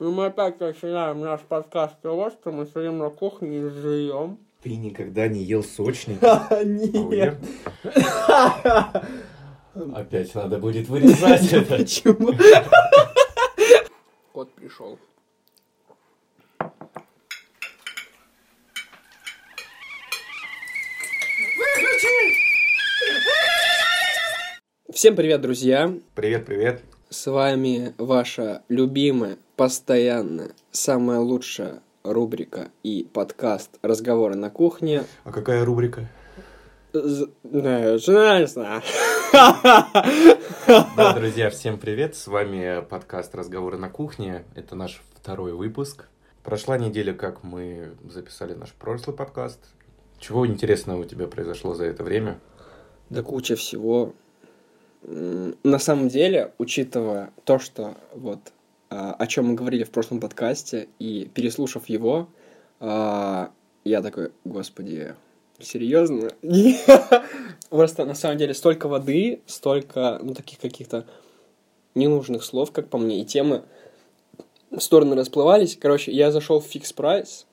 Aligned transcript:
Ну, 0.00 0.12
мы 0.12 0.26
опять 0.26 0.60
начинаем 0.60 1.20
наш 1.20 1.40
подкаст 1.40 1.94
с 1.94 2.02
того, 2.02 2.30
что 2.30 2.52
мы 2.52 2.66
сидим 2.66 2.98
на 2.98 3.10
кухне 3.10 3.58
и 3.58 3.68
жуем. 3.68 4.38
Ты 4.62 4.76
никогда 4.76 5.26
не 5.26 5.42
ел 5.42 5.64
сочник? 5.64 6.22
Нет. 6.64 7.36
Опять 9.94 10.34
надо 10.36 10.58
будет 10.58 10.88
вырезать 10.88 11.52
это. 11.52 11.78
Почему? 11.78 12.32
Кот 14.32 14.52
пришел. 14.52 14.98
Всем 24.92 25.16
привет, 25.16 25.40
друзья! 25.40 25.92
Привет, 26.14 26.46
привет. 26.46 26.82
С 27.10 27.26
вами 27.30 27.94
ваша 27.98 28.62
любимая, 28.68 29.38
постоянная, 29.56 30.50
самая 30.70 31.20
лучшая 31.20 31.80
рубрика 32.04 32.68
и 32.82 33.08
подкаст 33.12 33.78
«Разговоры 33.82 34.34
на 34.34 34.50
кухне». 34.50 35.04
А 35.24 35.32
какая 35.32 35.64
рубрика? 35.64 36.06
З- 36.92 37.28
Не 37.44 38.46
знаю. 38.46 38.82
Да, 40.96 41.12
друзья, 41.14 41.50
всем 41.50 41.78
привет. 41.78 42.14
С 42.14 42.26
вами 42.26 42.82
подкаст 42.88 43.34
«Разговоры 43.34 43.78
на 43.78 43.88
кухне». 43.88 44.44
Это 44.54 44.74
наш 44.76 45.02
второй 45.14 45.52
выпуск. 45.52 46.06
Прошла 46.42 46.78
неделя, 46.78 47.14
как 47.14 47.42
мы 47.42 47.90
записали 48.10 48.54
наш 48.54 48.72
прошлый 48.72 49.16
подкаст. 49.16 49.60
Чего 50.18 50.46
интересного 50.46 51.00
у 51.02 51.04
тебя 51.04 51.26
произошло 51.26 51.74
за 51.74 51.84
это 51.84 52.04
время? 52.04 52.38
Да 53.10 53.22
куча 53.22 53.56
всего. 53.56 54.12
На 55.02 55.78
самом 55.78 56.08
деле, 56.08 56.52
учитывая 56.58 57.30
то, 57.44 57.58
что 57.58 57.96
вот 58.14 58.40
а, 58.90 59.12
о 59.12 59.26
чем 59.26 59.48
мы 59.48 59.54
говорили 59.54 59.84
в 59.84 59.90
прошлом 59.90 60.20
подкасте, 60.20 60.88
и 60.98 61.30
переслушав 61.32 61.88
его, 61.88 62.28
а, 62.80 63.50
я 63.84 64.02
такой, 64.02 64.32
господи, 64.44 65.14
серьезно? 65.60 66.30
Просто 67.70 68.04
на 68.04 68.14
самом 68.14 68.38
деле 68.38 68.54
столько 68.54 68.88
воды, 68.88 69.40
столько, 69.46 70.18
ну, 70.22 70.34
таких 70.34 70.58
каких-то 70.58 71.06
ненужных 71.94 72.44
слов, 72.44 72.72
как 72.72 72.88
по 72.88 72.98
мне, 72.98 73.20
и 73.20 73.24
темы 73.24 73.64
в 74.70 74.80
стороны 74.80 75.16
расплывались. 75.16 75.76
Короче, 75.76 76.12
я 76.12 76.30
зашел 76.30 76.60
в 76.60 76.66
фикс 76.66 76.92
прайс, 76.92 77.46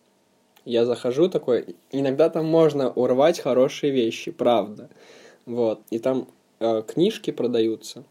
я 0.63 0.85
захожу 0.85 1.29
такой, 1.29 1.75
иногда 1.91 2.29
там 2.29 2.45
можно 2.45 2.89
урвать 2.91 3.39
хорошие 3.39 3.91
вещи, 3.91 4.31
правда. 4.31 4.89
Вот, 5.45 5.81
и 5.89 5.99
там 5.99 6.27
э, 6.59 6.83
книжки 6.87 7.31
продаются, 7.31 8.03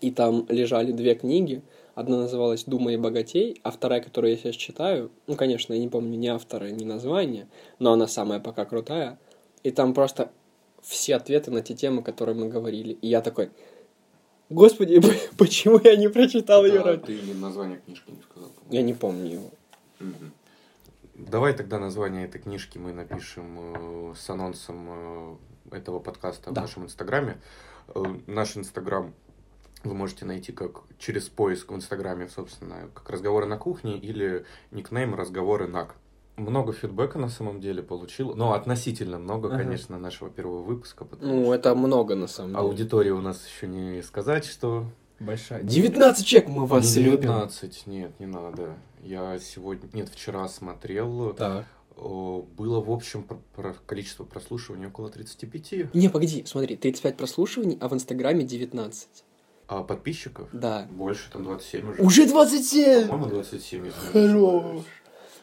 и 0.00 0.10
там 0.10 0.46
лежали 0.48 0.92
две 0.92 1.14
книги. 1.14 1.62
Одна 1.94 2.18
называлась 2.18 2.64
«Думай 2.64 2.96
богатей», 2.96 3.60
а 3.62 3.70
вторая, 3.70 4.00
которую 4.00 4.32
я 4.32 4.38
сейчас 4.38 4.54
читаю, 4.54 5.10
ну, 5.26 5.36
конечно, 5.36 5.74
я 5.74 5.80
не 5.80 5.88
помню 5.88 6.16
ни 6.16 6.28
автора, 6.28 6.70
ни 6.70 6.84
названия, 6.84 7.48
но 7.78 7.92
она 7.92 8.06
самая 8.06 8.40
пока 8.40 8.64
крутая. 8.64 9.18
И 9.62 9.70
там 9.70 9.92
просто 9.92 10.30
все 10.82 11.16
ответы 11.16 11.50
на 11.50 11.60
те 11.60 11.74
темы, 11.74 12.02
которые 12.02 12.34
мы 12.34 12.48
говорили. 12.48 12.94
И 12.94 13.08
я 13.08 13.20
такой, 13.20 13.50
господи, 14.48 15.00
почему 15.38 15.78
я 15.82 15.96
не 15.96 16.08
прочитал 16.08 16.64
ее 16.64 16.80
раньше? 16.80 17.06
ты 17.06 17.34
название 17.34 17.78
книжки 17.84 18.10
не 18.10 18.22
сказал. 18.22 18.50
Я 18.70 18.82
не 18.82 18.94
помню 18.94 19.32
его. 19.32 19.50
Давай 21.14 21.52
тогда 21.52 21.78
название 21.78 22.24
этой 22.24 22.40
книжки 22.40 22.78
мы 22.78 22.94
напишем 22.94 24.12
э, 24.12 24.14
с 24.16 24.30
анонсом 24.30 24.86
э, 24.88 25.36
этого 25.72 25.98
подкаста 25.98 26.50
Да. 26.50 26.60
в 26.60 26.64
нашем 26.64 26.84
инстаграме. 26.84 27.40
Э, 27.94 28.02
Наш 28.26 28.56
инстаграм 28.56 29.12
вы 29.84 29.94
можете 29.94 30.24
найти 30.26 30.52
как 30.52 30.82
через 30.98 31.28
поиск 31.28 31.70
в 31.72 31.74
инстаграме, 31.74 32.28
собственно, 32.28 32.88
как 32.94 33.08
разговоры 33.10 33.46
на 33.46 33.56
кухне 33.56 33.96
или 33.98 34.44
никнейм 34.70 35.14
разговоры 35.14 35.66
нак. 35.66 35.96
Много 36.36 36.72
фидбэка 36.72 37.18
на 37.18 37.28
самом 37.28 37.60
деле 37.60 37.82
получил, 37.82 38.34
но 38.34 38.52
относительно 38.54 39.18
много, 39.18 39.48
Ага. 39.48 39.58
конечно, 39.58 39.98
нашего 39.98 40.30
первого 40.30 40.62
выпуска. 40.62 41.06
Ну, 41.20 41.42
что 41.44 41.54
это 41.54 41.74
много, 41.74 42.14
на 42.14 42.26
самом 42.28 42.50
деле. 42.50 42.60
Аудитория 42.62 43.12
у 43.12 43.20
нас 43.20 43.46
еще 43.46 43.66
не 43.66 44.02
сказать, 44.02 44.44
что 44.46 44.84
Большая. 45.18 45.62
19 45.62 46.26
человек, 46.26 46.48
мы 46.48 46.66
вас 46.66 46.96
Не 46.96 47.02
любим. 47.02 47.20
19, 47.22 47.86
нет, 47.86 48.18
не 48.20 48.24
надо. 48.26 48.74
Я 49.02 49.38
сегодня, 49.38 49.88
нет, 49.92 50.08
вчера 50.08 50.48
смотрел. 50.48 51.34
Так. 51.34 51.64
О, 51.64 51.64
Было, 52.00 52.80
в 52.80 52.90
общем, 52.90 53.22
про- 53.22 53.40
про 53.54 53.74
количество 53.86 54.24
прослушиваний 54.24 54.86
около 54.86 55.10
35. 55.10 55.94
Не, 55.94 56.08
погоди, 56.08 56.44
смотри, 56.46 56.76
35 56.76 57.16
прослушиваний, 57.16 57.76
а 57.80 57.88
в 57.88 57.94
Инстаграме 57.94 58.44
19. 58.44 59.08
А 59.68 59.82
подписчиков? 59.82 60.48
Да. 60.52 60.88
Больше, 60.90 61.30
там 61.30 61.44
27 61.44 61.90
уже. 61.90 62.02
Уже 62.02 62.26
27! 62.26 63.08
По-моему, 63.08 63.30
27, 63.30 63.86
если 63.86 64.00
Хорош. 64.12 64.82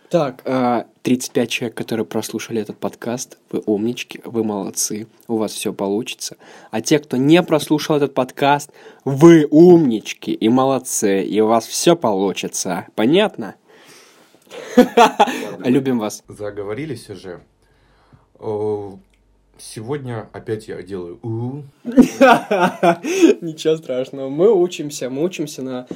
Так, 0.10 0.42
а, 0.46 0.88
35 1.02 1.50
человек, 1.50 1.78
которые 1.78 2.06
прослушали 2.06 2.62
этот 2.62 2.78
подкаст, 2.78 3.38
вы 3.52 3.62
умнички, 3.66 4.22
вы 4.24 4.44
молодцы, 4.44 5.08
у 5.28 5.36
вас 5.36 5.52
все 5.52 5.74
получится. 5.74 6.38
А 6.72 6.82
те, 6.82 7.00
кто 7.00 7.18
не 7.18 7.44
прослушал 7.44 7.98
этот 7.98 8.14
подкаст, 8.14 8.72
вы 9.04 9.46
умнички 9.52 10.32
и 10.32 10.50
молодцы, 10.50 11.24
и 11.24 11.42
у 11.42 11.48
вас 11.48 11.66
все 11.68 11.98
получится. 11.98 12.88
Понятно? 12.96 13.56
Любим 15.60 16.00
вас. 16.00 16.24
Заговорились 16.28 17.10
уже. 17.10 17.42
О, 18.40 19.00
Сегодня 19.60 20.30
опять 20.34 20.68
я 20.68 20.82
делаю 20.84 21.20
у 21.24 21.64
Ничего 21.84 23.78
страшного. 23.78 24.30
Мы 24.30 24.54
учимся, 24.54 25.10
мы 25.10 25.24
учимся 25.24 25.64
на... 25.64 25.88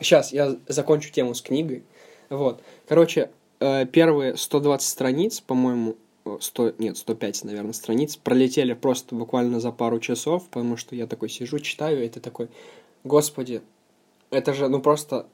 сейчас 0.00 0.32
я 0.32 0.56
закончу 0.68 1.10
тему 1.10 1.34
с 1.34 1.42
книгой. 1.42 1.82
Вот. 2.30 2.62
Короче, 2.88 3.30
э, 3.60 3.86
первые 3.86 4.36
120 4.36 4.88
страниц, 4.88 5.40
по-моему, 5.40 5.96
э, 6.24 6.36
100, 6.40 6.74
нет, 6.78 6.96
105, 6.96 7.44
наверное, 7.44 7.72
страниц 7.72 8.16
пролетели 8.16 8.72
просто 8.72 9.14
буквально 9.16 9.58
за 9.58 9.72
пару 9.72 9.98
часов, 9.98 10.48
потому 10.48 10.76
что 10.76 10.94
я 10.94 11.06
такой 11.06 11.28
сижу, 11.28 11.58
читаю, 11.58 12.04
и 12.04 12.08
ты 12.08 12.20
такой, 12.20 12.48
господи, 13.04 13.62
это 14.30 14.54
же, 14.54 14.68
ну, 14.68 14.80
просто 14.80 15.26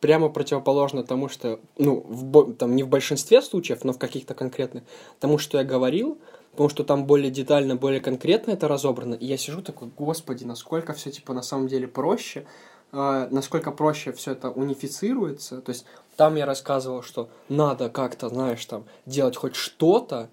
прямо 0.00 0.28
противоположно 0.28 1.02
тому, 1.04 1.28
что, 1.28 1.60
ну, 1.78 2.04
в, 2.06 2.54
там 2.54 2.74
не 2.74 2.82
в 2.82 2.88
большинстве 2.88 3.42
случаев, 3.42 3.84
но 3.84 3.92
в 3.92 3.98
каких-то 3.98 4.34
конкретных, 4.34 4.84
тому, 5.18 5.38
что 5.38 5.58
я 5.58 5.64
говорил, 5.64 6.18
потому 6.52 6.68
что 6.68 6.84
там 6.84 7.04
более 7.04 7.30
детально, 7.30 7.76
более 7.76 8.00
конкретно 8.00 8.52
это 8.52 8.68
разобрано. 8.68 9.14
И 9.14 9.26
я 9.26 9.36
сижу 9.36 9.62
такой, 9.62 9.90
господи, 9.96 10.44
насколько 10.44 10.92
все 10.92 11.10
типа 11.10 11.34
на 11.34 11.42
самом 11.42 11.68
деле 11.68 11.86
проще, 11.86 12.46
э, 12.92 13.28
насколько 13.30 13.70
проще 13.70 14.12
все 14.12 14.32
это 14.32 14.50
унифицируется. 14.50 15.60
То 15.60 15.70
есть 15.70 15.84
там 16.16 16.36
я 16.36 16.46
рассказывал, 16.46 17.02
что 17.02 17.28
надо 17.48 17.88
как-то, 17.90 18.28
знаешь, 18.28 18.64
там 18.64 18.84
делать 19.06 19.36
хоть 19.36 19.54
что-то, 19.54 20.28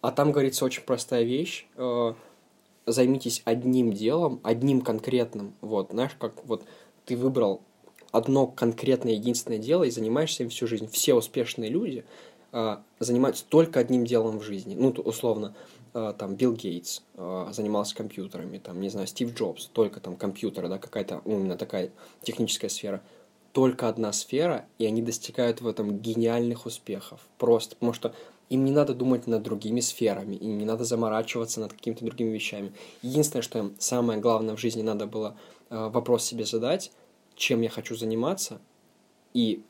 а 0.00 0.10
там 0.10 0.32
говорится 0.32 0.64
очень 0.64 0.82
простая 0.82 1.22
вещь. 1.22 1.66
э, 1.76 2.14
займитесь 2.84 3.42
одним 3.44 3.92
делом, 3.92 4.40
одним 4.42 4.80
конкретным. 4.80 5.54
Вот, 5.60 5.90
знаешь, 5.92 6.12
как 6.18 6.32
вот 6.44 6.64
ты 7.04 7.16
выбрал 7.16 7.62
одно 8.12 8.46
конкретное 8.46 9.14
единственное 9.14 9.58
дело 9.58 9.84
и 9.84 9.90
занимаешься 9.90 10.44
им 10.44 10.50
всю 10.50 10.66
жизнь. 10.66 10.86
Все 10.86 11.14
успешные 11.14 11.70
люди 11.70 12.04
а, 12.52 12.82
занимаются 13.00 13.44
только 13.48 13.80
одним 13.80 14.04
делом 14.04 14.38
в 14.38 14.42
жизни. 14.42 14.76
Ну, 14.78 14.90
условно, 14.90 15.54
а, 15.94 16.12
там 16.12 16.36
Билл 16.36 16.52
Гейтс 16.52 17.00
а, 17.16 17.50
занимался 17.52 17.96
компьютерами, 17.96 18.58
там, 18.58 18.80
не 18.80 18.90
знаю, 18.90 19.06
Стив 19.06 19.34
Джобс, 19.34 19.66
только 19.72 19.98
там 20.00 20.16
компьютеры, 20.16 20.68
да, 20.68 20.78
какая-то 20.78 21.22
ну, 21.24 21.40
именно 21.40 21.56
такая 21.56 21.90
техническая 22.22 22.70
сфера. 22.70 23.02
Только 23.52 23.88
одна 23.88 24.12
сфера, 24.12 24.66
и 24.78 24.86
они 24.86 25.02
достигают 25.02 25.60
в 25.60 25.66
этом 25.66 25.98
гениальных 25.98 26.64
успехов. 26.64 27.20
Просто, 27.36 27.76
потому 27.76 27.92
что 27.92 28.14
им 28.48 28.64
не 28.64 28.70
надо 28.70 28.94
думать 28.94 29.26
над 29.26 29.42
другими 29.42 29.80
сферами, 29.80 30.36
им 30.36 30.58
не 30.58 30.66
надо 30.66 30.84
заморачиваться 30.84 31.60
над 31.60 31.72
какими-то 31.72 32.04
другими 32.04 32.30
вещами. 32.30 32.72
Единственное, 33.00 33.42
что 33.42 33.58
им 33.58 33.74
самое 33.78 34.20
главное 34.20 34.56
в 34.56 34.60
жизни 34.60 34.82
надо 34.82 35.06
было 35.06 35.36
э, 35.70 35.88
вопрос 35.88 36.24
себе 36.24 36.44
задать, 36.44 36.92
чем 37.36 37.60
я 37.62 37.68
хочу 37.70 37.94
заниматься, 37.96 38.60
и 39.34 39.64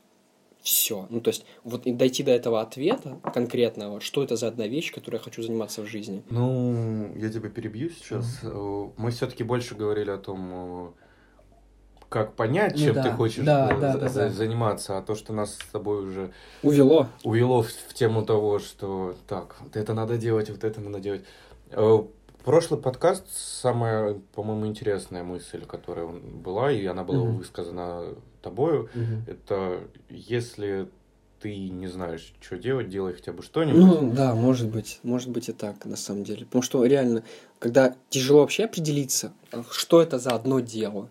все. 0.61 1.07
Ну, 1.09 1.19
то 1.19 1.29
есть, 1.29 1.45
вот 1.63 1.85
и 1.85 1.91
дойти 1.91 2.23
до 2.23 2.31
этого 2.31 2.61
ответа 2.61 3.19
конкретного, 3.33 3.99
что 3.99 4.23
это 4.23 4.35
за 4.37 4.47
одна 4.47 4.65
вещь, 4.67 4.93
которой 4.93 5.15
я 5.15 5.21
хочу 5.21 5.41
заниматься 5.43 5.81
в 5.81 5.87
жизни. 5.87 6.23
Ну, 6.29 7.13
я 7.17 7.29
тебя 7.29 7.49
перебью 7.49 7.89
сейчас. 7.89 8.39
Э, 8.43 8.89
Мы 8.97 9.11
все-таки 9.11 9.43
больше 9.43 9.75
говорили 9.75 10.09
о 10.09 10.17
том, 10.17 10.49
э, 10.53 10.91
как 12.07 12.35
понять, 12.35 12.73
Ну 12.73 12.77
чем 12.85 12.93
да, 12.95 13.03
ты 13.03 13.11
хочешь 13.11 13.43
да, 13.43 13.71
э, 13.73 13.79
да, 13.79 13.97
да, 13.97 14.07
да. 14.09 14.29
заниматься, 14.29 14.97
а 14.97 15.01
то, 15.01 15.15
что 15.15 15.33
нас 15.33 15.55
с 15.55 15.65
тобой 15.71 16.05
уже 16.05 16.31
Увело. 16.61 17.07
увело 17.23 17.63
в, 17.63 17.67
в 17.69 17.93
тему 17.93 18.23
того, 18.23 18.59
что 18.59 19.15
так, 19.27 19.57
вот 19.61 19.75
это 19.75 19.93
надо 19.93 20.17
делать, 20.17 20.49
вот 20.49 20.63
это 20.63 20.79
надо 20.79 20.99
делать. 20.99 21.25
Прошлый 22.43 22.79
подкаст 22.79 23.25
самая, 23.31 24.19
по-моему, 24.35 24.67
интересная 24.67 25.23
мысль, 25.23 25.65
которая 25.65 26.07
была, 26.07 26.71
и 26.71 26.85
она 26.85 27.03
была 27.03 27.19
Мгм. 27.19 27.37
высказана 27.37 28.15
тобою, 28.41 28.89
это 29.27 29.79
если 30.09 30.89
ты 31.39 31.69
не 31.69 31.87
знаешь, 31.87 32.33
что 32.41 32.57
делать, 32.57 32.89
делай 32.89 33.13
хотя 33.13 33.31
бы 33.31 33.43
что-нибудь. 33.43 33.81
Ну, 33.81 34.13
да, 34.13 34.35
может 34.35 34.69
быть, 34.69 34.99
может 35.03 35.29
быть 35.29 35.49
и 35.49 35.53
так, 35.53 35.85
на 35.85 35.95
самом 35.95 36.23
деле. 36.23 36.45
Потому 36.45 36.61
что 36.61 36.85
реально, 36.85 37.23
когда 37.59 37.95
тяжело 38.09 38.41
вообще 38.41 38.65
определиться, 38.65 39.33
что 39.71 40.01
это 40.01 40.19
за 40.19 40.31
одно 40.31 40.59
дело, 40.59 41.09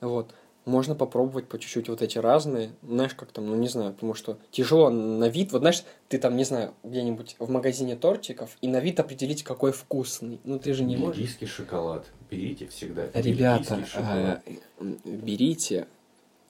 вот, 0.00 0.34
можно 0.64 0.94
попробовать 0.94 1.48
по 1.48 1.58
чуть-чуть 1.58 1.88
вот 1.88 2.02
эти 2.02 2.18
разные, 2.18 2.70
знаешь, 2.82 3.14
как 3.14 3.32
там, 3.32 3.46
ну 3.46 3.54
не 3.56 3.68
знаю, 3.68 3.92
потому 3.92 4.14
что 4.14 4.38
тяжело 4.50 4.90
на 4.90 5.28
вид, 5.28 5.52
вот 5.52 5.60
знаешь, 5.60 5.84
ты 6.08 6.18
там, 6.18 6.36
не 6.36 6.44
знаю, 6.44 6.74
где-нибудь 6.84 7.36
в 7.38 7.50
магазине 7.50 7.96
тортиков, 7.96 8.56
и 8.60 8.68
на 8.68 8.80
вид 8.80 9.00
определить, 9.00 9.42
какой 9.42 9.72
вкусный. 9.72 10.40
Ну 10.44 10.58
ты 10.58 10.74
же 10.74 10.84
не 10.84 10.96
можешь. 10.96 11.16
Бельгийский 11.16 11.46
шоколад. 11.46 12.06
Берите 12.30 12.66
всегда. 12.66 13.06
Ребята, 13.14 13.76
Бельгийский 13.76 14.60
э, 14.78 14.96
берите 15.04 15.86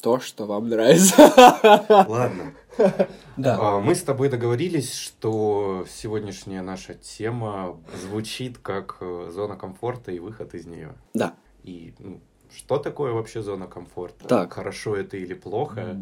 то, 0.01 0.19
что 0.19 0.47
вам 0.47 0.69
нравится. 0.69 1.15
Ладно. 2.09 2.55
Да. 3.37 3.59
А, 3.61 3.81
Мы 3.81 3.95
с 3.95 4.03
тобой 4.03 4.29
договорились, 4.29 4.95
что 4.95 5.87
сегодняшняя 5.89 6.63
наша 6.63 6.95
тема 6.95 7.79
звучит 8.01 8.59
как 8.59 8.97
э, 9.01 9.31
зона 9.33 9.57
комфорта 9.57 10.13
и 10.13 10.19
выход 10.19 10.55
из 10.55 10.67
нее. 10.67 10.95
Да. 11.15 11.35
И 11.63 11.95
ну, 11.99 12.21
что 12.57 12.79
такое 12.79 13.13
вообще 13.13 13.43
зона 13.43 13.67
комфорта? 13.67 14.27
Так. 14.27 14.53
Хорошо 14.53 14.97
это 14.97 15.17
или 15.17 15.35
плохо? 15.35 15.97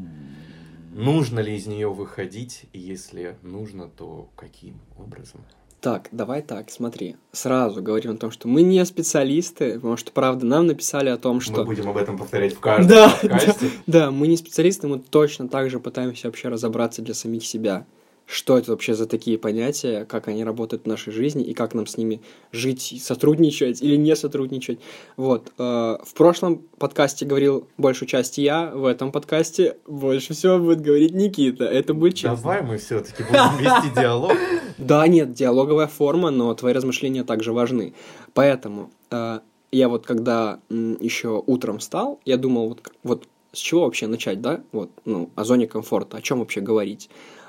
Нужно 0.92 1.40
ли 1.40 1.56
из 1.56 1.66
нее 1.66 1.88
выходить? 1.92 2.64
И 2.72 2.78
если 2.78 3.36
нужно, 3.42 3.88
то 3.88 4.28
каким 4.36 4.80
образом? 4.98 5.42
Так, 5.80 6.08
давай 6.10 6.42
так, 6.42 6.70
смотри. 6.70 7.16
Сразу 7.30 7.80
говорим 7.80 8.12
о 8.12 8.16
том, 8.16 8.32
что 8.32 8.48
мы 8.48 8.62
не 8.62 8.84
специалисты, 8.84 9.74
потому 9.74 9.96
что, 9.96 10.10
правда, 10.10 10.44
нам 10.44 10.66
написали 10.66 11.08
о 11.08 11.16
том, 11.16 11.40
что... 11.40 11.58
Мы 11.58 11.64
будем 11.66 11.88
об 11.88 11.96
этом 11.96 12.18
повторять 12.18 12.54
в 12.54 12.58
каждом 12.58 12.88
Да, 12.88 13.16
подкасте. 13.22 13.70
Да, 13.86 14.10
мы 14.10 14.26
не 14.26 14.36
специалисты, 14.36 14.88
мы 14.88 14.98
точно 14.98 15.48
так 15.48 15.70
же 15.70 15.78
пытаемся 15.78 16.26
вообще 16.26 16.48
разобраться 16.48 17.00
для 17.00 17.14
самих 17.14 17.46
себя. 17.46 17.86
Что 18.30 18.58
это 18.58 18.72
вообще 18.72 18.94
за 18.94 19.06
такие 19.06 19.38
понятия, 19.38 20.04
как 20.04 20.28
они 20.28 20.44
работают 20.44 20.82
в 20.82 20.86
нашей 20.86 21.14
жизни 21.14 21.42
и 21.42 21.54
как 21.54 21.72
нам 21.72 21.86
с 21.86 21.96
ними 21.96 22.20
жить, 22.52 23.00
сотрудничать 23.02 23.80
или 23.80 23.96
не 23.96 24.14
сотрудничать. 24.14 24.80
Вот. 25.16 25.50
э, 25.56 25.62
В 26.04 26.12
прошлом 26.14 26.58
подкасте 26.78 27.24
говорил 27.24 27.68
большую 27.78 28.06
часть 28.06 28.36
я, 28.36 28.70
в 28.70 28.84
этом 28.84 29.12
подкасте 29.12 29.78
больше 29.86 30.34
всего 30.34 30.58
будет 30.58 30.82
говорить 30.82 31.14
Никита. 31.14 31.64
Это 31.64 31.94
будет 31.94 32.16
честно. 32.16 32.36
Давай 32.36 32.60
мы 32.62 32.76
все-таки 32.76 33.22
будем 33.22 33.56
вести 33.58 33.94
диалог. 33.98 34.32
Да, 34.76 35.08
нет, 35.08 35.32
диалоговая 35.32 35.88
форма, 35.88 36.30
но 36.30 36.54
твои 36.54 36.72
размышления 36.72 37.24
также 37.24 37.52
важны. 37.52 37.94
Поэтому 38.34 38.90
э, 39.10 39.40
я 39.72 39.88
вот 39.88 40.06
когда 40.06 40.60
еще 40.68 41.42
утром 41.46 41.78
встал, 41.78 42.20
я 42.26 42.36
думал, 42.36 42.68
вот, 42.68 42.92
вот 43.02 43.24
с 43.52 43.58
чего 43.58 43.84
вообще 43.84 44.06
начать, 44.06 44.40
да? 44.42 44.60
Вот, 44.72 44.90
ну, 45.06 45.30
о 45.34 45.44
зоне 45.44 45.66
комфорта, 45.66 46.18
о 46.18 46.22
чем 46.22 46.40
вообще 46.40 46.60
говорить. 46.60 47.08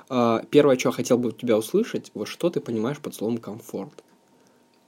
Э, 0.10 0.42
первое, 0.50 0.78
что 0.78 0.90
я 0.90 0.94
хотел 0.94 1.18
бы 1.18 1.30
у 1.30 1.32
тебя 1.32 1.58
услышать, 1.58 2.12
вот 2.14 2.28
что 2.28 2.50
ты 2.50 2.60
понимаешь 2.60 3.00
под 3.00 3.16
словом 3.16 3.38
комфорт. 3.38 4.04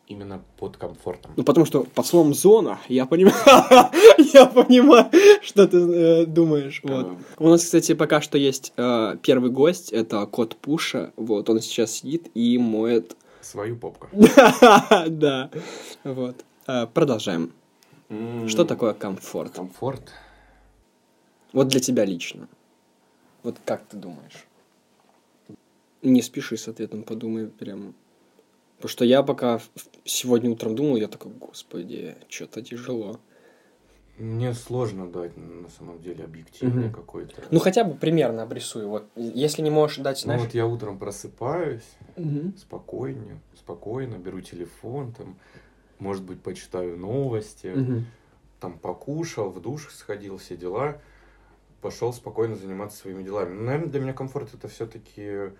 Именно 0.07 0.41
под 0.57 0.75
комфортом. 0.75 1.31
Ну, 1.37 1.43
потому 1.43 1.65
что 1.65 1.83
под 1.83 2.05
словом 2.05 2.33
зона 2.33 2.79
я 2.89 3.05
понимаю, 3.05 3.35
я 4.33 4.45
понимаю, 4.45 5.09
что 5.41 5.67
ты 5.67 5.77
э, 5.77 6.25
думаешь. 6.25 6.81
Вот. 6.83 7.07
Э, 7.07 7.15
У 7.37 7.47
нас, 7.47 7.63
кстати, 7.63 7.93
пока 7.93 8.19
что 8.19 8.37
есть 8.37 8.73
э, 8.75 9.15
первый 9.21 9.51
гость, 9.51 9.93
это 9.93 10.25
кот 10.25 10.57
Пуша. 10.57 11.13
Вот, 11.15 11.49
он 11.49 11.61
сейчас 11.61 11.91
сидит 11.91 12.29
и 12.33 12.57
моет 12.57 13.15
Свою 13.41 13.75
попку. 13.77 14.07
Да, 15.07 15.49
вот. 16.03 16.35
А, 16.67 16.87
Продолжаем. 16.87 17.53
Что 18.47 18.65
такое 18.65 18.93
комфорт? 18.93 19.53
Комфорт. 19.53 20.11
Вот 21.53 21.69
для 21.69 21.79
тебя 21.79 22.05
лично. 22.05 22.47
Вот 23.43 23.55
как 23.65 23.85
ты 23.87 23.97
думаешь? 23.97 24.45
Не 26.01 26.21
спеши 26.21 26.57
с 26.57 26.67
ответом, 26.67 27.03
подумай 27.03 27.47
прям. 27.47 27.93
Потому 28.77 28.89
что 28.89 29.05
я 29.05 29.21
пока 29.21 29.61
сегодня 30.03 30.49
утром 30.49 30.75
думал, 30.75 30.95
я 30.95 31.07
такой, 31.07 31.31
господи, 31.31 32.15
что-то 32.27 32.63
тяжело. 32.63 33.19
Мне 34.17 34.53
сложно 34.53 35.07
дать 35.07 35.37
на 35.37 35.69
самом 35.69 36.01
деле 36.01 36.25
объективный 36.25 36.85
Мгм. 36.87 36.93
какой-то. 36.93 37.35
Ну, 37.51 37.59
хотя 37.59 37.83
бы 37.83 37.95
примерно 37.95 38.43
обрисуй. 38.43 38.85
Вот, 38.85 39.07
если 39.15 39.61
не 39.61 39.69
можешь 39.69 39.97
дать, 39.97 40.17
Ну 40.17 40.23
знаешь... 40.23 40.41
вот 40.41 40.53
я 40.53 40.65
утром 40.65 40.97
просыпаюсь, 40.97 41.87
Мгм. 42.15 42.55
спокойно, 42.57 43.39
спокойно 43.55 44.15
беру 44.15 44.41
телефон, 44.41 45.13
там, 45.13 45.37
может 45.99 46.23
быть, 46.23 46.41
почитаю 46.41 46.97
новости, 46.97 47.67
Мгм. 47.67 48.05
там 48.59 48.79
покушал, 48.79 49.49
в 49.49 49.61
душ 49.61 49.93
сходил, 49.93 50.37
все 50.37 50.57
дела, 50.57 50.99
пошел 51.81 52.11
спокойно 52.13 52.55
заниматься 52.55 52.97
своими 52.97 53.23
делами. 53.23 53.53
Ну, 53.53 53.63
наверное, 53.65 53.89
для 53.89 53.99
меня 53.99 54.13
комфорт 54.13 54.53
это 54.53 54.67
все-таки 54.67 55.51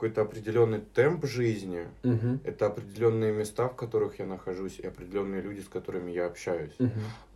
какой-то 0.00 0.22
определенный 0.22 0.80
темп 0.94 1.26
жизни, 1.26 1.86
Мгм. 2.02 2.40
это 2.42 2.66
определенные 2.66 3.32
места, 3.32 3.68
в 3.68 3.76
которых 3.76 4.18
я 4.18 4.24
нахожусь, 4.24 4.78
и 4.78 4.86
определенные 4.86 5.42
люди, 5.42 5.60
с 5.60 5.68
которыми 5.68 6.10
я 6.10 6.24
общаюсь. 6.26 6.72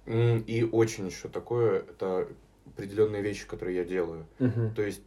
М, 0.07 0.43
И 0.47 0.63
очень 0.65 1.07
еще 1.07 1.29
такое, 1.29 1.81
это 1.81 2.27
определенные 2.67 3.21
вещи, 3.21 3.47
которые 3.47 3.77
я 3.77 3.85
делаю. 3.85 4.25
Мгм. 4.39 4.75
То 4.75 4.81
есть 4.83 5.03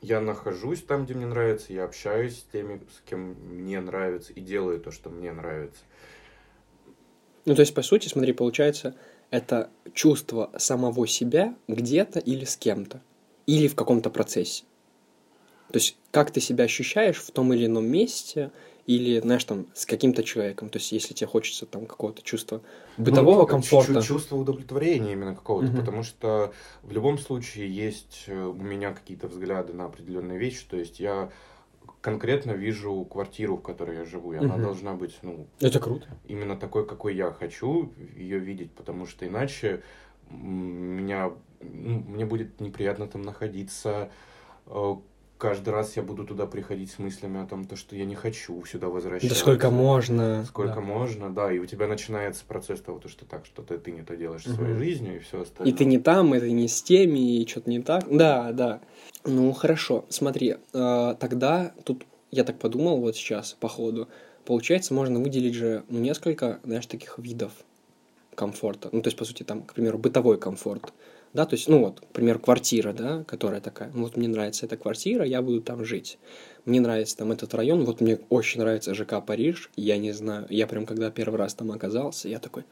я 0.00 0.22
нахожусь 0.22 0.82
там, 0.82 1.04
где 1.04 1.12
мне 1.12 1.26
нравится, 1.26 1.74
я 1.74 1.84
общаюсь 1.84 2.38
с 2.38 2.42
теми, 2.52 2.80
с 2.96 3.02
кем 3.06 3.36
мне 3.50 3.80
нравится, 3.82 4.32
и 4.32 4.40
делаю 4.40 4.80
то, 4.80 4.90
что 4.90 5.10
мне 5.10 5.30
нравится. 5.32 5.82
Ну, 7.44 7.54
то 7.54 7.60
есть, 7.60 7.74
по 7.74 7.82
сути, 7.82 8.08
смотри, 8.08 8.32
получается, 8.32 8.94
это 9.30 9.68
чувство 9.92 10.50
самого 10.56 11.06
себя 11.06 11.54
где-то 11.68 12.18
или 12.18 12.46
с 12.46 12.56
кем-то. 12.56 13.02
Или 13.46 13.68
в 13.68 13.74
каком-то 13.74 14.08
процессе. 14.08 14.64
То 15.70 15.76
есть, 15.78 15.96
как 16.10 16.30
ты 16.30 16.40
себя 16.40 16.64
ощущаешь 16.64 17.18
в 17.18 17.30
том 17.30 17.52
или 17.52 17.66
ином 17.66 17.86
месте, 17.86 18.50
или, 18.86 19.20
знаешь, 19.20 19.44
там, 19.44 19.66
с 19.74 19.84
каким-то 19.84 20.22
человеком. 20.22 20.70
То 20.70 20.78
есть, 20.78 20.92
если 20.92 21.12
тебе 21.12 21.26
хочется 21.26 21.66
там 21.66 21.84
какого-то 21.84 22.22
чувства 22.22 22.62
бытового 22.96 23.42
Ну, 23.42 23.46
комфорта. 23.46 24.00
Чувство 24.02 24.36
удовлетворения 24.36 25.12
именно 25.12 25.34
какого-то, 25.34 25.68
Мгм. 25.68 25.76
потому 25.80 26.02
что 26.02 26.54
в 26.82 26.90
любом 26.92 27.18
случае 27.18 27.68
есть 27.68 28.24
э, 28.28 28.44
у 28.44 28.54
меня 28.54 28.94
какие-то 28.94 29.28
взгляды 29.28 29.74
на 29.74 29.84
определенные 29.84 30.38
вещи, 30.38 30.64
то 30.68 30.78
есть 30.78 31.00
я 31.00 31.30
конкретно 32.00 32.52
вижу 32.52 33.04
квартиру, 33.04 33.56
в 33.56 33.62
которой 33.62 33.96
я 33.98 34.04
живу, 34.06 34.32
и 34.32 34.36
она 34.36 34.54
Мгм. 34.54 34.62
должна 34.62 34.94
быть, 34.94 35.18
ну, 35.20 35.46
Это 35.60 35.80
круто. 35.80 36.06
именно 36.26 36.56
такой, 36.56 36.86
какой 36.86 37.14
я 37.14 37.30
хочу 37.30 37.92
ее 38.16 38.38
видеть, 38.38 38.72
потому 38.72 39.04
что 39.04 39.26
иначе 39.26 39.82
меня, 40.30 41.32
ну, 41.60 41.98
мне 42.06 42.24
будет 42.24 42.60
неприятно 42.60 43.06
там 43.06 43.20
находиться. 43.22 44.10
Каждый 45.38 45.70
раз 45.70 45.96
я 45.96 46.02
буду 46.02 46.24
туда 46.24 46.46
приходить 46.46 46.90
с 46.90 46.98
мыслями 46.98 47.40
о 47.40 47.46
том, 47.46 47.64
то, 47.64 47.76
что 47.76 47.94
я 47.94 48.04
не 48.04 48.16
хочу 48.16 48.64
сюда 48.64 48.88
возвращаться. 48.88 49.28
Да 49.28 49.40
сколько 49.40 49.70
можно. 49.70 50.44
Сколько 50.44 50.74
Да. 50.76 50.80
можно, 50.80 51.30
да, 51.30 51.52
и 51.52 51.60
у 51.60 51.66
тебя 51.66 51.86
начинается 51.86 52.44
процесс 52.44 52.80
того, 52.80 52.98
то, 52.98 53.08
что 53.08 53.24
так, 53.24 53.46
что-то 53.46 53.78
ты 53.78 53.92
не 53.92 54.02
то 54.02 54.16
делаешь 54.16 54.44
в 54.44 54.52
своей 54.52 54.74
жизнью 54.74 55.16
и 55.16 55.18
все 55.20 55.42
остальное. 55.42 55.72
И 55.72 55.76
ты 55.76 55.84
не 55.84 55.98
там, 55.98 56.32
это 56.32 56.50
не 56.50 56.66
с 56.66 56.82
теми, 56.82 57.38
и 57.40 57.46
что-то 57.46 57.70
не 57.70 57.80
так. 57.80 58.04
Да, 58.10 58.50
да. 58.50 58.80
Ну, 59.24 59.52
хорошо. 59.52 60.04
Смотри, 60.08 60.56
э, 60.72 61.14
тогда 61.20 61.72
тут 61.84 62.04
я 62.32 62.42
так 62.42 62.58
подумал 62.58 62.98
вот 62.98 63.14
сейчас 63.14 63.52
по 63.52 63.68
ходу. 63.68 64.08
Получается, 64.44 64.92
можно 64.92 65.20
выделить 65.20 65.54
же 65.54 65.84
ну, 65.88 66.00
несколько, 66.00 66.58
знаешь, 66.64 66.86
таких 66.86 67.16
видов 67.18 67.52
комфорта. 68.34 68.88
Ну, 68.90 69.02
то 69.02 69.08
есть, 69.08 69.16
по 69.16 69.24
сути, 69.24 69.44
там, 69.44 69.62
к 69.62 69.74
примеру, 69.74 69.98
бытовой 69.98 70.38
комфорт. 70.38 70.92
Да, 71.34 71.44
то 71.44 71.54
есть, 71.54 71.68
ну 71.68 71.80
вот, 71.80 72.00
к 72.00 72.06
примеру, 72.12 72.38
квартира, 72.38 72.92
да, 72.92 73.24
которая 73.24 73.60
такая, 73.60 73.90
ну 73.94 74.02
вот 74.02 74.16
мне 74.16 74.28
нравится 74.28 74.66
эта 74.66 74.76
квартира, 74.76 75.24
я 75.24 75.42
буду 75.42 75.60
там 75.60 75.84
жить. 75.84 76.18
Мне 76.64 76.80
нравится 76.80 77.16
там 77.16 77.32
этот 77.32 77.54
район, 77.54 77.84
вот 77.84 78.00
мне 78.00 78.18
очень 78.28 78.60
нравится 78.60 78.94
ЖК 78.94 79.24
Париж, 79.24 79.70
я 79.76 79.98
не 79.98 80.12
знаю, 80.12 80.46
я 80.50 80.66
прям 80.66 80.86
когда 80.86 81.10
первый 81.10 81.36
раз 81.36 81.54
там 81.54 81.70
оказался, 81.70 82.28
я 82.28 82.38
такой, 82.38 82.64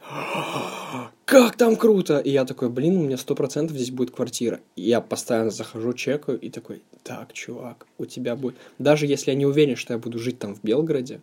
как 1.24 1.56
там 1.56 1.76
круто! 1.76 2.18
И 2.18 2.30
я 2.30 2.44
такой, 2.44 2.68
блин, 2.68 2.98
у 2.98 3.02
меня 3.04 3.16
сто 3.16 3.34
процентов 3.34 3.76
здесь 3.76 3.90
будет 3.90 4.12
квартира. 4.12 4.60
И 4.76 4.82
я 4.82 5.00
постоянно 5.00 5.50
захожу, 5.50 5.92
чекаю, 5.92 6.38
и 6.38 6.50
такой, 6.50 6.82
так, 7.02 7.32
чувак, 7.32 7.86
у 7.98 8.06
тебя 8.06 8.36
будет... 8.36 8.56
Даже 8.78 9.06
если 9.06 9.32
я 9.32 9.36
не 9.36 9.44
уверен, 9.46 9.76
что 9.76 9.92
я 9.92 9.98
буду 9.98 10.18
жить 10.18 10.38
там 10.38 10.54
в 10.54 10.62
Белгороде, 10.62 11.20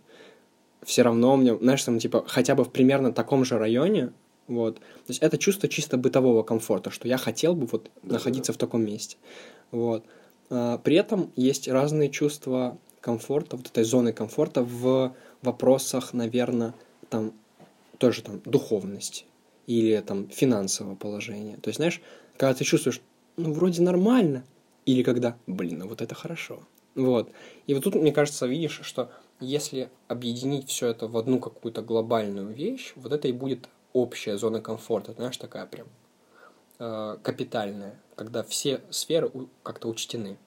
все 0.84 1.04
равно 1.04 1.34
у 1.34 1.38
меня, 1.38 1.56
знаешь, 1.56 1.84
там, 1.84 2.00
типа, 2.00 2.26
хотя 2.28 2.56
бы 2.56 2.64
в 2.64 2.72
примерно 2.72 3.14
таком 3.14 3.46
же 3.46 3.58
районе, 3.58 4.12
вот. 4.48 4.78
То 4.80 5.10
есть 5.10 5.22
это 5.22 5.38
чувство 5.38 5.70
чисто 5.70 5.98
бытового 5.98 6.44
комфорта, 6.44 6.90
что 6.90 7.08
я 7.08 7.18
хотел 7.18 7.56
бы 7.56 7.66
вот 7.68 7.90
находиться 8.04 8.54
в 8.54 8.58
таком 8.58 8.86
месте. 8.86 9.18
Вот. 9.72 10.04
А, 10.50 10.78
При 10.78 10.96
этом 10.96 11.32
есть 11.36 11.68
разные 11.68 12.10
чувства 12.10 12.78
комфорта, 13.02 13.58
вот 13.58 13.68
этой 13.68 13.84
зоны 13.84 14.14
комфорта 14.14 14.64
в 14.64 15.16
вопросах, 15.42 16.14
наверное, 16.14 16.74
там, 17.10 17.34
тоже 17.98 18.22
там, 18.22 18.40
духовности 18.46 19.26
или 19.68 20.00
там 20.00 20.30
финансового 20.30 20.96
положения. 20.96 21.58
То 21.58 21.70
есть, 21.70 21.78
знаешь, 21.78 22.02
когда 22.38 22.54
ты 22.54 22.64
чувствуешь, 22.64 23.02
ну, 23.38 23.54
вроде 23.54 23.82
нормально, 23.82 24.44
или 24.86 25.04
когда, 25.04 25.38
блин, 25.48 25.80
ну 25.80 25.88
вот 25.88 26.02
это 26.02 26.16
хорошо. 26.16 26.60
Вот. 26.96 27.32
И 27.68 27.74
вот 27.74 27.84
тут, 27.84 27.96
мне 27.96 28.12
кажется, 28.12 28.46
видишь, 28.46 28.82
что 28.84 29.10
если 29.40 29.90
объединить 30.08 30.70
все 30.70 30.88
это 30.88 31.08
в 31.08 31.18
одну 31.18 31.40
какую-то 31.40 31.82
глобальную 31.82 32.54
вещь, 32.54 32.94
вот 32.96 33.12
это 33.12 33.28
и 33.28 33.32
будет 33.32 33.70
общая 33.94 34.38
зона 34.38 34.62
комфорта, 34.62 35.14
знаешь, 35.14 35.38
такая 35.38 35.66
прям 35.66 35.88
э, 36.80 37.18
капитальная, 37.24 38.00
когда 38.16 38.44
все 38.44 38.82
сферы 38.90 39.32
как-то 39.64 39.88
учтены. 39.88 40.38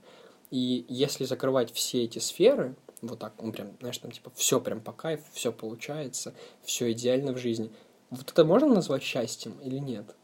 И 0.51 0.85
если 0.89 1.25
закрывать 1.25 1.73
все 1.73 2.05
эти 2.05 2.19
сферы, 2.19 2.75
вот 3.03 3.19
так, 3.19 3.35
ну, 3.41 3.53
прям, 3.53 3.77
знаешь, 3.81 3.99
там, 3.99 4.11
типа, 4.11 4.31
все 4.35 4.61
прям 4.61 4.81
по 4.81 4.93
кайфу, 4.93 5.25
все 5.33 5.53
получается, 5.53 6.35
все 6.63 6.93
идеально 6.93 7.33
в 7.33 7.39
жизни, 7.39 7.71
вот 8.11 8.31
это 8.31 8.45
можно 8.45 8.69
назвать 8.69 9.03
счастьем 9.03 9.59
или 9.63 9.79
нет? 9.79 10.15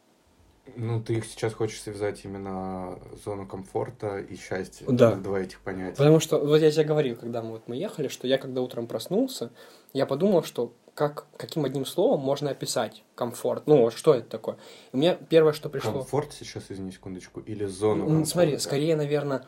Ну, 0.77 1.03
ты 1.03 1.15
их 1.15 1.25
сейчас 1.25 1.53
хочешь 1.53 1.81
связать 1.81 2.23
именно 2.23 2.97
зону 3.25 3.45
комфорта 3.45 4.19
и 4.19 4.37
счастья. 4.37 4.85
Да. 4.87 5.15
Два 5.15 5.41
этих 5.41 5.59
понятия. 5.59 5.97
Потому 5.97 6.21
что, 6.21 6.39
вот 6.39 6.61
я 6.61 6.71
тебе 6.71 6.85
говорил, 6.85 7.17
когда 7.17 7.41
мы, 7.41 7.51
вот 7.51 7.67
мы 7.67 7.75
ехали, 7.75 8.07
что 8.07 8.27
я 8.27 8.37
когда 8.37 8.61
утром 8.61 8.87
проснулся, 8.87 9.51
я 9.91 10.05
подумал, 10.05 10.43
что 10.43 10.73
как, 10.93 11.25
каким 11.37 11.65
одним 11.65 11.85
словом 11.85 12.19
можно 12.21 12.51
описать 12.51 13.03
комфорт. 13.15 13.63
Ну, 13.65 13.81
вот 13.81 13.93
что 13.93 14.13
это 14.13 14.29
такое? 14.29 14.57
И 14.91 14.97
мне 14.97 15.17
первое, 15.29 15.53
что 15.53 15.69
пришло... 15.69 15.91
Комфорт 15.91 16.33
сейчас, 16.33 16.65
извини 16.69 16.91
секундочку, 16.91 17.39
или 17.39 17.65
зону 17.65 18.05
комфорта? 18.05 18.29
Смотри, 18.29 18.57
скорее, 18.59 18.95
наверное, 18.95 19.45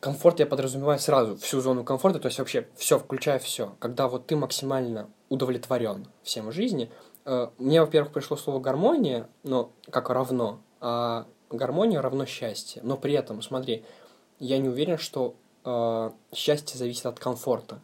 комфорт 0.00 0.38
я 0.38 0.46
подразумеваю 0.46 0.98
сразу, 0.98 1.36
всю 1.36 1.60
зону 1.60 1.84
комфорта, 1.84 2.20
то 2.20 2.26
есть 2.26 2.38
вообще 2.38 2.68
все, 2.76 2.98
включая 2.98 3.38
все. 3.38 3.74
Когда 3.80 4.08
вот 4.08 4.26
ты 4.26 4.36
максимально 4.36 5.08
удовлетворен 5.28 6.06
всем 6.22 6.48
в 6.48 6.52
жизни. 6.52 6.90
Э, 7.24 7.48
Мне, 7.58 7.80
во-первых, 7.80 8.12
пришло 8.12 8.36
слово 8.36 8.60
гармония, 8.60 9.28
но 9.42 9.72
как 9.90 10.10
равно, 10.10 10.60
а 10.80 11.26
гармония 11.50 12.00
равно 12.00 12.26
счастье. 12.26 12.82
Но 12.84 12.96
при 12.96 13.14
этом, 13.14 13.42
смотри, 13.42 13.84
я 14.38 14.58
не 14.58 14.68
уверен, 14.68 14.98
что 14.98 15.34
э, 15.64 16.10
счастье 16.34 16.78
зависит 16.78 17.06
от 17.06 17.18
комфорта. 17.18 17.80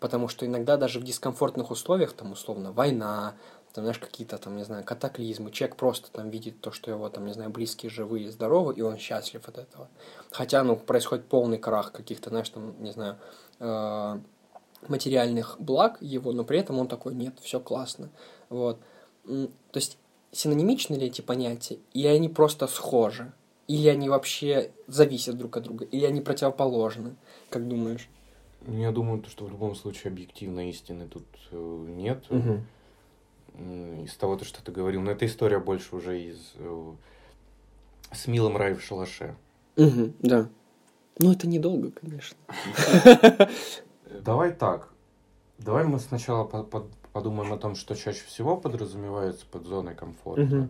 Потому 0.00 0.28
что 0.28 0.44
иногда 0.44 0.76
даже 0.76 1.00
в 1.00 1.04
дискомфортных 1.04 1.70
условиях, 1.70 2.12
там, 2.12 2.32
условно, 2.32 2.72
война, 2.72 3.34
там, 3.72 3.84
знаешь, 3.84 3.98
какие-то 3.98 4.38
там, 4.38 4.56
не 4.56 4.64
знаю, 4.64 4.84
катаклизмы, 4.84 5.50
человек 5.50 5.76
просто 5.76 6.10
там 6.10 6.30
видит 6.30 6.60
то, 6.60 6.70
что 6.70 6.90
его 6.90 7.08
там, 7.08 7.26
не 7.26 7.32
знаю, 7.32 7.50
близкие 7.50 7.90
живые, 7.90 8.30
здоровы, 8.30 8.74
и 8.74 8.80
он 8.80 8.96
счастлив 8.96 9.46
от 9.48 9.58
этого. 9.58 9.88
Хотя, 10.30 10.62
ну, 10.62 10.76
происходит 10.76 11.26
полный 11.26 11.58
крах 11.58 11.92
каких-то, 11.92 12.30
знаешь, 12.30 12.48
там, 12.48 12.74
не 12.82 12.92
знаю, 12.92 13.16
э, 13.58 14.18
материальных 14.88 15.56
благ 15.58 15.98
его, 16.00 16.32
но 16.32 16.44
при 16.44 16.58
этом 16.58 16.78
он 16.78 16.88
такой, 16.88 17.14
нет, 17.14 17.34
все 17.40 17.60
классно. 17.60 18.08
Вот. 18.48 18.78
То 19.24 19.50
есть, 19.74 19.98
синонимичны 20.32 20.94
ли 20.94 21.06
эти 21.06 21.20
понятия, 21.20 21.78
или 21.92 22.06
они 22.06 22.28
просто 22.28 22.66
схожи? 22.66 23.32
Или 23.66 23.88
они 23.88 24.08
вообще 24.08 24.70
зависят 24.86 25.36
друг 25.36 25.56
от 25.56 25.64
друга? 25.64 25.84
Или 25.86 26.04
они 26.04 26.20
противоположны? 26.20 27.16
Как 27.50 27.66
думаешь? 27.66 28.08
Ну, 28.66 28.78
Я 28.80 28.90
думаю, 28.92 29.22
то, 29.22 29.30
что 29.30 29.44
в 29.44 29.50
любом 29.50 29.74
случае 29.74 30.10
объективной 30.10 30.70
истины 30.70 31.06
тут 31.08 31.24
э, 31.52 31.84
нет. 31.88 32.24
М, 33.58 34.04
Из 34.04 34.14
того, 34.16 34.36
то, 34.36 34.44
что 34.44 34.62
ты 34.62 34.72
говорил. 34.72 35.00
Но 35.02 35.10
эта 35.12 35.24
история 35.26 35.58
больше 35.58 35.94
уже 35.96 36.20
из... 36.22 36.52
э, 36.56 36.92
С 38.12 38.26
милым 38.26 38.56
рай 38.56 38.74
в 38.74 38.82
шалаше. 38.82 39.36
Мгм, 39.76 40.14
да. 40.20 40.48
Ну, 41.18 41.32
это 41.32 41.46
недолго, 41.48 41.90
конечно. 41.92 42.36
Давай 44.20 44.52
так. 44.52 44.90
Давай 45.58 45.84
мы 45.84 45.98
сначала 45.98 46.44
по- 46.44 46.62
по- 46.62 46.86
подумаем 47.12 47.52
о 47.52 47.56
том, 47.58 47.74
что 47.76 47.94
чаще 47.94 48.24
всего 48.26 48.56
подразумевается 48.58 49.46
под 49.50 49.66
зоной 49.66 49.94
комфорта. 49.94 50.42
Мгм. 50.42 50.68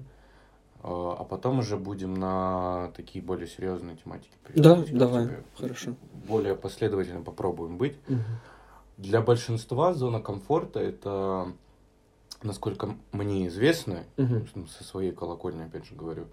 А 0.89 1.17
а 1.19 1.25
потом 1.25 1.59
уже 1.59 1.77
будем 1.77 2.15
на 2.15 2.93
такие 2.97 3.25
более 3.25 3.49
серьезные 3.49 3.97
тематики 3.97 4.33
Да, 4.55 4.77
давай, 4.93 5.25
тебе 5.25 5.43
хорошо. 5.59 5.97
Более 6.29 6.55
последовательно 6.55 7.23
попробуем 7.23 7.77
быть. 7.77 7.99
Мгм. 8.09 8.23
Для 8.97 9.21
большинства 9.21 9.93
зона 9.95 10.21
комфорта 10.21 10.79
это, 10.79 11.53
насколько 12.43 12.95
мне 13.11 13.49
известно, 13.49 14.05
ну, 14.17 14.67
со 14.67 14.85
своей 14.85 15.11
колокольни, 15.11 15.65
опять 15.65 15.87
же 15.87 15.97
говорю, 15.97 16.29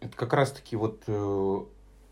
это 0.00 0.16
как 0.16 0.32
раз-таки 0.34 0.76
вот 0.76 1.02
э, 1.06 1.58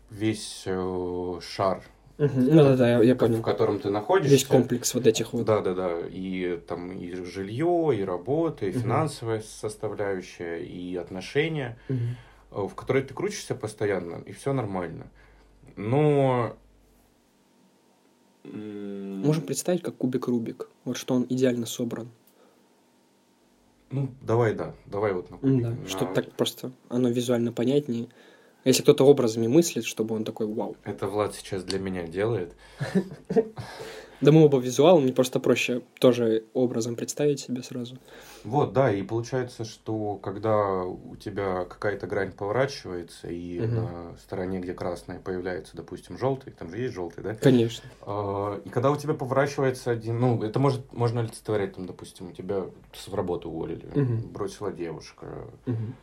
весь 0.09 0.63
э, 0.65 1.39
шар, 1.41 1.83
Ну 2.17 2.55
да, 2.63 2.75
да, 2.75 2.89
я, 2.89 3.03
я 3.03 3.13
в 3.13 3.17
понял. 3.17 3.43
котором 3.43 3.79
ты 3.79 3.91
находишься. 3.91 4.31
Весь 4.33 4.45
комплекс 4.45 4.93
вот 4.95 5.05
этих 5.05 5.33
вот. 5.33 5.45
Да, 5.45 5.61
да, 5.61 5.75
да. 5.75 5.99
И 6.09 6.57
там 6.67 6.91
и 6.91 7.13
жилье, 7.13 7.91
и 7.95 8.03
работа, 8.03 8.65
и 8.65 8.71
финансовая 8.71 9.41
составляющая, 9.41 10.63
и 10.63 10.95
отношения, 10.95 11.77
э, 11.89 11.95
в 12.51 12.73
которой 12.73 13.03
ты 13.03 13.13
крутишься 13.13 13.53
постоянно, 13.53 14.23
и 14.25 14.31
все 14.31 14.51
нормально. 14.53 15.07
Но 15.75 16.55
Можем 18.43 19.43
представить, 19.43 19.81
как 19.83 19.95
кубик 19.97 20.27
Рубик. 20.27 20.69
Вот 20.85 20.97
что 20.97 21.15
он 21.15 21.25
идеально 21.29 21.65
собран. 21.65 22.09
Ну, 23.91 24.09
давай, 24.21 24.53
да. 24.53 24.73
Давай 24.85 25.13
вот 25.13 25.29
на 25.31 25.37
кубик. 25.37 25.63
Да, 25.63 25.69
На- 25.71 25.87
чтобы 25.87 26.13
так 26.13 26.31
просто 26.33 26.71
оно 26.89 27.09
визуально 27.09 27.51
понятнее. 27.51 28.07
Если 28.65 28.81
кто-то 28.83 29.05
образами 29.05 29.47
мыслит, 29.47 29.85
чтобы 29.85 30.15
он 30.15 30.23
такой 30.25 30.47
вау. 30.47 30.75
Это 30.83 31.07
Влад 31.07 31.35
сейчас 31.35 31.63
для 31.63 31.79
меня 31.79 32.03
делает. 32.07 32.53
Да 34.19 34.31
мы 34.31 34.43
оба 34.43 34.57
визуал, 34.57 34.99
мне 34.99 35.13
просто 35.13 35.39
проще 35.39 35.83
тоже 35.99 36.45
образом 36.55 36.95
представить 36.95 37.39
себе 37.39 37.61
сразу. 37.61 37.99
Вот, 38.43 38.73
да, 38.73 38.91
и 38.91 39.03
получается, 39.03 39.63
что 39.63 40.15
когда 40.15 40.85
у 40.85 41.15
тебя 41.15 41.65
какая-то 41.65 42.07
грань 42.07 42.31
поворачивается, 42.31 43.27
и 43.29 43.59
Мгм. 43.59 43.75
на 43.75 44.17
стороне, 44.17 44.59
где 44.59 44.73
красная, 44.73 45.19
появляется, 45.19 45.77
допустим, 45.77 46.17
желтый, 46.17 46.51
там 46.51 46.71
же 46.71 46.79
есть 46.79 46.95
желтый, 46.95 47.23
да? 47.23 47.35
Конечно. 47.35 47.87
А, 48.01 48.59
И 48.65 48.69
когда 48.69 48.89
у 48.89 48.95
тебя 48.97 49.13
поворачивается 49.13 49.91
один, 49.91 50.19
ну, 50.19 50.41
это 50.41 50.57
может, 50.59 50.91
можно 50.91 51.21
олицетворять, 51.21 51.75
там, 51.75 51.85
допустим, 51.85 52.29
у 52.29 52.31
тебя 52.31 52.65
с 52.93 53.07
работы 53.13 53.47
уволили, 53.49 53.85
Мгм. 53.93 54.29
бросила 54.31 54.71
девушка, 54.71 55.27
Мгм. 55.67 55.95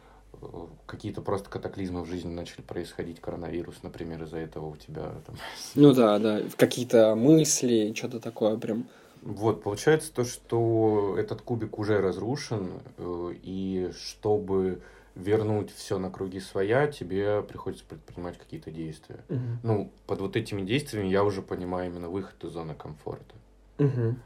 Какие-то 0.87 1.23
просто 1.23 1.51
катаклизмы 1.51 2.03
в 2.03 2.07
жизни 2.07 2.33
начали 2.33 2.63
происходить, 2.63 3.21
коронавирус, 3.21 3.83
например, 3.83 4.23
из-за 4.25 4.39
этого 4.39 4.67
у 4.67 4.77
тебя 4.77 5.13
там... 5.27 5.37
Ну 5.75 5.93
да, 5.93 6.19
да, 6.19 6.41
какие-то 6.57 7.15
мысли, 7.15 7.93
что-то 7.97 8.21
такое 8.21 8.57
прям. 8.57 8.87
Вот, 9.23 9.63
получается 9.63 10.13
то, 10.13 10.25
что 10.25 11.17
этот 11.19 11.41
кубик 11.41 11.79
уже 11.79 12.01
разрушен, 12.01 12.81
э, 12.99 13.35
и 13.43 13.91
чтобы 13.97 14.83
вернуть 15.15 15.73
все 15.75 15.99
на 15.99 16.11
круги 16.11 16.41
своя, 16.41 16.87
тебе 16.89 17.43
приходится 17.43 17.85
предпринимать 17.85 18.37
какие-то 18.37 18.71
действия. 18.71 19.21
Мгм. 19.29 19.61
Ну, 19.63 19.93
под 20.07 20.21
вот 20.21 20.37
этими 20.37 20.63
действиями 20.63 21.09
я 21.09 21.25
уже 21.25 21.41
понимаю 21.41 21.91
именно 21.91 22.09
выход 22.09 22.43
из 22.45 22.51
зоны 22.51 22.75
комфорта. 22.75 23.35
Мгм. 23.79 24.21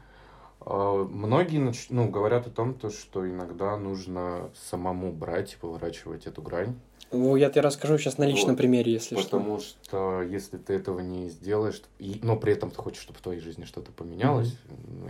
А, 0.61 1.03
Многие 1.05 1.71
ну, 1.89 2.09
говорят 2.09 2.47
о 2.47 2.49
том, 2.49 2.73
то, 2.73 2.89
что 2.89 3.27
иногда 3.29 3.77
нужно 3.77 4.49
самому 4.69 5.11
брать 5.11 5.53
и 5.53 5.57
поворачивать 5.57 6.25
эту 6.27 6.41
грань. 6.41 6.75
Ну, 7.11 7.35
я 7.35 7.49
тебе 7.49 7.61
расскажу 7.61 7.97
сейчас 7.97 8.17
на 8.19 8.25
личном 8.25 8.49
Вот. 8.51 8.57
примере, 8.57 8.91
если 8.93 9.15
что. 9.15 9.23
Потому 9.39 9.59
что 9.59 10.21
если 10.21 10.57
ты 10.57 10.73
этого 10.73 10.99
не 10.99 11.29
сделаешь, 11.29 11.81
и, 11.97 12.19
но 12.21 12.35
при 12.37 12.53
этом 12.53 12.69
ты 12.69 12.77
хочешь, 12.77 13.01
чтобы 13.01 13.17
в 13.17 13.21
твоей 13.21 13.39
жизни 13.39 13.63
что-то 13.65 13.91
поменялось, 13.91 14.55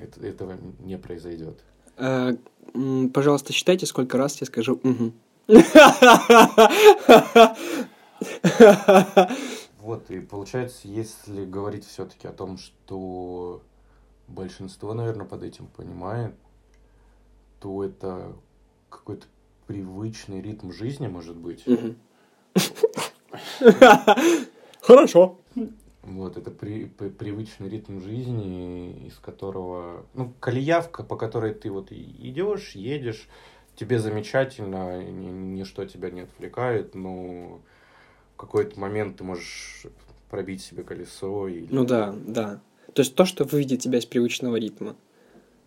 это- 0.02 0.26
этого 0.26 0.58
не 0.80 0.98
произойдет. 0.98 1.60
Э, 1.98 2.36
м, 2.74 3.10
Пожалуйста, 3.10 3.52
считайте, 3.52 3.86
сколько 3.86 4.18
раз 4.18 4.40
я 4.40 4.48
скажу. 4.48 4.80
Вот, 9.82 10.12
и 10.12 10.20
получается, 10.20 10.82
если 10.88 11.46
говорить 11.46 11.86
все-таки 11.86 12.28
о 12.28 12.32
том, 12.32 12.58
что 12.58 13.62
большинство, 14.30 14.94
наверное, 14.94 15.26
под 15.26 15.44
этим 15.44 15.68
понимает, 15.68 16.34
то 17.60 17.84
это 17.84 18.34
какой-то 18.90 19.28
привычный 19.68 20.42
ритм 20.42 20.72
жизни, 20.72 21.08
может 21.08 21.36
быть. 21.36 21.66
Хорошо. 24.82 25.38
Вот, 26.02 26.38
это 26.38 26.50
при- 26.50 26.86
при- 26.86 27.10
привычный 27.10 27.70
ритм 27.70 28.00
жизни, 28.00 29.06
из 29.08 29.20
которого, 29.20 30.06
ну, 30.14 30.34
колеявка, 30.40 31.04
по 31.04 31.16
которой 31.18 31.54
ты 31.54 31.70
вот 31.70 31.92
идешь, 31.92 32.72
едешь, 32.72 33.28
тебе 33.76 34.00
замечательно, 34.00 35.04
ни- 35.04 35.60
ничто 35.60 35.86
тебя 35.86 36.10
не 36.10 36.22
отвлекает, 36.22 36.96
но 36.96 37.60
в 38.34 38.38
какой-то 38.38 38.80
момент 38.80 39.18
ты 39.18 39.24
можешь 39.24 39.86
пробить 40.30 40.62
себе 40.62 40.84
колесо. 40.84 41.48
Или... 41.48 41.68
Ну 41.70 41.86
да, 41.86 42.16
да. 42.26 42.62
То 42.94 43.02
есть 43.02 43.16
то, 43.16 43.26
что 43.26 43.44
выведет 43.46 43.82
тебя 43.82 44.00
из 44.00 44.06
привычного 44.06 44.56
ритма. 44.58 44.96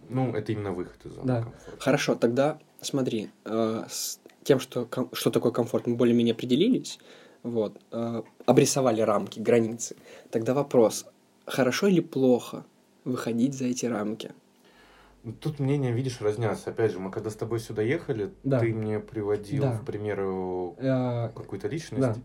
Ну, 0.08 0.32
это 0.34 0.52
именно 0.52 0.72
выход 0.72 1.04
из 1.06 1.12
зоны 1.12 1.26
Да. 1.26 1.42
комфорта. 1.42 1.80
Хорошо, 1.80 2.14
тогда 2.14 2.58
смотри, 2.80 3.30
э, 3.44 3.84
с 3.88 4.18
тем, 4.44 4.58
что, 4.60 4.84
ком- 4.86 5.08
что 5.12 5.30
такое 5.30 5.52
комфорт, 5.52 5.86
мы 5.86 5.94
более-менее 5.96 6.32
определились, 6.34 6.98
вот, 7.42 7.78
э, 7.92 8.22
обрисовали 8.44 9.00
рамки, 9.00 9.38
границы. 9.40 9.96
Тогда 10.30 10.52
вопрос, 10.54 11.06
хорошо 11.46 11.86
или 11.86 12.00
плохо 12.00 12.64
выходить 13.04 13.54
за 13.54 13.66
эти 13.66 13.86
рамки? 13.86 14.32
Ну, 15.24 15.32
Тут 15.32 15.60
мнения, 15.60 15.92
видишь, 15.92 16.20
разнятся. 16.20 16.70
Опять 16.70 16.90
же, 16.92 16.98
мы 16.98 17.12
когда 17.12 17.30
с 17.30 17.36
тобой 17.36 17.60
сюда 17.60 17.82
ехали, 17.82 18.32
Да. 18.42 18.58
ты 18.58 18.74
мне 18.74 18.98
приводил 18.98 19.62
Да. 19.62 19.72
в 19.72 19.84
пример 19.84 20.18
э, 20.20 20.72
Э, 20.78 21.28
какую-то 21.34 21.68
личность. 21.68 22.18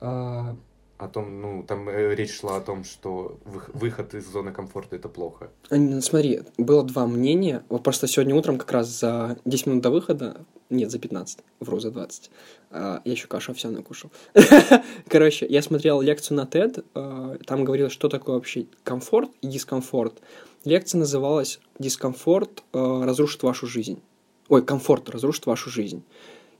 да. 0.00 0.56
О 1.00 1.08
том, 1.08 1.40
ну, 1.40 1.62
там 1.62 1.88
э, 1.88 2.14
речь 2.14 2.38
шла 2.38 2.56
о 2.56 2.60
том, 2.60 2.84
что 2.84 3.38
вых- 3.46 3.70
выход 3.72 4.14
из 4.14 4.26
зоны 4.26 4.52
комфорта 4.52 4.96
это 4.96 5.08
плохо. 5.08 5.50
Ань, 5.70 6.02
Смотри, 6.02 6.42
было 6.58 6.82
два 6.84 7.06
мнения. 7.06 7.64
Вот 7.70 7.82
просто 7.82 8.06
сегодня 8.06 8.34
утром, 8.34 8.58
как 8.58 8.70
раз 8.70 8.88
за 8.88 9.38
10 9.46 9.66
минут 9.66 9.82
до 9.82 9.90
выхода, 9.90 10.44
нет, 10.68 10.90
за 10.90 10.98
15, 10.98 11.38
вру, 11.60 11.80
за 11.80 11.90
20, 11.90 12.30
а, 12.70 13.00
я 13.04 13.12
еще 13.12 13.28
кашу 13.28 13.52
овсяную 13.52 13.82
кушал. 13.82 14.12
Короче, 15.08 15.46
я 15.46 15.62
смотрел 15.62 16.02
лекцию 16.02 16.36
на 16.36 16.44
TED, 16.44 16.84
а, 16.94 17.38
там 17.46 17.64
говорилось, 17.64 17.92
что 17.92 18.10
такое 18.10 18.34
вообще 18.34 18.66
комфорт 18.84 19.30
и 19.40 19.46
дискомфорт. 19.46 20.20
Лекция 20.66 20.98
называлась 20.98 21.60
«Дискомфорт 21.78 22.62
разрушит 22.74 23.42
вашу 23.42 23.66
жизнь». 23.66 24.02
ой, 24.50 24.62
комфорт 24.62 25.08
разрушит 25.08 25.46
вашу 25.46 25.70
жизнь. 25.70 26.02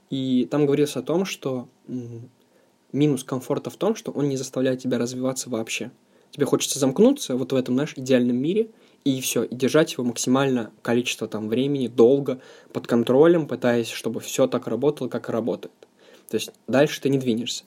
И 0.09 0.47
там 0.49 0.65
говорилось 0.65 0.95
о 0.95 1.03
том, 1.03 1.25
что 1.25 1.67
минус 2.93 3.23
комфорта 3.23 3.69
в 3.69 3.75
том, 3.75 3.95
что 3.95 4.11
он 4.11 4.29
не 4.29 4.37
заставляет 4.37 4.81
тебя 4.81 4.97
развиваться 4.97 5.49
вообще. 5.49 5.91
Тебе 6.31 6.45
хочется 6.45 6.79
замкнуться 6.79 7.35
вот 7.35 7.51
в 7.51 7.55
этом, 7.55 7.75
знаешь, 7.75 7.93
идеальном 7.95 8.37
мире, 8.37 8.69
и 9.03 9.19
все, 9.19 9.43
и 9.43 9.55
держать 9.55 9.93
его 9.93 10.03
максимально 10.03 10.71
количество 10.81 11.27
там 11.27 11.49
времени, 11.49 11.87
долго, 11.87 12.39
под 12.71 12.87
контролем, 12.87 13.47
пытаясь, 13.47 13.89
чтобы 13.89 14.19
все 14.19 14.47
так 14.47 14.67
работало, 14.67 15.07
как 15.07 15.29
и 15.29 15.31
работает. 15.31 15.73
То 16.29 16.35
есть 16.35 16.51
дальше 16.67 17.01
ты 17.01 17.09
не 17.09 17.17
двинешься. 17.17 17.65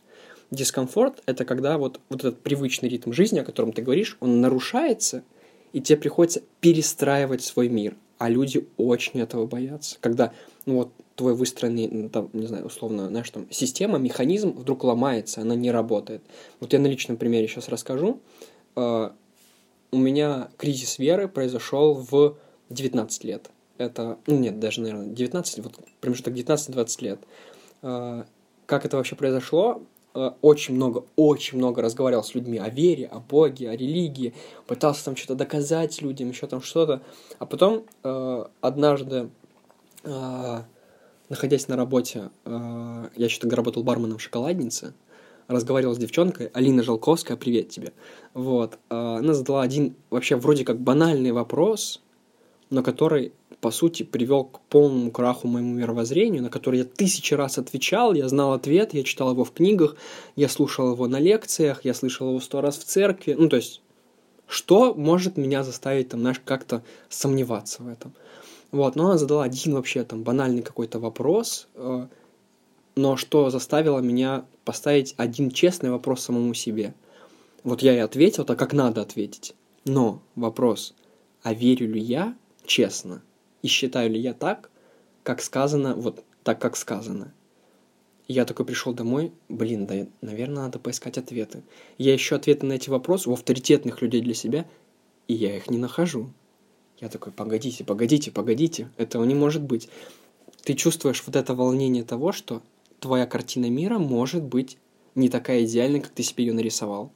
Дискомфорт— 0.50 1.22
это 1.26 1.44
когда 1.44 1.76
вот, 1.76 2.00
вот 2.08 2.20
этот 2.20 2.40
привычный 2.40 2.88
ритм 2.88 3.12
жизни, 3.12 3.40
о 3.40 3.44
котором 3.44 3.72
ты 3.72 3.82
говоришь, 3.82 4.16
он 4.20 4.40
нарушается, 4.40 5.24
и 5.72 5.80
тебе 5.80 5.98
приходится 5.98 6.42
перестраивать 6.60 7.42
свой 7.42 7.68
мир. 7.68 7.96
А 8.18 8.30
люди 8.30 8.68
очень 8.76 9.20
этого 9.20 9.46
боятся. 9.46 9.96
Когда 10.00 10.32
ну 10.66 10.76
вот 10.76 10.92
твой 11.16 11.34
выстроенный, 11.34 12.08
там, 12.08 12.28
не 12.32 12.46
знаю, 12.46 12.66
условно, 12.66 13.08
знаешь, 13.08 13.30
там, 13.30 13.46
система, 13.50 13.98
механизм 13.98 14.50
вдруг 14.50 14.82
ломается, 14.84 15.42
она 15.42 15.54
не 15.54 15.70
работает. 15.70 16.22
Вот 16.58 16.72
я 16.72 16.78
на 16.80 16.88
личном 16.88 17.16
примере 17.16 17.46
сейчас 17.46 17.68
расскажу. 17.68 18.20
А, 18.74 19.14
у 19.92 19.96
меня 19.96 20.48
кризис 20.56 20.98
веры 20.98 21.28
произошел 21.28 21.94
в 21.94 22.36
19 22.70 23.24
лет. 23.24 23.50
Это, 23.78 24.18
ну 24.26 24.38
нет, 24.38 24.58
даже, 24.58 24.80
наверное, 24.80 25.06
19, 25.06 25.58
вот 25.60 25.78
промежуток 26.00 26.34
19-20 26.34 27.04
лет. 27.04 27.20
А, 27.82 28.26
как 28.66 28.84
это 28.84 28.96
вообще 28.96 29.14
произошло? 29.14 29.82
А, 30.14 30.36
очень 30.42 30.74
много, 30.74 31.04
очень 31.14 31.58
много 31.58 31.80
разговаривал 31.80 32.24
с 32.24 32.34
людьми 32.34 32.58
о 32.58 32.70
вере, 32.70 33.06
о 33.06 33.20
Боге, 33.20 33.70
о 33.70 33.76
религии, 33.76 34.34
пытался 34.66 35.04
там 35.04 35.14
что-то 35.14 35.36
доказать 35.36 36.02
людям, 36.02 36.30
еще 36.30 36.48
там 36.48 36.60
что-то. 36.60 37.02
А 37.38 37.46
потом 37.46 37.84
однажды 38.60 39.30
находясь 41.34 41.66
на 41.66 41.76
работе, 41.76 42.30
я 42.46 43.10
еще 43.16 43.40
тогда 43.40 43.56
работал 43.56 43.82
барменом 43.82 44.18
в 44.18 44.22
шоколаднице, 44.22 44.94
разговаривал 45.48 45.94
с 45.94 45.98
девчонкой, 45.98 46.46
Алина 46.54 46.84
Жалковская, 46.84 47.36
привет 47.36 47.70
тебе. 47.70 47.92
Вот. 48.34 48.78
А, 48.88 49.16
она 49.18 49.34
задала 49.34 49.62
один 49.62 49.94
вообще 50.10 50.36
вроде 50.36 50.64
как 50.64 50.80
банальный 50.80 51.32
вопрос, 51.32 52.00
но 52.70 52.82
который, 52.84 53.32
по 53.60 53.72
сути, 53.72 54.04
привел 54.04 54.44
к 54.44 54.60
полному 54.60 55.10
краху 55.10 55.48
моему 55.48 55.74
мировоззрению, 55.74 56.42
на 56.44 56.50
который 56.50 56.78
я 56.78 56.84
тысячи 56.84 57.34
раз 57.34 57.58
отвечал, 57.58 58.14
я 58.14 58.28
знал 58.28 58.52
ответ, 58.52 58.94
я 58.94 59.02
читал 59.02 59.32
его 59.32 59.44
в 59.44 59.52
книгах, 59.52 59.96
я 60.36 60.48
слушал 60.48 60.92
его 60.92 61.08
на 61.08 61.18
лекциях, 61.18 61.84
я 61.84 61.94
слышал 61.94 62.28
его 62.28 62.40
сто 62.40 62.60
раз 62.60 62.78
в 62.78 62.84
церкви. 62.84 63.34
Ну, 63.36 63.48
то 63.48 63.56
есть, 63.56 63.82
что 64.46 64.94
может 64.94 65.36
меня 65.36 65.64
заставить, 65.64 66.10
там, 66.10 66.20
знаешь, 66.20 66.40
как-то 66.44 66.82
сомневаться 67.08 67.82
в 67.82 67.88
этом? 67.88 68.14
Вот, 68.74 68.96
но 68.96 69.04
она 69.04 69.18
задала 69.18 69.44
один 69.44 69.74
вообще 69.74 70.02
там 70.02 70.24
банальный 70.24 70.60
какой-то 70.60 70.98
вопрос, 70.98 71.68
э, 71.76 72.08
но 72.96 73.16
что 73.16 73.48
заставило 73.48 74.00
меня 74.00 74.46
поставить 74.64 75.14
один 75.16 75.52
честный 75.52 75.92
вопрос 75.92 76.22
самому 76.22 76.54
себе. 76.54 76.92
Вот 77.62 77.82
я 77.82 77.94
и 77.94 77.98
ответил 77.98 78.44
так, 78.44 78.58
как 78.58 78.72
надо 78.72 79.00
ответить. 79.00 79.54
Но 79.84 80.22
вопрос, 80.34 80.92
а 81.44 81.54
верю 81.54 81.86
ли 81.86 82.00
я 82.00 82.34
честно? 82.66 83.22
И 83.62 83.68
считаю 83.68 84.10
ли 84.10 84.18
я 84.18 84.34
так, 84.34 84.70
как 85.22 85.40
сказано, 85.40 85.94
вот 85.94 86.24
так, 86.42 86.60
как 86.60 86.76
сказано? 86.76 87.32
я 88.26 88.44
такой 88.44 88.66
пришел 88.66 88.92
домой, 88.92 89.30
блин, 89.48 89.86
да, 89.86 90.04
наверное, 90.20 90.64
надо 90.64 90.80
поискать 90.80 91.16
ответы. 91.16 91.62
Я 91.96 92.16
ищу 92.16 92.34
ответы 92.34 92.66
на 92.66 92.72
эти 92.72 92.90
вопросы 92.90 93.30
у 93.30 93.34
авторитетных 93.34 94.02
людей 94.02 94.20
для 94.20 94.34
себя, 94.34 94.66
и 95.28 95.34
я 95.34 95.56
их 95.56 95.70
не 95.70 95.78
нахожу. 95.78 96.32
Я 97.00 97.08
такой, 97.08 97.32
погодите, 97.32 97.84
погодите, 97.84 98.30
погодите, 98.30 98.88
этого 98.96 99.24
не 99.24 99.34
может 99.34 99.62
быть. 99.62 99.88
Ты 100.62 100.74
чувствуешь 100.74 101.22
вот 101.26 101.36
это 101.36 101.54
волнение 101.54 102.04
того, 102.04 102.32
что 102.32 102.62
твоя 103.00 103.26
картина 103.26 103.68
мира 103.68 103.98
может 103.98 104.42
быть 104.42 104.78
не 105.14 105.28
такая 105.28 105.64
идеальная, 105.64 106.00
как 106.00 106.10
ты 106.10 106.22
себе 106.22 106.46
ее 106.46 106.52
нарисовал. 106.52 107.12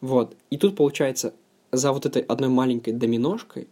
Вот. 0.00 0.36
И 0.50 0.56
тут 0.56 0.76
получается, 0.76 1.34
за 1.70 1.92
вот 1.92 2.06
этой 2.06 2.22
одной 2.22 2.50
маленькой 2.50 2.92
доминошкой 2.92 3.68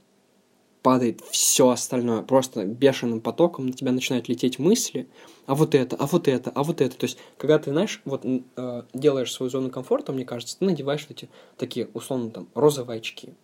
падает 0.83 1.21
все 1.31 1.69
остальное. 1.69 2.23
Просто 2.23 2.65
бешеным 2.65 3.21
потоком 3.21 3.67
на 3.67 3.73
тебя 3.73 3.93
начинают 3.93 4.29
лететь 4.29 4.59
мысли, 4.59 5.09
а 5.47 5.55
вот 5.55 5.75
это, 5.75 5.97
а 5.97 6.07
вот 6.07 6.29
это, 6.29 6.51
а 6.55 6.63
вот 6.63 6.81
это. 6.81 6.97
То 6.97 7.05
есть, 7.05 7.19
когда 7.37 7.59
ты, 7.59 7.71
знаешь, 7.71 8.01
вот 8.05 8.25
э, 8.25 8.83
делаешь 8.95 9.33
свою 9.33 9.51
зону 9.51 9.71
комфорта, 9.71 10.13
мне 10.13 10.25
кажется, 10.25 10.59
ты 10.59 10.65
надеваешь 10.65 11.07
эти 11.11 11.29
такие, 11.57 11.89
условно, 11.93 12.31
там, 12.31 12.49
розовые 12.55 12.99
очки. 12.99 13.35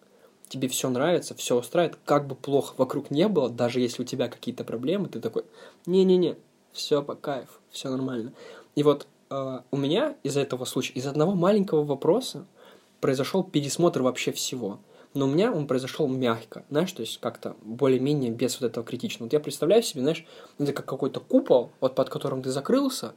Тебе 0.48 0.68
все 0.68 0.88
нравится, 0.88 1.34
все 1.34 1.58
устраивает, 1.58 1.98
как 2.04 2.26
бы 2.26 2.34
плохо 2.36 2.74
вокруг 2.76 3.10
не 3.10 3.26
было, 3.26 3.48
даже 3.48 3.80
если 3.80 4.02
у 4.02 4.06
тебя 4.06 4.28
какие-то 4.28 4.62
проблемы, 4.62 5.08
ты 5.08 5.20
такой, 5.20 5.44
не-не-не, 5.86 6.36
все 6.72 7.02
по 7.02 7.14
кайфу, 7.16 7.60
все 7.70 7.90
нормально. 7.90 8.32
И 8.76 8.82
вот 8.84 9.08
э, 9.30 9.60
у 9.70 9.76
меня 9.76 10.14
из-за 10.22 10.40
этого 10.40 10.64
случая, 10.64 10.92
из 10.92 11.06
одного 11.06 11.34
маленького 11.34 11.82
вопроса 11.82 12.46
произошел 13.00 13.42
пересмотр 13.42 14.02
вообще 14.02 14.32
всего. 14.32 14.78
Но 15.14 15.24
у 15.24 15.28
меня 15.28 15.50
он 15.50 15.66
произошел 15.66 16.06
мягко, 16.08 16.64
знаешь, 16.68 16.92
то 16.92 17.00
есть 17.00 17.18
как-то 17.20 17.56
более-менее 17.62 18.30
без 18.30 18.60
вот 18.60 18.66
этого 18.66 18.84
критичного. 18.84 19.24
Вот 19.24 19.32
я 19.32 19.40
представляю 19.40 19.82
себе, 19.82 20.02
знаешь, 20.02 20.26
это 20.58 20.72
как 20.74 20.84
какой-то 20.84 21.20
купол, 21.20 21.70
вот 21.80 21.94
под 21.94 22.10
которым 22.10 22.42
ты 22.42 22.50
закрылся. 22.50 23.14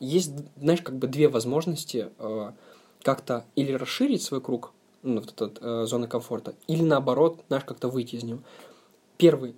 Есть, 0.00 0.32
знаешь, 0.56 0.80
как 0.80 0.96
бы 0.96 1.08
две 1.08 1.28
возможности 1.28 2.08
э, 2.18 2.52
как-то 3.02 3.44
или 3.54 3.72
расширить 3.72 4.22
свой 4.22 4.40
круг, 4.40 4.72
ну, 5.02 5.20
вот 5.20 5.30
этот 5.30 5.58
э, 5.60 5.84
зоны 5.86 6.06
комфорта, 6.06 6.54
или 6.66 6.82
наоборот, 6.82 7.40
знаешь, 7.48 7.64
как-то 7.64 7.88
выйти 7.88 8.16
из 8.16 8.22
него. 8.22 8.40
Первый 9.16 9.54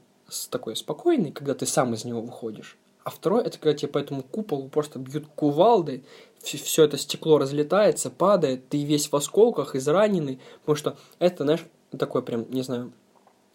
такой 0.51 0.77
спокойный, 0.77 1.33
когда 1.33 1.55
ты 1.55 1.67
сам 1.67 1.95
из 1.95 2.05
него 2.05 2.21
выходишь. 2.21 2.77
А 3.05 3.11
второй, 3.11 3.45
это 3.45 3.59
когда 3.59 3.75
тебе 3.75 3.89
по 3.89 3.99
этому 3.99 4.23
куполу 4.23 4.69
просто 4.69 4.99
бьют 4.99 5.27
кувалды, 5.35 6.03
все 6.43 6.85
это 6.85 6.97
стекло 6.97 7.39
разлетается, 7.39 8.11
падает, 8.11 8.69
ты 8.69 8.83
весь 8.83 9.13
в 9.13 9.17
осколках, 9.17 9.77
израненный, 9.77 10.41
потому 10.61 10.77
что 10.77 10.97
это, 11.19 11.45
знаешь, 11.45 11.65
такой 11.99 12.23
прям, 12.23 12.51
не 12.51 12.63
знаю, 12.63 12.93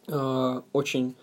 э, 0.08 0.62
очень 0.72 1.16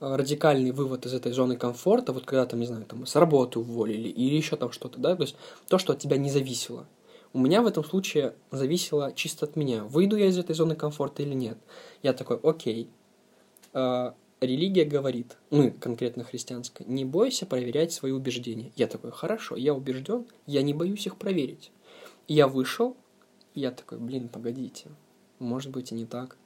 радикальный 0.00 0.70
вывод 0.70 1.06
из 1.06 1.14
этой 1.14 1.32
зоны 1.32 1.56
комфорта, 1.56 2.12
вот 2.12 2.24
когда 2.24 2.46
там, 2.46 2.60
не 2.60 2.66
знаю, 2.66 2.84
там 2.84 3.06
с 3.06 3.16
работы 3.16 3.58
уволили 3.58 4.08
или 4.08 4.34
еще 4.34 4.56
там 4.56 4.72
что-то, 4.72 4.98
да, 4.98 5.14
то 5.14 5.22
есть 5.22 5.36
то, 5.68 5.78
что 5.78 5.92
от 5.92 5.98
тебя 5.98 6.16
не 6.16 6.30
зависело. 6.30 6.86
У 7.34 7.38
меня 7.40 7.62
в 7.62 7.66
этом 7.66 7.82
случае 7.82 8.36
зависело 8.52 9.12
чисто 9.12 9.46
от 9.46 9.56
меня, 9.56 9.82
выйду 9.82 10.16
я 10.16 10.26
из 10.26 10.38
этой 10.38 10.54
зоны 10.54 10.76
комфорта 10.76 11.24
или 11.24 11.34
нет. 11.34 11.58
Я 12.00 12.12
такой, 12.12 12.38
окей, 12.40 12.88
э, 13.72 14.12
религия 14.40 14.84
говорит, 14.84 15.36
мы 15.50 15.72
конкретно 15.72 16.22
христианская, 16.22 16.84
не 16.84 17.04
бойся 17.04 17.44
проверять 17.44 17.92
свои 17.92 18.12
убеждения. 18.12 18.70
Я 18.76 18.86
такой, 18.86 19.10
хорошо, 19.10 19.56
я 19.56 19.74
убежден, 19.74 20.26
я 20.46 20.62
не 20.62 20.74
боюсь 20.74 21.06
их 21.06 21.16
проверить. 21.16 21.72
я 22.28 22.46
вышел, 22.46 22.96
я 23.56 23.72
такой, 23.72 23.98
блин, 23.98 24.28
погодите, 24.28 24.86
может 25.40 25.72
быть 25.72 25.90
и 25.90 25.96
не 25.96 26.06
так. 26.06 26.36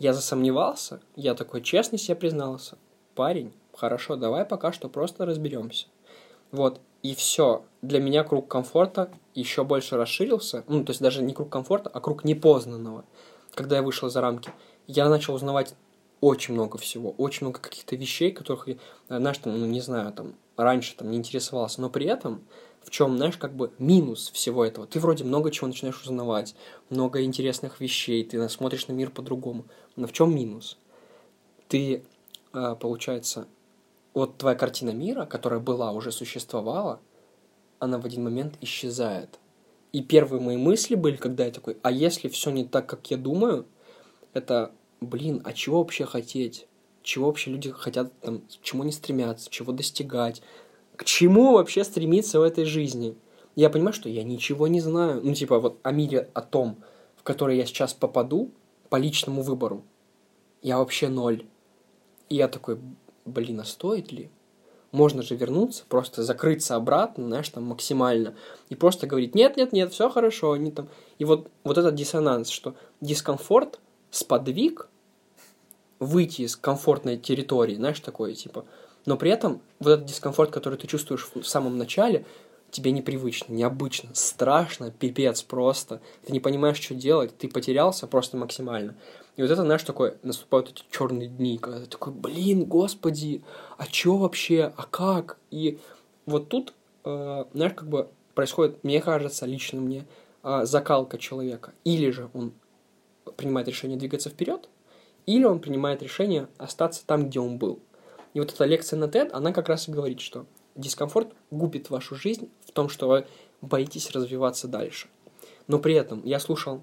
Я 0.00 0.14
засомневался, 0.14 1.00
я 1.14 1.36
такой 1.36 1.62
честно 1.62 1.96
себе 1.96 2.16
признался. 2.16 2.76
Парень, 3.14 3.52
хорошо, 3.72 4.16
давай 4.16 4.44
пока 4.44 4.72
что 4.72 4.88
просто 4.88 5.26
разберемся. 5.26 5.86
Вот, 6.50 6.80
и 7.02 7.14
все. 7.14 7.64
Для 7.82 8.00
меня 8.00 8.24
круг 8.24 8.48
комфорта 8.48 9.10
еще 9.34 9.64
больше 9.64 9.96
расширился. 9.96 10.64
Ну, 10.68 10.84
то 10.84 10.90
есть 10.90 11.00
даже 11.00 11.22
не 11.22 11.32
круг 11.32 11.48
комфорта, 11.48 11.90
а 11.92 12.00
круг 12.00 12.24
непознанного. 12.24 13.04
Когда 13.54 13.76
я 13.76 13.82
вышел 13.82 14.08
за 14.08 14.20
рамки, 14.20 14.50
я 14.86 15.08
начал 15.08 15.34
узнавать 15.34 15.74
очень 16.20 16.54
много 16.54 16.78
всего, 16.78 17.14
очень 17.16 17.46
много 17.46 17.60
каких-то 17.60 17.94
вещей, 17.94 18.32
которых, 18.32 18.68
знаешь, 19.08 19.38
там, 19.38 19.58
ну, 19.58 19.66
не 19.66 19.80
знаю, 19.80 20.12
там, 20.12 20.34
раньше 20.56 20.96
там 20.96 21.10
не 21.10 21.18
интересовался, 21.18 21.80
но 21.80 21.90
при 21.90 22.06
этом 22.06 22.42
в 22.82 22.90
чем, 22.90 23.16
знаешь, 23.16 23.36
как 23.36 23.54
бы 23.54 23.70
минус 23.78 24.30
всего 24.30 24.64
этого. 24.64 24.86
Ты 24.86 24.98
вроде 24.98 25.22
много 25.22 25.50
чего 25.50 25.66
начинаешь 25.66 26.02
узнавать, 26.02 26.54
много 26.90 27.22
интересных 27.22 27.80
вещей, 27.80 28.24
ты 28.24 28.48
смотришь 28.48 28.88
на 28.88 28.92
мир 28.92 29.10
по-другому. 29.10 29.66
Но 29.94 30.06
в 30.06 30.12
чем 30.12 30.34
минус? 30.34 30.78
Ты, 31.68 32.02
а, 32.52 32.74
получается, 32.76 33.46
вот 34.14 34.38
твоя 34.38 34.56
картина 34.56 34.90
мира, 34.90 35.26
которая 35.26 35.60
была, 35.60 35.92
уже 35.92 36.12
существовала, 36.12 37.00
она 37.78 37.98
в 37.98 38.06
один 38.06 38.24
момент 38.24 38.56
исчезает. 38.60 39.38
И 39.92 40.02
первые 40.02 40.40
мои 40.40 40.56
мысли 40.56 40.94
были, 40.94 41.16
когда 41.16 41.46
я 41.46 41.50
такой, 41.50 41.78
а 41.82 41.90
если 41.90 42.28
все 42.28 42.50
не 42.50 42.64
так, 42.64 42.86
как 42.86 43.10
я 43.10 43.16
думаю, 43.16 43.66
это 44.34 44.72
блин, 45.00 45.40
а 45.44 45.52
чего 45.52 45.78
вообще 45.78 46.04
хотеть? 46.04 46.66
Чего 47.02 47.26
вообще 47.26 47.50
люди 47.50 47.70
хотят, 47.70 48.12
там, 48.20 48.40
к 48.40 48.62
чему 48.62 48.82
они 48.82 48.92
стремятся, 48.92 49.50
чего 49.50 49.72
достигать? 49.72 50.42
К 50.96 51.04
чему 51.04 51.52
вообще 51.52 51.84
стремиться 51.84 52.40
в 52.40 52.42
этой 52.42 52.64
жизни? 52.64 53.16
Я 53.54 53.70
понимаю, 53.70 53.92
что 53.92 54.08
я 54.08 54.24
ничего 54.24 54.66
не 54.66 54.80
знаю. 54.80 55.20
Ну, 55.22 55.34
типа, 55.34 55.58
вот 55.58 55.78
о 55.82 55.92
мире, 55.92 56.28
о 56.34 56.42
том, 56.42 56.78
в 57.16 57.22
который 57.22 57.56
я 57.56 57.66
сейчас 57.66 57.94
попаду 57.94 58.50
по 58.88 58.96
личному 58.96 59.42
выбору. 59.42 59.84
Я 60.62 60.78
вообще 60.78 61.08
ноль. 61.08 61.46
И 62.28 62.36
я 62.36 62.48
такой, 62.48 62.78
блин, 63.28 63.60
а 63.60 63.64
стоит 63.64 64.12
ли? 64.12 64.30
Можно 64.90 65.22
же 65.22 65.36
вернуться, 65.36 65.84
просто 65.88 66.22
закрыться 66.22 66.74
обратно, 66.74 67.26
знаешь, 67.26 67.48
там 67.50 67.64
максимально, 67.64 68.34
и 68.70 68.74
просто 68.74 69.06
говорить, 69.06 69.34
нет, 69.34 69.56
нет, 69.56 69.72
нет, 69.72 69.92
все 69.92 70.08
хорошо, 70.08 70.52
они 70.52 70.70
там. 70.70 70.88
И 71.18 71.24
вот, 71.24 71.48
вот 71.62 71.76
этот 71.76 71.94
диссонанс, 71.94 72.48
что 72.48 72.74
дискомфорт 73.00 73.80
сподвиг 74.10 74.88
выйти 75.98 76.42
из 76.42 76.56
комфортной 76.56 77.18
территории, 77.18 77.74
знаешь, 77.74 78.00
такое, 78.00 78.34
типа, 78.34 78.64
Но 79.04 79.16
при 79.16 79.30
этом 79.30 79.60
вот 79.78 79.90
этот 79.90 80.06
дискомфорт, 80.06 80.50
который 80.50 80.78
ты 80.78 80.86
чувствуешь 80.86 81.28
в 81.34 81.44
самом 81.44 81.76
начале, 81.76 82.24
тебе 82.70 82.90
непривычно, 82.90 83.52
необычно, 83.52 84.10
страшно, 84.14 84.90
пипец 84.90 85.42
просто. 85.42 86.00
Ты 86.26 86.32
не 86.32 86.40
понимаешь, 86.40 86.80
что 86.80 86.94
делать, 86.94 87.36
ты 87.36 87.48
потерялся 87.48 88.06
просто 88.06 88.36
максимально. 88.36 88.94
И 89.38 89.42
вот 89.42 89.52
это, 89.52 89.62
знаешь, 89.62 89.84
такое, 89.84 90.18
наступают 90.24 90.70
эти 90.70 90.82
черные 90.90 91.28
дни, 91.28 91.58
когда 91.58 91.78
ты 91.78 91.86
такой, 91.86 92.12
блин, 92.12 92.64
господи, 92.64 93.44
а 93.76 93.86
чё 93.86 94.16
вообще, 94.16 94.72
а 94.76 94.82
как? 94.82 95.38
И 95.52 95.78
вот 96.26 96.48
тут, 96.48 96.74
э, 97.04 97.44
знаешь, 97.54 97.74
как 97.74 97.88
бы 97.88 98.08
происходит, 98.34 98.82
мне 98.82 99.00
кажется, 99.00 99.46
лично 99.46 99.80
мне, 99.80 100.08
э, 100.42 100.64
закалка 100.64 101.18
человека. 101.18 101.72
Или 101.84 102.10
же 102.10 102.30
он 102.34 102.52
принимает 103.36 103.68
решение 103.68 103.96
двигаться 103.96 104.28
вперед, 104.28 104.68
или 105.24 105.44
он 105.44 105.60
принимает 105.60 106.02
решение 106.02 106.48
остаться 106.56 107.06
там, 107.06 107.28
где 107.28 107.38
он 107.38 107.58
был. 107.58 107.78
И 108.34 108.40
вот 108.40 108.52
эта 108.52 108.64
лекция 108.64 108.98
на 108.98 109.04
TED, 109.04 109.30
она 109.32 109.52
как 109.52 109.68
раз 109.68 109.86
и 109.86 109.92
говорит, 109.92 110.18
что 110.18 110.46
дискомфорт 110.74 111.28
губит 111.52 111.90
вашу 111.90 112.16
жизнь 112.16 112.50
в 112.66 112.72
том, 112.72 112.88
что 112.88 113.06
вы 113.06 113.24
боитесь 113.60 114.10
развиваться 114.10 114.66
дальше. 114.66 115.06
Но 115.68 115.78
при 115.78 115.94
этом 115.94 116.22
я 116.24 116.40
слушал 116.40 116.82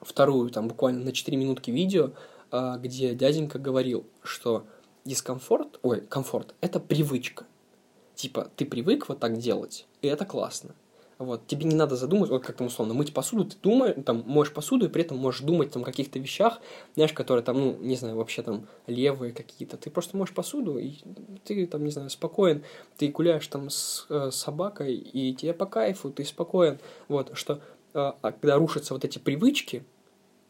вторую, 0.00 0.50
там 0.50 0.68
буквально 0.68 1.04
на 1.04 1.12
4 1.12 1.36
минутки 1.36 1.70
видео, 1.70 2.10
а, 2.50 2.78
где 2.78 3.14
дяденька 3.14 3.58
говорил, 3.58 4.06
что 4.22 4.64
дискомфорт, 5.04 5.78
ой, 5.82 6.00
комфорт– 6.02 6.54
это 6.60 6.80
привычка. 6.80 7.46
Типа, 8.14 8.50
ты 8.56 8.64
привык 8.64 9.08
вот 9.08 9.20
так 9.20 9.38
делать, 9.38 9.86
и 10.02 10.08
это 10.08 10.24
классно. 10.24 10.74
Вот, 11.18 11.48
тебе 11.48 11.64
не 11.64 11.74
надо 11.74 11.96
задумывать, 11.96 12.30
вот 12.30 12.44
как 12.44 12.56
там 12.56 12.68
условно, 12.68 12.94
мыть 12.94 13.12
посуду, 13.12 13.44
ты 13.44 13.56
думаешь, 13.60 13.96
там, 14.04 14.22
моешь 14.24 14.52
посуду, 14.52 14.86
и 14.86 14.88
при 14.88 15.02
этом 15.02 15.18
можешь 15.18 15.40
думать 15.40 15.72
там 15.72 15.82
о 15.82 15.84
каких-то 15.84 16.20
вещах, 16.20 16.60
знаешь, 16.94 17.12
которые 17.12 17.42
там, 17.42 17.58
ну, 17.58 17.76
не 17.80 17.96
знаю, 17.96 18.16
вообще 18.16 18.42
там 18.42 18.68
левые 18.86 19.32
какие-то. 19.32 19.76
Ты 19.76 19.90
просто 19.90 20.16
моешь 20.16 20.32
посуду, 20.32 20.78
и 20.78 20.94
ты 21.44 21.66
там, 21.66 21.84
не 21.84 21.90
знаю, 21.90 22.08
спокоен, 22.08 22.62
ты 22.98 23.08
гуляешь 23.08 23.46
там 23.48 23.68
с 23.68 24.06
э, 24.08 24.30
собакой, 24.30 24.94
и 24.94 25.34
тебе 25.34 25.54
по 25.54 25.66
кайфу, 25.66 26.10
ты 26.10 26.24
спокоен. 26.24 26.78
Вот, 27.08 27.30
что 27.36 27.60
а, 27.94 28.16
а 28.22 28.32
когда 28.32 28.56
рушатся 28.56 28.94
вот 28.94 29.04
эти 29.04 29.18
привычки, 29.18 29.84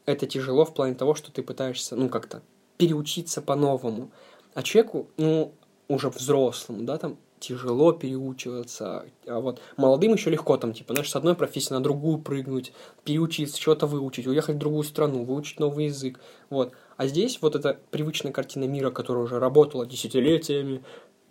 это 0.05 0.25
тяжело 0.25 0.65
в 0.65 0.73
плане 0.73 0.95
того, 0.95 1.15
что 1.15 1.31
ты 1.31 1.43
пытаешься, 1.43 1.95
ну, 1.95 2.09
как-то 2.09 2.41
переучиться 2.77 3.41
по-новому. 3.41 4.11
А 4.53 4.63
человеку, 4.63 5.07
ну, 5.17 5.53
уже 5.87 6.09
взрослому, 6.09 6.83
да, 6.83 6.97
там, 6.97 7.17
тяжело 7.39 7.91
переучиваться. 7.91 9.05
А 9.27 9.39
вот 9.39 9.61
молодым 9.77 10.13
еще 10.13 10.29
легко, 10.29 10.57
там, 10.57 10.73
типа, 10.73 10.93
знаешь, 10.93 11.09
с 11.09 11.15
одной 11.15 11.35
профессии 11.35 11.73
на 11.73 11.81
другую 11.81 12.19
прыгнуть, 12.19 12.73
переучиться, 13.03 13.59
что-то 13.59 13.87
выучить, 13.87 14.27
уехать 14.27 14.55
в 14.55 14.59
другую 14.59 14.83
страну, 14.83 15.23
выучить 15.23 15.59
новый 15.59 15.85
язык. 15.85 16.19
Вот. 16.49 16.73
А 16.97 17.07
здесь 17.07 17.39
вот 17.41 17.55
эта 17.55 17.79
привычная 17.91 18.31
картина 18.31 18.65
мира, 18.65 18.91
которая 18.91 19.23
уже 19.23 19.39
работала 19.39 19.85
десятилетиями, 19.85 20.83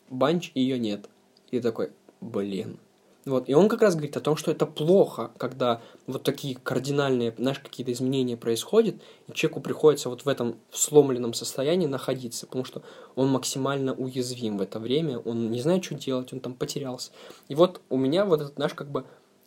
банч, 0.08 0.50
ее 0.54 0.78
нет. 0.78 1.08
И 1.50 1.60
такой, 1.60 1.92
блин, 2.20 2.78
вот. 3.28 3.48
И 3.48 3.54
он 3.54 3.68
как 3.68 3.82
раз 3.82 3.94
говорит 3.94 4.16
о 4.16 4.20
том, 4.20 4.36
что 4.36 4.50
это 4.50 4.66
плохо, 4.66 5.30
когда 5.38 5.80
вот 6.06 6.22
такие 6.22 6.56
кардинальные, 6.56 7.34
знаешь, 7.38 7.58
какие-то 7.58 7.92
изменения 7.92 8.36
происходят, 8.36 8.96
и 9.26 9.32
человеку 9.32 9.60
приходится 9.60 10.08
вот 10.08 10.24
в 10.24 10.28
этом 10.28 10.56
сломленном 10.72 11.34
состоянии 11.34 11.86
находиться, 11.86 12.46
потому 12.46 12.64
что 12.64 12.82
он 13.14 13.28
максимально 13.28 13.94
уязвим 13.94 14.58
в 14.58 14.62
это 14.62 14.78
время, 14.78 15.18
он 15.18 15.50
не 15.50 15.60
знает, 15.60 15.84
что 15.84 15.94
делать, 15.94 16.32
он 16.32 16.40
там 16.40 16.54
потерялся. 16.54 17.12
И 17.48 17.54
вот 17.54 17.80
у 17.88 17.96
меня 17.96 18.24
вот 18.24 18.40
этот, 18.40 18.54
знаешь, 18.54 18.74
как 18.74 18.90
бы 18.90 19.04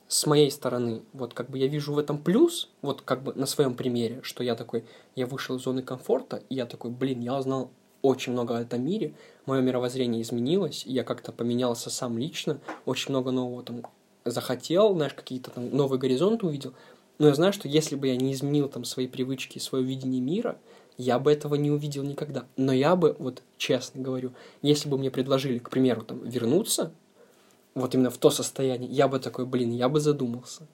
с 0.07 0.25
моей 0.25 0.51
стороны, 0.51 1.03
вот 1.13 1.33
как 1.33 1.49
бы 1.49 1.57
я 1.57 1.67
вижу 1.67 1.93
в 1.93 1.97
этом 1.97 2.17
плюс, 2.17 2.69
вот 2.81 3.01
как 3.01 3.23
бы 3.23 3.33
на 3.33 3.45
своем 3.45 3.75
примере, 3.75 4.19
что 4.23 4.43
я 4.43 4.55
такой, 4.55 4.83
я 5.15 5.25
вышел 5.25 5.55
из 5.55 5.63
зоны 5.63 5.83
комфорта, 5.83 6.43
и 6.49 6.55
я 6.55 6.65
такой, 6.65 6.91
блин, 6.91 7.21
я 7.21 7.37
узнал 7.37 7.71
очень 8.01 8.33
много 8.33 8.57
о 8.57 8.61
этом 8.61 8.85
мире, 8.85 9.13
мое 9.45 9.61
мировоззрение 9.61 10.21
изменилось, 10.21 10.83
я 10.85 11.03
как-то 11.03 11.31
поменялся 11.31 11.89
сам 11.89 12.17
лично, 12.17 12.59
очень 12.85 13.11
много 13.11 13.31
нового 13.31 13.63
там 13.63 13.83
захотел, 14.25 14.93
знаешь, 14.93 15.13
какие-то 15.13 15.51
там 15.51 15.75
новые 15.75 15.99
горизонты 15.99 16.45
увидел. 16.45 16.73
Но 17.19 17.27
я 17.27 17.35
знаю, 17.35 17.53
что 17.53 17.67
если 17.67 17.95
бы 17.95 18.07
я 18.07 18.15
не 18.15 18.33
изменил 18.33 18.67
там 18.67 18.83
свои 18.83 19.07
привычки, 19.07 19.59
свое 19.59 19.83
видение 19.83 20.21
мира, 20.21 20.57
я 20.97 21.19
бы 21.19 21.31
этого 21.31 21.55
не 21.55 21.71
увидел 21.71 22.03
никогда. 22.03 22.45
Но 22.57 22.73
я 22.73 22.95
бы, 22.95 23.15
вот 23.19 23.43
честно 23.57 24.01
говорю, 24.01 24.31
если 24.61 24.89
бы 24.89 24.97
мне 24.97 25.11
предложили, 25.11 25.59
к 25.59 25.69
примеру, 25.69 26.01
там, 26.01 26.23
вернуться, 26.23 26.91
вот 27.75 27.93
именно 27.93 28.09
в 28.09 28.17
то 28.17 28.29
состояние, 28.29 28.89
я 28.89 29.07
бы 29.07 29.19
такой, 29.19 29.45
блин, 29.45 29.71
я 29.71 29.87
бы 29.89 29.99
задумался. 29.99 30.67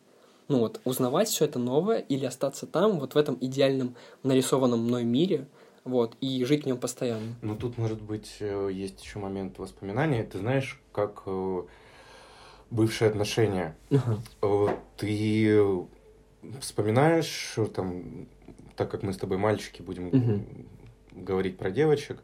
Ну 0.47 0.59
вот, 0.59 0.79
узнавать 0.85 1.27
все 1.27 1.45
это 1.45 1.59
новое 1.59 1.99
или 1.99 2.25
остаться 2.25 2.65
там, 2.65 2.99
вот 2.99 3.15
в 3.15 3.17
этом 3.17 3.37
идеальном 3.41 3.95
нарисованном 4.23 4.79
мной 4.79 5.03
мире, 5.03 5.47
вот, 5.88 6.15
и 6.21 6.43
жить 6.45 6.63
в 6.63 6.67
нем 6.67 6.78
постоянно. 6.78 7.36
Ну, 7.41 7.56
тут, 7.56 7.78
может 7.78 8.02
быть, 8.02 8.38
э, 8.39 8.69
есть 8.71 9.04
еще 9.04 9.19
момент 9.19 9.58
воспоминания. 9.58 10.23
Ты 10.23 10.39
знаешь, 10.39 10.80
как 10.91 11.23
э, 11.26 11.63
бывшие 12.69 13.10
отношения. 13.10 13.76
Uh-huh. 13.89 14.80
Ты 14.97 15.88
вспоминаешь, 16.60 17.56
там, 17.73 18.28
так 18.76 18.91
как 18.91 19.04
мы 19.04 19.13
с 19.13 19.17
тобой 19.17 19.38
мальчики 19.38 19.82
будем 19.82 20.10
uh-huh. 20.10 20.67
говорить 21.12 21.58
про 21.58 21.71
девочек, 21.71 22.21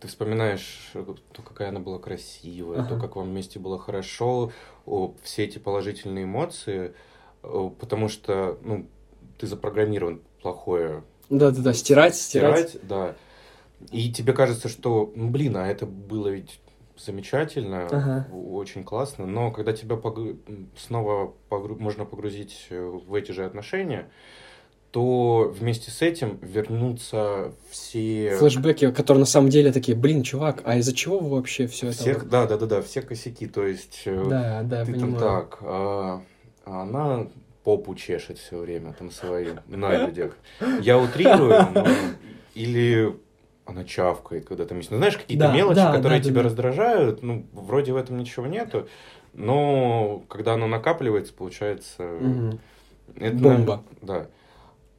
ты 0.00 0.08
вспоминаешь 0.08 0.92
то, 0.92 1.42
какая 1.42 1.68
она 1.68 1.80
была 1.80 1.98
красивая, 1.98 2.80
uh-huh. 2.80 2.88
то, 2.88 3.00
как 3.00 3.16
вам 3.16 3.30
вместе 3.30 3.58
было 3.58 3.78
хорошо, 3.78 4.52
все 5.22 5.44
эти 5.44 5.58
положительные 5.58 6.24
эмоции, 6.24 6.94
потому 7.42 8.08
что, 8.08 8.58
ну, 8.62 8.86
ты 9.38 9.46
запрограммирован 9.46 10.20
плохое 10.42 11.04
да-да-да, 11.30 11.72
стирать, 11.72 12.16
стирать. 12.16 12.70
Стирать, 12.70 12.88
да. 12.88 13.16
И 13.90 14.12
тебе 14.12 14.32
кажется, 14.32 14.68
что, 14.68 15.12
ну, 15.14 15.30
блин, 15.30 15.56
а 15.56 15.66
это 15.66 15.86
было 15.86 16.28
ведь 16.28 16.60
замечательно, 16.96 17.86
ага. 17.86 18.26
очень 18.32 18.84
классно, 18.84 19.26
но 19.26 19.50
когда 19.50 19.72
тебя 19.72 19.96
погру... 19.96 20.36
снова 20.76 21.34
погру... 21.48 21.76
можно 21.76 22.04
погрузить 22.04 22.68
в 22.70 23.14
эти 23.14 23.32
же 23.32 23.44
отношения, 23.44 24.08
то 24.90 25.52
вместе 25.52 25.90
с 25.90 26.02
этим 26.02 26.38
вернутся 26.40 27.52
все... 27.68 28.36
Флэшбэки, 28.38 28.92
которые 28.92 29.20
на 29.22 29.26
самом 29.26 29.48
деле 29.48 29.72
такие, 29.72 29.96
блин, 29.96 30.22
чувак, 30.22 30.62
а 30.64 30.76
из-за 30.76 30.94
чего 30.94 31.18
вы 31.18 31.30
вообще 31.30 31.66
все 31.66 31.88
это... 31.88 31.96
Всех, 31.96 32.28
да, 32.28 32.46
да, 32.46 32.56
да, 32.56 32.66
да, 32.66 32.82
все 32.82 33.02
косяки, 33.02 33.48
то 33.48 33.66
есть... 33.66 34.02
Э, 34.04 34.24
да, 34.28 34.62
да, 34.62 34.84
ты 34.84 34.92
понимаю. 34.92 35.12
там 35.14 35.20
так, 35.20 35.58
а, 35.62 36.22
а 36.64 36.82
она 36.82 37.26
попу 37.64 37.94
чешет 37.94 38.38
все 38.38 38.58
время 38.58 38.92
там 38.92 39.10
свою 39.10 39.56
на 39.66 40.06
людях. 40.06 40.36
Я 40.80 40.98
утрирую, 40.98 41.66
но... 41.74 41.86
или 42.54 43.16
она 43.64 43.84
чавкает, 43.84 44.46
когда 44.46 44.66
там 44.66 44.78
есть, 44.78 44.90
ну, 44.90 44.98
знаешь, 44.98 45.16
какие-то 45.16 45.48
да, 45.48 45.54
мелочи, 45.54 45.76
да, 45.76 45.92
которые 45.92 46.20
да, 46.20 46.28
тебя 46.28 46.36
да. 46.36 46.42
раздражают, 46.42 47.22
ну, 47.22 47.46
вроде 47.52 47.92
в 47.92 47.96
этом 47.96 48.18
ничего 48.18 48.46
нету, 48.46 48.88
но 49.32 50.22
когда 50.28 50.54
оно 50.54 50.66
накапливается, 50.66 51.32
получается... 51.32 52.04
Угу. 52.04 52.58
Это, 53.16 53.36
Бомба. 53.36 53.82
Да. 54.02 54.28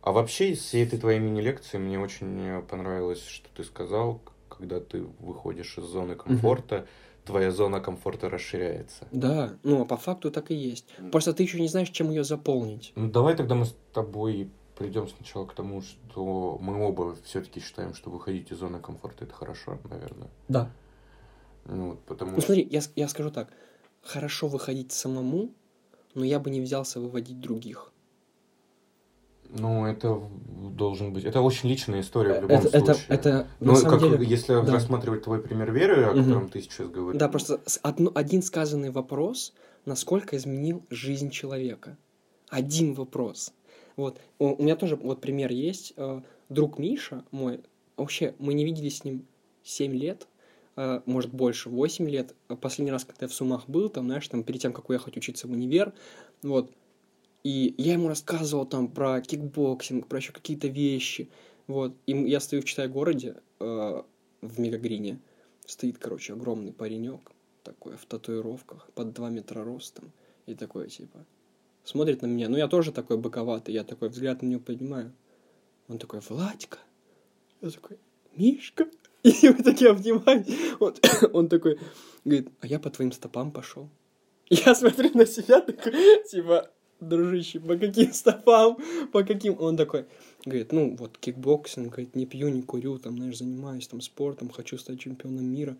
А 0.02 0.12
вообще, 0.12 0.52
из 0.52 0.60
всей 0.60 0.86
этой 0.86 1.00
твоей 1.00 1.20
мини-лекции 1.20 1.78
мне 1.78 2.00
очень 2.00 2.62
понравилось, 2.64 3.26
что 3.26 3.48
ты 3.56 3.64
сказал, 3.64 4.22
когда 4.50 4.80
ты 4.80 5.04
выходишь 5.20 5.78
из 5.78 5.84
зоны 5.84 6.16
комфорта, 6.16 6.78
угу 6.78 6.86
твоя 7.26 7.52
зона 7.52 7.80
комфорта 7.80 8.30
расширяется. 8.30 9.08
Да, 9.12 9.58
ну 9.64 9.82
а 9.82 9.86
по 9.86 9.98
факту 9.98 10.32
так 10.32 10.52
и 10.52 10.56
есть. 10.56 10.86
Просто 11.12 11.34
ты 11.34 11.44
еще 11.44 11.60
не 11.60 11.68
знаешь, 11.68 11.90
чем 11.90 12.10
ее 12.10 12.24
заполнить. 12.24 12.94
Ну 12.96 13.10
давай 13.10 13.36
тогда 13.36 13.56
мы 13.56 13.66
с 13.66 13.76
тобой 13.94 14.50
придем 14.78 15.08
сначала 15.08 15.46
к 15.46 15.54
тому, 15.54 15.82
что 15.82 16.58
мы 16.62 16.82
оба 16.86 17.16
все-таки 17.24 17.60
считаем, 17.60 17.94
что 17.94 18.10
выходить 18.10 18.52
из 18.52 18.58
зоны 18.58 18.80
комфорта 18.80 19.26
это 19.26 19.34
хорошо, 19.34 19.80
наверное. 19.90 20.30
Да. 20.48 20.70
Ну, 21.66 21.92
вот, 21.92 22.00
потому 22.02 22.32
ну 22.32 22.42
смотри, 22.42 22.68
я, 22.70 22.82
я 22.96 23.08
скажу 23.08 23.32
так. 23.32 23.50
Хорошо 24.04 24.48
выходить 24.48 24.92
самому, 24.92 25.50
но 26.14 26.24
я 26.24 26.40
бы 26.40 26.52
не 26.52 26.62
взялся 26.62 27.00
выводить 27.00 27.40
других. 27.40 27.92
Ну, 29.58 29.86
это 29.86 30.22
должен 30.72 31.14
быть. 31.14 31.24
Это 31.24 31.42
очень 31.42 31.70
личная 31.70 32.02
история 32.02 32.40
в 32.40 32.42
любом 32.44 32.58
это, 32.58 32.70
случае. 32.70 33.06
Это, 33.08 33.30
это 33.30 33.48
ну, 33.60 33.76
как, 33.76 34.00
деле, 34.02 34.26
если 34.26 34.54
да. 34.54 34.74
рассматривать 34.74 35.24
твой 35.24 35.42
пример 35.42 35.72
веры, 35.72 36.06
о 36.06 36.12
угу. 36.12 36.20
котором 36.20 36.50
ты 36.50 36.62
сейчас 36.62 36.90
говоришь. 36.90 37.20
Да, 37.20 37.30
просто 37.30 37.62
одно, 37.82 38.12
один 38.14 38.42
сказанный 38.42 38.92
вопрос, 38.92 39.54
насколько 39.86 40.36
изменил 40.36 40.84
жизнь 40.90 41.30
человека. 41.30 41.98
Один 42.50 42.94
вопрос. 42.94 43.54
Вот. 43.96 44.20
У, 44.40 44.54
у 44.54 44.64
меня 44.64 44.76
тоже 44.76 44.96
вот 44.96 45.22
пример 45.22 45.52
есть. 45.52 45.94
Э, 45.98 46.22
друг 46.50 46.78
Миша 46.78 47.24
мой, 47.32 47.62
вообще, 47.98 48.36
мы 48.40 48.54
не 48.54 48.66
виделись 48.66 49.00
с 49.00 49.04
ним 49.04 49.26
7 49.64 49.94
лет, 49.94 50.28
э, 50.76 51.02
может, 51.06 51.34
больше, 51.34 51.70
8 51.70 52.10
лет. 52.10 52.36
Последний 52.62 52.92
раз, 52.92 53.06
когда 53.06 53.26
я 53.26 53.30
в 53.30 53.34
Сумах 53.34 53.68
был, 53.68 53.90
там, 53.90 54.06
знаешь, 54.06 54.28
там, 54.28 54.44
перед 54.44 54.62
тем, 54.62 54.74
как 54.74 54.90
уехать 54.90 55.18
учиться 55.18 55.48
в 55.48 55.52
универ, 55.52 55.94
вот, 56.44 56.72
и 57.46 57.76
я 57.78 57.94
ему 57.94 58.08
рассказывал 58.08 58.66
там 58.66 58.88
про 58.88 59.22
кикбоксинг, 59.22 60.08
про 60.08 60.18
еще 60.18 60.34
какие-то 60.34 60.68
вещи. 60.68 61.30
Вот. 61.68 61.96
И 62.08 62.12
я 62.12 62.40
стою 62.40 62.64
в 62.64 62.66
Читай-городе 62.66 63.36
э, 63.60 64.02
в 64.42 64.60
Мегагринне. 64.60 65.20
Стоит, 65.68 66.00
короче, 66.00 66.34
огромный 66.34 66.74
паренек 66.74 67.32
такой 67.62 67.98
в 67.98 68.06
татуировках, 68.08 68.90
под 68.96 69.14
2 69.14 69.30
метра 69.30 69.64
ростом. 69.64 70.12
И 70.48 70.56
такой, 70.56 70.90
типа, 70.90 71.24
смотрит 71.84 72.24
на 72.24 72.26
меня. 72.26 72.50
Ну, 72.50 72.58
я 72.58 72.68
тоже 72.68 72.92
такой 72.92 73.20
боковатый, 73.20 73.76
я 73.76 73.84
такой 73.84 74.10
взгляд 74.10 74.42
на 74.42 74.48
него 74.48 74.62
поднимаю. 74.62 75.14
Он 75.88 76.00
такой, 76.00 76.22
Владька. 76.28 76.80
Я 77.62 77.70
такой, 77.70 78.00
Мишка. 78.36 78.90
И 79.24 79.50
мы 79.50 79.62
такие 79.62 79.92
обнимаем. 79.92 80.46
Он, 80.80 80.96
он 81.34 81.48
такой, 81.48 81.80
говорит, 82.24 82.50
а 82.62 82.66
я 82.66 82.80
по 82.80 82.90
твоим 82.90 83.12
стопам 83.12 83.52
пошел. 83.52 83.88
Я 84.50 84.74
смотрю 84.74 85.12
на 85.16 85.26
себя, 85.26 85.62
такой, 85.62 85.94
типа, 86.30 86.72
дружище, 87.08 87.60
по 87.60 87.78
каким 87.78 88.14
стопам, 88.14 88.78
по 89.12 89.24
каким... 89.24 89.60
Он 89.60 89.78
такой, 89.78 90.06
говорит, 90.46 90.72
ну, 90.72 90.96
вот 90.98 91.18
кикбоксинг, 91.18 91.88
говорит, 91.88 92.16
не 92.16 92.26
пью, 92.26 92.50
не 92.50 92.62
курю, 92.62 92.98
там, 92.98 93.18
знаешь, 93.18 93.38
занимаюсь 93.38 93.88
там 93.88 94.02
спортом, 94.02 94.50
хочу 94.50 94.78
стать 94.78 95.00
чемпионом 95.00 95.46
мира. 95.46 95.78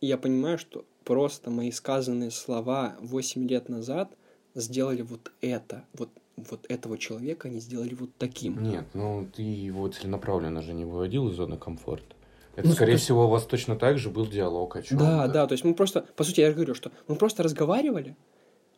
И 0.00 0.06
я 0.06 0.18
понимаю, 0.18 0.58
что 0.58 0.84
просто 1.04 1.50
мои 1.50 1.70
сказанные 1.70 2.30
слова 2.30 2.96
8 3.00 3.48
лет 3.48 3.68
назад 3.68 4.10
сделали 4.54 5.02
вот 5.02 5.32
это, 5.40 5.84
вот 5.94 6.10
вот 6.36 6.66
этого 6.68 6.98
человека 6.98 7.48
они 7.48 7.60
сделали 7.60 7.94
вот 7.94 8.10
таким. 8.18 8.62
Нет, 8.62 8.84
ну 8.94 9.28
ты 9.34 9.42
его 9.42 9.88
целенаправленно 9.88 10.62
же 10.62 10.72
не 10.72 10.84
выводил 10.84 11.28
из 11.28 11.36
зоны 11.36 11.56
комфорта. 11.56 12.14
Это, 12.56 12.68
ну, 12.68 12.74
скорее 12.74 12.92
есть... 12.92 13.04
всего, 13.04 13.26
у 13.26 13.28
вас 13.28 13.44
точно 13.46 13.76
так 13.76 13.98
же 13.98 14.10
был 14.10 14.26
диалог 14.26 14.76
о 14.76 14.82
чем 14.82 14.98
Да, 14.98 15.26
да, 15.26 15.46
то 15.46 15.52
есть 15.52 15.64
мы 15.64 15.74
просто, 15.74 16.02
по 16.16 16.22
сути, 16.22 16.40
я 16.40 16.48
же 16.48 16.54
говорю, 16.54 16.74
что 16.74 16.92
мы 17.08 17.16
просто 17.16 17.42
разговаривали, 17.42 18.16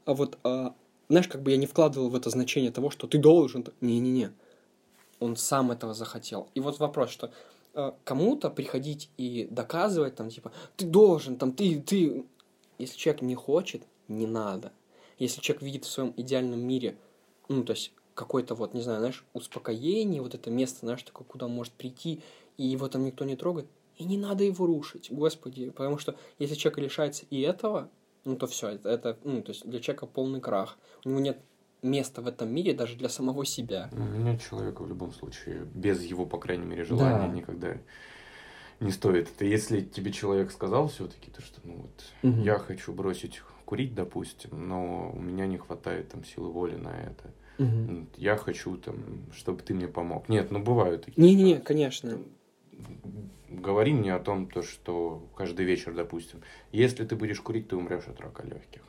а 0.07 0.15
вот, 0.15 0.39
а, 0.45 0.75
знаешь, 1.09 1.29
как 1.29 1.43
бы 1.43 1.51
я 1.51 1.57
не 1.57 1.67
вкладывал 1.67 2.09
в 2.09 2.15
это 2.15 2.31
значение 2.31 2.71
того, 2.71 2.91
что 2.91 3.07
ты 3.07 3.19
должен. 3.19 3.67
Не-не-не. 3.81 4.33
Он 5.21 5.37
сам 5.37 5.71
этого 5.71 5.95
захотел. 5.95 6.49
И 6.55 6.61
вот 6.61 6.79
вопрос, 6.79 7.11
что 7.11 7.31
а, 7.75 7.95
кому-то 8.05 8.51
приходить 8.51 9.09
и 9.17 9.49
доказывать, 9.51 10.17
там, 10.17 10.31
типа, 10.31 10.53
ты 10.77 10.87
должен, 10.87 11.37
там, 11.37 11.53
ты, 11.53 11.81
ты... 11.81 12.25
Если 12.79 12.97
человек 12.99 13.23
не 13.23 13.35
хочет, 13.35 13.83
не 14.09 14.27
надо. 14.27 14.73
Если 15.19 15.41
человек 15.41 15.63
видит 15.63 15.85
в 15.87 15.91
своем 15.91 16.13
идеальном 16.17 16.61
мире 16.61 16.97
ну, 17.49 17.65
то 17.65 17.73
есть 17.73 17.93
какое-то 18.15 18.55
вот, 18.55 18.75
не 18.75 18.83
знаю, 18.83 19.01
знаешь, 19.01 19.25
успокоение, 19.33 20.23
вот 20.23 20.35
это 20.35 20.51
место, 20.51 20.81
знаешь, 20.81 21.03
такое, 21.03 21.27
куда 21.27 21.47
он 21.47 21.53
может 21.53 21.73
прийти, 21.73 22.23
и 22.57 22.67
его 22.67 22.89
там 22.89 23.05
никто 23.05 23.25
не 23.25 23.37
трогает, 23.37 23.67
и 23.99 24.05
не 24.05 24.17
надо 24.17 24.45
его 24.45 24.67
рушить, 24.67 25.09
господи, 25.11 25.71
потому 25.71 25.99
что 25.99 26.17
если 26.39 26.55
человек 26.55 26.79
лишается 26.79 27.25
и 27.31 27.41
этого, 27.41 27.91
ну, 28.27 28.37
то 28.37 28.47
все, 28.47 28.69
это, 28.69 28.89
это 28.89 29.19
ну, 29.25 29.43
то 29.43 29.53
есть 29.53 29.67
для 29.67 29.81
человека 29.81 30.07
полный 30.07 30.41
крах. 30.41 30.79
У 31.05 31.11
него 31.11 31.21
нет 31.21 31.39
места 31.83 32.21
в 32.21 32.27
этом 32.27 32.53
мире 32.53 32.75
даже 32.75 32.97
для 32.97 33.09
самого 33.09 33.47
себя. 33.47 33.89
Ну, 33.93 34.05
нет 34.17 34.43
человека 34.43 34.83
в 34.83 34.89
любом 34.89 35.13
случае, 35.13 35.67
без 35.75 36.03
его, 36.03 36.27
по 36.27 36.39
крайней 36.39 36.67
мере, 36.67 36.85
желания 36.85 37.29
да. 37.29 37.35
никогда 37.35 37.77
не 38.81 38.91
стоит. 38.91 39.31
Это 39.35 39.45
если 39.45 39.81
тебе 39.81 40.13
человек 40.13 40.51
сказал 40.51 40.89
все-таки, 40.89 41.31
то 41.31 41.41
что, 41.41 41.61
ну 41.65 41.77
вот, 41.77 42.05
угу. 42.23 42.43
я 42.43 42.59
хочу 42.59 42.93
бросить 42.93 43.41
курить, 43.65 43.95
допустим, 43.95 44.69
но 44.69 45.13
у 45.15 45.21
меня 45.21 45.47
не 45.47 45.57
хватает 45.57 46.11
там 46.11 46.25
силы 46.25 46.51
воли 46.51 46.77
на 46.77 46.95
это. 47.01 47.33
Угу. 47.59 48.07
Я 48.17 48.37
хочу 48.37 48.77
там, 48.77 48.97
чтобы 49.33 49.63
ты 49.63 49.73
мне 49.73 49.89
помог. 49.89 50.29
Нет, 50.29 50.51
ну 50.51 50.63
бывают 50.63 51.07
такие. 51.07 51.23
Не-не-не, 51.23 51.61
конечно. 51.61 52.19
Говори 53.49 53.93
мне 53.93 54.15
о 54.15 54.19
том, 54.19 54.47
то, 54.49 54.63
что 54.63 55.23
каждый 55.37 55.65
вечер, 55.65 55.95
допустим, 55.95 56.43
если 56.73 57.05
ты 57.05 57.15
будешь 57.17 57.41
курить, 57.41 57.69
ты 57.69 57.77
умрешь 57.77 58.07
от 58.09 58.21
рака 58.21 58.45
легких. 58.45 58.83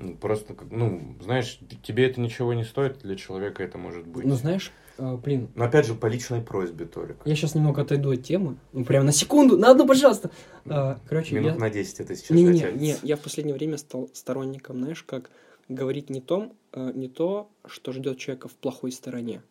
Ну, 0.00 0.16
просто, 0.16 0.56
ну, 0.70 1.14
знаешь, 1.20 1.60
тебе 1.82 2.06
это 2.06 2.20
ничего 2.20 2.54
не 2.54 2.64
стоит, 2.64 3.00
для 3.00 3.16
человека 3.16 3.62
это 3.62 3.76
может 3.76 4.06
быть. 4.06 4.24
Ну, 4.24 4.34
знаешь, 4.34 4.72
э, 4.96 5.16
блин. 5.16 5.50
Но 5.54 5.64
опять 5.64 5.86
же, 5.86 5.94
по 5.94 6.06
личной 6.06 6.40
просьбе 6.40 6.86
только. 6.86 7.16
Я 7.26 7.36
сейчас 7.36 7.54
немного 7.54 7.82
отойду 7.82 8.10
от 8.10 8.22
темы. 8.22 8.56
Ну, 8.72 8.84
прям 8.84 9.04
на 9.04 9.12
секунду, 9.12 9.58
на 9.58 9.70
одну, 9.70 9.86
пожалуйста. 9.86 10.30
А, 10.64 10.98
короче, 11.06 11.34
Минут 11.34 11.52
я... 11.52 11.58
на 11.58 11.70
10 11.70 12.00
это 12.00 12.16
сейчас 12.16 12.30
не, 12.30 12.44
не, 12.44 12.60
не, 12.60 12.72
не, 12.72 12.96
я 13.02 13.16
в 13.16 13.20
последнее 13.20 13.54
время 13.54 13.76
стал 13.76 14.08
сторонником, 14.14 14.78
знаешь, 14.78 15.02
как 15.02 15.30
говорить 15.68 16.08
не, 16.08 16.20
том, 16.20 16.54
э, 16.72 16.92
не 16.94 17.08
то, 17.08 17.50
что 17.66 17.92
ждет 17.92 18.18
человека 18.18 18.48
в 18.48 18.52
плохой 18.52 18.92
стороне, 18.92 19.42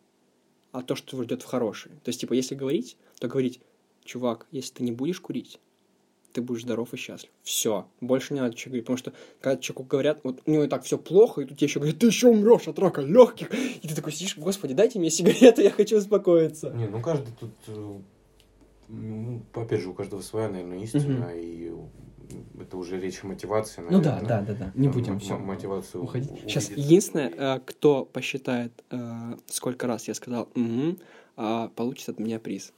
а 0.72 0.82
то, 0.82 0.96
что 0.96 1.16
его 1.16 1.24
ждет 1.24 1.44
в 1.44 1.46
хорошей. 1.46 1.92
То 2.04 2.10
есть, 2.10 2.22
типа, 2.22 2.34
если 2.34 2.56
говорить, 2.56 2.98
то 3.20 3.28
говорить, 3.28 3.62
чувак, 4.10 4.48
если 4.52 4.74
ты 4.74 4.84
не 4.84 4.92
будешь 4.92 5.20
курить, 5.20 5.60
ты 6.34 6.42
будешь 6.42 6.64
здоров 6.64 6.94
и 6.94 6.98
счастлив. 6.98 7.32
Все. 7.44 7.86
Больше 8.02 8.34
не 8.34 8.40
надо 8.40 8.56
чего 8.56 8.72
говорить. 8.72 8.86
Потому 8.86 8.98
что 8.98 9.14
когда 9.40 9.62
человеку 9.62 9.84
говорят, 9.84 10.20
вот 10.24 10.42
у 10.46 10.52
него 10.52 10.64
и 10.64 10.68
так 10.68 10.84
все 10.84 10.98
плохо, 10.98 11.42
и 11.42 11.46
тут 11.46 11.58
тебе 11.58 11.68
еще 11.68 11.80
говорят, 11.80 12.00
ты 12.00 12.08
еще 12.08 12.28
умрешь 12.28 12.68
от 12.68 12.80
рака 12.80 13.02
легких. 13.02 13.52
И 13.54 13.88
ты 13.88 13.96
такой 13.96 14.12
сидишь, 14.12 14.38
господи, 14.38 14.74
дайте 14.74 15.00
мне 15.00 15.12
сигарету, 15.12 15.62
я 15.62 15.70
хочу 15.70 15.98
успокоиться. 15.98 16.72
Не, 16.72 16.88
ну 16.88 17.02
каждый 17.02 17.34
тут, 17.40 17.52
э, 17.68 18.00
ну, 18.90 19.42
опять 19.54 19.82
же, 19.82 19.90
у 19.90 19.94
каждого 19.94 20.22
своя, 20.22 20.50
наверное, 20.50 20.80
истина, 20.80 21.28
угу. 21.28 21.36
и 21.36 21.72
это 22.60 22.78
уже 22.78 23.00
речь 23.00 23.24
о 23.24 23.28
мотивации, 23.28 23.82
наверное. 23.82 23.98
Ну 23.98 24.04
да, 24.04 24.22
да, 24.22 24.42
да, 24.42 24.54
да. 24.54 24.72
Не 24.74 24.88
будем 24.88 25.20
все. 25.20 25.38
Мотивацию 25.38 26.04
уходить. 26.04 26.32
Сейчас 26.42 26.72
единственное, 26.72 27.30
э, 27.30 27.60
кто 27.66 28.06
посчитает, 28.06 28.72
э, 28.90 29.36
сколько 29.48 29.86
раз 29.86 30.08
я 30.08 30.16
сказал 30.16 30.50
угу, 30.56 30.98
получит 31.76 32.10
от 32.10 32.20
меня 32.20 32.40
приз. 32.40 32.74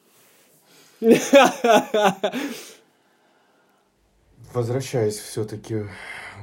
Возвращаясь 4.54 5.18
все-таки 5.18 5.86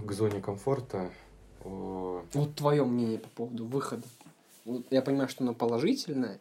к 0.02 0.12
зоне 0.12 0.40
комфорта. 0.40 1.10
Вот 1.62 2.54
твое 2.56 2.84
мнение 2.84 3.18
по 3.18 3.28
поводу 3.28 3.66
выхода. 3.66 4.02
Я 4.90 5.02
понимаю, 5.02 5.28
что 5.28 5.44
оно 5.44 5.54
положительное. 5.54 6.40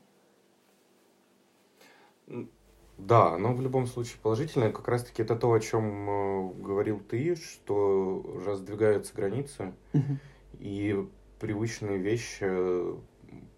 Да, 2.98 3.38
но 3.38 3.54
в 3.54 3.62
любом 3.62 3.86
случае 3.86 4.18
положительное. 4.24 4.72
Как 4.72 4.88
раз-таки 4.88 5.22
это 5.22 5.36
то, 5.36 5.54
о 5.54 5.60
чем 5.60 6.10
э, 6.10 6.54
говорил 6.56 7.00
ты, 7.00 7.36
что 7.36 8.42
раздвигаются 8.44 9.14
границы, 9.14 9.74
угу. 9.94 10.18
и 10.60 11.08
привычные 11.40 12.00
вещи 12.00 12.46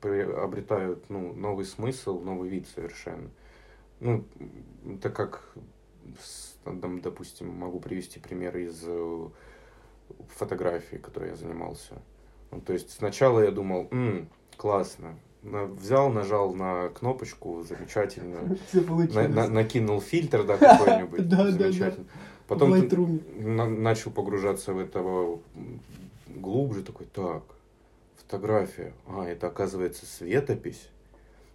обретают 0.01 1.09
ну, 1.09 1.33
новый 1.33 1.63
смысл, 1.63 2.19
новый 2.19 2.49
вид 2.49 2.67
совершенно. 2.67 3.29
Ну, 3.99 4.25
так 5.01 5.15
как 5.15 5.53
там, 6.63 7.01
допустим, 7.01 7.49
могу 7.49 7.79
привести 7.79 8.19
пример 8.19 8.57
из 8.57 8.83
э, 8.85 9.27
фотографии, 10.35 10.97
которой 10.97 11.29
я 11.31 11.35
занимался. 11.35 12.01
Ну, 12.51 12.62
то 12.62 12.73
есть 12.73 12.91
сначала 12.91 13.39
я 13.41 13.51
думал, 13.51 13.88
М, 13.91 14.29
классно, 14.57 15.15
взял, 15.43 16.09
нажал 16.09 16.53
на 16.53 16.89
кнопочку, 16.89 17.63
замечательно, 17.63 18.57
на, 19.13 19.27
на, 19.27 19.47
накинул 19.47 20.01
фильтр, 20.01 20.43
да, 20.43 20.57
какой-нибудь, 20.57 21.29
замечательно. 21.29 22.05
Потом 22.47 22.71
на, 23.38 23.67
начал 23.67 24.12
погружаться 24.12 24.73
в 24.73 24.79
этого 24.79 25.39
глубже, 26.27 26.83
такой, 26.83 27.05
так, 27.05 27.43
фотография, 28.17 28.93
а, 29.07 29.25
это 29.25 29.47
оказывается 29.47 30.05
светопись, 30.05 30.89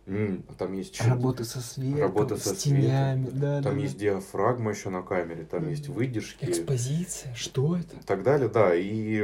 М, 0.06 0.42
там 0.58 0.74
есть 0.74 1.00
работа 1.00 1.44
со 1.44 1.60
светом, 1.60 2.00
работа 2.00 2.36
со 2.36 2.54
с 2.54 2.58
тенями, 2.58 3.22
светом. 3.22 3.40
да, 3.40 3.62
там 3.62 3.76
да, 3.76 3.82
есть 3.82 3.94
да. 3.94 4.00
диафрагма 4.00 4.72
еще 4.72 4.90
на 4.90 5.02
камере, 5.02 5.44
там 5.44 5.64
да. 5.64 5.70
есть 5.70 5.88
выдержки, 5.88 6.44
экспозиция, 6.44 7.34
что 7.34 7.76
это? 7.76 7.96
И 7.96 8.02
так 8.04 8.22
далее, 8.22 8.48
да, 8.50 8.74
и 8.74 9.22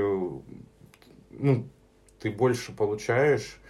ну 1.31 1.69
ты 2.21 2.31
больше 2.31 2.73
получаешь, 2.73 3.61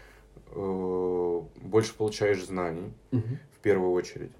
э, 0.52 1.42
больше 1.62 1.94
получаешь 1.94 2.44
знаний 2.44 2.92
угу. 3.10 3.38
в 3.56 3.58
первую 3.60 3.92
очередь. 3.92 4.32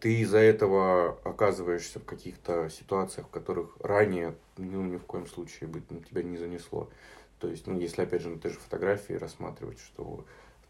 Ты 0.00 0.20
из-за 0.20 0.38
этого 0.38 1.18
оказываешься 1.24 1.98
в 1.98 2.04
каких-то 2.04 2.68
ситуациях, 2.68 3.28
в 3.28 3.30
которых 3.30 3.76
ранее 3.80 4.34
ну, 4.58 4.82
ни 4.82 4.96
в 4.96 5.04
коем 5.04 5.26
случае 5.26 5.70
ну, 5.88 6.00
тебя 6.00 6.22
не 6.22 6.36
занесло. 6.36 6.90
То 7.38 7.48
есть, 7.48 7.66
ну, 7.66 7.78
если 7.78 8.02
опять 8.02 8.22
же 8.22 8.28
на 8.28 8.38
те 8.38 8.48
же 8.48 8.58
фотографии 8.58 9.14
рассматривать, 9.14 9.78
что 9.78 10.24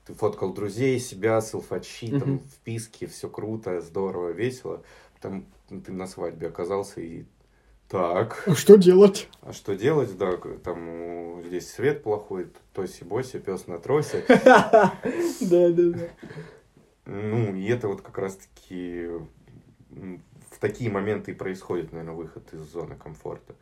ты 0.06 0.14
фоткал 0.14 0.52
друзей, 0.52 0.98
себя, 0.98 1.40
селфачи, 1.40 2.06
mm-hmm. 2.06 2.20
там, 2.20 2.38
вписки, 2.40 3.06
все 3.06 3.28
круто, 3.28 3.80
здорово, 3.80 4.30
весело. 4.30 4.82
Там 5.20 5.46
ты 5.68 5.92
на 5.92 6.06
свадьбе 6.06 6.48
оказался 6.48 7.00
и 7.00 7.24
так. 7.88 8.42
А 8.46 8.54
что 8.54 8.76
делать? 8.76 9.28
А 9.40 9.52
что 9.52 9.74
делать, 9.74 10.16
да, 10.18 10.36
там 10.62 11.42
здесь 11.42 11.70
свет 11.70 12.02
плохой, 12.02 12.48
тоси-боси, 12.74 13.38
пес 13.38 13.66
на 13.66 13.78
тросе. 13.78 14.24
Да, 14.28 14.92
да, 15.40 15.70
да. 15.70 16.08
Ну, 17.06 17.54
и 17.54 17.66
это 17.66 17.88
вот 17.88 18.00
как 18.00 18.18
раз-таки 18.18 19.08
в 19.90 20.58
такие 20.58 20.90
моменты 20.90 21.32
и 21.32 21.34
происходит, 21.34 21.92
наверное, 21.92 22.14
выход 22.14 22.52
из 22.52 22.60
зоны 22.60 22.96
комфорта. 22.96 23.54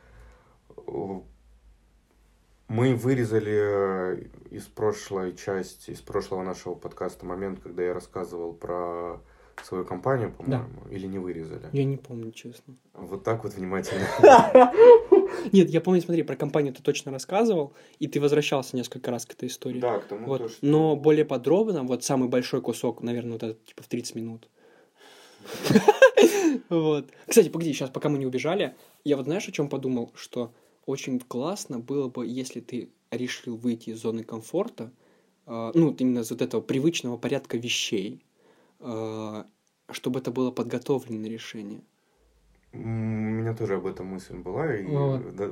Мы 2.72 2.94
вырезали 2.94 3.52
э, 3.52 4.24
из 4.50 4.62
прошлой 4.62 5.36
части, 5.36 5.90
из 5.90 6.00
прошлого 6.00 6.42
нашего 6.42 6.74
подкаста 6.74 7.26
момент, 7.26 7.60
когда 7.62 7.82
я 7.82 7.92
рассказывал 7.92 8.54
про 8.54 9.20
свою 9.62 9.84
компанию, 9.84 10.32
по-моему, 10.32 10.80
да. 10.86 10.90
или 10.90 11.06
не 11.06 11.18
вырезали? 11.18 11.68
Я 11.72 11.84
не 11.84 11.98
помню, 11.98 12.32
честно. 12.32 12.74
Вот 12.94 13.24
так 13.24 13.44
вот 13.44 13.52
внимательно. 13.52 14.06
Нет, 15.52 15.68
я 15.68 15.82
помню, 15.82 16.00
смотри, 16.00 16.22
про 16.22 16.34
компанию 16.34 16.72
ты 16.72 16.82
точно 16.82 17.12
рассказывал, 17.12 17.74
и 17.98 18.08
ты 18.08 18.22
возвращался 18.22 18.74
несколько 18.74 19.10
раз 19.10 19.26
к 19.26 19.34
этой 19.34 19.50
истории. 19.50 19.78
Да, 19.78 19.98
к 19.98 20.06
тому, 20.06 20.26
вот. 20.26 20.38
то, 20.38 20.48
что... 20.48 20.58
Но 20.62 20.96
более 20.96 21.26
подробно, 21.26 21.82
вот 21.82 22.04
самый 22.04 22.30
большой 22.30 22.62
кусок, 22.62 23.02
наверное, 23.02 23.34
вот 23.34 23.42
этот, 23.42 23.62
типа 23.66 23.82
в 23.82 23.88
30 23.88 24.14
минут. 24.14 24.48
Вот. 26.68 27.06
Кстати, 27.26 27.48
погоди, 27.48 27.72
сейчас, 27.72 27.90
пока 27.90 28.08
мы 28.08 28.18
не 28.18 28.26
убежали, 28.26 28.74
я 29.04 29.16
вот 29.16 29.24
знаешь, 29.24 29.48
о 29.48 29.52
чем 29.52 29.68
подумал, 29.68 30.12
что 30.14 30.52
очень 30.86 31.20
классно 31.20 31.78
было 31.78 32.08
бы, 32.08 32.26
если 32.26 32.60
ты 32.60 32.90
решил 33.10 33.56
выйти 33.56 33.90
из 33.90 34.00
зоны 34.00 34.24
комфорта, 34.24 34.92
э, 35.46 35.72
ну, 35.74 35.92
именно 35.98 36.20
из 36.20 36.30
вот 36.30 36.42
этого 36.42 36.60
привычного 36.60 37.16
порядка 37.16 37.56
вещей, 37.56 38.24
э, 38.80 39.44
чтобы 39.90 40.20
это 40.20 40.30
было 40.30 40.50
подготовленное 40.50 41.30
решение. 41.30 41.82
У 42.72 42.78
меня 42.78 43.54
тоже 43.54 43.74
об 43.74 43.86
этом 43.86 44.06
мысль 44.06 44.36
была, 44.36 44.74
и 44.74 44.84
вот. 44.84 45.36
да, 45.36 45.50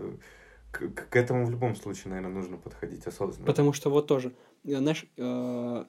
к, 0.70 0.88
к 0.88 1.16
этому 1.16 1.44
в 1.44 1.50
любом 1.50 1.74
случае, 1.76 2.10
наверное, 2.10 2.32
нужно 2.32 2.56
подходить 2.56 3.06
осознанно. 3.06 3.46
Потому 3.46 3.72
что 3.72 3.90
вот 3.90 4.06
тоже, 4.06 4.32
э, 4.64 4.76
знаешь, 4.78 5.04
э, 5.16 5.84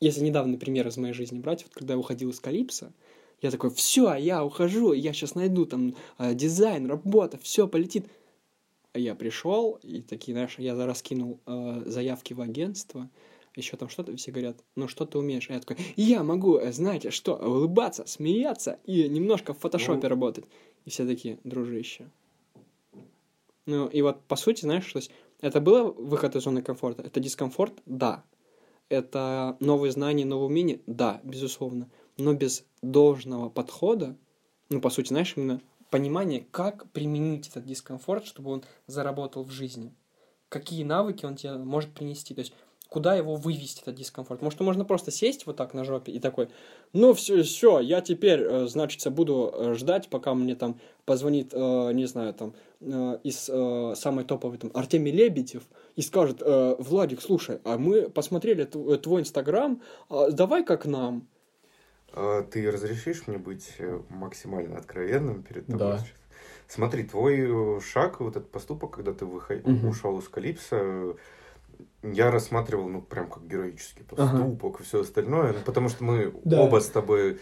если 0.00 0.20
недавний 0.20 0.58
пример 0.58 0.86
из 0.88 0.96
моей 0.96 1.14
жизни 1.14 1.38
брать, 1.38 1.64
вот 1.64 1.74
когда 1.74 1.94
я 1.94 1.98
уходил 1.98 2.30
из 2.30 2.40
Калипса, 2.40 2.92
я 3.40 3.50
такой, 3.50 3.70
все, 3.70 4.14
я 4.14 4.44
ухожу, 4.44 4.92
я 4.92 5.12
сейчас 5.12 5.34
найду 5.34 5.66
там 5.66 5.94
э, 6.18 6.34
дизайн, 6.34 6.86
работа, 6.86 7.38
все 7.38 7.68
полетит. 7.68 8.06
Я 8.96 9.14
пришел, 9.14 9.78
и 9.82 10.00
такие, 10.00 10.34
знаешь, 10.34 10.56
я 10.58 10.74
раскинул 10.86 11.40
э, 11.46 11.82
заявки 11.86 12.32
в 12.32 12.40
агентство, 12.40 13.10
еще 13.54 13.76
там 13.76 13.88
что-то, 13.88 14.14
все 14.16 14.30
говорят, 14.30 14.62
ну 14.74 14.86
что 14.86 15.06
ты 15.06 15.18
умеешь? 15.18 15.48
А 15.50 15.54
я 15.54 15.60
такой, 15.60 15.76
я 15.96 16.22
могу, 16.22 16.58
э, 16.58 16.72
знаете 16.72 17.10
что, 17.10 17.36
улыбаться, 17.36 18.06
смеяться 18.06 18.78
и 18.84 19.08
немножко 19.08 19.54
в 19.54 19.58
фотошопе 19.58 20.02
ну... 20.02 20.08
работать. 20.08 20.44
И 20.84 20.90
все 20.90 21.06
такие, 21.06 21.38
дружище. 21.42 22.10
Ну, 23.66 23.88
и 23.88 24.00
вот, 24.02 24.22
по 24.22 24.36
сути, 24.36 24.60
знаешь, 24.60 24.90
то 24.92 24.98
есть, 24.98 25.10
это 25.40 25.60
было 25.60 25.90
выход 25.90 26.36
из 26.36 26.42
зоны 26.42 26.62
комфорта? 26.62 27.02
Это 27.02 27.18
дискомфорт? 27.20 27.74
Да. 27.84 28.24
Это 28.88 29.56
новые 29.58 29.90
знания, 29.90 30.24
новые 30.24 30.46
умения? 30.46 30.80
Да, 30.86 31.20
безусловно. 31.24 31.90
Но 32.16 32.32
без 32.32 32.64
должного 32.82 33.48
подхода, 33.48 34.16
ну, 34.70 34.80
по 34.80 34.90
сути, 34.90 35.08
знаешь, 35.08 35.34
именно 35.36 35.60
понимание, 35.90 36.46
как 36.50 36.90
применить 36.90 37.48
этот 37.48 37.64
дискомфорт, 37.64 38.26
чтобы 38.26 38.50
он 38.50 38.64
заработал 38.86 39.44
в 39.44 39.50
жизни. 39.50 39.94
Какие 40.48 40.84
навыки 40.84 41.26
он 41.26 41.36
тебе 41.36 41.54
может 41.54 41.92
принести. 41.92 42.34
То 42.34 42.40
есть, 42.40 42.52
куда 42.88 43.14
его 43.14 43.34
вывести, 43.34 43.82
этот 43.82 43.94
дискомфорт. 43.94 44.42
Может, 44.42 44.60
можно 44.60 44.84
просто 44.84 45.10
сесть 45.10 45.46
вот 45.46 45.56
так 45.56 45.74
на 45.74 45.84
жопе 45.84 46.12
и 46.12 46.20
такой, 46.20 46.48
ну 46.92 47.14
все, 47.14 47.42
все, 47.42 47.80
я 47.80 48.00
теперь, 48.00 48.40
э, 48.40 48.66
значит, 48.66 49.12
буду 49.12 49.52
э, 49.52 49.74
ждать, 49.74 50.08
пока 50.08 50.34
мне 50.34 50.54
там 50.54 50.78
позвонит, 51.04 51.50
э, 51.52 51.92
не 51.92 52.06
знаю, 52.06 52.34
там, 52.34 52.54
из 53.22 53.44
самой 53.98 54.24
топовой, 54.24 54.58
там, 54.58 54.70
Артемий 54.74 55.10
Лебедев 55.10 55.62
и 55.96 56.02
скажет, 56.02 56.42
Владик, 56.44 57.22
слушай, 57.22 57.58
а 57.64 57.78
мы 57.78 58.10
посмотрели 58.10 58.64
твой 58.64 59.22
инстаграм, 59.22 59.80
а 60.10 60.30
давай 60.30 60.62
как 60.62 60.84
нам. 60.84 61.26
А 62.12 62.42
ты 62.42 62.70
разрешишь 62.70 63.26
мне 63.26 63.38
быть 63.38 63.76
максимально 64.08 64.78
откровенным 64.78 65.42
перед 65.42 65.66
тобой 65.66 65.78
да. 65.78 65.98
сейчас? 65.98 66.16
Смотри, 66.68 67.04
твой 67.04 67.80
шаг, 67.80 68.20
вот 68.20 68.36
этот 68.36 68.50
поступок, 68.50 68.92
когда 68.92 69.12
ты 69.12 69.24
выход... 69.24 69.66
угу. 69.66 69.88
ушел 69.88 70.18
из 70.18 70.28
Калипса, 70.28 71.14
я 72.02 72.30
рассматривал, 72.30 72.88
ну, 72.88 73.02
прям 73.02 73.28
как 73.28 73.46
героический 73.46 74.02
поступок 74.02 74.74
ага. 74.74 74.82
и 74.82 74.84
все 74.84 75.00
остальное, 75.00 75.52
ну, 75.52 75.58
потому 75.64 75.88
что 75.88 76.04
мы 76.04 76.34
да. 76.44 76.60
оба 76.60 76.80
с 76.80 76.88
тобой 76.88 77.38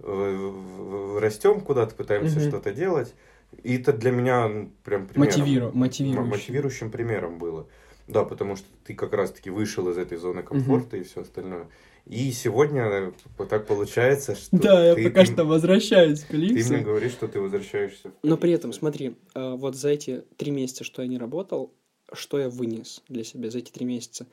э, 0.00 1.18
растем 1.20 1.60
куда-то, 1.60 1.94
пытаемся 1.94 2.38
угу. 2.38 2.48
что-то 2.48 2.72
делать. 2.72 3.14
И 3.62 3.76
это 3.76 3.92
для 3.92 4.10
меня 4.10 4.48
ну, 4.48 4.70
прям 4.82 5.06
примером, 5.06 5.38
Мотивиру, 5.38 5.70
мотивирующим. 5.72 6.30
мотивирующим 6.30 6.90
примером 6.90 7.38
было. 7.38 7.66
Да, 8.08 8.24
потому 8.24 8.56
что 8.56 8.66
ты 8.84 8.94
как 8.94 9.12
раз-таки 9.12 9.50
вышел 9.50 9.88
из 9.90 9.98
этой 9.98 10.18
зоны 10.18 10.42
комфорта 10.42 10.96
угу. 10.96 11.02
и 11.02 11.06
все 11.06 11.20
остальное. 11.20 11.66
И 12.06 12.32
сегодня 12.32 13.12
так 13.48 13.66
получается, 13.66 14.34
что 14.34 14.56
Да, 14.56 14.86
я 14.86 14.94
пока 14.94 15.24
ты, 15.24 15.32
что 15.32 15.44
возвращаюсь 15.44 16.24
к 16.24 16.32
Липсу. 16.32 16.68
Ты 16.68 16.74
мне 16.74 16.84
говоришь, 16.84 17.12
что 17.12 17.28
ты 17.28 17.40
возвращаешься. 17.40 18.12
Но 18.22 18.36
при 18.36 18.52
этом, 18.52 18.72
смотри, 18.72 19.16
э, 19.34 19.54
вот 19.54 19.76
за 19.76 19.90
эти 19.90 20.24
три 20.36 20.50
месяца, 20.50 20.84
что 20.84 21.02
я 21.02 21.08
не 21.08 21.18
работал, 21.18 21.72
что 22.12 22.38
я 22.38 22.48
вынес 22.48 23.02
для 23.08 23.24
себя 23.24 23.50
за 23.50 23.58
эти 23.58 23.70
три 23.70 23.86
месяца. 23.86 24.26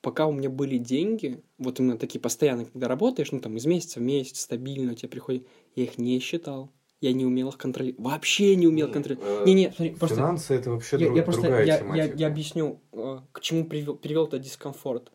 Пока 0.00 0.26
у 0.26 0.32
меня 0.32 0.48
были 0.48 0.78
деньги, 0.78 1.42
вот 1.58 1.78
именно 1.80 1.98
такие 1.98 2.20
постоянные, 2.20 2.66
когда 2.66 2.88
работаешь, 2.88 3.32
ну 3.32 3.40
там 3.40 3.56
из 3.56 3.66
месяца 3.66 3.98
в 3.98 4.02
месяц 4.02 4.40
стабильно 4.40 4.92
у 4.92 4.94
тебя 4.94 5.08
приходит, 5.08 5.46
я 5.74 5.84
их 5.84 5.98
не 5.98 6.18
считал. 6.20 6.70
Я 7.00 7.14
не 7.14 7.24
умел 7.24 7.48
их 7.48 7.56
контролировать. 7.56 8.04
Вообще 8.04 8.54
не 8.56 8.66
умел 8.66 8.90
контролировать. 8.90 9.46
Не, 9.46 9.54
не, 9.54 9.72
смотри, 9.72 9.94
просто... 9.94 10.16
Финансы 10.16 10.54
это 10.54 10.70
вообще 10.70 10.98
я, 10.98 11.06
друг, 11.06 11.16
я 11.16 11.22
просто, 11.22 11.42
другая 11.42 11.66
я, 11.66 11.78
тематика. 11.78 12.06
Я, 12.06 12.14
я 12.14 12.26
объясню, 12.26 12.80
э, 12.92 13.20
к 13.32 13.40
чему 13.40 13.64
привел, 13.64 13.96
привел 13.96 14.26
этот 14.26 14.42
дискомфорт. 14.42 15.10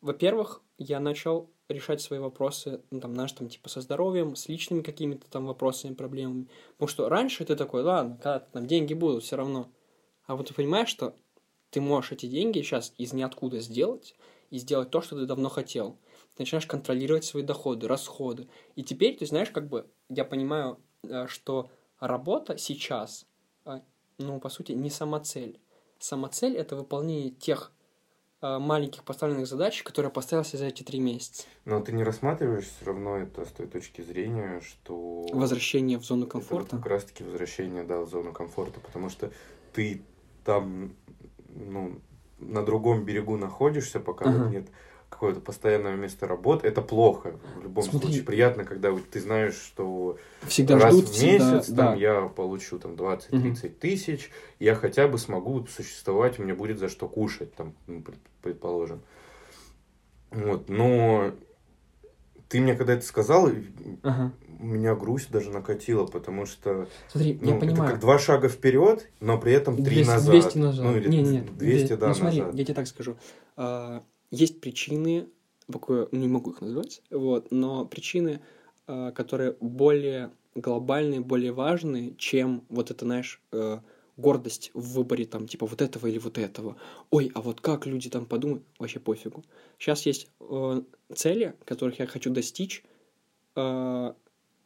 Во-первых, 0.00 0.62
я 0.78 1.00
начал 1.00 1.50
решать 1.68 2.00
свои 2.00 2.18
вопросы, 2.18 2.82
ну, 2.90 3.00
там, 3.00 3.14
знаешь, 3.14 3.32
там, 3.32 3.48
типа, 3.48 3.68
со 3.68 3.80
здоровьем, 3.80 4.36
с 4.36 4.48
личными 4.48 4.82
какими-то 4.82 5.28
там 5.28 5.46
вопросами, 5.46 5.94
проблемами. 5.94 6.48
Потому 6.72 6.88
что 6.88 7.08
раньше 7.08 7.44
ты 7.44 7.56
такой, 7.56 7.82
ладно, 7.82 8.16
когда 8.16 8.40
там 8.40 8.66
деньги 8.66 8.94
будут, 8.94 9.24
все 9.24 9.36
равно. 9.36 9.72
А 10.26 10.36
вот 10.36 10.48
ты 10.48 10.54
понимаешь, 10.54 10.88
что 10.88 11.14
ты 11.70 11.80
можешь 11.80 12.12
эти 12.12 12.26
деньги 12.26 12.60
сейчас 12.60 12.92
из 12.98 13.12
ниоткуда 13.12 13.60
сделать 13.60 14.14
и 14.50 14.58
сделать 14.58 14.90
то, 14.90 15.00
что 15.00 15.16
ты 15.18 15.26
давно 15.26 15.48
хотел. 15.48 15.98
Ты 16.36 16.42
начинаешь 16.42 16.66
контролировать 16.66 17.24
свои 17.24 17.42
доходы, 17.42 17.88
расходы. 17.88 18.48
И 18.76 18.82
теперь, 18.82 19.16
ты 19.16 19.26
знаешь, 19.26 19.50
как 19.50 19.68
бы 19.68 19.90
я 20.08 20.24
понимаю, 20.24 20.78
э, 21.02 21.26
что 21.26 21.70
работа 21.98 22.58
сейчас, 22.58 23.26
э, 23.64 23.80
ну, 24.18 24.38
по 24.40 24.48
сути, 24.48 24.72
не 24.72 24.90
самоцель. 24.90 25.60
Самоцель— 25.98 26.56
это 26.56 26.76
выполнение 26.76 27.30
тех 27.30 27.72
маленьких 28.42 29.02
поставленных 29.02 29.46
задач, 29.46 29.82
которые 29.82 30.08
я 30.08 30.12
поставил 30.12 30.44
себе 30.44 30.58
за 30.58 30.66
эти 30.66 30.82
три 30.82 31.00
месяца. 31.00 31.44
Но 31.64 31.80
ты 31.80 31.92
не 31.92 32.04
рассматриваешь 32.04 32.66
все 32.66 32.84
равно 32.84 33.16
это 33.16 33.44
с 33.44 33.48
той 33.48 33.66
точки 33.66 34.02
зрения, 34.02 34.60
что... 34.60 35.26
Возвращение 35.32 35.98
в 35.98 36.04
зону 36.04 36.26
комфорта? 36.26 36.68
Это 36.68 36.76
как 36.76 36.86
раз-таки 36.86 37.24
возвращение, 37.24 37.82
да, 37.84 38.00
в 38.00 38.08
зону 38.08 38.32
комфорта, 38.32 38.80
потому 38.80 39.08
что 39.08 39.32
ты 39.72 40.02
там 40.44 40.94
ну, 41.48 42.00
на 42.38 42.64
другом 42.64 43.04
берегу 43.04 43.36
находишься, 43.36 44.00
пока 44.00 44.26
ага. 44.26 44.48
нет 44.50 44.68
какое-то 45.08 45.40
постоянное 45.40 45.96
место 45.96 46.26
работы, 46.26 46.66
это 46.66 46.82
плохо. 46.82 47.38
В 47.56 47.62
любом 47.62 47.84
Смотри. 47.84 48.08
случае 48.08 48.24
приятно, 48.24 48.64
когда 48.64 48.90
вот 48.90 49.08
ты 49.08 49.20
знаешь, 49.20 49.54
что 49.54 50.18
всегда 50.46 50.78
раз 50.78 50.94
ждут, 50.94 51.08
в 51.08 51.22
месяц 51.22 51.64
всегда, 51.64 51.84
там, 51.84 51.94
да. 51.94 52.00
я 52.00 52.20
получу 52.22 52.78
там 52.78 52.92
20-30 52.92 53.30
угу. 53.30 53.74
тысяч, 53.80 54.30
я 54.58 54.74
хотя 54.74 55.08
бы 55.08 55.18
смогу 55.18 55.66
существовать, 55.66 56.38
у 56.38 56.42
меня 56.42 56.54
будет 56.54 56.78
за 56.78 56.88
что 56.88 57.08
кушать, 57.08 57.54
там, 57.54 57.74
ну, 57.86 58.04
предположим. 58.42 59.00
Вот, 60.30 60.68
но 60.68 61.32
ты 62.48 62.60
мне 62.60 62.74
когда 62.74 62.94
это 62.94 63.04
сказал, 63.04 63.48
ага 64.02 64.32
меня 64.58 64.94
грусть 64.94 65.30
даже 65.30 65.50
накатила, 65.50 66.06
потому 66.06 66.46
что 66.46 66.88
смотри, 67.08 67.38
ну, 67.40 67.54
я 67.54 67.60
понимаю. 67.60 67.82
это 67.84 67.92
как 67.92 68.00
два 68.00 68.18
шага 68.18 68.48
вперед, 68.48 69.08
но 69.20 69.38
при 69.38 69.52
этом 69.52 69.76
три 69.76 69.96
200, 69.96 70.10
назад. 70.10 70.30
200 70.30 70.58
назад. 70.58 70.84
Ну, 70.84 70.96
или 70.96 71.08
не, 71.08 71.22
не, 71.22 71.40
200, 71.40 71.96
да, 71.96 72.08
ну, 72.08 72.14
смотри, 72.14 72.40
назад. 72.40 72.54
я 72.54 72.64
тебе 72.64 72.74
так 72.74 72.86
скажу. 72.86 73.16
Есть 74.30 74.60
причины, 74.60 75.28
пока 75.70 76.08
не 76.12 76.28
могу 76.28 76.50
их 76.50 76.60
назвать, 76.60 77.02
вот, 77.10 77.50
но 77.50 77.84
причины, 77.84 78.40
а, 78.86 79.12
которые 79.12 79.56
более 79.60 80.30
глобальные, 80.54 81.20
более 81.20 81.52
важные, 81.52 82.14
чем 82.16 82.64
вот 82.68 82.90
это, 82.90 83.04
знаешь, 83.04 83.40
а, 83.52 83.82
гордость 84.16 84.70
в 84.74 84.94
выборе 84.94 85.26
там 85.26 85.46
типа 85.46 85.66
вот 85.66 85.82
этого 85.82 86.06
или 86.06 86.18
вот 86.18 86.38
этого. 86.38 86.76
Ой, 87.10 87.30
а 87.34 87.42
вот 87.42 87.60
как 87.60 87.86
люди 87.86 88.08
там 88.08 88.26
подумают, 88.26 88.64
вообще 88.78 88.98
пофигу. 88.98 89.44
Сейчас 89.78 90.06
есть 90.06 90.28
э, 90.40 90.82
цели, 91.14 91.54
которых 91.64 91.98
я 91.98 92.06
хочу 92.06 92.30
достичь, 92.30 92.82
э, 93.56 94.12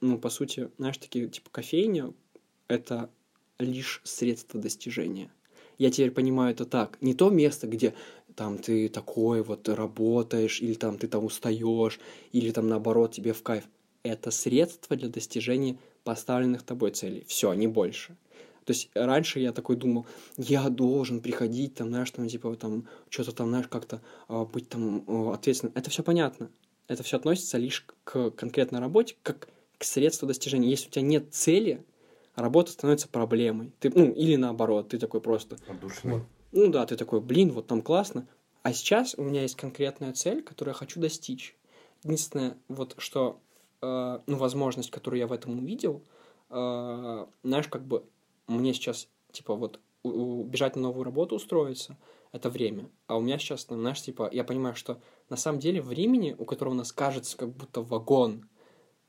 ну, 0.01 0.19
по 0.19 0.31
сути, 0.31 0.71
знаешь, 0.79 0.99
такие, 0.99 1.29
типа, 1.29 1.51
кофейня— 1.51 2.15
это 2.69 3.11
лишь 3.59 4.01
средство 4.05 4.61
достижения. 4.61 5.31
Я 5.79 5.91
теперь 5.91 6.11
понимаю 6.11 6.53
это 6.53 6.65
так. 6.65 7.01
Не 7.01 7.15
то 7.15 7.31
место, 7.31 7.67
где 7.67 7.95
там 8.41 8.57
ты 8.57 8.89
такой 8.89 9.43
вот 9.43 9.69
работаешь, 9.69 10.63
или 10.63 10.73
там 10.73 10.97
ты 10.97 11.09
там 11.09 11.27
устаешь, 11.27 12.01
или 12.33 12.51
там 12.53 12.69
наоборот 12.69 13.13
тебе 13.13 13.35
в 13.35 13.43
кайф. 13.43 13.65
Это 14.03 14.31
средство 14.31 14.97
для 14.97 15.11
достижения 15.11 15.77
поставленных 16.05 16.63
тобой 16.63 16.93
целей. 16.93 17.23
Все, 17.29 17.53
не 17.53 17.67
больше. 17.67 18.17
То 18.65 18.71
есть 18.73 18.89
раньше 18.95 19.41
я 19.41 19.53
такой 19.53 19.77
думал, 19.77 20.07
я 20.39 20.71
должен 20.71 21.21
приходить, 21.21 21.75
там, 21.75 21.91
знаешь, 21.91 22.11
там, 22.13 22.29
типа, 22.29 22.57
там, 22.57 22.89
что-то 23.11 23.33
там, 23.33 23.51
знаешь, 23.51 23.69
как-то 23.69 24.01
э, 24.31 24.47
быть 24.51 24.71
там 24.71 25.05
э, 25.07 25.35
ответственным. 25.35 25.75
Это 25.77 25.91
все 25.91 26.03
понятно. 26.03 26.49
Это 26.89 27.03
все 27.03 27.19
относится 27.19 27.59
лишь 27.59 27.85
к 28.05 28.31
конкретной 28.31 28.81
работе, 28.81 29.17
как 29.23 29.51
к 29.77 29.85
средству 29.85 30.27
достижения. 30.27 30.71
Если 30.71 30.89
у 30.89 30.91
тебя 30.91 31.03
нет 31.03 31.35
цели, 31.35 31.85
работа 32.37 32.73
становится 32.73 33.07
проблемой. 33.07 33.75
Ты, 33.81 33.93
ну, 33.95 34.11
или 34.11 34.37
наоборот, 34.37 34.89
ты 34.89 34.99
такой 34.99 35.21
просто... 35.21 35.59
Вот, 36.05 36.23
ну 36.53 36.69
да, 36.69 36.87
ты 36.87 36.97
такой, 36.97 37.21
блин, 37.21 37.53
вот 37.53 37.67
там 37.67 37.83
классно. 37.83 38.27
А 38.63 38.73
сейчас 38.73 39.15
у 39.17 39.23
меня 39.23 39.43
есть 39.43 39.57
конкретная 39.57 40.13
цель, 40.13 40.43
которую 40.43 40.73
я 40.75 40.79
хочу 40.79 41.01
достичь. 41.01 41.57
Единственное, 42.03 42.57
вот 42.69 42.95
что, 42.99 43.41
э, 43.81 44.21
ну, 44.27 44.37
возможность, 44.37 44.91
которую 44.91 45.21
я 45.21 45.27
в 45.27 45.33
этом 45.33 45.59
увидел, 45.59 46.03
э, 46.51 47.27
знаешь, 47.43 47.69
как 47.69 47.87
бы 47.87 48.05
мне 48.47 48.75
сейчас, 48.75 49.09
типа, 49.33 49.55
вот 49.55 49.81
убежать 50.03 50.77
на 50.77 50.83
новую 50.83 51.05
работу 51.05 51.37
устроиться, 51.37 51.97
это 52.33 52.49
время. 52.49 52.89
А 53.07 53.17
у 53.17 53.21
меня 53.21 53.39
сейчас, 53.39 53.67
знаешь, 53.69 54.03
типа, 54.03 54.29
я 54.33 54.45
понимаю, 54.45 54.75
что 54.75 55.01
на 55.29 55.37
самом 55.37 55.59
деле 55.59 55.81
времени, 55.81 56.35
у 56.39 56.45
которого 56.45 56.75
у 56.75 56.77
нас 56.77 56.93
кажется 56.93 57.37
как 57.37 57.51
будто 57.51 57.83
вагон, 57.83 58.49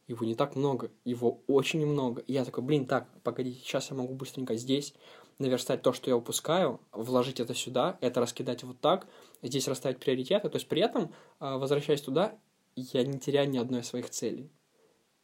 его 0.07 0.25
не 0.25 0.35
так 0.35 0.55
много, 0.55 0.91
его 1.05 1.41
очень 1.47 1.85
много. 1.85 2.21
И 2.23 2.33
я 2.33 2.43
такой, 2.43 2.63
блин, 2.63 2.85
так, 2.85 3.07
погоди, 3.23 3.53
сейчас 3.53 3.89
я 3.89 3.95
могу 3.95 4.13
быстренько 4.13 4.55
здесь 4.55 4.93
наверстать 5.41 5.81
то, 5.81 5.91
что 5.93 6.09
я 6.09 6.15
упускаю, 6.15 6.79
вложить 6.91 7.39
это 7.39 7.53
сюда, 7.53 7.97
это 8.01 8.21
раскидать 8.21 8.63
вот 8.63 8.79
так, 8.79 9.07
здесь 9.41 9.67
расставить 9.67 9.99
приоритеты. 9.99 10.49
То 10.49 10.55
есть 10.57 10.67
при 10.67 10.81
этом, 10.81 11.11
а, 11.39 11.57
возвращаясь 11.57 12.01
туда, 12.01 12.35
я 12.75 13.03
не 13.03 13.19
теряю 13.19 13.49
ни 13.49 13.57
одной 13.57 13.81
из 13.81 13.87
своих 13.87 14.09
целей. 14.09 14.49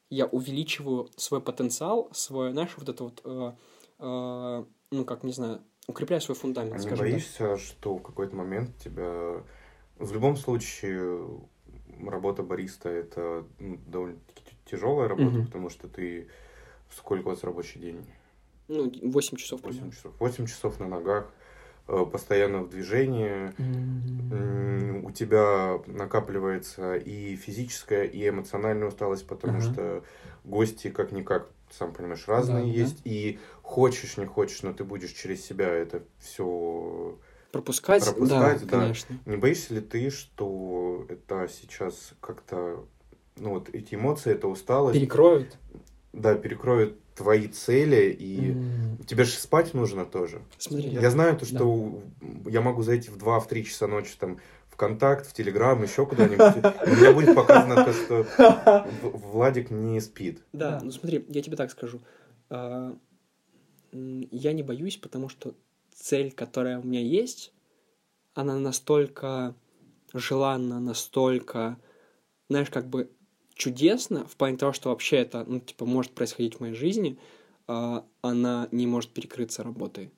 я 0.10 0.26
увеличиваю 0.26 1.10
свой 1.18 1.42
потенциал, 1.42 2.10
свой, 2.14 2.52
знаешь, 2.54 2.74
вот 2.78 2.88
это 2.88 3.04
вот, 3.04 3.22
э, 3.26 3.52
э, 4.00 4.66
ну, 4.92 5.06
как, 5.06 5.24
не 5.24 5.34
знаю, 5.34 5.62
укрепляю 5.88 6.22
свой 6.22 6.36
фундамент, 6.36 6.74
А 6.76 6.78
не 6.78 6.82
скажем 6.84 6.98
так. 6.98 7.12
боишься, 7.12 7.58
что 7.58 7.96
в 7.98 8.02
какой-то 8.04 8.34
момент 8.36 8.78
тебя... 8.78 9.44
В 9.98 10.14
любом 10.14 10.38
случае, 10.38 11.28
работа 12.06 12.42
бариста— 12.44 12.88
это 13.04 13.46
ну, 13.60 13.78
довольно-таки 13.86 14.56
тяжелая 14.66 15.10
работа, 15.10 15.30
Мгм. 15.40 15.46
потому 15.48 15.70
что 15.70 15.90
ты... 15.90 16.30
Сколько 16.90 17.28
у 17.28 17.32
вас 17.32 17.44
рабочий 17.44 17.82
день? 17.82 18.06
Ну, 18.68 18.92
8 19.02 19.38
часов. 19.38 19.62
8 19.62 19.72
примерно. 19.80 19.92
часов. 19.94 20.14
8 20.20 20.46
часов 20.46 20.80
на 20.80 20.88
ногах, 20.88 21.32
э, 21.88 22.06
постоянно 22.12 22.64
в 22.64 22.70
движении. 22.70 23.54
М, 24.32 25.06
У 25.06 25.12
тебя 25.12 25.80
накапливается 25.88 26.96
и 26.96 27.36
физическая, 27.38 28.04
и 28.04 28.28
эмоциональная 28.28 28.88
усталость, 28.90 29.26
потому 29.26 29.60
Ага. 29.60 29.62
что 29.62 30.04
гости, 30.44 30.90
как-никак, 30.90 31.48
сам 31.72 31.94
понимаешь, 31.94 32.28
разные 32.28 32.58
Да, 32.66 32.72
да. 32.74 32.78
есть. 32.78 33.02
И 33.06 33.40
хочешь, 33.62 34.18
не 34.18 34.26
хочешь, 34.26 34.64
но 34.64 34.74
ты 34.74 34.84
будешь 34.84 35.12
через 35.12 35.46
себя 35.46 35.70
это 35.70 36.04
все 36.20 37.18
Пропускать? 37.52 38.04
Пропускать, 38.04 38.60
да, 38.66 38.66
да. 38.66 38.80
конечно. 38.82 39.18
Не 39.26 39.38
боишься 39.38 39.74
ли 39.76 39.82
ты, 39.82 40.10
что 40.10 41.06
это 41.08 41.48
сейчас 41.50 42.14
как-то, 42.20 42.86
ну 43.38 43.52
вот 43.52 43.70
эти 43.70 43.96
эмоции, 43.96 44.34
эта 44.34 44.48
усталость, 44.50 45.00
Перекроют. 45.00 45.58
да, 46.12 46.36
перекроют 46.36 47.00
твои 47.18 47.48
цели, 47.48 48.16
и 48.18 48.52
М, 48.52 48.98
тебе 49.06 49.24
же 49.24 49.32
спать 49.38 49.74
нужно 49.74 50.06
тоже. 50.06 50.42
Смотри, 50.58 50.90
Я, 50.90 51.10
знаю 51.10 51.36
то, 51.38 51.46
что 51.46 51.66
у- 51.66 52.02
я 52.48 52.62
могу 52.62 52.84
зайти 52.84 53.10
в 53.10 53.18
2-3 53.18 53.64
часа 53.64 53.88
ночи 53.88 54.16
там 54.20 54.40
ВКонтакт, 54.70 55.26
в 55.28 55.34
Телеграм, 55.34 55.82
еще 55.82 56.06
куда-нибудь, 56.06 56.64
у 56.86 56.90
меня 56.92 57.12
будет 57.12 57.34
показано 57.34 57.84
то, 57.84 57.94
что 57.94 58.26
Владик 59.02 59.72
не 59.72 60.00
спит. 60.00 60.44
Да, 60.54 60.80
Да. 60.80 60.86
ну 60.86 60.92
смотри, 60.92 61.26
я 61.30 61.42
тебе 61.42 61.58
так 61.58 61.72
скажу. 61.72 62.00
А, 62.50 62.96
Я 63.92 64.54
не 64.54 64.64
боюсь, 64.64 64.98
потому 64.98 65.30
что 65.30 65.56
цель, 65.94 66.32
которая 66.32 66.80
у 66.80 66.84
меня 66.84 67.02
есть, 67.02 67.54
она 68.34 68.60
настолько 68.60 69.56
желанна, 70.14 70.80
настолько, 70.80 71.78
знаешь, 72.50 72.70
как 72.70 72.88
бы 72.88 73.10
чудесна 73.58 74.26
в 74.26 74.36
плане 74.36 74.58
того, 74.58 74.74
что 74.74 74.90
вообще 74.90 75.18
это, 75.18 75.44
ну, 75.48 75.60
типа, 75.60 75.86
может 75.86 76.12
происходить 76.14 76.56
в 76.56 76.60
моей 76.60 76.74
жизни, 76.76 77.18
а, 77.68 78.06
она 78.22 78.68
не 78.72 78.88
может 78.88 79.10
перекрыться 79.12 79.64
работой. 79.64 80.12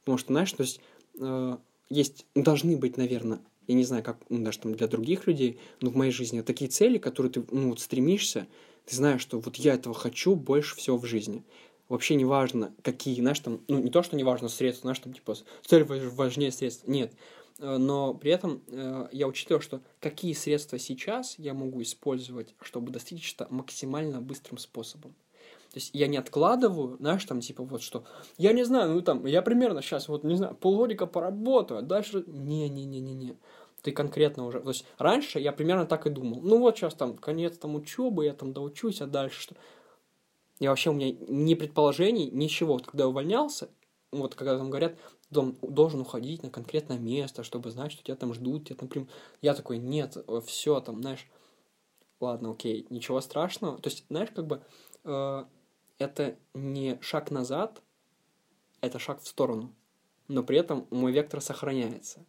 Потому 0.00 0.18
что, 0.18 0.32
знаешь, 0.32 0.52
то 0.52 0.62
есть, 0.62 0.80
э, 1.20 1.56
есть, 1.90 2.26
ну, 2.34 2.42
должны 2.42 2.76
быть, 2.76 2.96
наверное, 2.96 3.40
я 3.66 3.74
не 3.74 3.84
знаю, 3.84 4.04
как, 4.04 4.18
ну, 4.28 4.42
даже 4.44 4.60
там 4.60 4.74
для 4.74 4.86
других 4.86 5.26
людей, 5.26 5.58
но 5.80 5.90
в 5.90 5.96
моей 5.96 6.12
жизни 6.12 6.40
такие 6.42 6.70
цели, 6.70 6.98
которые 6.98 7.32
ты, 7.32 7.44
ну, 7.50 7.70
вот 7.70 7.80
стремишься, 7.80 8.46
ты 8.84 8.96
знаешь, 8.96 9.20
что 9.20 9.40
вот 9.40 9.56
я 9.56 9.74
этого 9.74 9.94
хочу 9.94 10.36
больше 10.36 10.76
всего 10.76 10.96
в 10.96 11.04
жизни. 11.06 11.42
Вообще 11.88 12.14
не 12.14 12.24
важно, 12.24 12.72
какие, 12.82 13.16
знаешь, 13.20 13.40
там, 13.40 13.60
ну, 13.68 13.80
не 13.80 13.90
то, 13.90 14.02
что 14.02 14.16
не 14.16 14.24
важно 14.24 14.48
средства, 14.48 14.82
знаешь, 14.82 15.00
там, 15.00 15.12
типа, 15.12 15.34
цель 15.64 15.82
важ- 15.84 16.12
важнее 16.14 16.52
средств, 16.52 16.86
нет. 16.86 17.12
Э, 17.58 17.76
Но 17.78 18.14
при 18.14 18.30
этом 18.30 18.62
э, 18.68 19.08
я 19.12 19.26
учитываю, 19.26 19.60
что 19.60 19.80
какие 20.00 20.32
средства 20.32 20.78
сейчас 20.78 21.38
я 21.38 21.54
могу 21.54 21.82
использовать, 21.82 22.54
чтобы 22.60 22.92
достичь 22.92 23.34
это 23.34 23.46
максимально 23.50 24.20
быстрым 24.20 24.58
способом. 24.58 25.14
То 25.72 25.78
есть 25.78 25.90
я 25.92 26.06
не 26.06 26.16
откладываю, 26.16 26.96
знаешь, 26.98 27.24
там, 27.24 27.40
типа, 27.40 27.62
вот 27.62 27.82
что, 27.82 28.04
я 28.38 28.52
не 28.52 28.64
знаю, 28.64 28.92
ну, 28.92 29.02
там, 29.02 29.26
я 29.26 29.42
примерно 29.42 29.82
сейчас, 29.82 30.08
вот, 30.08 30.24
не 30.24 30.36
знаю, 30.36 30.54
полгодика 30.54 31.06
поработаю, 31.06 31.80
а 31.80 31.82
дальше, 31.82 32.24
не-не-не-не-не. 32.26 33.36
Ты 33.82 33.92
конкретно 33.92 34.46
уже, 34.46 34.60
то 34.60 34.70
есть 34.70 34.86
раньше 34.96 35.38
я 35.38 35.52
примерно 35.52 35.84
так 35.84 36.06
и 36.06 36.10
думал, 36.10 36.40
ну, 36.42 36.58
вот 36.58 36.76
сейчас 36.76 36.94
там 36.94 37.16
конец 37.18 37.58
там 37.58 37.74
учебы, 37.74 38.24
я 38.24 38.32
там 38.32 38.52
доучусь, 38.52 39.02
а 39.02 39.06
дальше 39.06 39.40
что? 39.42 39.56
Я 40.58 40.70
вообще, 40.70 40.90
у 40.90 40.94
меня 40.94 41.14
ни 41.28 41.54
предположений, 41.54 42.30
ничего. 42.30 42.74
Вот 42.74 42.86
когда 42.86 43.06
увольнялся, 43.06 43.68
вот 44.10 44.34
когда 44.34 44.56
там 44.56 44.70
говорят, 44.70 44.96
дом 45.30 45.56
должен 45.62 46.00
уходить 46.00 46.42
на 46.42 46.50
конкретное 46.50 46.98
место, 46.98 47.42
чтобы 47.42 47.70
знать, 47.70 47.92
что 47.92 48.02
тебя 48.02 48.16
там 48.16 48.34
ждут, 48.34 48.66
тебя 48.66 48.76
там 48.76 48.88
прям... 48.88 49.08
Я 49.42 49.54
такой, 49.54 49.78
нет, 49.78 50.16
все 50.46 50.80
там, 50.80 51.00
знаешь, 51.00 51.26
ладно, 52.20 52.52
окей, 52.52 52.86
ничего 52.90 53.20
страшного. 53.20 53.78
То 53.78 53.88
есть, 53.88 54.04
знаешь, 54.08 54.30
как 54.34 54.46
бы 54.46 54.62
э, 55.04 55.44
это 55.98 56.36
не 56.54 56.98
шаг 57.00 57.30
назад, 57.30 57.82
это 58.80 58.98
шаг 58.98 59.20
в 59.20 59.26
сторону. 59.26 59.74
Но 60.28 60.42
при 60.42 60.58
этом 60.58 60.86
мой 60.90 61.12
вектор 61.12 61.40
сохраняется. 61.40 62.24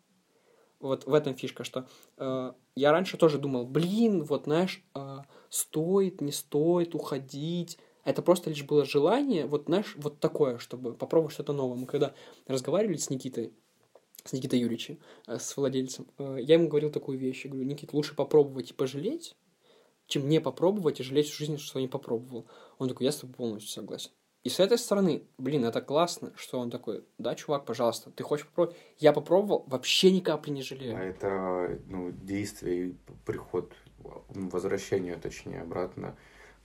Вот 0.79 1.05
в 1.05 1.13
этом 1.13 1.35
фишка, 1.35 1.63
что 1.63 1.87
э, 2.17 2.53
я 2.75 2.91
раньше 2.91 3.17
тоже 3.17 3.39
думал, 3.39 3.65
блин, 3.65 4.23
вот 4.23 4.43
знаешь, 4.43 4.83
э, 4.93 5.19
стоит, 5.49 6.21
не 6.21 6.31
стоит 6.31 6.93
уходить. 6.93 7.79
Это 8.07 8.21
просто 8.21 8.49
лишь 8.49 8.63
было 8.63 8.85
желание, 8.85 9.45
вот 9.47 9.65
знаешь, 9.65 9.93
вот 9.97 10.21
такое, 10.21 10.59
чтобы 10.59 10.93
попробовать 10.93 11.33
что-то 11.33 11.51
новое. 11.51 11.77
Мы 11.77 11.85
когда 11.85 12.13
разговаривали 12.45 12.95
с 12.95 13.09
Никитой, 13.09 13.51
с 14.23 14.31
Никитой 14.31 14.59
Юрьевичем, 14.59 14.97
э, 15.27 15.37
с 15.37 15.57
владельцем, 15.57 16.07
э, 16.17 16.37
я 16.39 16.53
ему 16.53 16.69
говорил 16.69 16.89
такую 16.89 17.17
вещь. 17.19 17.43
Я 17.43 17.51
говорю, 17.51 17.67
Никит, 17.67 17.91
лучше 17.91 18.15
попробовать 18.15 18.71
и 18.71 18.73
пожалеть, 18.73 19.35
чем 20.05 20.29
не 20.29 20.39
попробовать 20.39 21.01
и 21.01 21.03
жалеть 21.03 21.27
всю 21.27 21.39
жизнь, 21.39 21.57
что 21.57 21.81
не 21.81 21.89
попробовал. 21.89 22.45
Он 22.77 22.87
такой, 22.87 23.03
я 23.07 23.11
с 23.11 23.17
тобой 23.17 23.35
полностью 23.35 23.71
согласен. 23.71 24.11
И 24.45 24.49
с 24.49 24.61
этой 24.61 24.77
стороны, 24.77 25.23
блин, 25.37 25.65
это 25.65 25.81
классно, 25.81 26.31
что 26.37 26.59
он 26.59 26.71
такой, 26.71 27.03
да, 27.17 27.35
чувак, 27.35 27.65
пожалуйста, 27.65 28.11
ты 28.11 28.23
хочешь 28.23 28.47
попробовать? 28.47 28.79
Я 28.99 29.11
попробовал, 29.11 29.65
вообще 29.67 30.11
ни 30.11 30.21
капли 30.21 30.51
не 30.51 30.61
А 30.61 30.63
жалею. 30.63 30.97
это 30.97 31.77
ну, 31.87 32.11
действие 32.11 32.87
и 32.87 32.95
приход, 33.25 33.73
возвращение, 34.29 35.17
точнее, 35.17 35.61
обратно, 35.61 36.17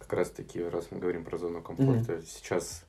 как 0.02 0.12
раз-таки, 0.14 0.62
раз 0.62 0.88
мы 0.90 0.98
говорим 0.98 1.24
про 1.24 1.38
зону 1.38 1.62
комфорта, 1.62 2.22
сейчас 2.26 2.84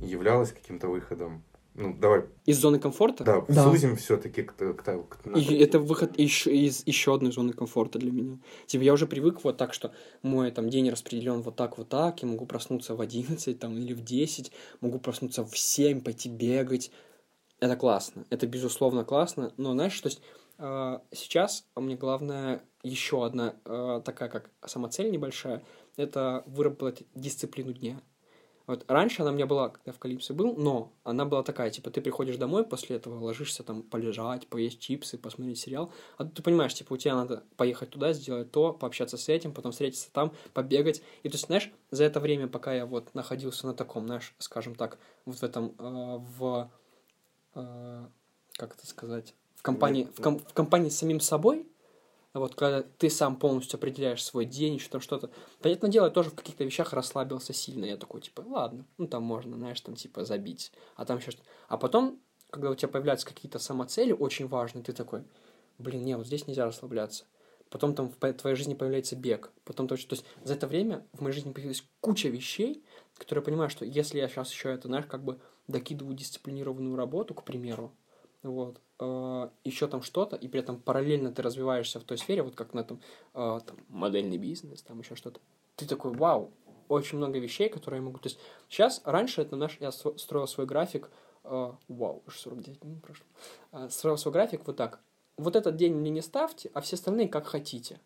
являлось 0.00 0.52
каким-то 0.52 0.88
выходом. 0.88 1.42
Ну, 1.74 1.94
давай, 1.94 2.24
Из 2.44 2.58
зоны 2.58 2.78
комфорта? 2.78 3.24
да, 3.24 3.40
Да. 3.48 3.70
сузим 3.70 3.96
все-таки 3.96 4.42
к, 4.42 4.52
к, 4.54 4.74
к- 4.74 5.06
к- 5.08 5.26
И 5.38 5.54
это 5.56 5.78
выход 5.78 6.18
еще 6.18 6.54
из 6.54 6.86
еще 6.86 7.14
одной 7.14 7.32
зоны 7.32 7.54
комфорта 7.54 7.98
для 7.98 8.10
меня. 8.12 8.38
Типа 8.66 8.82
я 8.82 8.92
уже 8.92 9.06
привык 9.06 9.42
вот 9.42 9.56
так, 9.56 9.72
что 9.72 9.90
мой 10.20 10.50
там 10.50 10.68
день 10.68 10.90
распределен 10.90 11.40
вот 11.40 11.56
так, 11.56 11.78
вот 11.78 11.88
так, 11.88 12.22
я 12.22 12.28
могу 12.28 12.44
проснуться 12.44 12.94
в 12.94 13.00
11 13.00 13.58
там, 13.58 13.78
или 13.78 13.94
в 13.94 14.02
10, 14.04 14.52
могу 14.82 14.98
проснуться 14.98 15.46
в 15.46 15.56
7, 15.56 16.02
пойти 16.02 16.28
бегать. 16.28 16.90
Это 17.58 17.76
классно, 17.76 18.26
это 18.28 18.46
безусловно 18.46 19.04
классно, 19.04 19.52
но 19.56 19.72
знаешь, 19.72 19.98
то 19.98 20.08
есть 20.08 20.20
э, 20.58 20.98
сейчас 21.12 21.64
мне 21.74 21.96
главное 21.96 22.60
еще 22.82 23.24
одна 23.24 23.54
э, 23.64 24.02
такая 24.04 24.28
как 24.28 24.50
самоцель 24.66 25.10
небольшая, 25.10 25.62
это 25.96 26.42
выработать 26.46 27.06
дисциплину 27.14 27.72
дня. 27.72 28.00
Вот 28.66 28.84
раньше 28.88 29.22
она 29.22 29.32
у 29.32 29.34
меня 29.34 29.46
была, 29.46 29.70
когда 29.70 29.92
в 29.92 29.98
Калипсе 29.98 30.32
был, 30.32 30.54
но 30.54 30.92
она 31.02 31.24
была 31.24 31.42
такая, 31.42 31.70
типа, 31.70 31.90
ты 31.90 32.00
приходишь 32.00 32.36
домой 32.36 32.64
после 32.64 32.96
этого, 32.96 33.18
ложишься 33.18 33.64
там 33.64 33.82
полежать, 33.82 34.46
поесть 34.46 34.78
чипсы, 34.78 35.18
посмотреть 35.18 35.58
сериал, 35.58 35.92
а 36.16 36.24
ты 36.24 36.42
понимаешь, 36.42 36.72
типа, 36.72 36.92
у 36.92 36.96
тебя 36.96 37.16
надо 37.16 37.42
поехать 37.56 37.90
туда, 37.90 38.12
сделать 38.12 38.52
то, 38.52 38.72
пообщаться 38.72 39.16
с 39.16 39.28
этим, 39.28 39.52
потом 39.52 39.72
встретиться 39.72 40.12
там, 40.12 40.32
побегать. 40.54 41.02
И 41.22 41.28
то 41.28 41.34
есть, 41.34 41.46
знаешь, 41.46 41.72
за 41.90 42.04
это 42.04 42.20
время, 42.20 42.46
пока 42.46 42.72
я 42.72 42.86
вот 42.86 43.14
находился 43.14 43.66
на 43.66 43.74
таком, 43.74 44.06
знаешь, 44.06 44.34
скажем 44.38 44.74
так, 44.76 44.98
вот 45.24 45.36
в 45.36 45.42
этом, 45.42 45.74
э, 45.78 46.18
в, 46.38 46.70
э, 47.56 48.06
как 48.52 48.74
это 48.76 48.86
сказать, 48.86 49.34
в 49.56 49.62
компании, 49.62 50.04
в, 50.04 50.20
ком- 50.20 50.38
в 50.38 50.52
компании 50.54 50.88
с 50.88 50.98
самим 50.98 51.20
собой, 51.20 51.66
вот 52.40 52.54
когда 52.54 52.82
ты 52.82 53.10
сам 53.10 53.36
полностью 53.36 53.76
определяешь 53.76 54.24
свой 54.24 54.46
день, 54.46 54.78
что 54.78 54.92
там 54.92 55.00
что-то. 55.00 55.30
Понятное 55.60 55.90
дело, 55.90 56.06
я 56.06 56.10
тоже 56.10 56.30
в 56.30 56.34
каких-то 56.34 56.64
вещах 56.64 56.92
расслабился 56.92 57.52
сильно. 57.52 57.84
Я 57.84 57.96
такой, 57.96 58.22
типа, 58.22 58.42
ладно, 58.46 58.86
ну 58.96 59.06
там 59.06 59.22
можно, 59.22 59.56
знаешь, 59.56 59.80
там 59.80 59.96
типа 59.96 60.24
забить. 60.24 60.72
А 60.96 61.04
там 61.04 61.18
еще 61.18 61.30
что 61.30 61.42
А 61.68 61.76
потом, 61.76 62.20
когда 62.50 62.70
у 62.70 62.74
тебя 62.74 62.88
появляются 62.88 63.26
какие-то 63.26 63.58
самоцели 63.58 64.12
очень 64.12 64.48
важные, 64.48 64.82
ты 64.82 64.92
такой, 64.92 65.24
блин, 65.78 66.04
не, 66.04 66.16
вот 66.16 66.26
здесь 66.26 66.46
нельзя 66.46 66.64
расслабляться. 66.64 67.24
Потом 67.68 67.94
там 67.94 68.10
в 68.10 68.32
твоей 68.34 68.56
жизни 68.56 68.74
появляется 68.74 69.16
бег. 69.16 69.50
Потом 69.64 69.88
то, 69.88 69.96
то 69.96 70.14
есть 70.14 70.26
за 70.44 70.54
это 70.54 70.66
время 70.66 71.06
в 71.14 71.20
моей 71.20 71.34
жизни 71.34 71.52
появилась 71.52 71.84
куча 72.00 72.28
вещей, 72.28 72.84
которые 73.16 73.40
я 73.40 73.46
понимаю, 73.46 73.70
что 73.70 73.84
если 73.84 74.18
я 74.18 74.28
сейчас 74.28 74.52
еще 74.52 74.70
это, 74.70 74.88
знаешь, 74.88 75.06
как 75.06 75.24
бы 75.24 75.40
докидываю 75.68 76.14
дисциплинированную 76.14 76.96
работу, 76.96 77.32
к 77.34 77.44
примеру, 77.44 77.94
вот, 78.42 78.80
еще 79.64 79.86
там 79.88 80.02
что-то, 80.02 80.36
и 80.36 80.48
при 80.48 80.60
этом 80.60 80.80
параллельно 80.80 81.32
ты 81.32 81.42
развиваешься 81.42 82.00
в 82.00 82.04
той 82.04 82.18
сфере, 82.18 82.42
вот 82.42 82.54
как 82.54 82.74
на 82.74 82.80
этом, 82.80 83.00
э, 83.34 83.60
там, 83.66 83.76
модельный 83.88 84.38
бизнес, 84.38 84.82
там 84.82 85.00
еще 85.00 85.14
что-то. 85.14 85.40
Ты 85.76 85.86
такой, 85.86 86.12
вау, 86.12 86.52
очень 86.88 87.18
много 87.18 87.38
вещей, 87.38 87.68
которые 87.68 88.00
я 88.00 88.04
могу... 88.04 88.18
То 88.18 88.28
есть 88.28 88.38
сейчас, 88.68 89.00
раньше 89.04 89.42
это 89.42 89.56
наш, 89.56 89.78
я 89.80 89.88
стро- 89.88 90.18
строил 90.18 90.46
свой 90.46 90.66
график, 90.66 91.10
э, 91.44 91.72
вау, 91.88 92.22
уже 92.26 92.38
49 92.38 92.80
дней 92.80 93.00
прошло, 93.00 93.26
Э, 93.72 93.88
строил 93.88 94.18
свой 94.18 94.32
график 94.32 94.66
вот 94.66 94.76
так. 94.76 95.00
Вот 95.36 95.56
этот 95.56 95.76
день 95.76 95.94
мне 95.94 96.10
не 96.10 96.20
ставьте, 96.20 96.70
а 96.74 96.80
все 96.80 96.96
остальные 96.96 97.28
как 97.28 97.46
хотите. 97.46 98.00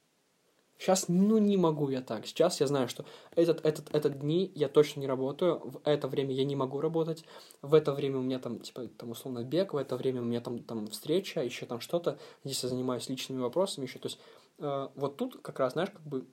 Сейчас, 0.79 1.09
ну, 1.09 1.39
не 1.39 1.57
могу 1.57 1.89
я 1.89 2.03
так. 2.03 2.27
Сейчас 2.27 2.61
я 2.61 2.67
знаю, 2.67 2.89
что 2.89 3.05
этот, 3.35 3.65
этот, 3.65 3.95
этот 3.95 4.19
дни 4.19 4.51
я 4.55 4.69
точно 4.69 5.01
не 5.01 5.07
работаю, 5.07 5.61
в 5.65 5.81
это 5.85 6.07
время 6.07 6.35
я 6.35 6.45
не 6.45 6.55
могу 6.55 6.81
работать, 6.81 7.25
в 7.63 7.73
это 7.75 7.93
время 7.93 8.19
у 8.19 8.23
меня 8.23 8.39
там, 8.39 8.61
типа, 8.61 8.87
там, 8.89 9.11
условно, 9.11 9.43
бег, 9.43 9.73
в 9.73 9.77
это 9.77 9.97
время 9.97 10.21
у 10.21 10.25
меня 10.25 10.41
там, 10.41 10.59
там 10.59 10.87
встреча, 10.89 11.43
еще 11.43 11.67
там 11.67 11.81
что-то, 11.81 12.19
здесь 12.45 12.63
я 12.63 12.69
занимаюсь 12.69 13.09
личными 13.09 13.41
вопросами 13.41 13.87
еще, 13.87 13.99
то 13.99 14.09
есть 14.09 14.19
э, 14.59 14.89
вот 14.95 15.17
тут 15.17 15.41
как 15.41 15.59
раз, 15.61 15.73
знаешь, 15.73 15.91
как 15.91 16.03
бы 16.03 16.27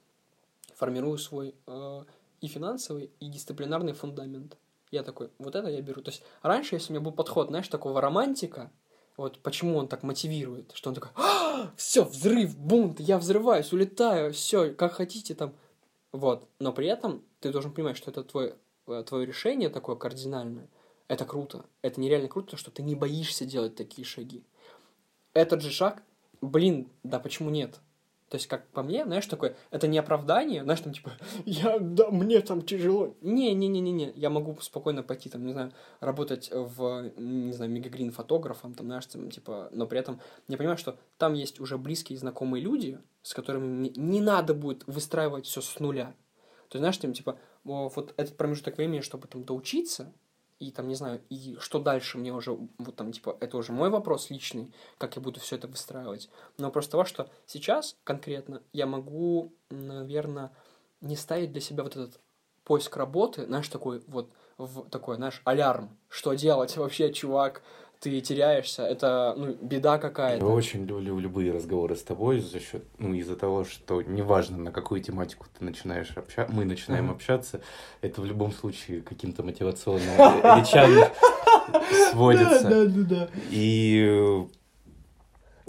формирую 0.76 1.18
свой 1.18 1.56
э, 1.66 2.04
и 2.42 2.48
финансовый, 2.48 3.12
и 3.20 3.28
дисциплинарный 3.28 3.94
фундамент. 3.94 4.58
Я 4.92 5.04
такой, 5.04 5.32
вот 5.40 5.56
это 5.56 5.70
я 5.70 5.82
беру. 5.82 6.02
То 6.02 6.12
есть 6.12 6.22
раньше, 6.44 6.76
если 6.76 6.92
у 6.92 6.96
меня 6.96 7.04
был 7.04 7.14
подход, 7.14 7.48
знаешь, 7.48 7.68
такого 7.68 8.00
романтика, 8.02 8.72
вот 9.18 9.40
почему 9.40 9.78
он 9.78 9.88
так 9.88 10.04
мотивирует, 10.04 10.72
что 10.74 10.90
он 10.90 10.96
такой, 10.96 11.12
а, 11.16 11.72
все, 11.76 12.04
взрыв, 12.04 12.58
бунт, 12.58 13.00
я 13.00 13.18
взрываюсь, 13.18 13.72
улетаю, 13.72 14.34
все, 14.34 14.74
как 14.74 14.94
хотите 14.94 15.36
там. 15.36 15.54
Вот, 16.12 16.48
но 16.60 16.74
при 16.74 16.88
этом 16.88 17.24
ты 17.40 17.52
должен 17.52 17.72
понимать, 17.72 17.98
что 17.98 18.12
это 18.12 18.24
твое, 18.24 18.56
э, 18.88 19.04
твое 19.08 19.26
решение 19.26 19.70
такое 19.70 19.96
кардинальное. 19.96 20.68
Это 21.08 21.26
круто. 21.26 21.66
Это 21.82 22.00
нереально 22.00 22.28
круто, 22.28 22.58
что 22.58 22.72
ты 22.72 22.82
не 22.82 22.96
боишься 22.96 23.46
делать 23.46 23.76
такие 23.76 24.06
шаги. 24.06 24.44
Этот 25.34 25.62
же 25.62 25.72
шаг, 25.72 26.04
блин, 26.42 26.90
да 27.04 27.20
почему 27.20 27.50
нет? 27.50 27.80
То 28.34 28.38
есть, 28.38 28.48
как 28.48 28.68
по 28.70 28.82
мне, 28.82 29.06
знаешь, 29.06 29.28
такое, 29.28 29.56
это 29.70 29.86
не 29.86 30.00
оправдание, 30.00 30.64
знаешь, 30.64 30.80
там, 30.80 30.92
типа, 30.92 31.12
я, 31.46 31.78
да, 31.78 32.10
мне 32.10 32.42
там 32.42 32.64
тяжело. 32.64 33.16
Не-не-не-не-не, 33.22 34.14
я 34.16 34.32
могу 34.32 34.60
спокойно 34.60 35.04
пойти, 35.04 35.30
там, 35.30 35.46
не 35.46 35.54
знаю, 35.54 35.72
работать 36.00 36.50
в, 36.52 37.12
не 37.16 37.54
знаю, 37.54 37.70
мегагрин 37.70 38.10
фотографом, 38.10 38.74
там, 38.74 38.88
знаешь, 38.88 39.06
там, 39.06 39.30
типа, 39.30 39.70
но 39.72 39.86
при 39.86 40.00
этом 40.00 40.20
я 40.48 40.58
понимаю, 40.58 40.80
что 40.80 40.98
там 41.20 41.36
есть 41.36 41.60
уже 41.60 41.78
близкие 41.78 42.18
знакомые 42.18 42.64
люди, 42.64 42.98
с 43.22 43.36
которыми 43.36 43.68
мне 43.68 43.92
не 43.96 44.20
надо 44.20 44.56
будет 44.56 44.84
выстраивать 44.88 45.46
все 45.46 45.62
с 45.62 45.80
нуля. 45.80 46.16
То 46.70 46.78
есть, 46.78 46.80
знаешь, 46.80 46.98
там, 46.98 47.14
типа, 47.14 47.38
вот 47.64 48.16
этот 48.18 48.36
промежуток 48.36 48.78
времени, 48.78 49.02
чтобы 49.02 49.28
там 49.28 49.44
доучиться, 49.44 50.12
и 50.60 50.72
там, 50.72 50.88
не 50.88 50.96
знаю, 50.96 51.22
и 51.30 51.58
что 51.60 51.80
дальше 51.80 52.18
мне 52.18 52.34
уже, 52.34 52.58
вот 52.78 52.96
там, 52.96 53.12
типа, 53.12 53.38
это 53.40 53.58
уже 53.58 53.72
мой 53.72 53.90
вопрос 53.90 54.30
личный, 54.30 54.74
как 54.98 55.16
я 55.16 55.22
буду 55.22 55.40
все 55.40 55.56
это 55.56 55.68
выстраивать. 55.68 56.30
Но 56.58 56.72
просто 56.72 56.92
того, 56.92 57.06
что 57.06 57.30
сейчас 57.46 57.96
конкретно 58.04 58.62
я 58.72 58.86
могу, 58.86 59.54
наверное, 59.70 60.52
не 61.02 61.16
ставить 61.16 61.52
для 61.52 61.62
себя 61.62 61.84
вот 61.84 61.96
этот 61.96 62.20
поиск 62.64 62.96
работы, 62.96 63.46
знаешь, 63.46 63.68
такой 63.68 64.04
вот, 64.08 64.32
в, 64.58 64.90
такой, 64.90 65.18
знаешь, 65.18 65.42
алярм, 65.46 65.98
что 66.08 66.34
делать 66.34 66.76
вообще, 66.78 67.12
чувак, 67.12 67.62
ты 68.04 68.20
теряешься, 68.20 68.84
это 68.84 69.34
ну, 69.38 69.54
беда 69.62 69.98
какая-то. 69.98 70.46
Я 70.46 70.52
очень 70.52 70.86
люблю 70.86 71.18
любые 71.20 71.54
разговоры 71.54 71.96
с 71.96 72.04
тобой 72.04 72.42
за 72.42 72.60
счет, 72.60 72.84
ну, 72.98 73.14
из-за 73.14 73.38
того, 73.38 73.64
что 73.64 74.02
неважно, 74.02 74.58
на 74.58 74.72
какую 74.74 75.02
тематику 75.02 75.46
ты 75.58 75.64
начинаешь 75.64 76.12
общаться, 76.18 76.54
мы 76.54 76.66
начинаем 76.66 77.10
uh-huh. 77.10 77.16
общаться, 77.16 77.62
это 78.02 78.20
в 78.20 78.26
любом 78.26 78.52
случае 78.52 79.02
каким-то 79.02 79.42
мотивационным 79.44 80.18
речам 80.58 80.92
сводится. 82.12 82.64
Да, 82.64 82.86
да, 82.86 83.04
да. 83.04 83.30
И 83.52 84.46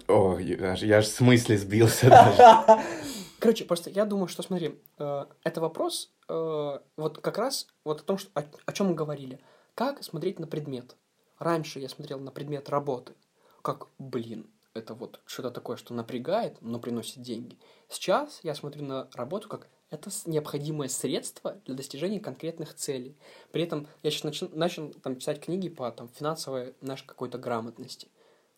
о, 0.08 0.38
я, 0.38 0.74
я 0.74 0.98
аж 0.98 1.06
с 1.06 1.20
мысли 1.20 1.54
сбился 1.54 2.10
даже. 2.10 2.82
Короче, 3.38 3.64
просто 3.64 3.90
я 3.90 4.06
думаю, 4.06 4.26
что, 4.26 4.42
смотри, 4.42 4.80
э, 4.98 5.24
это 5.44 5.60
вопрос 5.60 6.10
э, 6.28 6.78
вот 6.96 7.18
как 7.18 7.38
раз 7.38 7.68
вот 7.84 8.00
о 8.00 8.04
том, 8.04 8.18
что, 8.18 8.30
о, 8.34 8.42
о 8.66 8.72
чем 8.72 8.88
мы 8.88 8.94
говорили. 8.94 9.38
Как 9.76 10.02
смотреть 10.02 10.40
на 10.40 10.48
предмет? 10.48 10.96
Раньше 11.38 11.80
я 11.80 11.88
смотрел 11.88 12.20
на 12.20 12.30
предмет 12.30 12.68
работы, 12.68 13.14
как, 13.62 13.88
блин, 13.98 14.50
это 14.74 14.94
вот 14.94 15.20
что-то 15.26 15.50
такое, 15.50 15.76
что 15.76 15.94
напрягает, 15.94 16.60
но 16.60 16.78
приносит 16.78 17.22
деньги. 17.22 17.58
Сейчас 17.88 18.40
я 18.42 18.54
смотрю 18.54 18.84
на 18.84 19.08
работу 19.14 19.48
как 19.48 19.68
это 19.90 20.10
необходимое 20.26 20.88
средство 20.88 21.60
для 21.64 21.74
достижения 21.74 22.20
конкретных 22.20 22.74
целей. 22.74 23.16
При 23.52 23.62
этом 23.62 23.86
я 24.02 24.10
сейчас 24.10 24.24
начал, 24.24 24.48
начал 24.52 24.92
там, 24.94 25.16
писать 25.16 25.40
книги 25.40 25.68
по 25.68 25.90
там, 25.92 26.08
финансовой 26.08 26.74
нашей 26.80 27.06
какой-то 27.06 27.38
грамотности. 27.38 28.08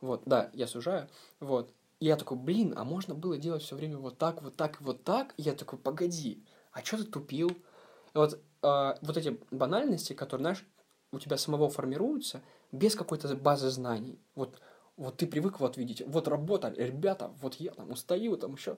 Вот, 0.01 0.23
да, 0.25 0.51
я 0.55 0.67
сужаю. 0.67 1.09
Вот. 1.41 1.73
И 2.01 2.07
я 2.07 2.17
такой, 2.17 2.39
блин, 2.39 2.75
а 2.77 2.85
можно 2.85 3.15
было 3.15 3.37
делать 3.39 3.63
все 3.63 3.77
время 3.77 3.99
вот 3.99 4.19
так, 4.19 4.43
вот 4.43 4.57
так, 4.57 4.81
вот 4.81 5.05
так? 5.05 5.35
И 5.37 5.43
я 5.43 5.53
такой, 5.53 5.79
погоди, 5.79 6.43
а 6.73 6.83
что 6.83 6.99
ты 6.99 7.05
тупил? 7.05 7.51
И 7.51 8.19
вот, 8.19 8.35
э, 8.35 8.95
вот 9.01 9.17
эти 9.17 9.39
банальности, 9.51 10.13
которые, 10.13 10.43
знаешь, 10.43 10.67
у 11.13 11.19
тебя 11.19 11.37
самого 11.37 11.71
формируются, 11.71 12.43
без 12.73 12.95
какой-то 12.95 13.35
базы 13.37 13.71
знаний. 13.71 14.19
Вот, 14.35 14.61
вот 14.97 15.17
ты 15.17 15.27
привык 15.27 15.61
вот 15.61 15.77
видеть, 15.77 16.03
вот 16.07 16.29
работа, 16.29 16.73
ребята, 16.77 17.31
вот 17.41 17.55
я 17.55 17.73
там 17.73 17.91
устаю, 17.91 18.37
там 18.37 18.55
еще. 18.55 18.77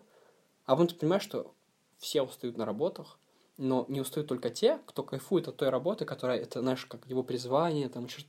А 0.64 0.72
потом 0.72 0.88
ты 0.88 0.94
понимаешь, 0.94 1.22
что 1.22 1.54
все 1.98 2.22
устают 2.22 2.56
на 2.56 2.64
работах, 2.64 3.18
но 3.56 3.84
не 3.88 4.00
устают 4.00 4.28
только 4.28 4.50
те, 4.50 4.78
кто 4.86 5.02
кайфует 5.02 5.48
от 5.48 5.56
той 5.56 5.68
работы, 5.70 6.04
которая, 6.04 6.38
это, 6.38 6.60
знаешь, 6.60 6.86
как 6.86 7.06
его 7.06 7.22
призвание, 7.22 7.88
там 7.88 8.04
еще 8.04 8.22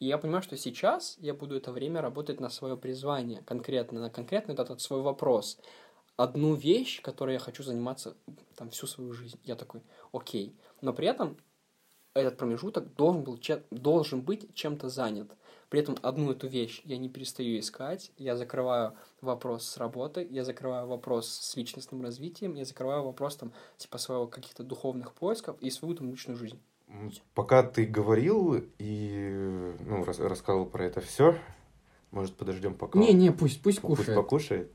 и 0.00 0.06
я 0.06 0.16
понимаю, 0.16 0.42
что 0.42 0.56
сейчас 0.56 1.16
я 1.20 1.34
буду 1.34 1.56
это 1.56 1.72
время 1.72 2.00
работать 2.00 2.40
на 2.40 2.48
свое 2.48 2.76
призвание, 2.76 3.42
конкретно, 3.42 4.00
на 4.00 4.10
конкретный 4.10 4.54
этот 4.54 4.80
свой 4.80 5.02
вопрос. 5.02 5.58
Одну 6.16 6.54
вещь, 6.54 7.02
которой 7.02 7.34
я 7.34 7.38
хочу 7.38 7.62
заниматься 7.62 8.16
там 8.56 8.70
всю 8.70 8.86
свою 8.86 9.12
жизнь. 9.12 9.38
Я 9.44 9.56
такой, 9.56 9.82
окей. 10.12 10.56
Но 10.80 10.94
при 10.94 11.06
этом 11.06 11.36
этот 12.14 12.36
промежуток 12.36 12.94
должен, 12.94 13.22
был, 13.22 13.38
должен 13.70 14.20
быть 14.22 14.54
чем-то 14.54 14.88
занят. 14.88 15.30
При 15.68 15.80
этом 15.80 15.96
одну 16.02 16.32
эту 16.32 16.48
вещь 16.48 16.82
я 16.84 16.98
не 16.98 17.08
перестаю 17.08 17.60
искать, 17.60 18.10
я 18.16 18.36
закрываю 18.36 18.94
вопрос 19.20 19.66
с 19.66 19.76
работой, 19.76 20.26
я 20.28 20.44
закрываю 20.44 20.88
вопрос 20.88 21.28
с 21.28 21.56
личностным 21.56 22.02
развитием, 22.02 22.54
я 22.54 22.64
закрываю 22.64 23.04
вопрос 23.04 23.36
там, 23.36 23.52
типа, 23.76 23.98
своего 23.98 24.26
каких-то 24.26 24.64
духовных 24.64 25.12
поисков 25.12 25.56
и 25.60 25.70
свою 25.70 25.94
там 25.94 26.10
личную 26.10 26.36
жизнь. 26.36 26.58
Пока 27.34 27.62
ты 27.62 27.86
говорил 27.86 28.64
и 28.78 29.76
ну, 29.86 30.04
рас 30.04 30.18
рассказывал 30.18 30.66
про 30.66 30.86
это 30.86 31.00
все, 31.00 31.38
может, 32.10 32.34
подождем 32.34 32.74
пока. 32.74 32.98
Не, 32.98 33.12
не, 33.12 33.30
пусть, 33.30 33.62
пусть 33.62 33.80
кушает. 33.80 34.06
Пусть 34.06 34.16
покушает. 34.16 34.72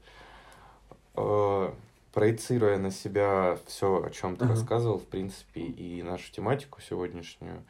Проецируя 2.15 2.77
на 2.77 2.91
себя 2.91 3.59
все, 3.65 4.01
о 4.01 4.09
чем 4.09 4.37
ты 4.37 4.45
uh-huh. 4.45 4.47
рассказывал, 4.47 4.99
в 4.99 5.05
принципе, 5.05 5.59
и 5.59 6.01
нашу 6.01 6.31
тематику 6.31 6.79
сегодняшнюю, 6.79 7.65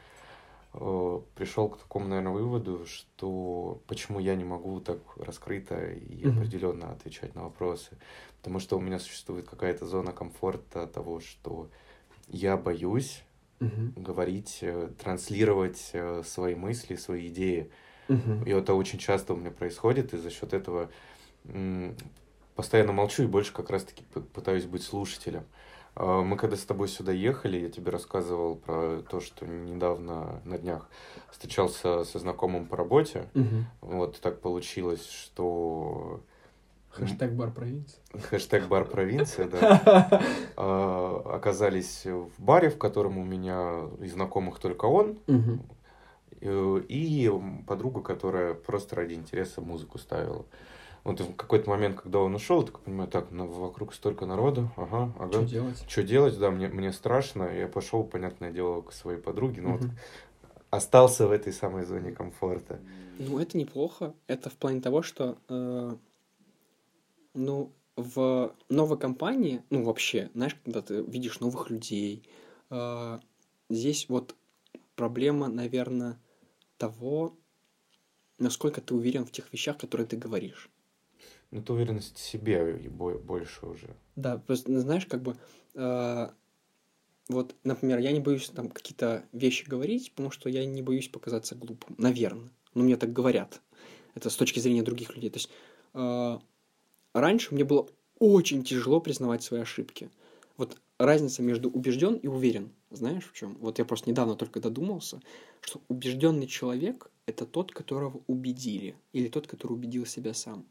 э, 0.75 1.21
пришел 1.33 1.67
к 1.67 1.79
такому, 1.79 2.07
наверное, 2.07 2.31
выводу, 2.31 2.85
что 2.85 3.81
почему 3.87 4.19
я 4.19 4.35
не 4.35 4.43
могу 4.43 4.79
так 4.81 4.99
раскрыто 5.17 5.87
и 5.87 6.21
uh-huh. 6.21 6.37
определенно 6.37 6.91
отвечать 6.91 7.33
на 7.33 7.45
вопросы. 7.45 7.97
Потому 8.37 8.59
что 8.59 8.77
у 8.77 8.81
меня 8.81 8.99
существует 8.99 9.49
какая-то 9.49 9.87
зона 9.87 10.11
комфорта 10.11 10.85
того, 10.85 11.21
что 11.21 11.67
я 12.27 12.55
боюсь 12.55 13.23
uh-huh. 13.59 13.99
говорить, 13.99 14.59
э, 14.61 14.91
транслировать 15.01 15.89
э, 15.93 16.21
свои 16.23 16.53
мысли, 16.53 16.97
свои 16.97 17.29
идеи. 17.29 17.71
Uh-huh. 18.09 18.45
И 18.47 18.51
это 18.51 18.75
очень 18.75 18.99
часто 18.99 19.33
у 19.33 19.37
меня 19.37 19.49
происходит, 19.49 20.13
и 20.13 20.17
за 20.17 20.29
счет 20.29 20.53
этого 20.53 20.91
постоянно 22.55 22.93
молчу 22.93 23.23
и 23.23 23.27
больше 23.27 23.53
как 23.53 23.69
раз-таки 23.69 24.03
пытаюсь 24.33 24.65
быть 24.65 24.83
слушателем. 24.83 25.43
А, 25.95 26.21
мы 26.21 26.37
когда 26.37 26.55
с 26.55 26.63
тобой 26.63 26.87
сюда 26.87 27.11
ехали, 27.11 27.57
я 27.57 27.69
тебе 27.69 27.91
рассказывал 27.91 28.55
про 28.55 29.01
то, 29.01 29.19
что 29.19 29.45
недавно 29.45 30.41
на 30.45 30.57
днях 30.57 30.89
встречался 31.31 32.03
со 32.03 32.19
знакомым 32.19 32.65
по 32.65 32.77
работе. 32.77 33.27
Угу. 33.33 33.91
Вот 33.93 34.19
так 34.19 34.41
получилось, 34.41 35.07
что... 35.07 36.21
Хэштег 36.91 37.33
бар 37.33 37.51
провинция. 37.51 37.99
Хэштег 38.29 38.67
бар 38.67 38.85
провинция, 38.85 39.47
да. 39.49 40.21
А, 40.57 41.21
оказались 41.35 42.05
в 42.05 42.31
баре, 42.41 42.69
в 42.69 42.77
котором 42.77 43.17
у 43.17 43.23
меня 43.23 43.89
из 43.99 44.13
знакомых 44.13 44.59
только 44.59 44.85
он. 44.85 45.19
И 46.41 47.31
подруга, 47.65 48.01
которая 48.01 48.53
просто 48.53 48.95
ради 48.95 49.13
интереса 49.13 49.61
музыку 49.61 49.97
ставила. 49.97 50.45
Вот 51.05 51.19
в 51.19 51.35
какой-то 51.35 51.69
момент, 51.69 52.01
когда 52.01 52.19
он 52.19 52.33
ушел, 52.33 52.61
я 52.61 52.65
такой 52.65 52.81
понимаю, 52.81 53.07
так, 53.07 53.29
ну, 53.29 53.47
вокруг 53.47 53.93
столько 53.93 54.25
народу, 54.25 54.71
ага, 54.75 55.13
ага. 55.19 55.31
Что 55.31 55.43
делать? 55.43 55.85
Что 55.87 56.03
делать, 56.03 56.39
да, 56.39 56.49
мне, 56.49 56.67
мне 56.67 56.91
страшно. 56.91 57.43
Я 57.43 57.67
пошел, 57.67 58.03
понятное 58.03 58.51
дело, 58.51 58.81
к 58.81 58.91
своей 58.91 59.19
подруге, 59.19 59.61
но 59.61 59.75
угу. 59.75 59.83
вот 59.83 59.91
остался 60.71 61.27
в 61.27 61.31
этой 61.31 61.53
самой 61.53 61.85
зоне 61.85 62.11
комфорта. 62.11 62.79
Ну, 63.19 63.37
это 63.37 63.55
неплохо. 63.55 64.15
Это 64.25 64.49
в 64.49 64.55
плане 64.55 64.81
того, 64.81 65.03
что, 65.03 65.37
э, 65.47 65.95
ну, 67.35 67.71
в 67.95 68.55
новой 68.69 68.97
компании, 68.97 69.61
ну, 69.69 69.83
вообще, 69.83 70.31
знаешь, 70.33 70.57
когда 70.63 70.81
ты 70.81 71.03
видишь 71.03 71.39
новых 71.39 71.69
людей, 71.69 72.27
э, 72.71 73.19
здесь 73.69 74.09
вот 74.09 74.35
проблема, 74.95 75.49
наверное, 75.49 76.19
того, 76.77 77.37
насколько 78.39 78.81
ты 78.81 78.95
уверен 78.95 79.23
в 79.23 79.31
тех 79.31 79.53
вещах, 79.53 79.77
которые 79.77 80.07
ты 80.07 80.17
говоришь. 80.17 80.71
Ну, 81.55 81.61
это 81.61 81.71
уверенность 81.71 82.17
в 82.17 82.19
себе 82.19 82.73
больше 82.89 83.65
уже. 83.65 83.95
Да, 84.17 84.37
просто, 84.37 84.69
ну, 84.69 84.81
знаешь, 84.81 85.05
как 85.05 85.21
бы, 85.21 85.37
э, 85.73 86.27
вот, 87.29 87.55
например, 87.63 87.99
я 87.99 88.11
не 88.11 88.19
боюсь 88.19 88.49
там 88.49 88.67
какие-то 88.67 89.23
вещи 89.31 89.63
говорить, 89.65 90.11
потому 90.11 90.31
что 90.31 90.49
я 90.49 90.65
не 90.65 90.81
боюсь 90.81 91.07
показаться 91.07 91.55
глупым, 91.55 91.95
наверное. 91.97 92.49
Ну, 92.73 92.83
мне 92.83 92.97
так 92.97 93.13
говорят. 93.13 93.61
Это 94.15 94.29
с 94.29 94.35
точки 94.35 94.59
зрения 94.59 94.83
других 94.83 95.15
людей. 95.15 95.29
То 95.29 95.37
есть, 95.37 95.49
э, 95.93 96.39
раньше 97.13 97.55
мне 97.55 97.63
было 97.63 97.87
очень 98.19 98.65
тяжело 98.65 98.99
признавать 98.99 99.41
свои 99.41 99.61
ошибки. 99.61 100.11
Вот 100.57 100.77
разница 100.99 101.41
между 101.41 101.69
убежден 101.69 102.15
и 102.15 102.27
уверен, 102.27 102.73
знаешь 102.91 103.23
в 103.23 103.31
чем? 103.31 103.55
Вот 103.61 103.79
я 103.79 103.85
просто 103.85 104.09
недавно 104.09 104.35
только 104.35 104.59
додумался, 104.59 105.21
что 105.61 105.79
убежденный 105.87 106.47
человек 106.47 107.09
это 107.27 107.45
тот, 107.45 107.71
которого 107.71 108.23
убедили, 108.27 108.97
или 109.13 109.29
тот, 109.29 109.47
который 109.47 109.71
убедил 109.71 110.05
себя 110.05 110.33
сам. 110.33 110.65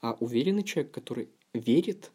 А 0.00 0.16
уверенный 0.20 0.62
человек, 0.62 0.92
который 0.92 1.28
верит 1.52 2.10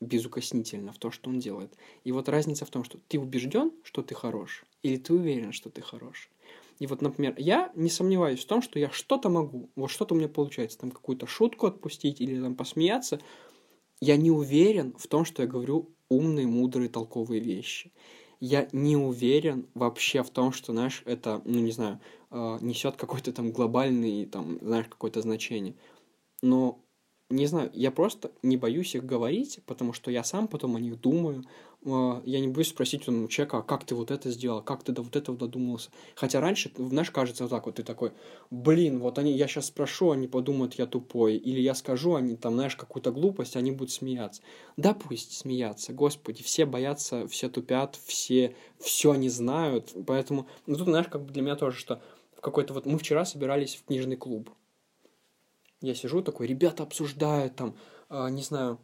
безукоснительно 0.00 0.92
в 0.92 0.98
то, 0.98 1.10
что 1.10 1.28
он 1.30 1.38
делает. 1.38 1.76
И 2.04 2.12
вот 2.12 2.28
разница 2.28 2.64
в 2.64 2.70
том, 2.70 2.84
что 2.84 2.98
ты 3.08 3.18
убежден, 3.18 3.72
что 3.82 4.02
ты 4.02 4.14
хорош, 4.14 4.64
или 4.82 4.96
ты 4.96 5.12
уверен, 5.12 5.52
что 5.52 5.70
ты 5.70 5.82
хорош. 5.82 6.30
И 6.78 6.86
вот, 6.86 7.02
например, 7.02 7.34
я 7.36 7.70
не 7.74 7.90
сомневаюсь 7.90 8.40
в 8.40 8.46
том, 8.46 8.62
что 8.62 8.78
я 8.78 8.90
что-то 8.90 9.28
могу, 9.28 9.68
вот 9.76 9.90
что-то 9.90 10.14
у 10.14 10.18
меня 10.18 10.28
получается, 10.28 10.78
там 10.78 10.90
какую-то 10.90 11.26
шутку 11.26 11.66
отпустить 11.66 12.20
или 12.20 12.40
там 12.40 12.54
посмеяться. 12.54 13.20
Я 14.00 14.16
не 14.16 14.30
уверен 14.30 14.94
в 14.96 15.06
том, 15.06 15.26
что 15.26 15.42
я 15.42 15.48
говорю 15.48 15.90
умные, 16.08 16.46
мудрые, 16.46 16.88
толковые 16.88 17.40
вещи. 17.40 17.92
Я 18.40 18.66
не 18.72 18.96
уверен 18.96 19.66
вообще 19.74 20.22
в 20.22 20.30
том, 20.30 20.52
что, 20.52 20.72
знаешь, 20.72 21.02
это, 21.04 21.42
ну, 21.44 21.60
не 21.60 21.72
знаю, 21.72 22.00
э, 22.30 22.58
несет 22.62 22.96
какой-то 22.96 23.32
там 23.34 23.52
глобальный, 23.52 24.24
там, 24.24 24.58
знаешь, 24.62 24.86
какое-то 24.88 25.20
значение. 25.20 25.74
Но 26.42 26.84
не 27.30 27.46
знаю, 27.46 27.70
я 27.74 27.92
просто 27.92 28.32
не 28.42 28.56
боюсь 28.56 28.96
их 28.96 29.06
говорить, 29.06 29.60
потому 29.64 29.92
что 29.92 30.10
я 30.10 30.24
сам 30.24 30.48
потом 30.48 30.74
о 30.74 30.80
них 30.80 31.00
думаю. 31.00 31.44
А, 31.86 32.20
я 32.24 32.40
не 32.40 32.48
боюсь 32.48 32.70
спросить 32.70 33.06
у 33.08 33.28
человека, 33.28 33.58
а 33.58 33.62
как 33.62 33.84
ты 33.84 33.94
вот 33.94 34.10
это 34.10 34.30
сделал, 34.30 34.62
как 34.62 34.82
ты 34.82 34.90
до 34.90 35.02
вот 35.02 35.14
этого 35.14 35.38
додумался. 35.38 35.90
Хотя 36.16 36.40
раньше, 36.40 36.72
знаешь, 36.76 37.12
кажется 37.12 37.44
вот 37.44 37.50
так 37.50 37.66
вот, 37.66 37.76
ты 37.76 37.84
такой, 37.84 38.12
блин, 38.50 38.98
вот 38.98 39.18
они, 39.18 39.32
я 39.32 39.46
сейчас 39.46 39.66
спрошу, 39.66 40.10
они 40.10 40.26
подумают, 40.26 40.74
я 40.74 40.86
тупой. 40.86 41.36
Или 41.36 41.60
я 41.60 41.76
скажу, 41.76 42.16
они 42.16 42.34
там, 42.34 42.54
знаешь, 42.54 42.74
какую-то 42.74 43.12
глупость, 43.12 43.54
они 43.54 43.70
будут 43.70 43.92
смеяться. 43.92 44.42
Да 44.76 44.92
пусть 44.92 45.32
смеяться, 45.38 45.92
господи, 45.92 46.42
все 46.42 46.66
боятся, 46.66 47.28
все 47.28 47.48
тупят, 47.48 47.96
все 48.04 48.56
все 48.80 49.14
не 49.14 49.28
знают. 49.28 49.94
Поэтому, 50.04 50.48
ну 50.66 50.76
тут, 50.76 50.88
знаешь, 50.88 51.06
как 51.06 51.24
бы 51.24 51.32
для 51.32 51.42
меня 51.42 51.54
тоже, 51.54 51.78
что 51.78 52.02
в 52.36 52.40
какой-то 52.40 52.74
вот, 52.74 52.86
мы 52.86 52.98
вчера 52.98 53.24
собирались 53.24 53.76
в 53.76 53.84
книжный 53.84 54.16
клуб. 54.16 54.50
Я 55.80 55.94
сижу 55.94 56.22
такой, 56.22 56.46
ребята 56.46 56.82
обсуждают 56.82 57.56
там, 57.56 57.74
э, 58.10 58.28
не 58.30 58.42
знаю, 58.42 58.78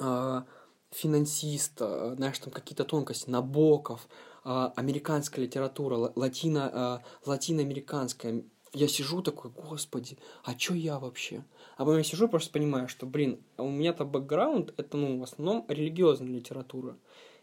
э, 0.00 0.42
финансиста, 0.90 1.84
э, 1.84 2.14
знаешь, 2.16 2.38
там 2.38 2.52
какие-то 2.52 2.84
тонкости, 2.84 3.28
Набоков, 3.28 4.08
э, 4.44 4.70
американская 4.76 5.44
литература, 5.44 6.12
латино, 6.14 7.02
э, 7.04 7.28
латиноамериканская. 7.28 8.44
Я 8.72 8.88
сижу 8.88 9.22
такой, 9.22 9.50
господи, 9.50 10.18
а 10.44 10.54
чё 10.54 10.74
я 10.74 10.98
вообще? 10.98 11.44
А 11.76 11.84
потом 11.84 11.98
я 11.98 12.04
сижу 12.04 12.28
просто 12.28 12.50
понимаю, 12.52 12.88
что, 12.88 13.06
блин, 13.06 13.40
у 13.58 13.68
меня-то 13.68 14.04
бэкграунд, 14.04 14.72
это, 14.76 14.96
ну, 14.96 15.18
в 15.18 15.22
основном 15.22 15.64
религиозная 15.68 16.28
литература. 16.28 16.96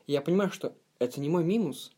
И 0.07 0.13
я 0.13 0.21
понимаю, 0.21 0.51
что 0.51 0.73
это 0.99 1.21
не 1.21 1.29
мой 1.29 1.43
минус, 1.43 1.91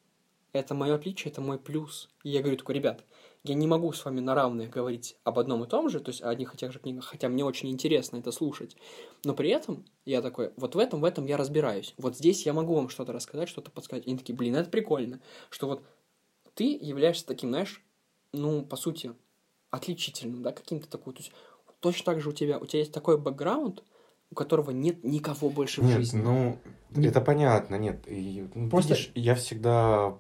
это 0.52 0.76
мое 0.76 0.96
отличие, 0.96 1.32
это 1.32 1.42
мой 1.42 1.58
плюс. 1.58 2.10
И 2.24 2.30
я 2.30 2.42
говорю 2.42 2.58
такой, 2.58 2.76
ребят, 2.76 3.04
я 3.44 3.56
не 3.56 3.68
могу 3.68 3.92
с 3.92 4.04
вами 4.06 4.22
на 4.22 4.36
равных 4.36 4.70
говорить 4.70 5.18
об 5.24 5.38
одном 5.38 5.64
и 5.64 5.68
том 5.68 5.90
же, 5.90 6.00
то 6.00 6.10
есть 6.10 6.22
о 6.22 6.30
одних 6.30 6.54
и 6.54 6.58
тех 6.58 6.72
же 6.72 6.80
книгах, 6.80 7.06
хотя 7.06 7.28
мне 7.28 7.44
очень 7.44 7.70
интересно 7.70 8.18
это 8.18 8.32
слушать. 8.32 8.78
Но 9.26 9.34
при 9.34 9.50
этом 9.50 9.86
я 10.06 10.22
такой, 10.22 10.54
вот 10.56 10.76
в 10.76 10.78
этом, 10.78 11.02
в 11.02 11.06
этом 11.06 11.26
я 11.26 11.36
разбираюсь. 11.36 11.94
Вот 11.98 12.16
здесь 12.16 12.46
я 12.46 12.54
могу 12.54 12.74
вам 12.74 12.88
что-то 12.88 13.12
рассказать, 13.12 13.50
что-то 13.50 13.70
подсказать. 13.70 14.06
И 14.06 14.10
они 14.10 14.18
такие, 14.18 14.36
блин, 14.36 14.56
это 14.56 14.70
прикольно, 14.70 15.20
что 15.50 15.68
вот 15.68 15.84
ты 16.54 16.78
являешься 16.82 17.26
таким, 17.26 17.50
знаешь, 17.50 17.84
ну, 18.32 18.64
по 18.64 18.78
сути, 18.78 19.14
отличительным, 19.72 20.42
да, 20.42 20.54
каким-то 20.54 20.88
такой. 20.88 21.14
То 21.14 21.20
есть 21.20 21.34
точно 21.82 22.06
так 22.06 22.22
же 22.22 22.30
у 22.30 22.34
тебя, 22.34 22.60
у 22.60 22.66
тебя 22.66 22.80
есть 22.80 22.94
такой 22.94 23.18
бэкграунд, 23.18 23.84
у 24.32 24.36
которого 24.36 24.72
нет 24.72 25.04
никого 25.04 25.50
больше 25.50 25.82
нет, 25.82 25.92
в 25.92 25.98
жизни. 25.98 26.22
Ну, 26.22 26.60
нет. 26.92 27.12
это 27.12 27.20
понятно, 27.20 27.76
нет. 27.76 28.04
И, 28.08 28.48
ну, 28.56 28.70
Просто... 28.70 28.94
Видишь, 28.94 29.12
я 29.16 29.36
всегда 29.36 30.18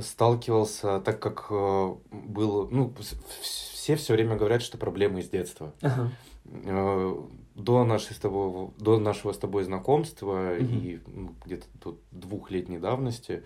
сталкивался, 0.00 1.00
так 1.00 1.20
как 1.20 1.46
э, 1.50 1.94
был, 2.10 2.68
ну, 2.70 2.94
все 3.42 3.96
все 3.96 4.14
время 4.14 4.36
говорят, 4.36 4.62
что 4.62 4.78
проблемы 4.78 5.20
из 5.20 5.28
детства. 5.28 5.72
Ага. 5.80 6.10
Э, 6.44 7.22
до, 7.54 7.84
нашей 7.84 8.14
с 8.14 8.18
тобой, 8.18 8.70
до 8.78 8.98
нашего 8.98 9.32
с 9.32 9.38
тобой 9.38 9.64
знакомства 9.64 10.54
угу. 10.54 10.64
и 10.64 11.00
ну, 11.06 11.34
где-то 11.44 11.66
до 11.82 11.98
двухлетней 12.10 12.78
давности 12.78 13.42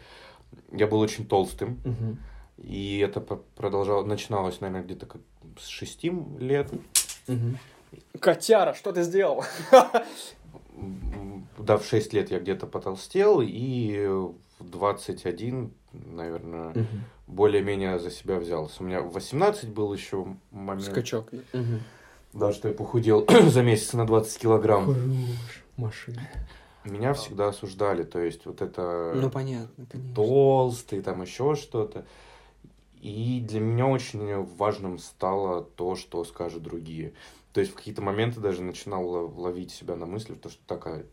я 0.73 0.87
был 0.87 1.01
очень 1.01 1.27
толстым. 1.27 1.81
Угу. 1.85 2.17
И 2.59 2.99
это 2.99 3.21
продолжалось, 3.21 4.07
начиналось, 4.07 4.61
наверное, 4.61 4.85
где-то 4.85 5.07
как 5.07 5.21
с 5.59 5.67
шести 5.67 6.13
лет. 6.39 6.71
Угу. 7.27 8.19
Котяра, 8.21 8.75
что 8.75 8.93
ты 8.93 9.03
сделал? 9.03 9.45
Да, 11.59 11.79
в 11.79 11.87
6 11.87 12.13
лет 12.13 12.31
я 12.31 12.41
где-то 12.41 12.67
потолстел, 12.67 13.41
и 13.41 14.07
в 14.59 14.69
21 14.69 15.73
наверное, 16.15 16.71
угу. 16.71 16.87
более-менее 17.27 17.99
за 17.99 18.11
себя 18.11 18.39
взялся. 18.39 18.83
У 18.83 18.87
меня 18.87 19.01
в 19.01 19.13
18 19.13 19.71
был 19.71 19.93
еще 19.93 20.27
момент. 20.51 20.91
Скачок, 20.91 21.29
да. 21.31 21.59
Угу. 21.59 21.81
Да, 22.35 22.53
что 22.53 22.69
я 22.69 22.75
похудел 22.75 23.27
за 23.47 23.63
месяц 23.63 23.93
на 23.93 24.07
20 24.07 24.39
килограмм. 24.41 24.87
Хорош, 24.87 25.65
машина. 25.77 26.23
Меня 26.85 27.15
всегда 27.15 27.49
осуждали, 27.49 28.03
то 28.03 28.19
есть 28.19 28.45
вот 28.45 28.61
это... 28.61 29.13
Ну, 29.15 29.31
понятно, 29.31 29.87
конечно. 29.87 30.15
Толстый, 30.15 31.01
там 31.01 31.23
еще 31.23 31.55
что-то. 31.55 32.05
И 33.01 33.41
для 33.47 33.61
меня 33.61 33.87
очень 33.87 34.45
важным 34.57 34.99
стало 34.99 35.63
то, 35.63 35.97
что 35.97 36.25
скажут 36.25 36.63
другие. 36.63 37.15
То 37.53 37.61
есть 37.61 37.73
в 37.73 37.77
какие-то 37.77 38.03
моменты 38.03 38.41
даже 38.41 38.63
начинал 38.63 39.33
ловить 39.39 39.71
себя 39.71 39.95
на 39.95 40.07
мысли, 40.07 40.35
то, 40.35 40.51
что 40.51 40.61
такая 40.67 41.07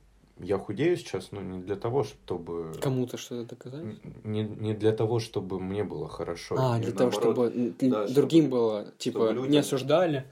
я 0.44 0.58
худею 0.58 0.98
сейчас, 0.98 1.32
но 1.32 1.42
не 1.42 1.60
для 1.60 1.76
того, 1.76 2.04
чтобы... 2.04 2.74
Кому-то 2.82 3.18
что-то 3.18 3.50
доказать? 3.50 3.84
Не, 4.24 4.44
не 4.44 4.74
для 4.74 4.92
того, 4.92 5.20
чтобы 5.20 5.60
мне 5.60 5.84
было 5.84 6.08
хорошо. 6.08 6.56
А, 6.58 6.80
для 6.80 6.92
того, 6.92 7.12
чтобы 7.12 7.74
да, 7.80 8.08
другим 8.08 8.46
чтобы, 8.46 8.58
было, 8.58 8.94
типа, 8.98 9.32
людям... 9.32 9.52
не 9.52 9.58
осуждали. 9.58 10.26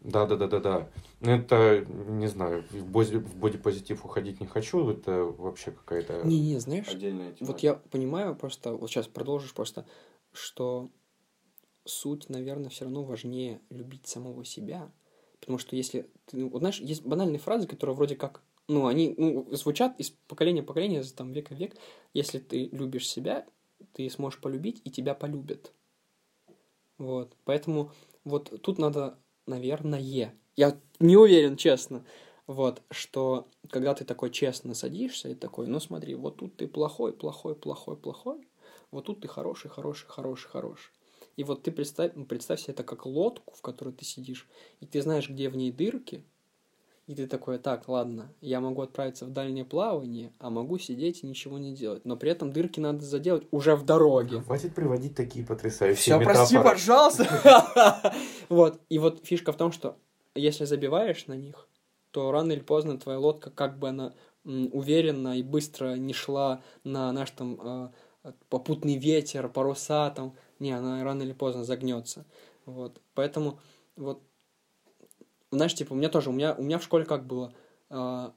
Да, 0.00 0.26
да, 0.26 0.36
да, 0.36 0.46
да, 0.46 0.60
да. 0.60 0.88
Это, 1.20 1.84
не 2.08 2.26
знаю, 2.26 2.64
в, 2.70 2.86
боди, 2.86 3.16
в 3.16 3.36
бодипозитив 3.36 4.04
уходить 4.04 4.40
не 4.40 4.46
хочу, 4.46 4.88
это 4.88 5.24
вообще 5.24 5.72
какая-то... 5.72 6.22
Не, 6.24 6.40
не, 6.40 6.58
знаешь, 6.58 6.88
отдельная 6.88 7.32
тема. 7.32 7.50
вот 7.50 7.60
я 7.60 7.74
понимаю 7.74 8.34
просто, 8.34 8.72
вот 8.72 8.88
сейчас 8.90 9.06
продолжишь 9.08 9.52
просто, 9.52 9.84
что 10.32 10.88
суть, 11.84 12.30
наверное, 12.30 12.70
все 12.70 12.84
равно 12.84 13.02
важнее 13.02 13.60
любить 13.68 14.06
самого 14.06 14.44
себя, 14.44 14.90
потому 15.38 15.58
что 15.58 15.76
если 15.76 16.08
ты, 16.26 16.46
вот 16.46 16.60
знаешь, 16.60 16.80
есть 16.80 17.04
банальные 17.04 17.38
фразы, 17.38 17.66
которые 17.66 17.94
вроде 17.94 18.16
как 18.16 18.42
ну, 18.68 18.86
они 18.86 19.14
ну, 19.16 19.46
звучат 19.50 19.98
из 19.98 20.10
поколения 20.10 20.62
в 20.62 20.66
поколение, 20.66 21.02
там, 21.16 21.32
века 21.32 21.54
в 21.54 21.58
век. 21.58 21.76
Если 22.14 22.38
ты 22.38 22.68
любишь 22.72 23.08
себя, 23.08 23.46
ты 23.92 24.08
сможешь 24.10 24.40
полюбить, 24.40 24.80
и 24.84 24.90
тебя 24.90 25.14
полюбят. 25.14 25.72
Вот. 26.98 27.36
Поэтому 27.44 27.92
вот 28.24 28.62
тут 28.62 28.78
надо, 28.78 29.18
наверное, 29.46 30.00
я 30.00 30.34
не 30.98 31.16
уверен, 31.16 31.56
честно, 31.56 32.04
вот, 32.46 32.82
что 32.90 33.48
когда 33.70 33.94
ты 33.94 34.04
такой 34.04 34.30
честно 34.30 34.74
садишься 34.74 35.28
и 35.28 35.34
такой, 35.34 35.66
ну 35.66 35.80
смотри, 35.80 36.14
вот 36.14 36.36
тут 36.36 36.56
ты 36.56 36.68
плохой, 36.68 37.12
плохой, 37.12 37.54
плохой, 37.54 37.96
плохой, 37.96 38.48
вот 38.90 39.06
тут 39.06 39.20
ты 39.20 39.28
хороший, 39.28 39.70
хороший, 39.70 40.06
хороший, 40.08 40.48
хороший. 40.48 40.90
И 41.36 41.44
вот 41.44 41.62
ты 41.62 41.70
представь, 41.70 42.12
ну, 42.16 42.26
представь 42.26 42.60
себе 42.60 42.74
это 42.74 42.84
как 42.84 43.06
лодку, 43.06 43.54
в 43.56 43.62
которой 43.62 43.94
ты 43.94 44.04
сидишь, 44.04 44.48
и 44.80 44.86
ты 44.86 45.00
знаешь, 45.00 45.28
где 45.30 45.48
в 45.48 45.56
ней 45.56 45.72
дырки, 45.72 46.24
и 47.10 47.14
ты 47.16 47.26
такой, 47.26 47.58
так, 47.58 47.88
ладно, 47.88 48.32
я 48.40 48.60
могу 48.60 48.82
отправиться 48.82 49.26
в 49.26 49.32
дальнее 49.32 49.64
плавание, 49.64 50.32
а 50.38 50.48
могу 50.48 50.78
сидеть 50.78 51.24
и 51.24 51.26
ничего 51.26 51.58
не 51.58 51.74
делать. 51.74 52.04
Но 52.04 52.16
при 52.16 52.30
этом 52.30 52.52
дырки 52.52 52.78
надо 52.78 53.04
заделать 53.04 53.48
уже 53.50 53.74
в 53.74 53.84
дороге. 53.84 54.42
Хватит 54.42 54.76
приводить 54.76 55.16
такие 55.16 55.44
потрясающие 55.44 55.96
Все, 55.96 56.20
прости, 56.20 56.56
пожалуйста. 56.56 58.14
Вот. 58.48 58.80
И 58.88 59.00
вот 59.00 59.26
фишка 59.26 59.50
в 59.50 59.56
том, 59.56 59.72
что 59.72 59.96
если 60.36 60.66
забиваешь 60.66 61.26
на 61.26 61.32
них, 61.32 61.66
то 62.12 62.30
рано 62.30 62.52
или 62.52 62.60
поздно 62.60 62.96
твоя 62.96 63.18
лодка, 63.18 63.50
как 63.50 63.80
бы 63.80 63.88
она 63.88 64.14
уверенно 64.44 65.36
и 65.36 65.42
быстро 65.42 65.96
не 65.96 66.12
шла 66.12 66.62
на 66.84 67.10
наш 67.10 67.32
там 67.32 67.90
э, 68.24 68.32
попутный 68.48 68.98
ветер, 68.98 69.48
паруса 69.48 70.10
там, 70.10 70.36
не, 70.60 70.70
она 70.70 71.02
рано 71.02 71.24
или 71.24 71.32
поздно 71.32 71.64
загнется. 71.64 72.24
Вот. 72.66 73.00
Поэтому 73.14 73.58
вот 73.96 74.22
знаешь, 75.50 75.74
типа, 75.74 75.92
у 75.92 75.96
меня 75.96 76.08
тоже, 76.08 76.30
у 76.30 76.32
меня, 76.32 76.54
у 76.54 76.62
меня 76.62 76.78
в 76.78 76.84
школе 76.84 77.04
как 77.04 77.26
было, 77.26 77.52
э, 77.90 78.30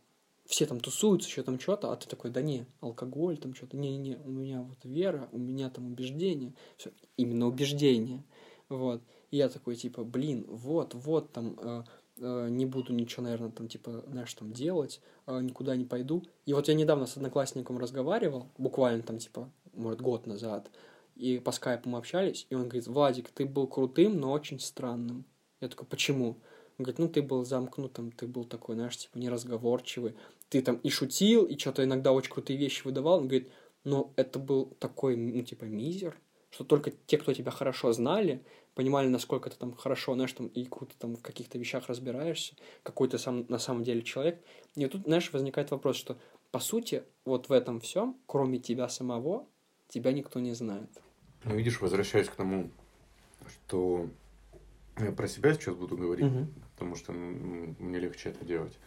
все 0.45 0.65
там 0.65 0.79
тусуются, 0.79 1.29
еще 1.29 1.43
там 1.43 1.59
что-то, 1.59 1.91
а 1.91 1.95
ты 1.95 2.07
такой, 2.07 2.31
да 2.31 2.41
не, 2.41 2.65
алкоголь, 2.81 3.37
там 3.37 3.53
что-то, 3.53 3.77
не-не-не, 3.77 4.17
у 4.17 4.29
меня 4.29 4.61
вот 4.61 4.77
вера, 4.83 5.29
у 5.31 5.37
меня 5.37 5.69
там 5.69 5.87
убеждение, 5.87 6.53
все, 6.77 6.91
именно 7.17 7.47
убеждение, 7.47 8.23
вот. 8.69 9.01
И 9.31 9.37
я 9.37 9.49
такой, 9.49 9.75
типа, 9.75 10.03
блин, 10.03 10.45
вот, 10.47 10.93
вот, 10.93 11.31
там, 11.31 11.57
э, 11.59 11.83
э, 12.17 12.47
не 12.49 12.65
буду 12.65 12.93
ничего, 12.93 13.23
наверное, 13.23 13.51
там, 13.51 13.67
типа, 13.67 14.03
знаешь, 14.07 14.33
там 14.33 14.51
делать, 14.51 15.01
э, 15.27 15.39
никуда 15.41 15.75
не 15.75 15.85
пойду. 15.85 16.23
И 16.45 16.53
вот 16.53 16.67
я 16.67 16.73
недавно 16.73 17.05
с 17.05 17.17
одноклассником 17.17 17.77
разговаривал, 17.77 18.47
буквально 18.57 19.01
там, 19.01 19.17
типа, 19.17 19.49
может, 19.73 20.01
год 20.01 20.27
назад, 20.27 20.69
и 21.15 21.39
по 21.39 21.51
скайпу 21.51 21.89
мы 21.89 21.99
общались, 21.99 22.47
и 22.49 22.55
он 22.55 22.63
говорит, 22.63 22.87
Владик, 22.87 23.29
ты 23.29 23.45
был 23.45 23.67
крутым, 23.67 24.19
но 24.19 24.31
очень 24.31 24.59
странным. 24.59 25.25
Я 25.61 25.69
такой, 25.69 25.87
почему? 25.87 26.37
Он 26.77 26.83
говорит, 26.83 26.99
ну 26.99 27.07
ты 27.07 27.21
был 27.21 27.45
замкнутым, 27.45 28.11
ты 28.11 28.27
был 28.27 28.45
такой, 28.45 28.75
знаешь, 28.75 28.97
типа 28.97 29.17
неразговорчивый. 29.17 30.15
Ты 30.49 30.61
там 30.61 30.77
и 30.77 30.89
шутил, 30.89 31.45
и 31.45 31.57
что-то 31.57 31.83
иногда 31.83 32.11
очень 32.11 32.31
крутые 32.31 32.57
вещи 32.57 32.83
выдавал. 32.83 33.19
Он 33.19 33.27
говорит, 33.27 33.51
но 33.83 34.11
это 34.15 34.39
был 34.39 34.65
такой, 34.79 35.15
ну 35.15 35.41
типа 35.43 35.65
мизер, 35.65 36.17
что 36.49 36.63
только 36.63 36.91
те, 36.91 37.17
кто 37.17 37.33
тебя 37.33 37.51
хорошо 37.51 37.93
знали, 37.93 38.43
понимали, 38.75 39.07
насколько 39.07 39.49
ты 39.49 39.57
там 39.57 39.73
хорошо, 39.73 40.13
знаешь, 40.13 40.33
там, 40.33 40.47
и 40.47 40.65
круто 40.65 40.93
там 40.97 41.15
в 41.15 41.21
каких-то 41.21 41.57
вещах 41.57 41.87
разбираешься, 41.87 42.55
какой 42.83 43.07
ты 43.07 43.17
сам 43.17 43.45
на 43.49 43.59
самом 43.59 43.83
деле 43.83 44.01
человек. 44.01 44.41
И 44.75 44.85
тут, 44.87 45.03
знаешь, 45.03 45.31
возникает 45.33 45.71
вопрос, 45.71 45.95
что, 45.95 46.17
по 46.51 46.59
сути, 46.59 47.03
вот 47.25 47.49
в 47.49 47.51
этом 47.51 47.79
всем, 47.79 48.17
кроме 48.25 48.59
тебя 48.59 48.87
самого, 48.89 49.47
тебя 49.89 50.11
никто 50.11 50.39
не 50.39 50.53
знает. 50.53 50.89
Ну, 51.43 51.55
видишь, 51.55 51.81
возвращаясь 51.81 52.29
к 52.29 52.35
тому, 52.35 52.69
что 53.47 54.09
я 54.99 55.11
про 55.11 55.27
себя 55.27 55.53
сейчас 55.53 55.75
буду 55.75 55.97
говорить, 55.97 56.25
угу. 56.25 56.47
Потому 56.83 56.95
что 56.97 57.13
ну, 57.13 57.75
мне 57.79 57.99
легче 57.99 58.29
это 58.29 58.43
делать. 58.43 58.77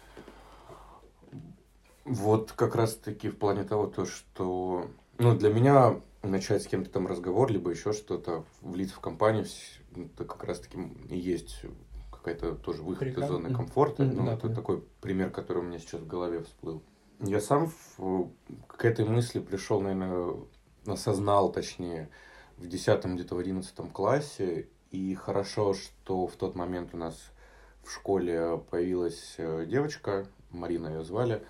Вот 2.04 2.52
как 2.52 2.76
раз-таки 2.76 3.30
в 3.30 3.38
плане 3.38 3.64
того, 3.64 3.86
то, 3.86 4.04
что 4.04 4.90
ну, 5.18 5.34
для 5.34 5.52
меня 5.52 6.00
начать 6.22 6.62
с 6.62 6.66
кем-то 6.66 6.90
там 6.90 7.06
разговор, 7.06 7.50
либо 7.50 7.70
еще 7.70 7.92
что-то, 7.92 8.44
влиться 8.60 8.96
в 8.96 9.00
компанию, 9.00 9.46
это 9.94 10.24
как 10.24 10.44
раз-таки 10.44 10.78
и 11.08 11.18
есть 11.18 11.62
какая-то 12.12 12.54
тоже 12.56 12.82
выход 12.82 13.00
Прикол. 13.00 13.24
из 13.24 13.28
зоны 13.28 13.54
комфорта. 13.54 14.02
Mm-hmm. 14.02 14.12
Ну, 14.14 14.26
да, 14.26 14.34
это 14.34 14.48
да. 14.48 14.54
такой 14.54 14.84
пример, 15.00 15.30
который 15.30 15.58
у 15.58 15.62
меня 15.62 15.78
сейчас 15.78 16.02
в 16.02 16.06
голове 16.06 16.42
всплыл. 16.42 16.82
Я 17.20 17.40
сам 17.40 17.72
в, 17.96 18.30
к 18.66 18.84
этой 18.84 19.06
мысли 19.06 19.40
пришел, 19.40 19.80
наверное, 19.80 20.34
осознал, 20.86 21.50
точнее, 21.50 22.10
в 22.58 22.68
10 22.68 23.04
где-то 23.06 23.34
в 23.34 23.38
11 23.38 23.74
классе. 23.92 24.68
И 24.90 25.14
хорошо, 25.14 25.72
что 25.72 26.26
в 26.26 26.36
тот 26.36 26.54
момент 26.56 26.90
у 26.92 26.98
нас 26.98 27.32
в 27.86 27.92
школе 27.92 28.60
появилась 28.70 29.34
э, 29.38 29.64
девочка, 29.66 30.26
Марина 30.50 30.88
ее 30.88 31.04
звали. 31.04 31.42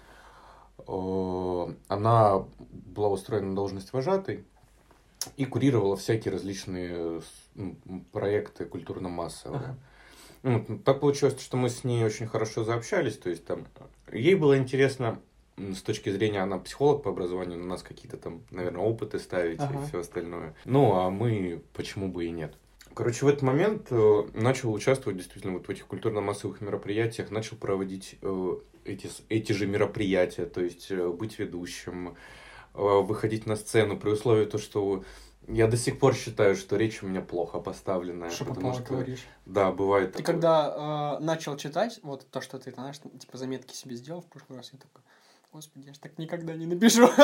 Э, 0.87 1.75
она 1.89 2.45
была 2.61 3.09
устроена 3.09 3.49
на 3.49 3.57
должность 3.57 3.93
вожатой 3.93 4.45
и 5.37 5.45
курировала 5.45 5.97
всякие 5.97 6.33
различные 6.33 7.23
проекты 8.13 8.67
культурно-массовые. 8.67 9.61
Ага. 9.61 9.79
Ну, 10.43 10.79
так 10.85 11.01
получилось, 11.01 11.41
что 11.41 11.57
мы 11.57 11.71
с 11.71 11.83
ней 11.83 12.05
очень 12.05 12.27
хорошо 12.27 12.63
заобщались, 12.63 13.19
то 13.19 13.31
есть 13.31 13.45
там 13.45 13.67
ей 14.13 14.37
было 14.37 14.57
интересно 14.57 15.21
с 15.57 15.83
точки 15.83 16.11
зрения, 16.11 16.41
она 16.41 16.59
психолог 16.59 17.03
по 17.03 17.11
образованию, 17.11 17.59
на 17.59 17.67
нас 17.67 17.83
какие-то 17.83 18.17
там, 18.17 18.43
наверное, 18.51 18.83
опыты 18.83 19.19
ставить 19.19 19.59
ага. 19.59 19.81
и 19.83 19.87
все 19.87 20.01
остальное. 20.01 20.55
Ну, 20.65 20.95
а 20.95 21.11
мы 21.11 21.63
почему 21.73 22.09
бы 22.09 22.27
и 22.27 22.31
нет. 22.31 22.55
Короче, 22.97 23.27
в 23.27 23.29
этот 23.29 23.43
момент 23.43 23.89
э, 23.91 24.23
начал 24.33 24.73
участвовать 24.73 25.19
действительно 25.19 25.53
вот 25.53 25.67
в 25.67 25.71
этих 25.71 25.87
культурно-массовых 25.87 26.63
мероприятиях, 26.63 27.31
начал 27.31 27.59
проводить 27.59 28.17
э, 28.23 28.57
эти, 28.87 29.11
эти 29.29 29.53
же 29.53 29.67
мероприятия, 29.67 30.47
то 30.47 30.63
есть 30.63 30.91
э, 30.91 31.07
быть 31.11 31.39
ведущим, 31.39 32.17
э, 32.73 32.81
выходить 32.81 33.45
на 33.45 33.57
сцену 33.57 33.99
при 33.99 34.09
условии 34.09 34.47
то, 34.47 34.57
что 34.57 35.05
я 35.47 35.67
до 35.67 35.77
сих 35.77 35.99
пор 35.99 36.15
считаю, 36.15 36.57
что 36.57 36.77
речь 36.77 37.03
у 37.03 37.07
меня 37.07 37.21
плохо 37.21 37.61
поставленная. 37.61 38.31
Что 38.31 38.47
потому 38.47 38.73
что 38.73 38.85
говоришь. 38.85 39.27
Да, 39.45 39.73
бывает. 39.73 40.13
Ты 40.13 40.23
такое. 40.23 40.33
когда 40.35 41.19
э, 41.21 41.23
начал 41.23 41.59
читать, 41.59 42.01
вот 42.03 42.27
то, 42.31 42.41
что 42.41 42.59
ты, 42.59 42.71
знаешь, 42.71 42.97
типа 42.99 43.37
заметки 43.37 43.75
себе 43.75 43.97
сделал 43.97 44.23
в 44.23 44.27
прошлый 44.27 44.57
раз, 44.57 44.71
я 44.73 44.79
такой, 44.79 45.03
господи, 45.53 45.89
я 45.89 45.93
ж 45.93 45.99
так 45.99 46.17
никогда 46.17 46.55
не 46.55 46.65
напишу. 46.65 47.11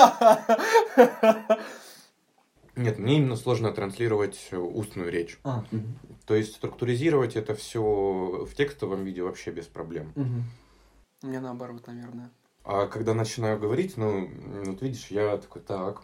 Нет, 2.75 2.99
мне 2.99 3.19
именно 3.19 3.37
сложно 3.37 3.73
транслировать 3.73 4.51
устную 4.53 5.11
речь. 5.11 5.39
А, 5.45 5.65
угу. 5.71 5.83
То 6.27 6.35
есть 6.35 6.55
структуризировать 6.55 7.37
это 7.37 7.55
все 7.55 7.83
в 7.83 8.55
текстовом 8.55 9.05
виде 9.05 9.23
вообще 9.23 9.51
без 9.51 9.67
проблем. 9.67 10.13
Угу. 10.17 11.29
Меня 11.29 11.41
наоборот, 11.41 11.87
наверное. 11.87 12.31
А 12.65 12.87
когда 12.87 13.15
начинаю 13.15 13.59
говорить, 13.59 13.97
ну, 13.97 14.31
вот 14.65 14.81
видишь, 14.83 15.09
я 15.09 15.37
такой, 15.37 15.63
так, 15.63 16.03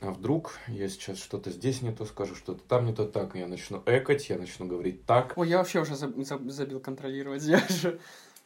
а 0.00 0.10
вдруг 0.10 0.58
я 0.68 0.88
сейчас 0.88 1.18
что-то 1.18 1.50
здесь 1.50 1.82
не 1.82 1.92
то 1.92 2.04
скажу, 2.04 2.34
что-то 2.34 2.62
там 2.66 2.86
не 2.86 2.94
то 2.94 3.06
так, 3.06 3.36
и 3.36 3.38
я 3.38 3.46
начну 3.46 3.82
экать, 3.86 4.28
я 4.28 4.38
начну 4.38 4.66
говорить 4.66 5.06
так. 5.06 5.34
Ой, 5.36 5.48
я 5.48 5.58
вообще 5.58 5.80
уже 5.80 5.94
забил 5.96 6.80
контролировать, 6.80 7.42
я 7.44 7.58
же... 7.68 7.98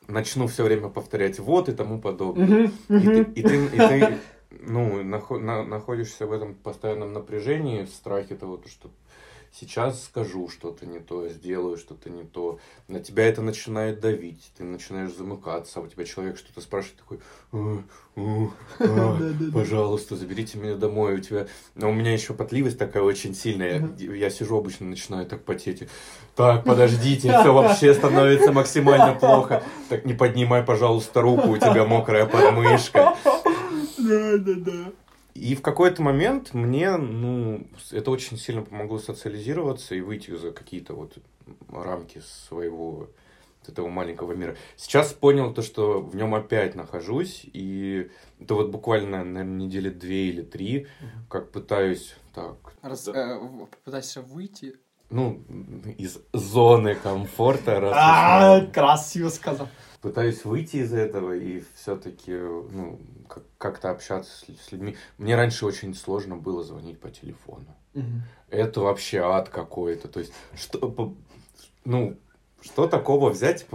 Начну 0.06 0.46
все 0.46 0.64
время 0.64 0.88
повторять 0.88 1.38
вот 1.38 1.68
и 1.68 1.72
тому 1.72 2.00
подобное. 2.00 2.70
И 2.88 3.00
ты, 3.00 3.22
и 3.22 3.42
ты, 3.42 3.66
и 3.66 3.76
ты 3.76 4.18
ну, 4.50 5.02
находишься 5.02 6.26
в 6.26 6.32
этом 6.32 6.54
постоянном 6.54 7.12
напряжении, 7.12 7.84
в 7.84 7.90
страхе 7.90 8.34
того, 8.34 8.60
что 8.66 8.90
сейчас 9.52 10.04
скажу 10.04 10.48
что-то 10.48 10.86
не 10.86 11.00
то, 11.00 11.28
сделаю 11.28 11.76
что-то 11.76 12.10
не 12.10 12.24
то, 12.24 12.58
на 12.86 13.00
тебя 13.00 13.26
это 13.26 13.42
начинает 13.42 14.00
давить, 14.00 14.50
ты 14.56 14.64
начинаешь 14.64 15.14
замыкаться, 15.14 15.80
а 15.80 15.82
у 15.82 15.86
тебя 15.86 16.04
человек 16.04 16.38
что-то 16.38 16.60
спрашивает, 16.60 16.98
такой, 16.98 17.18
«Э, 17.52 17.78
э, 18.16 19.50
пожалуйста, 19.52 20.16
заберите 20.16 20.58
меня 20.58 20.74
домой, 20.74 21.16
у 21.16 21.20
тебя, 21.20 21.46
но 21.74 21.90
у 21.90 21.92
меня 21.92 22.12
еще 22.12 22.34
потливость 22.34 22.78
такая 22.78 23.02
очень 23.02 23.34
сильная, 23.34 23.90
я 23.98 24.30
сижу 24.30 24.58
обычно, 24.58 24.86
начинаю 24.86 25.26
так 25.26 25.44
потеть, 25.44 25.88
так, 26.36 26.64
подождите, 26.64 27.28
все 27.28 27.52
вообще 27.52 27.94
становится 27.94 28.52
максимально 28.52 29.14
плохо, 29.14 29.62
так 29.88 30.04
не 30.04 30.14
поднимай, 30.14 30.62
пожалуйста, 30.62 31.20
руку, 31.20 31.50
у 31.50 31.56
тебя 31.56 31.84
мокрая 31.84 32.26
подмышка. 32.26 33.16
Да, 34.08 34.38
да, 34.38 34.54
да. 34.54 34.92
И 35.34 35.54
в 35.54 35.62
какой-то 35.62 36.02
момент 36.02 36.52
мне, 36.52 36.96
ну, 36.96 37.66
это 37.92 38.10
очень 38.10 38.36
сильно 38.36 38.62
помогло 38.62 38.98
социализироваться 38.98 39.94
и 39.94 40.00
выйти 40.00 40.32
за 40.32 40.50
какие-то 40.50 40.94
вот 40.94 41.16
рамки 41.70 42.20
своего 42.20 43.08
этого 43.66 43.88
маленького 43.88 44.32
мира. 44.32 44.56
Сейчас 44.76 45.12
понял 45.12 45.52
то, 45.52 45.62
что 45.62 46.00
в 46.00 46.16
нем 46.16 46.34
опять 46.34 46.74
нахожусь, 46.74 47.42
и 47.52 48.10
это 48.40 48.54
вот 48.54 48.70
буквально, 48.70 49.24
наверное, 49.24 49.66
недели 49.66 49.90
две 49.90 50.28
или 50.28 50.42
три, 50.42 50.86
как 51.28 51.52
пытаюсь 51.52 52.16
так... 52.34 52.56
Раз, 52.82 53.08
э, 53.08 53.38
пытаешься 53.84 54.22
выйти 54.22 54.74
ну, 55.10 55.42
из 55.96 56.18
зоны 56.32 56.94
комфорта. 56.94 57.92
А, 57.94 58.66
красиво 58.66 59.28
сказал. 59.28 59.68
Пытаюсь 60.00 60.44
выйти 60.44 60.76
из 60.76 60.92
этого 60.92 61.34
и 61.34 61.62
все-таки, 61.74 62.32
ну, 62.32 63.00
как-то 63.58 63.90
общаться 63.90 64.32
с 64.46 64.72
людьми. 64.72 64.96
Мне 65.18 65.36
раньше 65.36 65.66
очень 65.66 65.94
сложно 65.94 66.36
было 66.36 66.62
звонить 66.62 67.00
по 67.00 67.10
телефону. 67.10 67.76
Угу. 67.94 68.04
Это 68.50 68.80
вообще 68.80 69.18
ад 69.18 69.48
какой-то. 69.48 70.08
То 70.08 70.20
есть, 70.20 70.32
что, 70.54 71.14
ну, 71.84 72.16
что 72.60 72.86
такого 72.86 73.30
взять, 73.30 73.66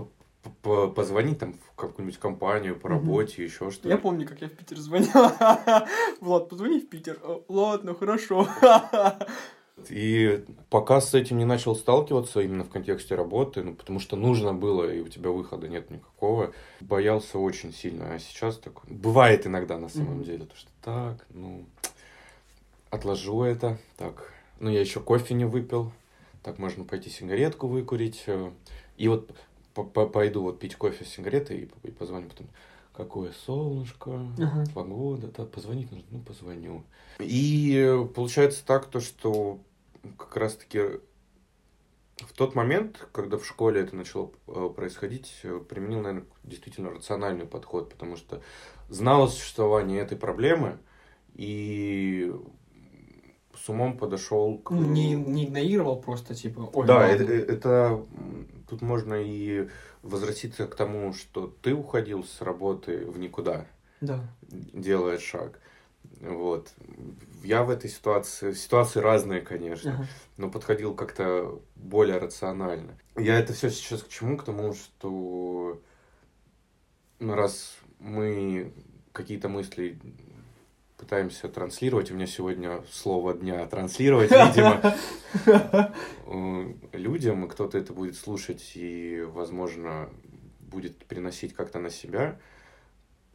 позвонить 0.61 1.39
там 1.39 1.53
в 1.53 1.75
какую-нибудь 1.75 2.19
компанию 2.19 2.79
по 2.79 2.89
работе, 2.89 3.35
угу. 3.35 3.43
еще 3.43 3.71
что-то. 3.71 3.89
Я 3.89 3.97
помню, 3.97 4.27
как 4.27 4.41
я 4.41 4.49
в 4.49 4.53
Питер 4.53 4.77
звонил. 4.77 5.09
Влад, 6.21 6.49
позвони 6.49 6.79
в 6.79 6.89
Питер. 6.89 7.19
Ладно, 7.47 7.93
хорошо. 7.95 8.47
И 9.89 10.45
пока 10.69 11.01
с 11.01 11.13
этим 11.13 11.37
не 11.39 11.45
начал 11.45 11.75
сталкиваться 11.75 12.41
именно 12.41 12.63
в 12.63 12.69
контексте 12.69 13.15
работы, 13.15 13.63
ну, 13.63 13.73
потому 13.73 13.99
что 13.99 14.15
нужно 14.15 14.53
было, 14.53 14.89
и 14.89 15.01
у 15.01 15.07
тебя 15.07 15.31
выхода 15.31 15.67
нет 15.67 15.89
никакого, 15.89 16.53
боялся 16.79 17.39
очень 17.39 17.73
сильно. 17.73 18.13
А 18.13 18.19
сейчас 18.19 18.57
так 18.57 18.85
бывает 18.87 19.47
иногда 19.47 19.77
на 19.77 19.89
самом 19.89 20.19
mm-hmm. 20.19 20.25
деле, 20.25 20.45
то 20.45 20.55
что 20.55 20.69
так, 20.81 21.25
ну, 21.29 21.65
отложу 22.91 23.43
это, 23.43 23.79
так, 23.97 24.31
ну, 24.59 24.69
я 24.69 24.79
еще 24.79 24.99
кофе 24.99 25.33
не 25.33 25.45
выпил, 25.45 25.91
так 26.43 26.59
можно 26.59 26.83
пойти 26.83 27.09
сигаретку 27.09 27.67
выкурить, 27.67 28.23
э, 28.27 28.51
и 28.97 29.07
вот 29.07 29.31
пойду 30.13 30.43
вот 30.43 30.59
пить 30.59 30.75
кофе 30.75 31.03
с 31.03 31.09
сигаретой 31.09 31.69
и 31.83 31.91
позвоню 31.91 32.29
потом 32.29 32.47
какое 32.95 33.31
солнышко, 33.45 34.27
ага. 34.37 34.65
погода, 34.73 35.27
да, 35.27 35.45
позвонить 35.45 35.91
нужно, 35.91 36.07
ну, 36.11 36.19
позвоню. 36.19 36.83
И 37.19 38.05
получается 38.15 38.65
так, 38.65 38.85
то, 38.85 38.99
что 38.99 39.59
как 40.17 40.37
раз-таки 40.37 40.99
в 42.17 42.33
тот 42.33 42.55
момент, 42.55 43.07
когда 43.11 43.37
в 43.37 43.45
школе 43.45 43.81
это 43.81 43.95
начало 43.95 44.31
э, 44.47 44.69
происходить, 44.75 45.33
э, 45.43 45.59
применил, 45.67 46.01
наверное, 46.01 46.27
действительно 46.43 46.91
рациональный 46.91 47.45
подход, 47.45 47.89
потому 47.89 48.15
что 48.15 48.41
знал 48.89 49.23
о 49.23 49.27
существовании 49.27 49.99
этой 49.99 50.17
проблемы 50.17 50.77
и 51.33 52.31
с 53.55 53.69
умом 53.69 53.97
подошел 53.97 54.57
к... 54.59 54.71
Ну, 54.71 54.81
не, 54.81 55.13
не 55.13 55.45
игнорировал 55.45 55.99
просто, 55.99 56.35
типа... 56.35 56.69
Ой, 56.73 56.85
да, 56.85 57.07
это, 57.07 57.23
это 57.23 58.05
тут 58.69 58.81
можно 58.81 59.15
и 59.15 59.69
возвратиться 60.03 60.67
к 60.67 60.75
тому, 60.75 61.13
что 61.13 61.47
ты 61.61 61.73
уходил 61.73 62.23
с 62.23 62.41
работы 62.41 63.05
в 63.05 63.17
никуда, 63.17 63.65
да. 64.01 64.23
делая 64.41 65.17
шаг. 65.17 65.59
Вот. 66.19 66.71
Я 67.43 67.63
в 67.63 67.69
этой 67.69 67.89
ситуации, 67.89 68.53
ситуации 68.53 68.99
разные, 68.99 69.41
конечно, 69.41 69.89
uh-huh. 69.89 70.05
но 70.37 70.49
подходил 70.49 70.93
как-то 70.93 71.61
более 71.75 72.17
рационально. 72.17 72.97
Я 73.17 73.39
это 73.39 73.53
все 73.53 73.69
сейчас 73.69 74.03
к 74.03 74.09
чему? 74.09 74.37
К 74.37 74.43
тому, 74.43 74.73
что 74.73 75.81
ну, 77.19 77.35
раз 77.35 77.75
мы 77.99 78.73
какие-то 79.11 79.49
мысли 79.49 79.99
пытаемся 80.97 81.49
транслировать. 81.49 82.11
У 82.11 82.15
меня 82.15 82.27
сегодня 82.27 82.83
слово 82.91 83.33
дня 83.33 83.65
транслировать, 83.67 84.31
видимо, 84.31 84.95
э, 86.27 86.73
людям, 86.93 87.45
и 87.45 87.49
кто-то 87.49 87.77
это 87.77 87.93
будет 87.93 88.15
слушать 88.15 88.71
и, 88.75 89.21
возможно, 89.21 90.09
будет 90.59 90.97
приносить 91.05 91.53
как-то 91.53 91.79
на 91.79 91.89
себя, 91.89 92.39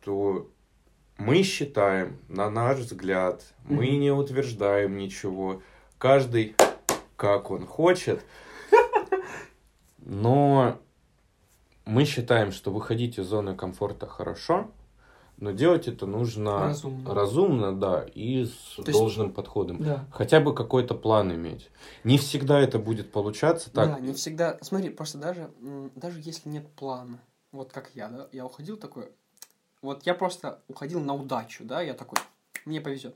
то 0.05 0.51
мы 1.17 1.43
считаем, 1.43 2.19
на 2.29 2.51
наш 2.51 2.79
взгляд, 2.79 3.45
мы 3.65 3.89
не 3.97 4.11
утверждаем 4.11 4.97
ничего. 4.97 5.63
Каждый 5.99 6.55
как 7.19 7.51
он 7.51 7.67
хочет. 7.67 8.25
Но 9.99 10.81
мы 11.85 12.05
считаем, 12.05 12.53
что 12.53 12.71
выходить 12.71 13.19
из 13.19 13.27
зоны 13.27 13.55
комфорта 13.57 14.07
хорошо, 14.07 14.71
но 15.41 15.53
делать 15.53 15.89
это 15.89 16.07
нужно 16.07 16.59
Разумно. 16.61 17.15
разумно, 17.15 17.73
да, 17.79 18.05
и 18.15 18.45
с 18.45 18.79
есть- 18.79 18.93
должным 18.93 19.33
подходом. 19.33 19.79
Да. 19.83 20.07
Хотя 20.13 20.41
бы 20.41 20.55
какой-то 20.55 20.95
план 20.95 21.33
иметь. 21.35 21.71
Не 22.05 22.19
всегда 22.19 22.61
это 22.61 22.79
будет 22.79 23.13
получаться 23.13 23.71
так. 23.73 23.89
Да, 23.89 24.01
не 24.01 24.13
всегда. 24.13 24.59
Смотри, 24.63 24.91
просто 24.91 25.19
даже, 25.19 25.51
даже 25.95 26.21
если 26.21 26.49
нет 26.49 26.67
плана, 26.73 27.19
вот 27.53 27.73
как 27.73 27.91
я, 27.95 28.09
да, 28.09 28.29
я 28.33 28.45
уходил 28.45 28.77
такой, 28.77 29.11
вот 29.83 30.05
я 30.07 30.15
просто 30.15 30.61
уходил 30.69 31.01
на 31.01 31.15
удачу, 31.15 31.65
да, 31.65 31.81
я 31.81 31.95
такой, 31.95 32.19
мне 32.65 32.81
повезет. 32.81 33.15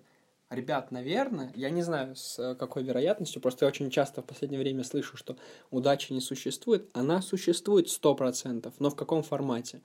Ребят, 0.48 0.90
наверное, 0.90 1.50
я 1.56 1.70
не 1.70 1.80
знаю 1.80 2.14
с 2.14 2.38
э, 2.38 2.54
какой 2.54 2.82
вероятностью, 2.82 3.40
просто 3.40 3.64
я 3.64 3.68
очень 3.68 3.88
часто 3.90 4.20
в 4.20 4.26
последнее 4.26 4.60
время 4.60 4.84
слышу, 4.84 5.16
что 5.16 5.34
удачи 5.70 6.12
не 6.12 6.20
существует. 6.20 6.90
Она 6.92 7.22
существует 7.22 7.86
100%, 7.86 8.70
но 8.78 8.90
в 8.90 8.94
каком 8.94 9.22
формате? 9.22 9.80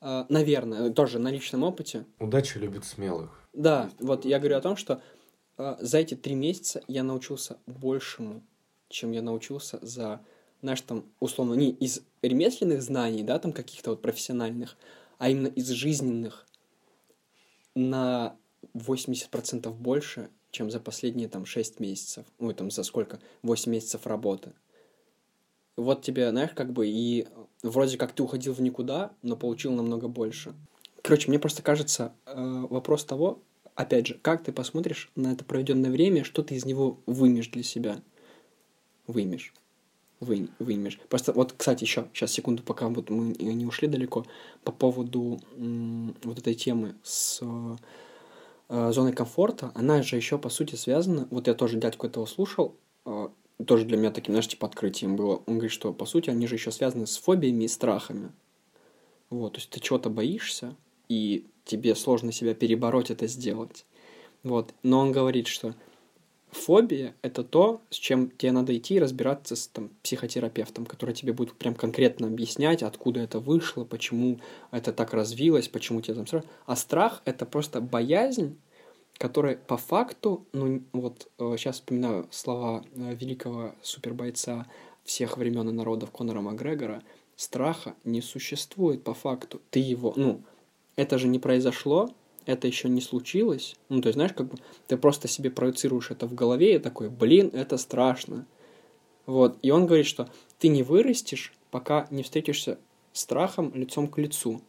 Э, 0.00 0.24
Наверное, 0.28 0.90
тоже 0.90 1.18
на 1.18 1.30
личном 1.30 1.62
опыте. 1.62 2.04
Удача 2.18 2.58
любит 2.58 2.84
смелых. 2.84 3.30
Да, 3.52 3.90
вот 3.98 4.24
я 4.24 4.38
говорю 4.38 4.56
о 4.56 4.60
том, 4.60 4.76
что 4.76 5.02
э, 5.58 5.76
за 5.80 5.98
эти 5.98 6.14
три 6.14 6.34
месяца 6.34 6.82
я 6.88 7.02
научился 7.02 7.58
большему, 7.66 8.42
чем 8.88 9.12
я 9.12 9.22
научился 9.22 9.78
за, 9.82 10.20
знаешь, 10.62 10.80
там, 10.82 11.04
условно, 11.20 11.54
не 11.54 11.70
из 11.70 12.02
ремесленных 12.22 12.82
знаний, 12.82 13.22
да, 13.22 13.38
там, 13.38 13.52
каких-то 13.52 13.90
вот 13.90 14.02
профессиональных, 14.02 14.76
а 15.18 15.28
именно 15.28 15.48
из 15.48 15.68
жизненных 15.68 16.46
на 17.74 18.36
80% 18.74 19.70
больше, 19.72 20.30
чем 20.50 20.70
за 20.70 20.80
последние, 20.80 21.28
там, 21.28 21.44
6 21.44 21.80
месяцев. 21.80 22.24
Ну, 22.38 22.52
там, 22.52 22.70
за 22.70 22.82
сколько? 22.82 23.20
8 23.42 23.70
месяцев 23.70 24.06
работы. 24.06 24.52
Вот 25.76 26.02
тебе, 26.02 26.30
знаешь, 26.30 26.50
как 26.54 26.72
бы 26.72 26.86
и 26.88 27.26
вроде 27.62 27.96
как 27.96 28.12
ты 28.12 28.22
уходил 28.22 28.52
в 28.52 28.60
никуда, 28.60 29.12
но 29.22 29.36
получил 29.36 29.72
намного 29.72 30.08
больше. 30.08 30.54
Короче, 31.02 31.28
мне 31.28 31.38
просто 31.38 31.62
кажется, 31.62 32.12
э, 32.26 32.66
вопрос 32.68 33.04
того, 33.04 33.40
опять 33.74 34.06
же, 34.06 34.18
как 34.20 34.42
ты 34.44 34.52
посмотришь 34.52 35.10
на 35.16 35.32
это 35.32 35.44
проведенное 35.44 35.90
время, 35.90 36.24
что 36.24 36.42
ты 36.42 36.54
из 36.54 36.64
него 36.64 36.98
вымешь 37.06 37.48
для 37.48 37.62
себя. 37.62 38.02
Вымешь. 39.06 39.54
Вы, 40.20 40.48
вымешь. 40.58 40.98
Просто 41.08 41.32
вот, 41.32 41.54
кстати, 41.56 41.84
еще, 41.84 42.06
сейчас, 42.12 42.30
секунду, 42.32 42.62
пока 42.62 42.88
вот 42.88 43.08
мы 43.08 43.34
не 43.38 43.64
ушли 43.64 43.88
далеко, 43.88 44.26
по 44.64 44.70
поводу 44.72 45.40
м, 45.56 46.14
вот 46.24 46.38
этой 46.38 46.54
темы 46.54 46.94
с 47.02 47.40
э, 48.68 48.92
зоной 48.92 49.12
комфорта, 49.12 49.72
она 49.74 50.02
же 50.02 50.16
еще, 50.16 50.36
по 50.38 50.50
сути, 50.50 50.74
связана, 50.74 51.26
вот 51.30 51.46
я 51.46 51.54
тоже 51.54 51.78
дядьку 51.78 52.06
этого 52.06 52.26
слушал, 52.26 52.76
э, 53.06 53.28
тоже 53.66 53.84
для 53.84 53.96
меня 53.96 54.10
таким, 54.10 54.34
знаешь, 54.34 54.48
типа 54.48 54.66
открытием 54.66 55.16
было. 55.16 55.42
Он 55.46 55.54
говорит, 55.54 55.72
что, 55.72 55.92
по 55.92 56.06
сути, 56.06 56.30
они 56.30 56.46
же 56.46 56.54
еще 56.56 56.70
связаны 56.70 57.06
с 57.06 57.16
фобиями 57.16 57.64
и 57.64 57.68
страхами. 57.68 58.32
Вот, 59.28 59.52
то 59.52 59.58
есть 59.58 59.70
ты 59.70 59.80
чего-то 59.80 60.10
боишься, 60.10 60.76
и 61.08 61.46
тебе 61.64 61.94
сложно 61.94 62.32
себя 62.32 62.54
перебороть 62.54 63.10
это 63.10 63.26
сделать. 63.26 63.84
Вот. 64.42 64.74
Но 64.82 65.00
он 65.00 65.12
говорит, 65.12 65.46
что 65.46 65.74
фобия— 66.50 67.14
это 67.22 67.44
то, 67.44 67.80
с 67.90 67.96
чем 67.96 68.30
тебе 68.30 68.52
надо 68.52 68.76
идти 68.76 68.94
и 68.94 68.98
разбираться 68.98 69.54
с 69.56 69.68
там, 69.68 69.90
психотерапевтом, 70.02 70.86
который 70.86 71.14
тебе 71.14 71.32
будет 71.32 71.54
прям 71.54 71.74
конкретно 71.74 72.26
объяснять, 72.26 72.82
откуда 72.82 73.20
это 73.20 73.38
вышло, 73.38 73.84
почему 73.84 74.40
это 74.70 74.92
так 74.92 75.12
развилось, 75.14 75.68
почему 75.68 76.00
тебе 76.00 76.14
там 76.14 76.26
страх. 76.26 76.44
А 76.66 76.76
страх— 76.76 77.22
это 77.24 77.46
просто 77.46 77.80
боязнь, 77.80 78.56
которая 79.20 79.56
по 79.56 79.76
факту, 79.76 80.46
ну 80.54 80.82
вот 80.92 81.30
сейчас 81.36 81.76
вспоминаю 81.76 82.26
слова 82.30 82.82
э, 82.94 83.14
великого 83.14 83.74
супербойца 83.82 84.66
всех 85.04 85.36
времен 85.36 85.68
и 85.68 85.72
народов 85.72 86.10
Конора 86.10 86.40
Макгрегора, 86.40 87.02
страха 87.36 87.94
не 88.02 88.22
существует 88.22 89.04
по 89.04 89.12
факту. 89.12 89.60
Ты 89.68 89.80
его, 89.80 90.14
ну, 90.16 90.40
это 90.96 91.18
же 91.18 91.28
не 91.28 91.38
произошло, 91.38 92.14
это 92.46 92.66
еще 92.66 92.88
не 92.88 93.02
случилось. 93.02 93.76
Ну, 93.90 94.00
то 94.00 94.08
есть, 94.08 94.14
знаешь, 94.14 94.32
как 94.32 94.46
бы 94.46 94.56
ты 94.86 94.96
просто 94.96 95.28
себе 95.28 95.50
проецируешь 95.50 96.10
это 96.10 96.26
в 96.26 96.34
голове 96.34 96.76
и 96.76 96.78
такой, 96.78 97.10
блин, 97.10 97.50
это 97.52 97.76
страшно. 97.76 98.46
Вот. 99.26 99.58
И 99.60 99.70
он 99.70 99.84
говорит, 99.84 100.06
что 100.06 100.30
ты 100.58 100.68
не 100.68 100.82
вырастешь, 100.82 101.52
пока 101.70 102.06
не 102.10 102.22
встретишься 102.22 102.78
страхом 103.12 103.70
лицом 103.74 104.08
к 104.08 104.16
лицу. 104.16 104.62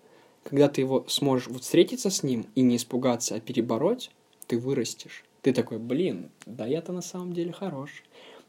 Когда 0.44 0.68
ты 0.68 0.82
его 0.82 1.06
сможешь 1.08 1.48
вот 1.48 1.64
встретиться 1.64 2.10
с 2.10 2.22
ним 2.22 2.48
и 2.54 2.62
не 2.62 2.76
испугаться, 2.76 3.36
а 3.36 3.40
перебороть, 3.40 4.12
ты 4.52 4.58
вырастешь. 4.58 5.24
Ты 5.44 5.54
такой, 5.54 5.80
блин, 5.80 6.30
да 6.46 6.66
я-то 6.66 6.92
на 6.92 7.02
самом 7.02 7.32
деле 7.32 7.54
хорош. 7.54 8.04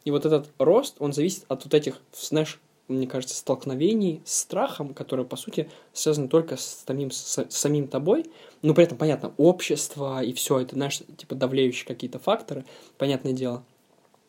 И 0.05 0.11
вот 0.11 0.27
этот 0.27 0.51
рост, 0.59 0.97
он 0.99 1.13
зависит 1.13 1.45
от 1.47 1.63
вот 1.63 1.73
этих, 1.75 2.01
знаешь, 2.13 2.59
мне 2.89 3.07
кажется, 3.07 3.37
столкновений 3.37 4.21
с 4.25 4.39
страхом, 4.39 4.95
которые, 4.95 5.25
по 5.25 5.37
сути, 5.37 5.71
связаны 5.93 6.27
только 6.27 6.57
с 6.57 6.83
самим, 6.85 7.13
с 7.13 7.47
самим 7.51 7.87
тобой. 7.87 8.27
Ну, 8.63 8.75
при 8.75 8.83
этом, 8.83 8.99
понятно, 8.99 9.33
общество 9.37 10.25
и 10.25 10.33
все 10.33 10.59
это, 10.59 10.75
знаешь, 10.75 11.03
типа 11.17 11.37
давлеющие 11.37 11.87
какие-то 11.87 12.19
факторы, 12.19 12.65
понятное 12.99 13.33
дело. 13.33 13.63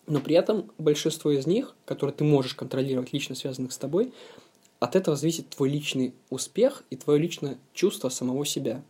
Но 0.05 0.19
при 0.19 0.35
этом 0.35 0.69
большинство 0.77 1.31
из 1.31 1.47
них, 1.47 1.75
которые 1.85 2.13
ты 2.13 2.23
можешь 2.23 2.53
контролировать, 2.53 3.13
лично 3.13 3.33
связанных 3.33 3.71
с 3.71 3.79
тобой, 3.79 4.13
от 4.79 4.95
этого 4.95 5.17
зависит 5.17 5.49
твой 5.49 5.69
личный 5.69 6.13
успех 6.29 6.83
и 6.91 6.97
твое 6.97 7.19
личное 7.19 7.57
чувство 7.73 8.09
самого 8.09 8.45
себя. 8.45 8.83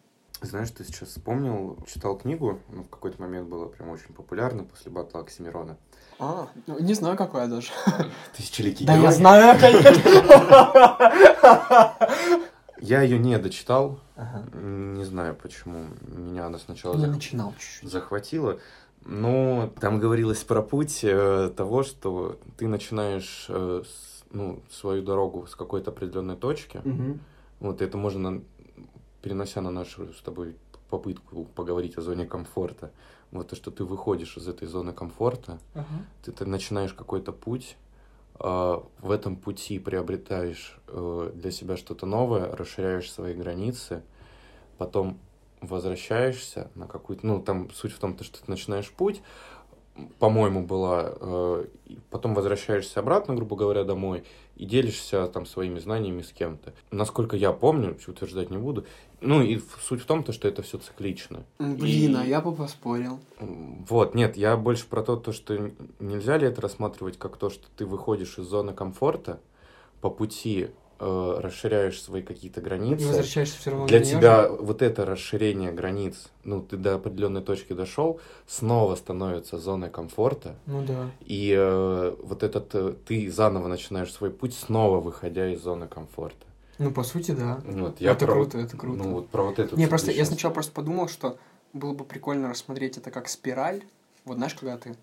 Знаешь, 0.44 0.72
ты 0.72 0.84
сейчас 0.84 1.10
вспомнил, 1.10 1.78
читал 1.88 2.18
книгу, 2.18 2.60
ну, 2.70 2.84
в 2.84 2.90
какой-то 2.90 3.22
момент 3.22 3.48
была 3.48 3.68
прям 3.68 3.90
очень 3.90 4.14
популярна 4.14 4.64
после 4.66 4.92
батла 4.92 5.22
Оксимирона. 5.22 5.78
А, 6.20 6.48
ну, 6.68 6.80
не 6.80 6.94
знаю, 6.94 7.18
какая 7.18 7.48
даже. 7.48 7.70
Тысячеликий 8.38 8.86
Да 8.86 8.96
я 8.96 9.12
знаю, 9.12 9.58
конечно. 9.60 10.02
Я 12.82 13.02
ее 13.02 13.18
не 13.18 13.38
дочитал. 13.38 14.00
Ага. 14.16 14.44
Не 14.54 15.06
знаю, 15.06 15.36
почему 15.36 15.86
меня 16.06 16.48
она 16.48 16.60
сначала 16.60 16.96
Я 16.98 17.08
зах- 17.08 17.12
начинал 17.16 17.54
чуть-чуть. 17.58 17.90
захватила. 17.90 18.60
Но 19.06 19.72
там 19.80 20.00
говорилось 20.00 20.44
про 20.44 20.62
путь 20.62 21.00
э, 21.04 21.52
того, 21.56 21.84
что 21.84 22.38
ты 22.58 22.68
начинаешь 22.68 23.46
э, 23.50 23.84
с- 23.86 24.24
ну, 24.32 24.62
свою 24.70 25.02
дорогу 25.04 25.48
с 25.48 25.56
какой-то 25.56 25.92
определенной 25.92 26.36
точки. 26.36 26.82
Мгм. 26.84 27.20
Вот 27.60 27.82
это 27.82 27.98
можно, 27.98 28.42
перенося 29.24 29.62
на 29.62 29.72
нашу 29.72 30.14
с 30.14 30.22
тобой 30.22 30.56
попытку 30.90 31.46
поговорить 31.46 31.98
о 31.98 32.02
зоне 32.02 32.26
комфорта. 32.28 32.92
Вот 33.32 33.48
то, 33.48 33.56
что 33.56 33.72
ты 33.72 33.84
выходишь 33.84 34.38
из 34.38 34.48
этой 34.48 34.68
зоны 34.68 34.94
комфорта, 34.94 35.58
Ага. 35.74 35.88
ты, 36.24 36.32
ты 36.32 36.46
начинаешь 36.46 36.94
какой-то 36.94 37.32
путь, 37.32 37.78
а, 38.36 38.84
в 39.00 39.10
этом 39.10 39.38
пути 39.38 39.80
приобретаешь 39.80 40.78
э, 40.88 41.32
для 41.34 41.50
себя 41.52 41.78
что-то 41.78 42.06
новое, 42.06 42.56
расширяешь 42.56 43.12
свои 43.12 43.34
границы, 43.34 44.04
потом 44.78 45.18
возвращаешься 45.62 46.70
на 46.76 46.88
какую-то... 46.88 47.26
Ну, 47.26 47.42
там 47.42 47.72
суть 47.72 47.94
в 47.94 48.00
том, 48.00 48.16
то, 48.16 48.24
что 48.24 48.44
ты 48.44 48.52
начинаешь 48.52 48.92
путь, 48.92 49.22
по-моему, 50.20 50.66
была... 50.66 51.14
э, 51.20 51.66
потом 52.10 52.34
возвращаешься 52.34 53.00
обратно, 53.00 53.36
грубо 53.36 53.56
говоря, 53.56 53.84
домой, 53.84 54.24
и 54.56 54.66
делишься 54.66 55.28
там 55.28 55.46
своими 55.46 55.80
знаниями 55.80 56.22
с 56.22 56.32
кем-то. 56.32 56.74
Насколько 56.92 57.38
я 57.38 57.52
помню, 57.52 57.98
утверждать 58.08 58.50
не 58.50 58.58
буду. 58.58 58.86
Ну, 59.24 59.42
и 59.42 59.60
суть 59.82 60.02
в 60.02 60.06
том, 60.06 60.24
то, 60.24 60.32
что 60.34 60.48
это 60.48 60.62
все 60.62 60.78
циклично. 60.78 61.44
Блин, 61.60 62.18
а 62.18 62.26
И- 62.26 62.30
я 62.30 62.42
бы 62.42 62.54
поспорил. 62.54 63.20
Вот, 63.40 64.16
нет, 64.16 64.38
я 64.38 64.56
больше 64.58 64.86
про 64.88 65.02
то, 65.04 65.16
то, 65.16 65.32
что 65.32 65.72
нельзя 66.00 66.38
ли 66.38 66.48
это 66.48 66.62
рассматривать 66.62 67.18
как 67.18 67.38
то, 67.38 67.50
что 67.50 67.66
ты 67.78 67.86
выходишь 67.86 68.38
из 68.38 68.46
зоны 68.46 68.74
комфорта, 68.74 69.40
по 70.02 70.10
пути 70.10 70.70
э, 71.00 71.36
расширяешь 71.40 72.02
свои 72.02 72.22
какие-то 72.22 72.62
И 72.62 72.64
границы. 72.64 73.08
возвращаешься 73.08 73.58
все 73.58 73.72
равно 73.72 73.88
Для 73.88 74.00
неё 74.00 74.06
тебя 74.20 74.44
же. 74.44 74.50
вот 74.60 74.82
это 74.82 75.06
расширение 75.06 75.74
границ, 75.74 76.30
ну, 76.46 76.62
ты 76.62 76.78
до 76.78 76.96
определенной 76.96 77.42
точки 77.42 77.74
дошел, 77.74 78.22
снова 78.48 78.96
становится 78.96 79.58
зоной 79.58 79.90
комфорта, 79.90 80.56
Ну 80.66 80.82
да. 80.86 81.10
и 81.26 81.54
э, 81.58 82.16
вот 82.24 82.44
этот 82.44 82.74
э, 82.76 82.94
ты 83.06 83.30
заново 83.30 83.68
начинаешь 83.68 84.14
свой 84.14 84.30
путь, 84.30 84.54
снова 84.54 85.02
выходя 85.02 85.50
из 85.52 85.62
зоны 85.62 85.88
комфорта. 85.88 86.46
Ну, 86.84 86.92
по 86.92 87.04
сути, 87.04 87.32
да. 87.32 87.62
Вот, 87.66 88.02
я 88.02 88.12
это 88.12 88.26
про 88.26 88.34
круто, 88.34 88.58
это 88.58 88.78
круто. 88.78 89.04
Ну, 89.04 89.12
вот 89.14 89.30
про 89.30 89.44
вот 89.44 89.60
эту 89.60 89.76
Не, 89.78 89.88
просто 89.88 90.08
я 90.08 90.12
цикличность. 90.12 90.32
сначала 90.32 90.54
просто 90.54 90.72
подумал, 90.74 91.08
что 91.08 91.38
было 91.72 91.94
бы 91.94 92.04
прикольно 92.04 92.50
рассмотреть 92.50 92.98
это 92.98 93.10
как 93.12 93.30
спираль. 93.30 93.84
Вот 94.26 94.38
знаешь, 94.38 94.54
когда 94.54 94.78
ты 94.78 94.96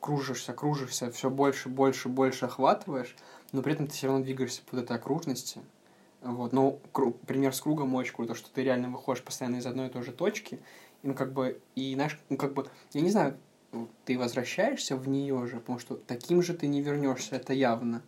кружишься, 0.00 0.52
кружишься, 0.52 1.10
все 1.10 1.30
больше, 1.30 1.68
больше, 1.68 2.08
больше 2.08 2.46
охватываешь, 2.46 3.16
но 3.52 3.62
при 3.62 3.72
этом 3.72 3.86
ты 3.86 3.92
все 3.94 4.08
равно 4.08 4.22
двигаешься 4.24 4.62
по 4.62 4.76
вот 4.76 4.84
этой 4.84 4.96
окружности. 4.96 5.60
Вот. 6.22 6.52
Но 6.52 6.78
кру- 6.92 7.16
пример 7.26 7.54
с 7.54 7.60
кругом 7.60 7.94
очень 7.94 8.14
круто, 8.14 8.34
что 8.34 8.50
ты 8.50 8.62
реально 8.62 8.88
выходишь 8.88 9.22
постоянно 9.22 9.56
из 9.56 9.66
одной 9.66 9.88
и 9.88 9.90
той 9.90 10.02
же 10.02 10.12
точки, 10.12 10.54
и, 11.02 11.08
ну, 11.08 11.14
как 11.14 11.32
бы, 11.32 11.60
и, 11.74 11.94
знаешь, 11.94 12.18
ну, 12.30 12.36
как 12.36 12.54
бы, 12.54 12.66
я 12.92 13.00
не 13.02 13.10
знаю, 13.10 13.36
ты 14.04 14.18
возвращаешься 14.18 14.96
в 14.96 15.08
нее 15.08 15.46
же, 15.46 15.58
потому 15.60 15.78
что 15.78 15.96
таким 15.96 16.42
же 16.42 16.54
ты 16.54 16.66
не 16.66 16.80
вернешься, 16.80 17.36
это 17.36 17.52
явно. 17.52 18.02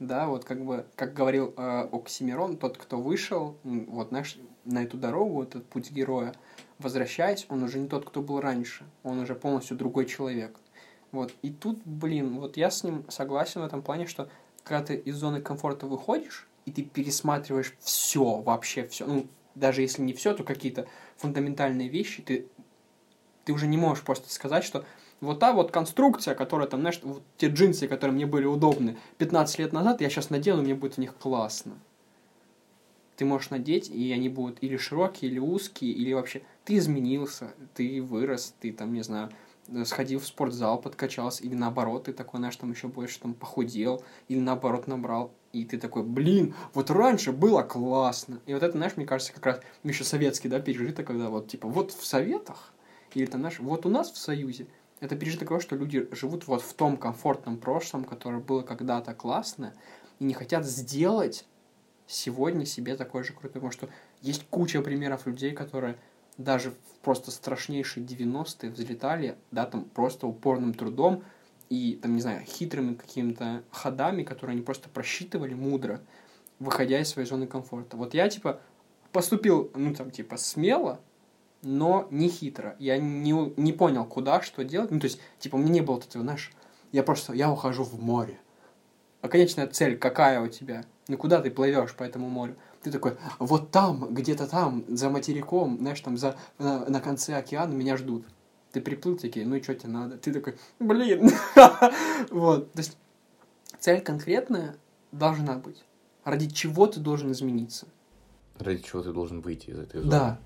Да, 0.00 0.28
вот 0.28 0.46
как 0.46 0.64
бы, 0.64 0.86
как 0.96 1.12
говорил 1.12 1.52
э, 1.56 1.88
Оксимирон, 1.92 2.56
тот, 2.56 2.78
кто 2.78 2.98
вышел, 2.98 3.58
вот, 3.64 4.08
знаешь, 4.08 4.38
на 4.64 4.82
эту 4.82 4.96
дорогу, 4.96 5.34
вот 5.34 5.50
этот 5.50 5.66
путь 5.68 5.90
героя, 5.90 6.34
возвращаясь, 6.78 7.44
он 7.50 7.62
уже 7.62 7.78
не 7.78 7.86
тот, 7.86 8.08
кто 8.08 8.22
был 8.22 8.40
раньше, 8.40 8.86
он 9.02 9.18
уже 9.18 9.34
полностью 9.34 9.76
другой 9.76 10.06
человек. 10.06 10.58
Вот. 11.12 11.34
И 11.42 11.50
тут, 11.50 11.82
блин, 11.84 12.38
вот 12.38 12.56
я 12.56 12.70
с 12.70 12.82
ним 12.82 13.04
согласен 13.10 13.60
в 13.60 13.64
этом 13.64 13.82
плане, 13.82 14.06
что 14.06 14.30
когда 14.64 14.82
ты 14.82 14.94
из 14.96 15.16
зоны 15.16 15.42
комфорта 15.42 15.86
выходишь, 15.86 16.48
и 16.64 16.72
ты 16.72 16.82
пересматриваешь 16.82 17.74
все, 17.80 18.40
вообще 18.40 18.86
все, 18.86 19.06
ну, 19.06 19.26
даже 19.54 19.82
если 19.82 20.00
не 20.00 20.14
все, 20.14 20.32
то 20.32 20.44
какие-то 20.44 20.86
фундаментальные 21.18 21.88
вещи, 21.88 22.22
ты, 22.22 22.46
ты 23.44 23.52
уже 23.52 23.66
не 23.66 23.76
можешь 23.76 24.02
просто 24.02 24.32
сказать, 24.32 24.64
что 24.64 24.86
вот 25.20 25.38
та 25.38 25.52
вот 25.52 25.70
конструкция, 25.70 26.34
которая 26.34 26.66
там, 26.68 26.80
знаешь, 26.80 27.00
вот 27.02 27.22
те 27.36 27.48
джинсы, 27.48 27.88
которые 27.88 28.14
мне 28.14 28.26
были 28.26 28.46
удобны 28.46 28.96
15 29.18 29.58
лет 29.58 29.72
назад, 29.72 30.00
я 30.00 30.08
сейчас 30.08 30.30
надену, 30.30 30.62
мне 30.62 30.74
будет 30.74 30.94
в 30.94 30.98
них 30.98 31.14
классно. 31.16 31.78
Ты 33.16 33.26
можешь 33.26 33.50
надеть, 33.50 33.90
и 33.90 34.12
они 34.12 34.30
будут 34.30 34.58
или 34.62 34.78
широкие, 34.78 35.30
или 35.30 35.38
узкие, 35.38 35.92
или 35.92 36.14
вообще... 36.14 36.42
Ты 36.64 36.78
изменился, 36.78 37.52
ты 37.74 38.00
вырос, 38.00 38.54
ты 38.60 38.72
там, 38.72 38.94
не 38.94 39.02
знаю, 39.02 39.30
сходил 39.84 40.20
в 40.20 40.26
спортзал, 40.26 40.80
подкачался, 40.80 41.42
или 41.42 41.54
наоборот, 41.54 42.04
ты 42.04 42.12
такой, 42.12 42.38
знаешь, 42.38 42.56
там 42.56 42.70
еще 42.70 42.88
больше 42.88 43.20
там 43.20 43.34
похудел, 43.34 44.02
или 44.28 44.40
наоборот 44.40 44.86
набрал, 44.86 45.32
и 45.52 45.64
ты 45.64 45.78
такой, 45.78 46.02
блин, 46.02 46.54
вот 46.74 46.90
раньше 46.90 47.32
было 47.32 47.62
классно. 47.62 48.40
И 48.46 48.54
вот 48.54 48.62
это, 48.62 48.76
знаешь, 48.76 48.96
мне 48.96 49.06
кажется, 49.06 49.32
как 49.32 49.46
раз 49.46 49.60
еще 49.84 50.04
советский, 50.04 50.48
да, 50.48 50.60
пережиток, 50.60 51.06
когда 51.06 51.28
вот, 51.28 51.48
типа, 51.48 51.68
вот 51.68 51.92
в 51.92 52.06
Советах, 52.06 52.72
или 53.14 53.26
там, 53.26 53.40
знаешь, 53.40 53.58
вот 53.58 53.84
у 53.86 53.88
нас 53.88 54.10
в 54.10 54.16
Союзе, 54.16 54.66
это 55.00 55.16
пережиток 55.16 55.48
того, 55.48 55.60
что 55.60 55.76
люди 55.76 56.08
живут 56.12 56.46
вот 56.46 56.62
в 56.62 56.74
том 56.74 56.96
комфортном 56.96 57.58
прошлом, 57.58 58.04
которое 58.04 58.40
было 58.40 58.62
когда-то 58.62 59.14
классно, 59.14 59.74
и 60.18 60.24
не 60.24 60.34
хотят 60.34 60.64
сделать 60.66 61.46
сегодня 62.06 62.66
себе 62.66 62.96
такой 62.96 63.24
же 63.24 63.32
крутой. 63.32 63.60
Потому 63.60 63.72
что 63.72 63.88
есть 64.20 64.46
куча 64.50 64.82
примеров 64.82 65.26
людей, 65.26 65.52
которые 65.52 65.96
даже 66.36 66.70
в 66.70 66.76
просто 67.02 67.30
страшнейшие 67.30 68.04
90-е 68.04 68.70
взлетали, 68.70 69.36
да, 69.50 69.66
там 69.66 69.84
просто 69.84 70.26
упорным 70.26 70.74
трудом 70.74 71.24
и, 71.68 71.98
там, 72.02 72.14
не 72.14 72.20
знаю, 72.20 72.44
хитрыми 72.44 72.94
какими-то 72.94 73.62
ходами, 73.70 74.22
которые 74.22 74.54
они 74.54 74.62
просто 74.62 74.88
просчитывали 74.88 75.54
мудро, 75.54 76.00
выходя 76.58 77.00
из 77.00 77.08
своей 77.08 77.26
зоны 77.28 77.46
комфорта. 77.46 77.96
Вот 77.96 78.12
я, 78.12 78.28
типа, 78.28 78.60
поступил, 79.12 79.70
ну, 79.74 79.94
там, 79.94 80.10
типа, 80.10 80.36
смело, 80.36 81.00
но 81.62 82.08
не 82.10 82.28
хитро. 82.28 82.76
Я 82.78 82.98
не, 82.98 83.32
не 83.56 83.72
понял, 83.72 84.04
куда, 84.04 84.42
что 84.42 84.64
делать. 84.64 84.90
Ну, 84.90 85.00
то 85.00 85.06
есть, 85.06 85.20
типа, 85.38 85.56
у 85.56 85.58
меня 85.58 85.70
не 85.70 85.80
было 85.80 85.96
вот 85.96 86.06
этого, 86.06 86.24
знаешь, 86.24 86.52
я 86.92 87.02
просто, 87.02 87.32
я 87.34 87.50
ухожу 87.50 87.84
в 87.84 88.00
море. 88.02 88.38
А 89.20 89.28
конечная 89.28 89.66
цель 89.66 89.98
какая 89.98 90.40
у 90.40 90.48
тебя? 90.48 90.84
Ну, 91.08 91.18
куда 91.18 91.40
ты 91.40 91.50
плывешь 91.50 91.94
по 91.94 92.02
этому 92.04 92.28
морю? 92.28 92.56
Ты 92.82 92.90
такой, 92.90 93.16
вот 93.38 93.70
там, 93.70 94.14
где-то 94.14 94.46
там, 94.46 94.84
за 94.88 95.10
материком, 95.10 95.76
знаешь, 95.78 96.00
там, 96.00 96.16
за, 96.16 96.36
на, 96.58 96.86
на 96.88 97.00
конце 97.00 97.34
океана 97.36 97.74
меня 97.74 97.96
ждут. 97.96 98.24
Ты 98.72 98.80
приплыл 98.80 99.18
такие, 99.18 99.44
ну 99.46 99.56
и 99.56 99.62
что 99.62 99.74
тебе 99.74 99.90
надо? 99.90 100.16
Ты 100.16 100.32
такой, 100.32 100.56
блин. 100.78 101.30
Вот, 102.30 102.72
то 102.72 102.78
есть, 102.78 102.96
цель 103.78 104.00
конкретная 104.00 104.76
должна 105.12 105.56
быть. 105.56 105.84
Ради 106.24 106.48
чего 106.48 106.86
ты 106.86 107.00
должен 107.00 107.32
измениться? 107.32 107.86
Ради 108.58 108.82
чего 108.82 109.02
ты 109.02 109.12
должен 109.12 109.40
выйти 109.40 109.70
из 109.70 109.78
этой 109.78 110.00
зоны? 110.00 110.10
Да, 110.10 110.38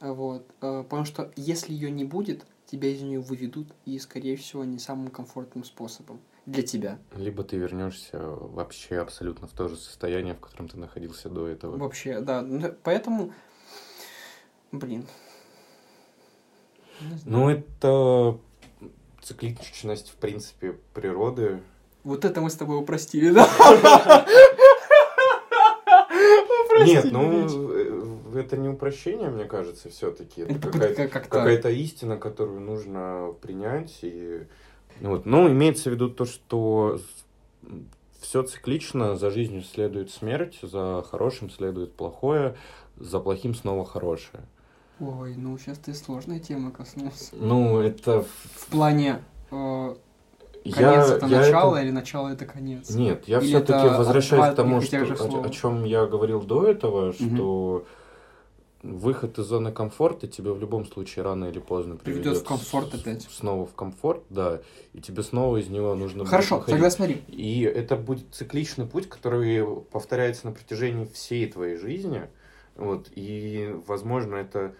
вот. 0.00 0.46
Э, 0.60 0.82
потому 0.82 1.04
что 1.04 1.30
если 1.36 1.72
ее 1.72 1.90
не 1.90 2.04
будет, 2.04 2.46
тебя 2.66 2.88
из 2.88 3.02
нее 3.02 3.20
выведут 3.20 3.68
и, 3.84 3.98
скорее 3.98 4.36
всего, 4.36 4.64
не 4.64 4.78
самым 4.78 5.08
комфортным 5.08 5.64
способом 5.64 6.20
для 6.46 6.62
тебя. 6.62 6.98
Либо 7.14 7.44
ты 7.44 7.56
вернешься 7.56 8.18
вообще 8.18 8.98
абсолютно 8.98 9.46
в 9.46 9.52
то 9.52 9.68
же 9.68 9.76
состояние, 9.76 10.34
в 10.34 10.40
котором 10.40 10.68
ты 10.68 10.78
находился 10.78 11.28
до 11.28 11.46
этого. 11.46 11.76
Вообще, 11.76 12.20
да. 12.20 12.42
Ну, 12.42 12.74
поэтому, 12.82 13.32
блин. 14.72 15.06
Ну, 17.24 17.48
это 17.48 18.38
цикличность, 19.22 20.10
в 20.10 20.16
принципе, 20.16 20.78
природы. 20.94 21.60
Вот 22.04 22.24
это 22.24 22.40
мы 22.40 22.50
с 22.50 22.54
тобой 22.54 22.78
упростили, 22.78 23.30
да? 23.30 23.46
Нет, 26.84 27.12
ну, 27.12 27.46
это 28.36 28.56
не 28.56 28.68
упрощение, 28.68 29.30
мне 29.30 29.44
кажется, 29.44 29.88
все-таки. 29.88 30.42
Это 30.42 30.70
какая-то 30.70 31.08
какая 31.08 31.72
истина, 31.72 32.16
которую 32.16 32.60
нужно 32.60 33.34
принять 33.40 33.98
и 34.02 34.46
вот. 35.00 35.26
Но 35.26 35.48
имеется 35.50 35.90
в 35.90 35.92
виду 35.92 36.10
то, 36.10 36.24
что 36.24 37.00
все 38.20 38.42
циклично, 38.42 39.16
за 39.16 39.30
жизнью 39.30 39.62
следует 39.62 40.10
смерть, 40.10 40.58
за 40.62 41.04
хорошим 41.08 41.50
следует 41.50 41.94
плохое, 41.94 42.56
за 42.96 43.18
плохим 43.18 43.54
снова 43.54 43.84
хорошее. 43.84 44.42
Ой, 45.00 45.34
ну 45.36 45.56
сейчас 45.56 45.78
ты 45.78 45.94
сложной 45.94 46.40
темы 46.40 46.70
коснулся. 46.70 47.34
Ну, 47.34 47.80
это... 47.80 48.22
В 48.22 48.66
плане... 48.66 49.22
Э, 49.50 49.94
конец 50.62 50.76
я, 50.76 51.14
это 51.16 51.26
я 51.26 51.38
начало 51.38 51.76
это... 51.76 51.84
или 51.84 51.90
начало 51.90 52.28
это 52.28 52.44
конец? 52.44 52.90
Нет, 52.90 53.26
я 53.26 53.40
все-таки 53.40 53.88
возвращаюсь 53.88 54.52
к 54.52 54.56
тому, 54.56 54.82
что, 54.82 54.98
о, 54.98 55.46
о 55.46 55.48
чем 55.48 55.84
я 55.84 56.04
говорил 56.04 56.42
до 56.42 56.66
этого, 56.66 57.14
что 57.14 57.76
угу 57.76 57.86
выход 58.82 59.38
из 59.38 59.46
зоны 59.46 59.72
комфорта 59.72 60.26
тебе 60.26 60.52
в 60.52 60.60
любом 60.60 60.86
случае 60.86 61.24
рано 61.24 61.46
или 61.46 61.58
поздно 61.58 61.96
приведет, 61.96 62.22
приведет 62.22 62.42
в 62.42 62.46
комфорт 62.46 62.94
опять. 62.94 63.22
Снова 63.30 63.66
в 63.66 63.74
комфорт, 63.74 64.22
да, 64.30 64.60
и 64.92 65.00
тебе 65.00 65.22
снова 65.22 65.58
из 65.58 65.68
него 65.68 65.94
нужно 65.94 66.24
Хорошо, 66.24 66.56
будет 66.56 66.70
тогда 66.70 66.90
смотри. 66.90 67.22
И 67.28 67.62
это 67.62 67.96
будет 67.96 68.34
цикличный 68.34 68.86
путь, 68.86 69.08
который 69.08 69.64
повторяется 69.90 70.46
на 70.46 70.52
протяжении 70.52 71.04
всей 71.06 71.50
твоей 71.50 71.76
жизни, 71.76 72.22
вот, 72.76 73.10
и, 73.14 73.74
возможно, 73.86 74.36
это 74.36 74.74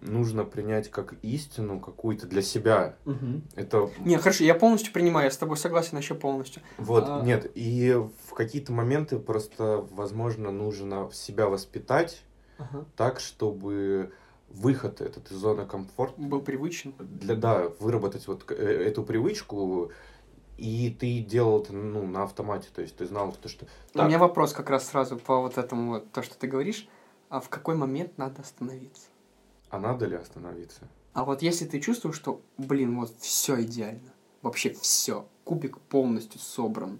нужно 0.00 0.44
принять 0.44 0.90
как 0.90 1.14
истину 1.22 1.80
какую-то 1.80 2.26
для 2.26 2.42
себя. 2.42 2.96
Угу. 3.04 3.42
Это... 3.56 3.90
Не, 3.98 4.16
хорошо, 4.16 4.44
я 4.44 4.54
полностью 4.54 4.92
принимаю, 4.92 5.26
я 5.26 5.30
с 5.30 5.36
тобой 5.36 5.56
согласен 5.56 5.98
еще 5.98 6.14
полностью. 6.14 6.62
Вот, 6.78 7.04
а... 7.06 7.22
нет, 7.22 7.50
и 7.54 7.92
в 8.28 8.34
какие-то 8.34 8.72
моменты 8.72 9.18
просто, 9.18 9.84
возможно, 9.90 10.50
нужно 10.50 11.10
себя 11.12 11.48
воспитать, 11.48 12.22
ага. 12.60 12.84
так, 12.96 13.20
чтобы 13.20 14.12
выход 14.48 15.00
этот 15.00 15.30
из 15.30 15.36
зоны 15.36 15.66
комфорта 15.66 16.20
был 16.20 16.40
привычен. 16.40 16.94
Для, 16.98 17.34
да, 17.34 17.68
выработать 17.78 18.26
вот 18.26 18.50
э, 18.50 18.54
эту 18.54 19.02
привычку, 19.02 19.90
и 20.56 20.94
ты 20.98 21.20
делал 21.20 21.62
это 21.62 21.72
ну, 21.72 22.06
на 22.06 22.24
автомате, 22.24 22.68
то 22.74 22.82
есть 22.82 22.96
ты 22.96 23.06
знал, 23.06 23.32
то, 23.32 23.48
что... 23.48 23.66
Так. 23.92 24.04
У 24.04 24.08
меня 24.08 24.18
вопрос 24.18 24.52
как 24.52 24.68
раз 24.70 24.88
сразу 24.88 25.16
по 25.16 25.40
вот 25.40 25.56
этому, 25.56 25.92
вот, 25.92 26.12
то, 26.12 26.22
что 26.22 26.36
ты 26.36 26.46
говоришь. 26.46 26.88
А 27.28 27.40
в 27.40 27.48
какой 27.48 27.76
момент 27.76 28.18
надо 28.18 28.42
остановиться? 28.42 29.06
А 29.70 29.78
надо 29.78 30.06
ли 30.06 30.16
остановиться? 30.16 30.82
А 31.12 31.24
вот 31.24 31.42
если 31.42 31.64
ты 31.64 31.80
чувствуешь, 31.80 32.16
что, 32.16 32.40
блин, 32.58 32.98
вот 32.98 33.12
все 33.20 33.62
идеально, 33.62 34.12
вообще 34.42 34.70
все, 34.70 35.26
кубик 35.44 35.78
полностью 35.78 36.40
собран. 36.40 36.98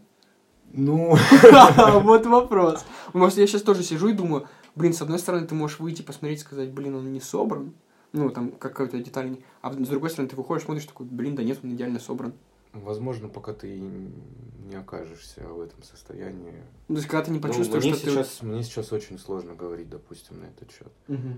Ну... 0.73 1.17
Вот 2.03 2.27
вопрос. 2.27 2.85
Может, 3.13 3.39
я 3.39 3.47
сейчас 3.47 3.63
тоже 3.63 3.83
сижу 3.83 4.09
и 4.09 4.13
думаю, 4.13 4.47
блин, 4.81 4.95
с 4.95 5.03
одной 5.03 5.19
стороны, 5.19 5.47
ты 5.47 5.55
можешь 5.55 5.79
выйти, 5.79 6.03
посмотреть, 6.03 6.41
сказать, 6.41 6.71
блин, 6.73 6.95
он 6.97 7.13
не 7.13 7.21
собран, 7.21 7.75
ну, 8.13 8.31
там, 8.31 8.51
какая-то 8.51 8.99
деталь, 8.99 9.37
а 9.61 9.73
с 9.73 9.89
другой 9.89 10.11
стороны, 10.11 10.29
ты 10.31 10.37
выходишь, 10.37 10.65
смотришь, 10.65 10.87
такой, 10.87 11.07
блин, 11.07 11.37
да 11.37 11.45
нет, 11.45 11.59
он 11.63 11.75
идеально 11.75 12.01
собран. 12.01 12.33
Возможно, 12.73 13.29
пока 13.29 13.53
ты 13.53 13.79
не 13.79 14.77
окажешься 14.77 15.47
в 15.47 15.61
этом 15.61 15.83
состоянии. 15.83 16.63
Ну, 16.89 16.95
то 16.95 17.01
есть, 17.01 17.09
когда 17.09 17.25
ты 17.25 17.31
не 17.31 17.39
ну, 17.39 17.43
почувствуешь, 17.43 17.85
ну, 17.85 17.91
мне 17.91 17.99
что 17.99 18.11
сейчас, 18.11 18.29
ты... 18.37 18.47
Мне 18.47 18.63
сейчас 18.63 18.93
очень 18.93 19.19
сложно 19.19 19.55
говорить, 19.55 19.91
допустим, 19.91 20.41
на 20.41 20.47
этот 20.47 20.71
счет. 20.71 20.93
Угу. 21.09 21.29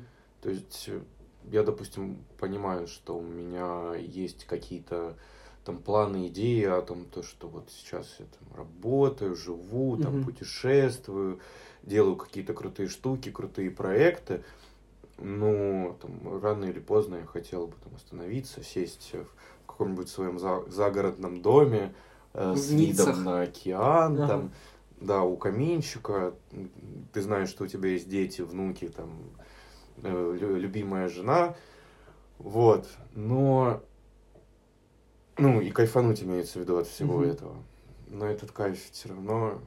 То 0.43 0.51
есть, 0.51 0.90
я, 1.51 1.62
допустим, 1.62 2.24
понимаю, 2.38 2.86
что 2.86 3.18
у 3.18 3.22
меня 3.22 3.95
есть 3.97 4.45
какие-то 4.45 5.16
там 5.64 5.78
планы, 5.78 6.28
идеи 6.28 6.64
о 6.64 6.82
том, 6.82 7.07
то, 7.07 7.22
что 7.22 7.49
вот 7.49 7.70
сейчас 7.70 8.16
я 8.18 8.26
там 8.26 8.57
работаю, 8.57 9.34
живу, 9.34 9.97
там 9.97 10.16
угу. 10.16 10.24
путешествую, 10.26 11.40
делаю 11.83 12.16
какие-то 12.16 12.55
крутые 12.55 12.89
штуки, 12.89 13.30
крутые 13.30 13.70
проекты, 13.70 14.43
но 15.18 15.97
там, 16.01 16.41
рано 16.43 16.64
или 16.64 16.80
поздно 16.80 17.16
я 17.16 17.26
хотел 17.26 17.66
бы 17.66 17.74
там 17.83 17.95
остановиться, 17.95 18.62
сесть 18.62 19.12
в 19.12 19.66
каком-нибудь 19.66 20.09
своем 20.09 20.39
за 20.39 20.62
загородном 20.68 21.43
доме 21.43 21.95
э, 22.35 22.55
с 22.57 22.70
видом 22.70 23.24
на 23.24 23.43
океан, 23.43 24.14
ага. 24.14 24.28
там, 24.28 24.53
да, 25.01 25.22
у 25.22 25.37
каминчика, 25.37 26.35
ты 27.12 27.22
знаешь, 27.22 27.49
что 27.49 27.64
у 27.64 27.66
тебя 27.66 27.91
есть 27.91 28.09
дети, 28.09 28.43
внуки, 28.43 28.89
там, 28.89 29.11
э, 30.03 30.37
любимая 30.41 31.09
жена, 31.09 31.57
вот, 32.39 32.89
но, 33.14 33.83
ну, 35.37 35.61
и 35.61 35.70
кайфануть 35.70 36.22
имеется 36.22 36.59
в 36.59 36.62
виду 36.62 36.78
от 36.78 36.87
всего 36.87 37.16
угу. 37.16 37.24
этого, 37.24 37.57
но 38.09 38.26
этот 38.26 38.53
кайф 38.53 38.78
все 38.91 39.09
равно 39.09 39.61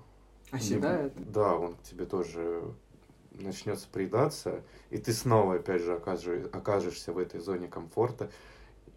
Оседает? 0.55 1.13
Да, 1.31 1.55
он 1.55 1.75
к 1.75 1.83
тебе 1.83 2.05
тоже 2.05 2.63
начнется 3.31 3.87
приедаться, 3.91 4.61
и 4.89 4.97
ты 4.97 5.13
снова, 5.13 5.55
опять 5.55 5.81
же, 5.81 5.93
окажешь, 5.95 6.45
окажешься 6.51 7.11
в 7.11 7.17
этой 7.17 7.39
зоне 7.39 7.67
комфорта. 7.67 8.29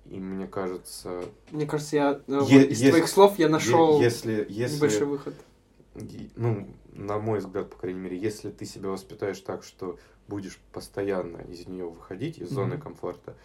И 0.06 0.18
мне 0.18 0.46
кажется... 0.46 1.22
Мне 1.50 1.66
кажется, 1.66 1.96
я 1.96 2.20
э, 2.26 2.40
е- 2.48 2.66
из 2.66 2.80
если, 2.80 2.90
твоих 2.90 3.08
слов 3.08 3.38
я 3.38 3.48
нашел 3.48 4.00
если, 4.00 4.46
если, 4.48 4.76
небольшой 4.76 5.06
выход. 5.06 5.34
Ну, 6.36 6.68
на 6.92 7.18
мой 7.18 7.40
взгляд, 7.40 7.68
по 7.68 7.76
крайней 7.76 8.00
мере, 8.00 8.16
если 8.16 8.50
ты 8.50 8.64
себя 8.64 8.88
воспитаешь 8.88 9.40
так, 9.40 9.64
что 9.64 9.98
будешь 10.26 10.58
постоянно 10.72 11.38
из 11.38 11.66
нее 11.66 11.86
выходить, 11.86 12.38
из 12.38 12.48
mm-hmm. 12.48 12.54
зоны 12.54 12.78
комфорта, 12.78 13.36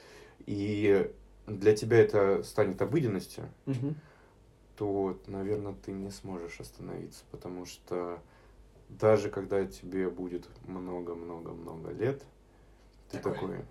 и 0.45 1.11
для 1.47 1.75
тебя 1.75 1.97
это 1.97 2.43
станет 2.43 2.81
обыденностью, 2.81 3.49
mm-hmm. 3.65 3.95
То, 4.77 5.17
наверное, 5.27 5.75
ты 5.85 5.91
не 5.91 6.09
сможешь 6.09 6.59
остановиться, 6.59 7.23
потому 7.31 7.65
что 7.65 8.19
даже 8.89 9.29
когда 9.29 9.65
тебе 9.65 10.09
будет 10.09 10.47
много-много-много 10.67 11.91
лет, 11.91 12.23
ты 13.11 13.17
такой... 13.17 13.33
такой 13.33 13.65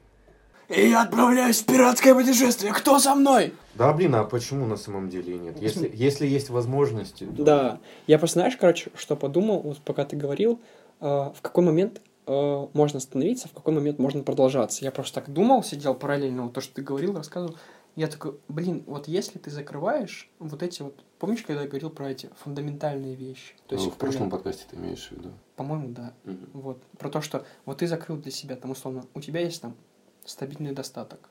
и 0.69 0.89
я 0.89 1.03
отправляюсь 1.03 1.61
в 1.61 1.67
пиратское 1.67 2.15
путешествие. 2.15 2.73
Кто 2.73 2.99
со 2.99 3.15
мной? 3.15 3.53
Да, 3.75 3.93
блин, 3.93 4.15
а 4.15 4.25
почему 4.25 4.67
на 4.67 4.77
самом 4.77 5.11
деле 5.11 5.39
нет? 5.39 5.61
Если, 5.61 5.91
если 5.93 6.27
есть 6.27 6.49
возможности. 6.51 7.25
То... 7.25 7.43
Да. 7.45 7.81
Я 8.07 8.19
просто, 8.19 8.41
знаешь, 8.41 8.57
короче, 8.57 8.91
что 8.95 9.17
подумал, 9.17 9.61
вот 9.61 9.79
пока 9.79 10.05
ты 10.05 10.17
говорил, 10.17 10.61
э, 11.01 11.05
в 11.05 11.37
какой 11.43 11.65
момент 11.65 12.01
э, 12.27 12.67
можно 12.73 12.99
остановиться, 12.99 13.49
в 13.49 13.53
какой 13.53 13.75
момент 13.75 13.99
можно 13.99 14.23
продолжаться. 14.23 14.85
Я 14.85 14.93
просто 14.93 15.17
так 15.21 15.31
думал, 15.31 15.63
сидел 15.63 15.95
параллельно, 15.95 16.45
вот 16.45 16.55
то, 16.55 16.63
что 16.63 16.75
ты 16.75 16.83
говорил, 16.83 17.15
рассказывал. 17.15 17.57
Я 17.95 18.07
такой, 18.07 18.39
блин, 18.49 18.85
вот 18.87 19.07
если 19.07 19.39
ты 19.39 19.51
закрываешь 19.51 20.31
вот 20.39 20.63
эти 20.63 20.83
вот... 20.83 21.05
Помнишь, 21.19 21.43
когда 21.43 21.63
я 21.63 21.69
говорил 21.69 21.91
про 21.91 22.11
эти 22.11 22.31
фундаментальные 22.43 23.15
вещи? 23.15 23.55
То 23.67 23.75
есть, 23.75 23.87
ну, 23.87 23.93
в 23.93 23.97
прошлом 23.97 24.31
подкасте 24.31 24.65
ты 24.69 24.77
имеешь 24.77 25.09
в 25.09 25.13
виду? 25.13 25.31
По-моему, 25.57 25.89
да. 25.91 26.15
Угу. 26.25 26.37
Вот. 26.55 26.83
Про 26.99 27.11
то, 27.11 27.21
что 27.21 27.45
вот 27.67 27.79
ты 27.79 27.87
закрыл 27.87 28.17
для 28.17 28.31
себя, 28.31 28.57
там, 28.57 28.71
условно, 28.71 29.05
у 29.15 29.21
тебя 29.21 29.41
есть 29.41 29.61
там 29.61 29.77
стабильный 30.25 30.73
достаток. 30.73 31.29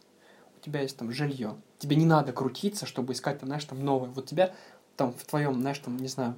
У 0.57 0.63
тебя 0.63 0.81
есть 0.81 0.97
там 0.97 1.11
жилье. 1.11 1.55
Тебе 1.79 1.95
не 1.95 2.05
надо 2.05 2.31
крутиться, 2.31 2.85
чтобы 2.85 3.13
искать 3.13 3.39
там, 3.39 3.47
знаешь, 3.47 3.65
там 3.65 3.83
новое. 3.83 4.09
Вот 4.09 4.27
тебя 4.27 4.53
там 4.95 5.13
в 5.13 5.23
твоем, 5.25 5.59
знаешь, 5.59 5.79
там, 5.79 5.97
не 5.97 6.07
знаю, 6.07 6.35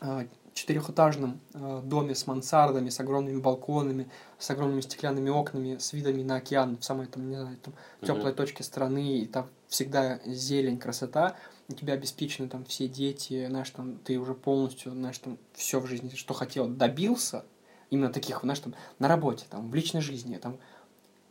а, 0.00 0.26
четырехэтажном 0.54 1.40
э, 1.54 1.82
доме 1.84 2.14
с 2.14 2.26
мансардами, 2.26 2.88
с 2.88 3.00
огромными 3.00 3.40
балконами, 3.40 4.08
с 4.38 4.50
огромными 4.50 4.80
стеклянными 4.80 5.30
окнами, 5.30 5.78
с 5.78 5.92
видами 5.92 6.22
на 6.22 6.36
океан, 6.36 6.78
в 6.78 6.84
самой 6.84 7.06
там, 7.06 7.28
не 7.28 7.36
знаю, 7.36 7.56
там, 7.58 7.74
теплой 8.00 8.32
mm-hmm. 8.32 8.34
точке 8.34 8.62
страны, 8.62 9.18
и 9.18 9.26
там 9.26 9.48
всегда 9.68 10.20
зелень, 10.24 10.78
красота, 10.78 11.36
у 11.68 11.74
тебя 11.74 11.94
обеспечены 11.94 12.48
там 12.48 12.64
все 12.64 12.88
дети, 12.88 13.46
знаешь, 13.46 13.70
там, 13.70 13.98
ты 13.98 14.18
уже 14.18 14.34
полностью, 14.34 14.92
знаешь, 14.92 15.18
там, 15.18 15.38
все 15.52 15.80
в 15.80 15.86
жизни, 15.86 16.10
что 16.14 16.34
хотел, 16.34 16.66
добился, 16.66 17.44
именно 17.90 18.12
таких, 18.12 18.40
знаешь, 18.42 18.60
там, 18.60 18.74
на 18.98 19.08
работе, 19.08 19.46
там, 19.50 19.70
в 19.70 19.74
личной 19.74 20.00
жизни, 20.00 20.36
там, 20.36 20.58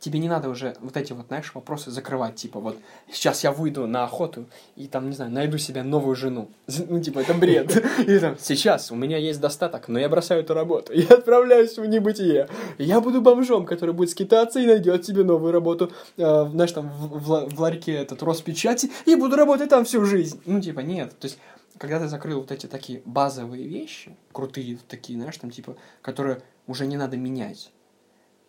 тебе 0.00 0.18
не 0.18 0.28
надо 0.28 0.48
уже 0.48 0.74
вот 0.80 0.96
эти 0.96 1.12
вот, 1.12 1.26
знаешь, 1.26 1.52
вопросы 1.54 1.90
закрывать, 1.90 2.36
типа, 2.36 2.60
вот, 2.60 2.76
сейчас 3.10 3.44
я 3.44 3.52
выйду 3.52 3.86
на 3.86 4.04
охоту 4.04 4.46
и 4.76 4.86
там, 4.86 5.08
не 5.10 5.16
знаю, 5.16 5.30
найду 5.30 5.58
себе 5.58 5.82
новую 5.82 6.16
жену. 6.16 6.48
Ну, 6.88 7.00
типа, 7.00 7.18
это 7.20 7.34
бред. 7.34 7.84
И 8.06 8.18
там, 8.18 8.36
сейчас 8.38 8.90
у 8.90 8.94
меня 8.94 9.18
есть 9.18 9.40
достаток, 9.40 9.88
но 9.88 9.98
я 9.98 10.08
бросаю 10.08 10.40
эту 10.40 10.54
работу, 10.54 10.92
я 10.92 11.16
отправляюсь 11.16 11.76
в 11.76 11.84
небытие. 11.84 12.48
Я 12.78 13.00
буду 13.00 13.20
бомжом, 13.20 13.66
который 13.66 13.94
будет 13.94 14.10
скитаться 14.10 14.60
и 14.60 14.66
найдет 14.66 15.04
себе 15.04 15.24
новую 15.24 15.52
работу, 15.52 15.92
э, 16.16 16.46
знаешь, 16.50 16.72
там, 16.72 16.88
в, 16.88 17.60
ларьке 17.60 17.92
этот 17.92 18.22
Роспечати, 18.22 18.90
и 19.06 19.16
буду 19.16 19.36
работать 19.36 19.68
там 19.68 19.84
всю 19.84 20.04
жизнь. 20.04 20.40
Ну, 20.46 20.60
типа, 20.60 20.80
нет. 20.80 21.18
То 21.18 21.26
есть, 21.26 21.38
когда 21.76 21.98
ты 21.98 22.08
закрыл 22.08 22.40
вот 22.40 22.52
эти 22.52 22.66
такие 22.66 23.02
базовые 23.04 23.66
вещи, 23.66 24.16
крутые 24.32 24.78
такие, 24.88 25.18
знаешь, 25.18 25.36
там, 25.36 25.50
типа, 25.50 25.76
которые 26.00 26.42
уже 26.66 26.86
не 26.86 26.96
надо 26.96 27.16
менять, 27.16 27.70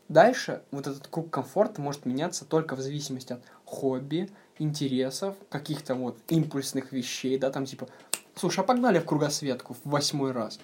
Дальше 0.09 0.63
вот 0.71 0.87
этот 0.87 1.07
круг 1.07 1.29
комфорта 1.29 1.81
может 1.81 2.05
меняться 2.05 2.43
только 2.43 2.75
в 2.75 2.81
зависимости 2.81 3.33
от 3.33 3.41
хобби, 3.63 4.29
интересов, 4.57 5.35
каких-то 5.49 5.93
вот 5.93 6.17
импульсных 6.27 6.91
вещей, 6.91 7.37
да, 7.37 7.51
там 7.51 7.65
типа, 7.65 7.87
слушай, 8.35 8.59
а 8.59 8.63
погнали 8.63 8.97
в 8.99 9.05
кругосветку 9.05 9.75
в 9.75 9.89
восьмой 9.89 10.31
раз? 10.31 10.59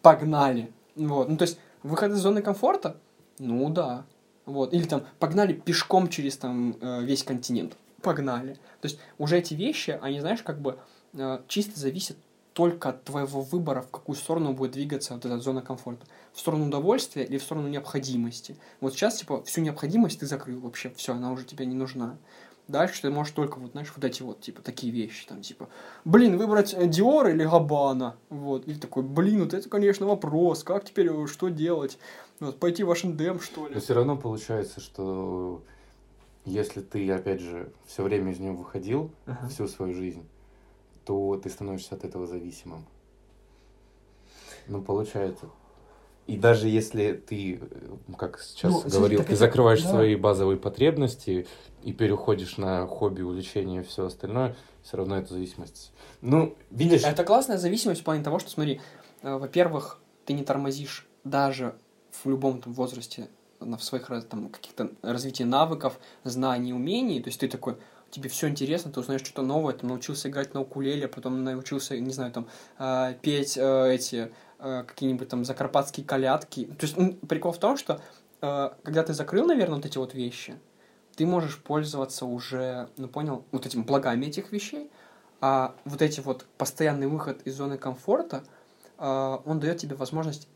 Погнали. 0.00 0.72
Вот, 0.94 1.28
ну 1.28 1.36
то 1.36 1.42
есть 1.42 1.58
выход 1.82 2.12
из 2.12 2.18
зоны 2.18 2.40
комфорта? 2.40 2.96
Ну 3.38 3.68
да. 3.68 4.06
Вот, 4.46 4.72
или 4.72 4.84
там 4.84 5.04
погнали 5.18 5.52
пешком 5.52 6.08
через 6.08 6.38
там 6.38 6.76
э, 6.80 7.02
весь 7.02 7.22
континент. 7.22 7.76
Погнали. 8.00 8.54
То 8.80 8.88
есть 8.88 8.98
уже 9.18 9.38
эти 9.38 9.52
вещи, 9.52 9.98
они, 10.00 10.20
знаешь, 10.20 10.42
как 10.42 10.60
бы 10.60 10.78
э, 11.12 11.40
чисто 11.48 11.78
зависят 11.78 12.16
только 12.56 12.88
от 12.88 13.04
твоего 13.04 13.42
выбора, 13.42 13.82
в 13.82 13.90
какую 13.90 14.16
сторону 14.16 14.54
будет 14.54 14.70
двигаться 14.70 15.12
вот 15.12 15.26
эта 15.26 15.38
зона 15.40 15.60
комфорта. 15.60 16.06
В 16.32 16.40
сторону 16.40 16.68
удовольствия 16.68 17.22
или 17.22 17.36
в 17.36 17.42
сторону 17.42 17.68
необходимости. 17.68 18.56
Вот 18.80 18.94
сейчас, 18.94 19.18
типа, 19.18 19.42
всю 19.42 19.60
необходимость 19.60 20.20
ты 20.20 20.26
закрыл 20.26 20.60
вообще, 20.60 20.90
все, 20.96 21.12
она 21.12 21.32
уже 21.32 21.44
тебе 21.44 21.66
не 21.66 21.74
нужна. 21.74 22.16
Дальше 22.66 23.02
ты 23.02 23.10
можешь 23.10 23.34
только, 23.34 23.58
вот, 23.58 23.72
знаешь, 23.72 23.92
вот 23.94 24.02
эти 24.06 24.22
вот, 24.22 24.40
типа, 24.40 24.62
такие 24.62 24.90
вещи, 24.90 25.26
там, 25.26 25.42
типа, 25.42 25.68
блин, 26.06 26.38
выбрать 26.38 26.74
Диор 26.88 27.28
или 27.28 27.44
Габана, 27.44 28.16
вот, 28.30 28.66
и 28.66 28.74
такой, 28.74 29.02
блин, 29.02 29.44
вот 29.44 29.52
это, 29.52 29.68
конечно, 29.68 30.06
вопрос, 30.06 30.64
как 30.64 30.86
теперь, 30.86 31.08
э, 31.08 31.26
что 31.26 31.50
делать, 31.50 31.98
вот, 32.40 32.58
пойти 32.58 32.84
в 32.84 32.90
H&M, 32.90 33.38
что 33.38 33.68
ли? 33.68 33.74
Но 33.74 33.80
все 33.80 33.92
равно 33.92 34.16
получается, 34.16 34.80
что 34.80 35.62
если 36.46 36.80
ты, 36.80 37.08
опять 37.10 37.42
же, 37.42 37.70
все 37.86 38.02
время 38.02 38.32
из 38.32 38.40
него 38.40 38.56
выходил, 38.56 39.10
uh-huh. 39.26 39.48
всю 39.50 39.68
свою 39.68 39.92
жизнь, 39.92 40.26
то 41.06 41.40
ты 41.42 41.48
становишься 41.48 41.94
от 41.94 42.04
этого 42.04 42.26
зависимым. 42.26 42.84
Ну, 44.66 44.82
получается. 44.82 45.46
И 46.26 46.36
даже 46.36 46.68
если 46.68 47.12
ты, 47.12 47.60
как 48.18 48.40
сейчас 48.40 48.72
ну, 48.72 48.90
говорил, 48.90 49.20
ты 49.20 49.26
это... 49.26 49.36
закрываешь 49.36 49.82
да. 49.82 49.90
свои 49.90 50.16
базовые 50.16 50.58
потребности 50.58 51.46
и 51.84 51.92
переходишь 51.92 52.56
на 52.56 52.84
хобби, 52.88 53.22
увлечение 53.22 53.82
и 53.82 53.84
все 53.84 54.06
остальное, 54.06 54.56
все 54.82 54.96
равно 54.96 55.18
это 55.18 55.34
зависимость. 55.34 55.92
Ну, 56.20 56.56
видишь... 56.72 57.04
Это 57.04 57.22
классная 57.22 57.58
зависимость 57.58 58.00
в 58.00 58.04
плане 58.04 58.24
того, 58.24 58.40
что, 58.40 58.50
смотри, 58.50 58.80
э, 59.22 59.36
во-первых, 59.36 60.00
ты 60.24 60.32
не 60.32 60.42
тормозишь 60.42 61.06
даже 61.22 61.76
в 62.10 62.28
любом 62.28 62.60
там, 62.60 62.72
возрасте 62.72 63.28
в 63.60 63.78
своих 63.78 64.08
там, 64.28 64.48
каких-то 64.48 64.90
развитии 65.02 65.44
навыков, 65.44 65.98
знаний, 66.24 66.72
умений. 66.72 67.22
То 67.22 67.28
есть 67.28 67.40
ты 67.40 67.48
такой, 67.48 67.76
тебе 68.16 68.28
все 68.28 68.48
интересно, 68.48 68.90
ты 68.90 69.00
узнаешь 69.00 69.22
что-то 69.22 69.42
новое, 69.42 69.74
ты 69.74 69.86
научился 69.86 70.28
играть 70.28 70.54
на 70.54 70.60
укулеле, 70.62 71.08
потом 71.08 71.44
научился, 71.44 71.98
не 71.98 72.12
знаю, 72.12 72.32
там, 72.32 72.48
э, 72.78 73.14
петь 73.22 73.56
э, 73.56 73.94
эти 73.94 74.32
э, 74.58 74.84
какие-нибудь 74.86 75.28
там 75.28 75.44
закарпатские 75.44 76.04
колядки. 76.04 76.64
То 76.64 76.86
есть 76.86 76.96
ну, 76.96 77.12
прикол 77.12 77.52
в 77.52 77.58
том, 77.58 77.76
что 77.76 78.00
э, 78.40 78.70
когда 78.82 79.02
ты 79.02 79.14
закрыл, 79.14 79.46
наверное, 79.46 79.76
вот 79.76 79.86
эти 79.86 79.98
вот 79.98 80.14
вещи, 80.14 80.56
ты 81.14 81.26
можешь 81.26 81.62
пользоваться 81.62 82.26
уже, 82.26 82.88
ну 82.96 83.08
понял, 83.08 83.44
вот 83.52 83.66
этим 83.66 83.84
благами 83.84 84.26
этих 84.26 84.52
вещей, 84.52 84.90
а 85.40 85.74
вот 85.84 86.02
эти 86.02 86.20
вот 86.20 86.46
постоянный 86.58 87.06
выход 87.06 87.42
из 87.42 87.54
зоны 87.56 87.78
комфорта, 87.78 88.44
э, 88.98 89.38
он 89.44 89.60
дает 89.60 89.78
тебе 89.78 89.94
возможность 89.94 90.48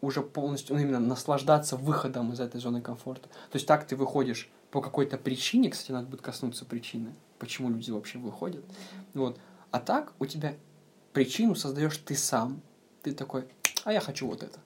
уже 0.00 0.22
полностью, 0.22 0.76
ну, 0.76 0.82
именно 0.82 1.00
наслаждаться 1.00 1.76
выходом 1.76 2.32
из 2.32 2.40
этой 2.40 2.60
зоны 2.60 2.80
комфорта. 2.80 3.28
То 3.28 3.56
есть 3.56 3.66
так 3.66 3.86
ты 3.86 3.96
выходишь 3.96 4.50
по 4.70 4.80
какой-то 4.80 5.18
причине, 5.18 5.70
кстати, 5.70 5.92
надо 5.92 6.06
будет 6.06 6.22
коснуться 6.22 6.64
причины, 6.64 7.14
почему 7.38 7.70
люди 7.70 7.90
вообще 7.90 8.18
выходят. 8.18 8.64
Вот. 9.14 9.38
А 9.70 9.80
так 9.80 10.12
у 10.18 10.26
тебя 10.26 10.54
причину 11.12 11.54
создаешь 11.54 11.96
ты 11.98 12.14
сам. 12.14 12.60
Ты 13.02 13.12
такой, 13.12 13.44
а 13.84 13.92
я 13.92 14.00
хочу 14.00 14.26
вот 14.26 14.42
это. 14.42 14.58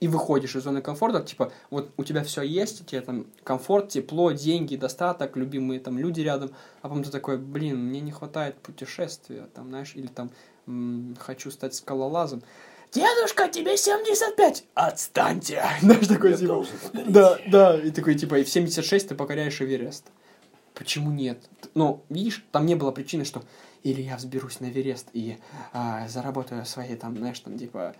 И 0.00 0.06
выходишь 0.06 0.54
из 0.54 0.62
зоны 0.62 0.80
комфорта, 0.80 1.20
типа, 1.20 1.52
вот 1.70 1.90
у 1.96 2.04
тебя 2.04 2.22
все 2.22 2.42
есть, 2.42 2.80
у 2.80 2.84
тебя 2.84 3.00
там 3.02 3.26
комфорт, 3.42 3.88
тепло, 3.88 4.30
деньги, 4.30 4.76
достаток, 4.76 5.36
любимые 5.36 5.80
там 5.80 5.98
люди 5.98 6.20
рядом, 6.20 6.50
а 6.82 6.88
потом 6.88 7.02
ты 7.02 7.10
такой, 7.10 7.36
блин, 7.36 7.78
мне 7.78 8.00
не 8.00 8.12
хватает 8.12 8.54
путешествия, 8.60 9.48
там, 9.54 9.70
знаешь, 9.70 9.94
или 9.96 10.06
там, 10.06 10.30
хочу 11.18 11.50
стать 11.50 11.74
скалолазом. 11.74 12.42
Дедушка, 12.92 13.48
тебе 13.48 13.76
75! 13.76 14.64
Отстаньте! 14.74 15.62
Знаешь, 15.82 16.06
такой, 16.06 16.34
типа, 16.34 16.64
да, 16.92 17.38
да, 17.46 17.78
и 17.78 17.90
такой, 17.90 18.14
типа, 18.14 18.36
и 18.36 18.44
в 18.44 18.48
76 18.48 19.08
ты 19.08 19.14
покоряешь 19.14 19.60
Эверест. 19.60 20.06
Почему 20.74 21.10
нет? 21.10 21.38
Ну, 21.74 22.02
видишь, 22.08 22.46
там 22.50 22.64
не 22.64 22.76
было 22.76 22.90
причины, 22.90 23.24
что 23.24 23.42
или 23.82 24.00
я 24.00 24.16
взберусь 24.16 24.60
на 24.60 24.66
Эверест 24.66 25.08
и 25.12 25.38
а, 25.72 26.08
заработаю 26.08 26.64
свои, 26.64 26.94
там, 26.96 27.16
знаешь, 27.16 27.38
там, 27.40 27.58
типа, 27.58 27.94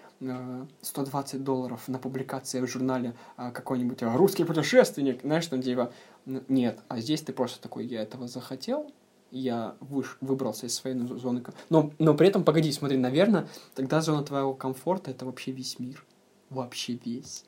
120 0.82 1.34
э, 1.34 1.38
долларов 1.38 1.86
на 1.86 1.98
публикации 1.98 2.60
в 2.60 2.66
журнале 2.66 3.14
а, 3.36 3.50
какой-нибудь 3.50 4.02
русский 4.02 4.44
путешественник, 4.44 5.20
знаешь, 5.22 5.46
там, 5.46 5.60
типа, 5.60 5.92
нет. 6.24 6.78
А 6.88 7.00
здесь 7.00 7.20
ты 7.22 7.32
просто 7.32 7.60
такой, 7.60 7.84
я 7.84 8.02
этого 8.02 8.26
захотел, 8.26 8.90
я 9.30 9.76
выш, 9.80 10.16
выбрался 10.20 10.66
из 10.66 10.74
своей 10.74 10.98
зоны. 10.98 11.42
Но, 11.70 11.92
но 11.98 12.14
при 12.14 12.28
этом, 12.28 12.44
погоди, 12.44 12.72
смотри, 12.72 12.96
наверное, 12.96 13.48
тогда 13.74 14.00
зона 14.00 14.22
твоего 14.22 14.54
комфорта 14.54 15.10
это 15.10 15.26
вообще 15.26 15.52
весь 15.52 15.78
мир. 15.78 16.04
Вообще 16.50 16.98
весь. 17.04 17.44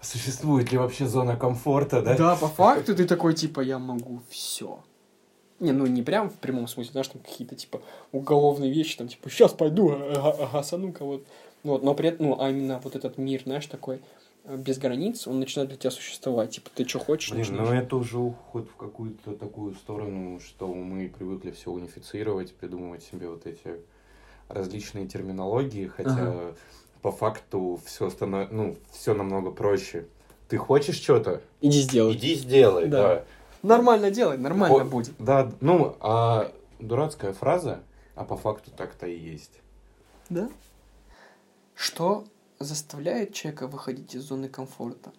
Существует 0.00 0.72
ли 0.72 0.78
вообще 0.78 1.06
зона 1.06 1.36
комфорта, 1.36 2.02
да? 2.02 2.16
Да, 2.16 2.36
по 2.36 2.48
факту 2.48 2.94
ты 2.94 3.04
такой, 3.04 3.34
типа, 3.34 3.60
я 3.60 3.78
могу 3.78 4.22
все. 4.28 4.84
Не, 5.60 5.72
ну 5.72 5.86
не 5.86 6.02
прям 6.02 6.30
в 6.30 6.34
прямом 6.34 6.66
смысле, 6.66 6.92
знаешь, 6.92 7.08
там 7.08 7.22
какие-то, 7.22 7.54
типа, 7.54 7.80
уголовные 8.12 8.72
вещи, 8.72 8.96
там, 8.96 9.08
типа, 9.08 9.30
сейчас 9.30 9.52
пойду, 9.52 9.96
гасану 10.52 10.92
кого-то. 10.92 11.24
Вот, 11.62 11.82
но 11.82 11.94
при 11.94 12.10
этом, 12.10 12.26
ну, 12.26 12.40
а 12.40 12.50
именно 12.50 12.80
вот 12.82 12.96
этот 12.96 13.16
мир, 13.16 13.42
знаешь, 13.44 13.66
такой, 13.66 14.00
без 14.44 14.78
границ, 14.78 15.26
он 15.26 15.40
начинает 15.40 15.70
для 15.70 15.78
тебя 15.78 15.90
существовать. 15.90 16.50
Типа, 16.50 16.70
ты 16.74 16.86
что 16.86 16.98
хочешь, 16.98 17.32
Блин, 17.32 17.46
ну 17.50 17.72
это 17.72 17.96
уже 17.96 18.18
уход 18.18 18.68
в 18.68 18.76
какую-то 18.76 19.34
такую 19.34 19.74
сторону, 19.74 20.38
что 20.40 20.68
мы 20.68 21.08
привыкли 21.08 21.50
все 21.50 21.70
унифицировать, 21.70 22.54
придумывать 22.54 23.02
себе 23.02 23.28
вот 23.28 23.46
эти 23.46 23.80
различные 24.48 25.06
терминологии, 25.06 25.86
хотя 25.86 26.10
ага. 26.10 26.54
по 27.00 27.10
факту 27.10 27.80
все 27.86 28.10
станов... 28.10 28.50
ну, 28.52 28.76
все 28.92 29.14
намного 29.14 29.50
проще. 29.50 30.06
Ты 30.48 30.58
хочешь 30.58 30.96
что-то? 30.96 31.40
Иди 31.62 31.80
сделай. 31.80 32.14
Иди 32.14 32.34
сделай, 32.34 32.86
да. 32.88 33.02
да. 33.02 33.24
Нормально 33.62 34.10
делай, 34.10 34.36
нормально 34.36 34.78
Хо... 34.78 34.84
будет. 34.84 35.14
Да, 35.18 35.50
ну, 35.62 35.96
а 36.00 36.52
дурацкая 36.80 37.32
фраза 37.32 37.80
А 38.14 38.24
по 38.24 38.36
факту 38.36 38.70
так-то 38.70 39.06
и 39.06 39.18
есть. 39.18 39.62
Да? 40.28 40.50
Что 41.74 42.24
заставляет 42.64 43.32
человека 43.32 43.66
выходить 43.66 44.14
из 44.14 44.22
зоны 44.22 44.48
комфорта? 44.48 45.12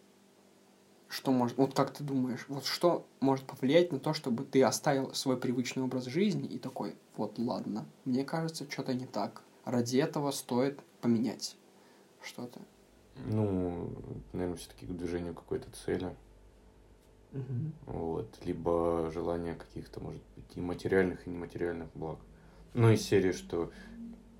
Что 1.08 1.32
может, 1.32 1.58
вот 1.58 1.74
как 1.74 1.94
ты 1.94 2.04
думаешь, 2.04 2.46
вот 2.50 2.66
что 2.66 3.06
может 3.20 3.46
повлиять 3.46 3.92
на 3.92 4.00
то, 4.00 4.14
чтобы 4.14 4.44
ты 4.44 4.64
оставил 4.64 5.14
свой 5.14 5.38
привычный 5.38 5.84
образ 5.84 6.06
жизни 6.06 6.48
и 6.48 6.60
такой, 6.60 6.96
вот 7.16 7.38
ладно, 7.38 7.86
мне 8.04 8.26
кажется, 8.26 8.70
что-то 8.70 8.94
не 8.94 9.06
так. 9.06 9.44
Ради 9.64 9.98
этого 9.98 10.32
стоит 10.32 10.82
поменять 11.02 11.56
что-то. 12.22 12.60
Ну, 13.26 13.90
наверное, 14.34 14.58
все-таки 14.58 14.86
к 14.86 14.98
движению 14.98 15.34
какой-то 15.34 15.70
цели. 15.72 16.14
Мгм. 17.32 17.74
Вот. 17.86 18.30
Либо 18.44 19.10
желание 19.14 19.56
каких-то, 19.56 20.00
может 20.00 20.22
быть, 20.36 20.46
и 20.56 20.62
материальных, 20.62 21.26
и 21.28 21.30
нематериальных 21.30 21.88
благ. 21.94 22.20
Ну, 22.74 22.90
из 22.90 23.02
серии, 23.02 23.32
что 23.32 23.72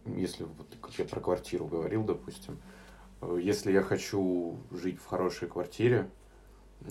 если, 0.06 0.44
вот, 0.44 0.68
как 0.82 0.94
я 1.00 1.06
про 1.06 1.20
квартиру 1.20 1.66
говорил, 1.66 2.04
допустим, 2.04 2.60
если 3.38 3.72
я 3.72 3.82
хочу 3.82 4.58
жить 4.72 5.00
в 5.00 5.06
хорошей 5.06 5.48
квартире, 5.48 6.10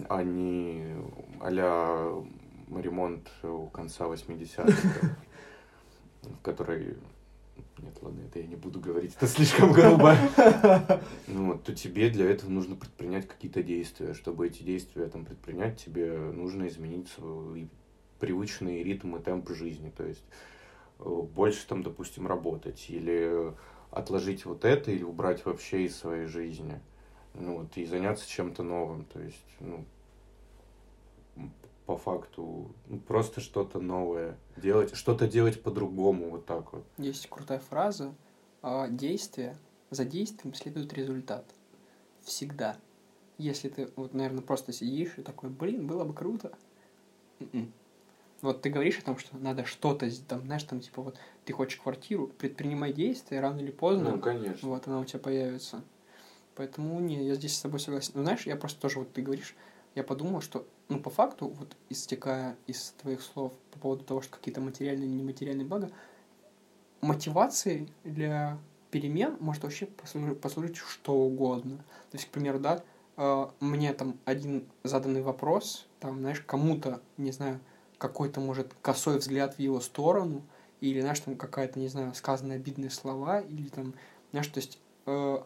а 0.08 0.22
не 0.22 0.96
а-ля 1.40 2.12
ремонт 2.70 3.30
у 3.42 3.66
конца 3.68 4.06
80-х, 4.06 5.16
в 6.22 6.42
которой... 6.42 6.96
Нет, 7.78 7.96
ладно, 8.02 8.22
это 8.22 8.40
я 8.40 8.46
не 8.46 8.56
буду 8.56 8.80
говорить, 8.80 9.14
это 9.16 9.26
слишком 9.26 9.72
грубо. 9.72 10.16
Ну, 11.26 11.58
то 11.58 11.74
тебе 11.74 12.10
для 12.10 12.30
этого 12.30 12.50
нужно 12.50 12.76
предпринять 12.76 13.28
какие-то 13.28 13.62
действия. 13.62 14.14
Чтобы 14.14 14.46
эти 14.46 14.62
действия 14.62 15.06
там 15.06 15.24
предпринять, 15.24 15.84
тебе 15.84 16.16
нужно 16.16 16.66
изменить 16.68 17.08
свой 17.08 17.68
привычный 18.18 18.82
ритм 18.82 19.16
и 19.16 19.22
темп 19.22 19.50
жизни. 19.50 19.92
То 19.96 20.04
есть 20.04 20.24
э, 20.98 21.04
больше 21.04 21.66
там, 21.66 21.82
допустим, 21.82 22.26
работать 22.26 22.86
или 22.88 23.52
отложить 23.94 24.44
вот 24.44 24.64
это, 24.64 24.90
или 24.90 25.02
убрать 25.02 25.44
вообще 25.46 25.84
из 25.84 25.96
своей 25.96 26.26
жизни. 26.26 26.80
Ну, 27.34 27.58
вот, 27.58 27.76
и 27.76 27.84
заняться 27.86 28.28
чем-то 28.28 28.62
новым. 28.62 29.04
То 29.06 29.20
есть, 29.20 29.44
ну, 29.60 29.84
по 31.86 31.96
факту, 31.96 32.70
ну, 32.86 32.98
просто 33.00 33.40
что-то 33.40 33.80
новое 33.80 34.36
делать, 34.56 34.94
что-то 34.94 35.26
делать 35.28 35.62
по-другому, 35.62 36.30
вот 36.30 36.46
так 36.46 36.72
вот. 36.72 36.84
Есть 36.98 37.28
крутая 37.28 37.58
фраза. 37.58 38.14
а, 38.62 38.88
Действие. 38.88 39.56
За 39.90 40.04
действием 40.04 40.54
следует 40.54 40.92
результат. 40.92 41.44
Всегда. 42.22 42.76
Если 43.36 43.68
ты, 43.68 43.90
вот, 43.96 44.14
наверное, 44.14 44.42
просто 44.42 44.72
сидишь 44.72 45.18
и 45.18 45.22
такой, 45.22 45.50
блин, 45.50 45.86
было 45.86 46.04
бы 46.04 46.14
круто. 46.14 46.56
М-м. 47.40 47.72
Вот 48.44 48.60
ты 48.60 48.68
говоришь 48.68 48.98
о 48.98 49.02
том, 49.04 49.16
что 49.16 49.38
надо 49.38 49.64
что-то, 49.64 50.06
там, 50.28 50.42
знаешь, 50.44 50.64
там, 50.64 50.80
типа, 50.80 51.00
вот, 51.00 51.18
ты 51.46 51.54
хочешь 51.54 51.80
квартиру, 51.80 52.26
предпринимай 52.26 52.92
действия, 52.92 53.40
рано 53.40 53.58
или 53.60 53.70
поздно, 53.70 54.10
Ну, 54.12 54.20
конечно. 54.20 54.68
вот, 54.68 54.86
она 54.86 55.00
у 55.00 55.04
тебя 55.06 55.18
появится. 55.18 55.82
Поэтому, 56.54 57.00
не, 57.00 57.24
я 57.26 57.36
здесь 57.36 57.56
с 57.56 57.62
тобой 57.62 57.80
согласен. 57.80 58.12
Ну, 58.14 58.22
знаешь, 58.22 58.42
я 58.46 58.56
просто 58.56 58.80
тоже, 58.82 58.98
вот 58.98 59.10
ты 59.14 59.22
говоришь, 59.22 59.56
я 59.94 60.04
подумал, 60.04 60.42
что, 60.42 60.66
ну, 60.90 61.00
по 61.00 61.08
факту, 61.08 61.48
вот, 61.48 61.74
истекая 61.88 62.56
из 62.66 62.94
твоих 63.00 63.22
слов 63.22 63.54
по 63.72 63.78
поводу 63.78 64.04
того, 64.04 64.20
что 64.20 64.36
какие-то 64.36 64.60
материальные 64.60 65.08
или 65.08 65.14
нематериальные 65.14 65.66
блага, 65.66 65.90
мотивацией 67.00 67.88
для 68.04 68.58
перемен 68.90 69.38
может 69.40 69.62
вообще 69.62 69.86
послужить, 69.86 70.38
послужить 70.40 70.76
что 70.76 71.14
угодно. 71.14 71.78
То 72.10 72.16
есть, 72.18 72.26
к 72.26 72.28
примеру, 72.28 72.58
да, 72.58 72.84
э, 73.16 73.46
мне 73.60 73.94
там 73.94 74.18
один 74.26 74.66
заданный 74.82 75.22
вопрос, 75.22 75.86
там, 75.98 76.18
знаешь, 76.20 76.42
кому-то, 76.42 77.00
не 77.16 77.32
знаю, 77.32 77.58
какой-то, 78.04 78.40
может, 78.40 78.74
косой 78.82 79.18
взгляд 79.18 79.54
в 79.54 79.60
его 79.60 79.80
сторону, 79.80 80.42
или, 80.82 81.00
знаешь, 81.00 81.20
там 81.20 81.36
какая-то, 81.36 81.78
не 81.78 81.88
знаю, 81.88 82.14
сказанные 82.14 82.56
обидные 82.56 82.90
слова, 82.90 83.40
или 83.40 83.68
там, 83.68 83.94
знаешь, 84.30 84.48
то 84.48 84.60
есть 84.60 84.78
э, 85.06 85.38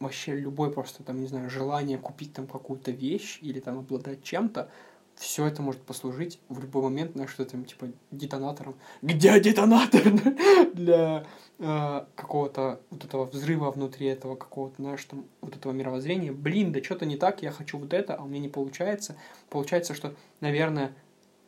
вообще 0.00 0.34
любое 0.40 0.70
просто, 0.70 1.02
там, 1.02 1.20
не 1.20 1.26
знаю, 1.26 1.50
желание 1.50 1.98
купить 1.98 2.32
там 2.32 2.46
какую-то 2.46 2.90
вещь 2.90 3.38
или 3.42 3.60
там 3.60 3.78
обладать 3.78 4.22
чем-то, 4.22 4.70
все 5.18 5.46
это 5.46 5.62
может 5.62 5.82
послужить 5.82 6.38
в 6.48 6.60
любой 6.60 6.82
момент, 6.82 7.12
знаешь, 7.12 7.30
что 7.30 7.44
там, 7.44 7.64
типа, 7.64 7.88
детонатором. 8.10 8.76
Где 9.02 9.38
детонатор 9.40 10.02
для 10.74 11.26
э, 11.58 12.04
какого-то 12.14 12.80
вот 12.90 13.04
этого 13.04 13.24
взрыва 13.24 13.70
внутри 13.70 14.06
этого 14.06 14.36
какого-то, 14.36 14.76
знаешь, 14.80 15.04
там, 15.04 15.24
вот 15.40 15.56
этого 15.56 15.72
мировоззрения. 15.72 16.32
Блин, 16.32 16.72
да 16.72 16.82
что-то 16.82 17.04
не 17.04 17.16
так, 17.16 17.42
я 17.42 17.50
хочу 17.50 17.78
вот 17.78 17.92
это, 17.92 18.14
а 18.14 18.22
у 18.22 18.28
меня 18.28 18.40
не 18.40 18.48
получается. 18.48 19.16
Получается, 19.50 19.92
что, 19.94 20.14
наверное, 20.40 20.94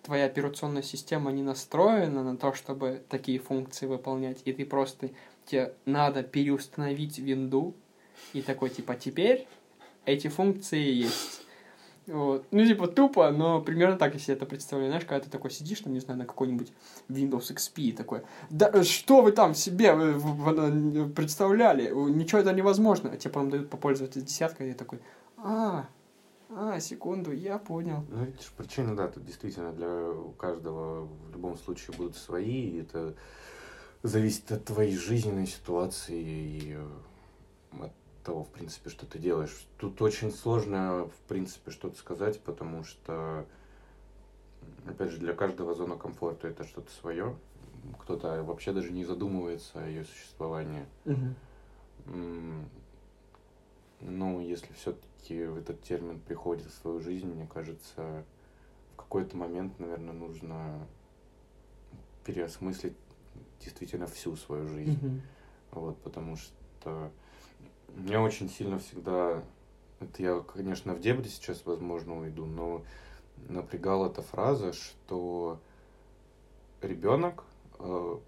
твоя 0.03 0.27
операционная 0.27 0.83
система 0.83 1.31
не 1.31 1.43
настроена 1.43 2.25
на 2.25 2.37
то, 2.37 2.53
чтобы 2.55 3.03
такие 3.09 3.39
функции 3.39 3.87
выполнять, 3.87 4.43
и 4.45 4.53
ты 4.53 4.67
просто, 4.67 5.11
тебе 5.47 5.75
надо 5.85 6.25
переустановить 6.25 7.19
винду, 7.19 7.75
и 8.33 8.43
такой, 8.43 8.71
типа, 8.71 8.97
теперь 8.97 9.47
эти 10.07 10.29
функции 10.29 10.81
есть. 10.81 11.40
Вот. 12.07 12.47
Ну, 12.51 12.67
типа, 12.67 12.89
тупо, 12.89 13.31
но 13.31 13.61
примерно 13.61 13.97
так 13.97 14.19
себе 14.19 14.35
это 14.35 14.47
представляю. 14.47 14.91
Знаешь, 14.91 15.07
когда 15.07 15.25
ты 15.25 15.31
такой 15.31 15.51
сидишь, 15.51 15.81
там, 15.81 15.93
не 15.93 16.01
знаю, 16.01 16.19
на 16.19 16.27
какой-нибудь 16.27 16.73
Windows 17.09 17.53
XP, 17.55 17.95
такой, 17.97 18.23
да 18.49 18.71
э, 18.73 18.83
что 18.83 19.23
вы 19.23 19.33
там 19.33 19.55
себе 19.55 19.87
э, 19.89 20.13
в- 20.13 21.13
представляли? 21.13 21.91
Ничего 21.91 22.41
это 22.41 22.53
невозможно. 22.53 23.11
А 23.13 23.17
тебе 23.17 23.33
потом 23.33 23.51
дают 23.51 23.71
попользоваться 23.71 24.21
десяткой, 24.21 24.67
и 24.67 24.71
я 24.71 24.75
такой, 24.75 25.01
а, 25.37 25.87
а, 26.49 26.81
секунду, 26.81 27.33
я 27.33 27.59
понял. 27.59 28.05
Ну, 28.09 28.25
видишь, 28.25 28.53
причины, 28.57 28.97
да, 28.97 29.07
тут 29.07 29.25
действительно 29.25 29.73
для 29.73 30.13
каждого 30.37 31.07
в 31.07 31.33
любом 31.33 31.57
случае 31.57 31.97
будут 31.97 32.17
свои, 32.17 32.71
и 32.71 32.81
это 32.81 33.15
зависит 34.03 34.51
от 34.51 34.65
твоей 34.65 34.97
жизненной 34.97 35.47
ситуации 35.47 36.21
и 36.21 36.77
э, 36.77 37.85
от 37.85 37.93
того, 38.31 38.45
в 38.45 38.49
принципе, 38.51 38.91
что 38.91 39.07
ты 39.07 39.19
делаешь. 39.19 39.67
Тут 39.77 40.01
очень 40.01 40.31
сложно, 40.31 41.09
в 41.09 41.29
принципе, 41.29 41.73
что-то 41.73 41.99
сказать, 41.99 42.41
потому 42.41 42.85
что, 42.85 43.45
опять 44.87 45.11
же, 45.11 45.19
для 45.19 45.35
каждого 45.35 45.75
зона 45.75 45.97
комфорта 45.97 46.47
это 46.47 46.63
что-то 46.63 46.93
свое. 46.93 47.35
Кто-то 47.99 48.45
вообще 48.45 48.73
даже 48.73 48.93
не 48.93 49.05
задумывается 49.05 49.83
о 49.83 49.87
ее 49.89 50.05
существовании. 50.05 50.87
М, 52.07 52.69
Ну, 54.03 54.41
если 54.41 54.73
все-таки 54.75 55.35
этот 55.35 55.83
термин 55.83 56.21
приходит 56.21 56.67
в 56.69 56.75
свою 56.75 57.01
жизнь, 57.01 57.27
мне 57.27 57.47
кажется, 57.53 58.25
в 58.95 58.97
какой-то 58.97 59.37
момент, 59.37 59.79
наверное, 59.81 60.15
нужно 60.15 60.87
переосмыслить 62.25 62.97
действительно 63.61 64.07
всю 64.07 64.37
свою 64.37 64.69
жизнь. 64.69 64.97
Вот, 65.73 65.99
потому 65.99 66.37
что 66.37 67.11
меня 67.97 68.23
очень 68.23 68.49
сильно 68.49 68.79
всегда, 68.79 69.43
это 70.01 70.23
я, 70.23 70.41
конечно, 70.41 70.95
в 70.95 71.01
дебри 71.01 71.29
сейчас, 71.29 71.63
возможно, 71.65 72.21
уйду, 72.21 72.47
но 72.47 72.83
напрягала 73.49 74.09
эта 74.09 74.23
фраза, 74.23 74.73
что 74.73 75.59
ребенок 76.83 77.45
э, 77.79 78.19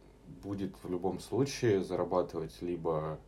будет 0.42 0.74
в 0.82 0.90
любом 0.90 1.20
случае 1.20 1.82
зарабатывать 1.82 2.60
либо 2.62 3.18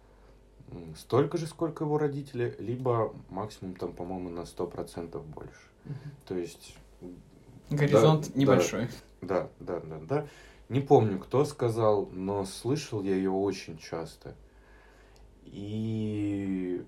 столько 0.96 1.38
же, 1.38 1.46
сколько 1.46 1.84
его 1.84 1.98
родители, 1.98 2.56
либо 2.58 3.14
максимум 3.28 3.76
там, 3.76 3.92
по-моему, 3.92 4.30
на 4.30 4.40
100% 4.40 5.20
больше. 5.22 5.68
То 6.26 6.34
есть 6.34 6.76
Горизонт 7.70 8.32
Да, 8.32 8.38
небольшой. 8.40 8.88
да, 9.20 9.48
да, 9.60 9.80
да, 9.80 9.98
да. 10.00 10.26
Не 10.68 10.80
помню, 10.80 11.18
кто 11.18 11.44
сказал, 11.44 12.06
но 12.06 12.44
слышал 12.44 13.02
я 13.02 13.14
ее 13.14 13.30
очень 13.30 13.78
часто. 13.78 14.34
И 15.44 16.84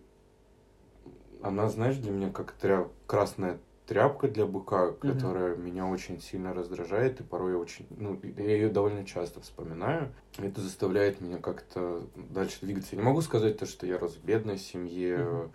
она, 1.42 1.68
знаешь, 1.68 1.96
для 1.96 2.10
меня 2.10 2.30
как 2.30 2.54
тря- 2.60 2.90
красная 3.06 3.58
тряпка 3.86 4.26
для 4.28 4.46
быка, 4.46 4.86
Мгм. 4.86 5.12
которая 5.14 5.54
меня 5.56 5.86
очень 5.86 6.20
сильно 6.20 6.52
раздражает, 6.52 7.20
и 7.20 7.22
порой 7.22 7.52
я 7.52 7.58
очень, 7.58 7.86
ну, 7.90 8.18
я 8.36 8.44
ее 8.56 8.68
довольно 8.68 9.04
часто 9.04 9.40
вспоминаю. 9.40 10.12
Это 10.38 10.60
заставляет 10.60 11.20
меня 11.20 11.38
как-то 11.38 12.02
дальше 12.16 12.58
двигаться. 12.62 12.96
Я 12.96 13.02
не 13.02 13.06
могу 13.06 13.20
сказать 13.20 13.58
то, 13.58 13.66
что 13.66 13.86
я 13.86 13.98
рос 13.98 14.16
в 14.16 14.24
бедной 14.24 14.58
семье, 14.58 15.18
Мгм. 15.18 15.52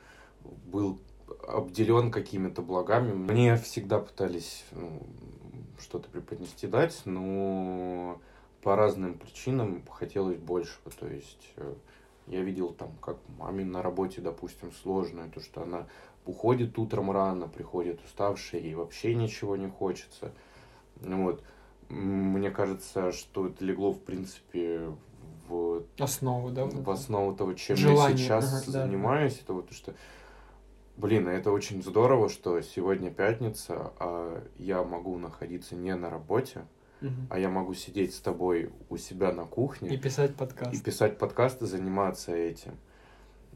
был 0.71 0.99
обделен 1.47 2.11
какими-то 2.11 2.61
благами. 2.61 3.11
Мне 3.13 3.55
всегда 3.57 3.99
пытались 3.99 4.63
ну, 4.71 5.01
что-то 5.79 6.09
преподнести, 6.09 6.67
дать, 6.67 7.01
но 7.05 8.21
по 8.61 8.75
разным 8.75 9.17
причинам 9.17 9.83
хотелось 9.89 10.37
большего. 10.37 10.91
То 10.99 11.07
есть 11.07 11.51
э, 11.57 11.73
я 12.31 12.41
видел 12.41 12.69
там, 12.73 12.91
как 13.01 13.17
маме 13.37 13.65
на 13.65 13.81
работе, 13.81 14.21
допустим, 14.21 14.71
сложно, 14.71 15.29
то, 15.29 15.41
что 15.41 15.63
она 15.63 15.87
уходит 16.25 16.79
утром 16.79 17.11
рано, 17.11 17.49
приходит 17.49 18.01
уставшая, 18.05 18.61
и 18.61 18.73
вообще 18.73 19.13
ничего 19.15 19.57
не 19.57 19.67
хочется. 19.67 20.31
Ну 21.01 21.25
Вот. 21.25 21.43
Мне 21.89 22.51
кажется, 22.51 23.11
что 23.11 23.47
это 23.47 23.65
легло, 23.65 23.91
в 23.91 23.99
принципе, 23.99 24.93
в 25.49 25.83
Основу, 25.99 26.49
да? 26.51 26.63
в 26.65 26.89
основу 26.89 27.35
того, 27.35 27.53
чем 27.53 27.75
я 27.75 27.81
Желание, 27.81 28.17
сейчас 28.17 28.47
ага, 28.47 28.63
да, 28.67 28.71
да. 28.71 28.85
занимаюсь, 28.85 29.41
это 29.43 29.51
вот 29.51 29.67
то, 29.67 29.73
что, 29.73 29.93
блин, 30.95 31.27
это 31.27 31.51
очень 31.51 31.83
здорово, 31.83 32.29
что 32.29 32.61
сегодня 32.61 33.11
пятница, 33.11 33.91
а 33.99 34.41
я 34.57 34.83
могу 34.83 35.17
находиться 35.17 35.75
не 35.75 35.93
на 35.95 36.09
работе, 36.09 36.65
А 37.29 37.39
я 37.39 37.49
могу 37.49 37.73
сидеть 37.73 38.13
с 38.13 38.19
тобой 38.19 38.71
у 38.89 38.97
себя 38.97 39.31
на 39.31 39.45
кухне 39.45 39.89
И 39.89 39.97
писать 39.97 40.35
подкаст. 40.35 40.73
и 40.73 40.79
писать 40.79 41.17
подкасты, 41.17 41.65
заниматься 41.65 42.35
этим. 42.35 42.73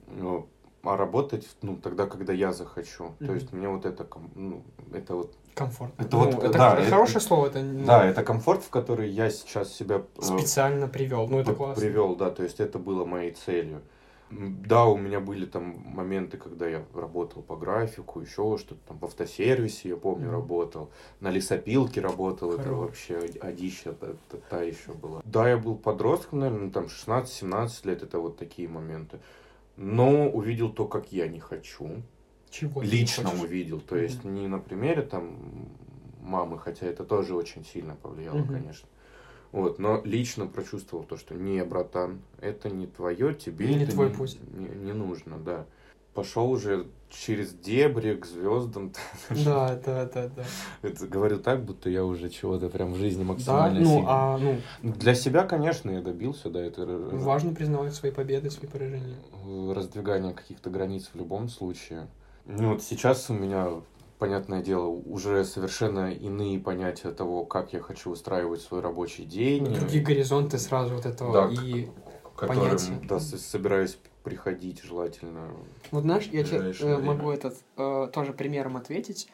Ну, 0.07 0.47
а 0.83 0.97
работать, 0.97 1.47
ну, 1.61 1.77
тогда, 1.77 2.05
когда 2.05 2.31
я 2.33 2.53
захочу. 2.53 3.15
То 3.19 3.33
есть 3.33 3.51
мне 3.53 3.67
вот 3.69 3.85
это, 3.85 4.07
ну, 4.35 4.63
это 4.93 5.15
вот, 5.15 5.35
Комфортно. 5.55 6.03
Это 6.03 6.17
Ну, 6.17 6.23
вот, 6.25 6.43
это 6.43 6.53
да, 6.53 6.71
х- 6.75 6.81
это- 6.81 6.89
хорошее 6.91 7.21
слово, 7.21 7.47
это 7.47 7.61
ну, 7.61 7.85
да, 7.85 8.05
это 8.05 8.23
комфорт, 8.23 8.61
в 8.63 8.69
который 8.69 9.09
я 9.09 9.29
сейчас 9.29 9.73
себя 9.73 10.01
э, 10.17 10.21
специально 10.21 10.87
привел. 10.89 11.27
Ну, 11.29 11.39
это 11.39 11.53
классно. 11.55 11.81
привел, 11.81 12.15
да, 12.17 12.29
то 12.29 12.43
есть 12.43 12.59
это 12.59 12.77
было 12.77 13.05
моей 13.05 13.31
целью. 13.31 13.81
Да, 14.37 14.85
у 14.85 14.97
меня 14.97 15.19
были 15.19 15.45
там 15.45 15.81
моменты, 15.85 16.37
когда 16.37 16.67
я 16.67 16.83
работал 16.93 17.41
по 17.41 17.55
графику, 17.55 18.19
еще 18.19 18.57
что-то 18.57 18.81
там 18.87 18.97
в 18.99 19.05
автосервисе, 19.05 19.89
я 19.89 19.95
помню, 19.97 20.25
Мгм. 20.27 20.33
работал, 20.35 20.89
на 21.21 21.31
лесопилке 21.31 22.01
работал, 22.01 22.51
это 22.53 22.63
Хорош. 22.63 22.79
вообще 22.79 23.17
одища 23.39 23.93
та, 23.93 24.07
та- 24.29 24.37
та 24.49 24.61
еще 24.63 24.93
была. 24.93 25.21
Да, 25.23 25.47
я 25.49 25.57
был 25.57 25.75
подростком, 25.77 26.39
наверное, 26.39 26.69
там 26.71 26.89
16-17 26.89 27.85
лет, 27.85 28.03
это 28.03 28.19
вот 28.19 28.37
такие 28.37 28.67
моменты. 28.67 29.19
Но 29.77 30.29
увидел 30.29 30.69
то, 30.69 30.85
как 30.87 31.11
я 31.13 31.27
не 31.27 31.39
хочу. 31.39 32.01
Чего 32.49 32.81
Лично 32.81 33.29
хочешь? 33.29 33.43
увидел, 33.43 33.79
то 33.81 33.95
есть 33.97 34.23
не 34.23 34.47
на 34.47 34.59
примере 34.59 35.01
там 35.01 35.69
мамы, 36.21 36.57
хотя 36.59 36.85
это 36.87 37.03
тоже 37.03 37.35
очень 37.35 37.63
сильно 37.65 37.95
повлияло, 37.95 38.37
Мгм. 38.37 38.53
конечно. 38.53 38.87
Вот, 39.55 39.79
но 39.79 40.01
лично 40.03 40.47
прочувствовал 40.47 41.05
то, 41.05 41.15
что 41.15 41.33
не, 41.33 41.63
братан, 41.63 42.19
это 42.41 42.69
не 42.69 42.87
твое, 42.87 43.33
тебе 43.33 43.67
Не 43.73 43.83
это 43.83 43.93
твой 43.93 44.09
не, 44.09 44.13
путь. 44.13 44.37
Не, 44.53 44.67
не 44.67 44.91
нужно, 44.91 45.37
да. 45.37 45.65
Пошел 46.13 46.51
уже 46.51 46.87
через 47.09 47.53
дебри 47.53 48.15
к 48.15 48.25
звездам. 48.25 48.91
Да, 49.45 49.79
да, 49.85 50.09
да, 50.13 50.27
да. 50.35 50.43
Это 50.81 51.07
говорю 51.07 51.39
так, 51.39 51.63
будто 51.63 51.89
я 51.89 52.03
уже 52.03 52.29
чего-то 52.29 52.67
прям 52.67 52.91
в 52.91 52.97
жизни 52.97 53.21
Да, 53.23 53.27
максимально 53.29 53.79
ну, 53.79 53.85
сильно. 53.95 54.05
а, 54.09 54.37
ну, 54.37 54.57
Для 54.83 55.15
себя, 55.15 55.45
конечно, 55.45 55.89
я 55.89 56.01
добился, 56.01 56.49
да, 56.49 56.59
это 56.61 56.85
важно 56.85 57.55
признавать 57.55 57.93
свои 57.95 58.11
победы, 58.11 58.49
свои 58.51 58.69
поражения. 58.69 59.15
раздвигание 59.73 60.33
каких-то 60.33 60.69
границ 60.69 61.09
в 61.13 61.17
любом 61.17 61.47
случае. 61.47 62.07
Ну 62.45 62.73
вот 62.73 62.83
сейчас 62.83 63.29
у 63.29 63.33
меня, 63.33 63.69
понятное 64.19 64.61
дело, 64.61 64.87
уже 64.87 65.43
совершенно 65.45 66.11
иные 66.11 66.59
понятия 66.59 67.11
того, 67.11 67.45
как 67.45 67.73
я 67.73 67.81
хочу 67.81 68.11
устраивать 68.11 68.61
свой 68.61 68.81
рабочий 68.81 69.25
день. 69.25 69.65
Другие 69.65 70.03
горизонты 70.03 70.57
сразу 70.57 70.95
вот 70.95 71.05
этого. 71.05 71.33
Да, 71.33 71.49
И 71.49 71.89
к 72.23 72.39
которым 72.39 72.63
понятия. 72.63 72.99
да, 73.03 73.19
собираюсь 73.19 73.97
приходить 74.23 74.81
желательно. 74.81 75.51
Вот 75.91 76.01
знаешь, 76.03 76.25
я 76.31 76.43
тебе 76.43 76.57
э, 76.57 76.71
время. 76.71 76.99
могу 76.99 77.31
этот 77.31 77.57
э, 77.77 78.09
тоже 78.11 78.33
примером 78.33 78.75
ответить. 78.77 79.27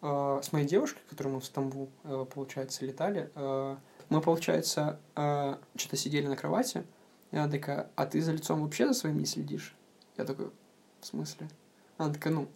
Э, 0.00 0.40
с 0.42 0.52
моей 0.52 0.66
девушкой, 0.66 1.00
которую 1.10 1.34
мы 1.34 1.40
в 1.40 1.44
Стамбул, 1.44 1.90
э, 2.04 2.24
получается, 2.34 2.84
летали, 2.86 3.30
э, 3.34 3.76
мы, 4.08 4.20
получается, 4.22 4.98
э, 5.16 5.56
что-то 5.76 5.96
сидели 5.96 6.26
на 6.26 6.36
кровати, 6.36 6.84
и 7.30 7.36
она 7.36 7.50
такая, 7.50 7.90
а 7.94 8.06
ты 8.06 8.22
за 8.22 8.32
лицом 8.32 8.62
вообще 8.62 8.86
за 8.86 8.94
своим 8.94 9.18
не 9.18 9.26
следишь? 9.26 9.76
Я 10.16 10.24
такой, 10.24 10.50
в 11.00 11.06
смысле? 11.06 11.48
Она 11.98 12.14
такая, 12.14 12.32
ну, 12.32 12.48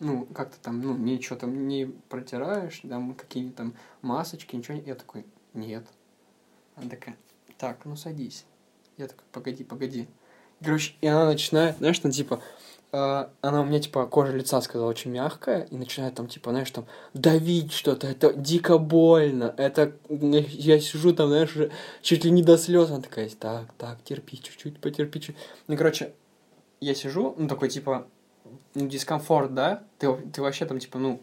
ну, 0.00 0.26
как-то 0.34 0.58
там, 0.60 0.80
ну, 0.80 0.96
ничего 0.96 1.36
там 1.36 1.68
не 1.68 1.86
протираешь, 2.08 2.80
там, 2.80 3.14
какие-нибудь 3.14 3.56
там 3.56 3.74
масочки, 4.02 4.56
ничего. 4.56 4.78
Я 4.78 4.94
такой, 4.94 5.26
нет. 5.54 5.86
Она 6.74 6.88
такая, 6.88 7.16
так, 7.58 7.84
ну, 7.84 7.96
садись. 7.96 8.46
Я 8.96 9.06
такой, 9.08 9.24
погоди, 9.30 9.62
погоди. 9.62 10.08
Короче, 10.62 10.94
и 11.00 11.06
она 11.06 11.26
начинает, 11.26 11.76
знаешь, 11.78 11.98
там, 11.98 12.10
типа, 12.10 12.42
э, 12.92 13.28
она 13.40 13.60
у 13.60 13.64
меня, 13.64 13.80
типа, 13.80 14.06
кожа 14.06 14.32
лица, 14.32 14.60
сказала, 14.62 14.88
очень 14.88 15.10
мягкая, 15.10 15.62
и 15.64 15.76
начинает 15.76 16.14
там, 16.14 16.28
типа, 16.28 16.50
знаешь, 16.50 16.70
там, 16.70 16.86
давить 17.12 17.72
что-то, 17.72 18.06
это 18.06 18.32
дико 18.32 18.78
больно, 18.78 19.54
это, 19.58 19.92
я 20.08 20.80
сижу 20.80 21.14
там, 21.14 21.28
знаешь, 21.28 21.56
чуть 22.02 22.24
ли 22.24 22.30
не 22.30 22.42
до 22.42 22.56
слез, 22.58 22.90
она 22.90 23.00
такая, 23.00 23.28
так, 23.30 23.72
так, 23.74 24.02
терпи 24.02 24.38
чуть-чуть, 24.38 24.80
потерпи 24.80 25.20
чуть 25.20 25.36
Ну, 25.66 25.76
короче, 25.76 26.14
я 26.80 26.94
сижу, 26.94 27.34
ну, 27.38 27.48
такой, 27.48 27.68
типа, 27.68 28.06
ну, 28.74 28.88
дискомфорт, 28.88 29.54
да, 29.54 29.84
ты, 29.98 30.12
ты 30.14 30.42
вообще 30.42 30.66
там, 30.66 30.78
типа, 30.78 30.98
ну, 30.98 31.20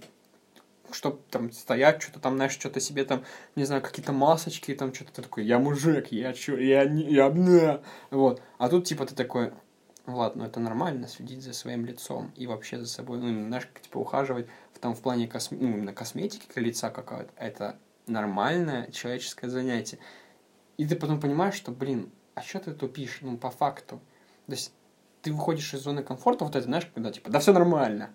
чтоб 0.92 1.26
там 1.30 1.52
стоять, 1.52 2.02
что-то 2.02 2.20
там, 2.20 2.36
знаешь, 2.36 2.54
что-то 2.54 2.80
себе 2.80 3.04
там, 3.04 3.24
не 3.56 3.64
знаю, 3.66 3.82
какие-то 3.82 4.14
масочки, 4.14 4.74
там 4.74 4.94
что-то 4.94 5.14
ты 5.14 5.22
такой, 5.22 5.46
я 5.46 5.60
мужик, 5.60 6.12
я 6.12 6.34
чё, 6.34 6.58
я 6.58 6.86
не, 6.86 7.04
я, 7.12 7.30
на. 7.30 7.82
вот. 8.12 8.42
А 8.58 8.70
тут, 8.70 8.86
типа, 8.86 9.06
ты 9.06 9.16
такой, 9.16 9.52
ладно, 10.06 10.44
это 10.44 10.60
нормально, 10.60 11.08
следить 11.08 11.44
за 11.44 11.54
своим 11.54 11.86
лицом 11.86 12.32
и 12.36 12.48
вообще 12.48 12.80
за 12.80 12.88
собой, 12.88 13.20
ну, 13.20 13.48
знаешь, 13.48 13.68
типа, 13.82 13.98
ухаживать 13.98 14.48
в, 14.74 14.80
там, 14.80 14.96
в 14.96 15.02
плане 15.02 15.28
косме... 15.28 15.58
ну, 15.60 15.68
именно 15.68 15.94
косметики 15.94 16.48
лица 16.56 16.90
какая-то, 16.90 17.32
это 17.36 17.78
нормальное 18.08 18.90
человеческое 18.92 19.50
занятие. 19.50 20.00
И 20.78 20.86
ты 20.86 20.96
потом 20.96 21.20
понимаешь, 21.20 21.56
что, 21.56 21.72
блин, 21.72 22.12
а 22.36 22.42
что 22.42 22.60
ты 22.60 22.74
тупишь, 22.74 23.20
ну, 23.22 23.38
по 23.38 23.50
факту. 23.50 24.00
То 24.46 24.54
есть 24.54 24.72
ты 25.22 25.34
выходишь 25.34 25.74
из 25.74 25.82
зоны 25.82 26.04
комфорта, 26.04 26.46
вот 26.46 26.56
это, 26.56 26.66
знаешь, 26.66 26.90
когда, 26.94 27.12
типа, 27.12 27.30
да 27.30 27.40
все 27.40 27.54
нормально. 27.54 28.14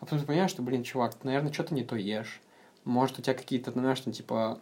А 0.00 0.06
потом 0.06 0.18
ты 0.18 0.26
понимаешь, 0.26 0.50
что, 0.50 0.62
блин, 0.62 0.82
чувак, 0.82 1.14
ты, 1.14 1.26
наверное, 1.26 1.52
что-то 1.52 1.74
не 1.74 1.84
то 1.84 1.96
ешь. 1.96 2.40
Может, 2.84 3.18
у 3.18 3.22
тебя 3.22 3.34
какие-то, 3.34 3.72
знаешь, 3.72 4.00
там, 4.00 4.12
типа, 4.12 4.58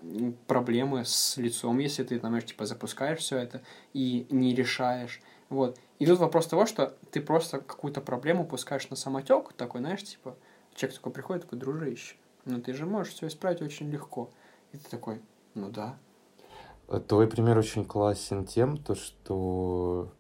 проблемы 0.47 1.05
с 1.05 1.37
лицом, 1.37 1.79
если 1.79 2.03
ты, 2.03 2.19
знаешь, 2.19 2.45
типа, 2.45 2.67
запускаешь 2.67 3.21
все 3.21 3.39
это 3.39 3.63
и 3.93 4.27
не 4.31 4.55
решаешь. 4.55 5.21
Вот. 5.49 5.79
И 5.99 6.07
тут 6.07 6.19
вопрос 6.19 6.47
того, 6.47 6.67
что 6.67 6.97
ты 7.11 7.21
просто 7.21 7.59
какую-то 7.61 8.01
проблему 8.01 8.47
пускаешь 8.47 8.91
на 8.91 8.97
самотек, 8.97 9.53
такой, 9.53 9.81
знаешь, 9.81 10.03
типа, 10.03 10.37
человек 10.75 10.97
такой 10.97 11.13
приходит, 11.13 11.45
такой, 11.45 11.59
дружище, 11.59 12.17
ну 12.45 12.61
ты 12.61 12.73
же 12.75 12.87
можешь 12.87 13.15
все 13.15 13.27
исправить 13.27 13.63
очень 13.63 13.91
легко. 13.91 14.31
И 14.73 14.79
ты 14.79 14.89
такой, 14.89 15.21
ну 15.55 15.71
да. 15.71 15.97
Твой 17.07 17.27
пример 17.27 17.59
очень 17.59 17.85
классен 17.85 18.45
тем, 18.45 18.79
то, 18.79 18.95
что 18.95 20.13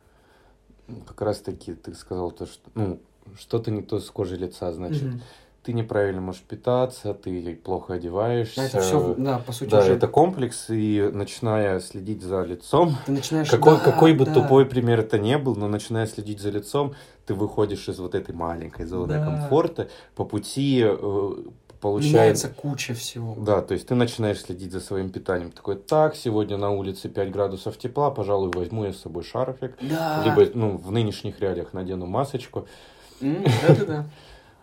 как 1.06 1.20
раз 1.22 1.40
таки 1.40 1.74
ты 1.74 1.94
сказал 1.94 2.30
то, 2.30 2.46
что 2.46 2.70
ну, 2.74 2.98
что-то 3.38 3.70
не 3.70 3.82
то 3.82 4.00
с 4.00 4.10
кожей 4.10 4.38
лица, 4.38 4.72
значит, 4.72 5.02
Мгм. 5.04 5.20
ты 5.62 5.72
неправильно 5.74 6.20
можешь 6.20 6.42
питаться, 6.42 7.12
ты 7.12 7.54
плохо 7.62 7.94
одеваешься. 7.94 8.62
Это 8.62 8.80
все, 8.80 9.14
да, 9.18 9.38
по 9.38 9.52
сути, 9.52 9.70
Да, 9.70 9.80
уже 9.80 9.92
это 9.94 10.08
комплекс, 10.08 10.66
и 10.70 11.10
начиная 11.12 11.80
следить 11.80 12.22
за 12.22 12.42
лицом, 12.42 12.96
ты 13.06 13.12
начинаешь... 13.12 13.50
какой, 13.50 13.76
да, 13.76 13.80
какой 13.84 14.14
бы 14.14 14.24
да. 14.24 14.32
тупой 14.34 14.64
пример 14.64 15.00
это 15.00 15.18
не 15.18 15.36
был, 15.36 15.56
но 15.56 15.68
начиная 15.68 16.06
следить 16.06 16.40
за 16.40 16.50
лицом, 16.50 16.94
ты 17.26 17.34
выходишь 17.34 17.86
из 17.88 17.98
вот 17.98 18.14
этой 18.14 18.34
маленькой 18.34 18.86
зоны 18.86 19.18
Да. 19.18 19.24
комфорта, 19.24 19.88
по 20.16 20.24
пути 20.24 20.86
получая... 21.80 22.12
Меняется 22.12 22.48
куча 22.48 22.94
всего. 22.94 23.34
Да, 23.36 23.62
то 23.62 23.74
есть 23.74 23.86
ты 23.86 23.94
начинаешь 23.94 24.40
следить 24.40 24.72
за 24.72 24.80
своим 24.80 25.10
питанием. 25.10 25.50
Такой, 25.50 25.76
так, 25.76 26.16
сегодня 26.16 26.56
на 26.56 26.70
улице 26.70 27.08
5 27.08 27.30
градусов 27.30 27.78
тепла, 27.78 28.10
пожалуй, 28.10 28.50
возьму 28.54 28.84
я 28.84 28.92
с 28.92 28.98
собой 28.98 29.22
шарфик. 29.22 29.76
Да. 29.80 30.22
Либо, 30.24 30.50
ну, 30.54 30.76
в 30.76 30.90
нынешних 30.90 31.40
реалиях 31.40 31.72
надену 31.72 32.06
масочку. 32.06 32.66
Да-да-да. 33.20 34.06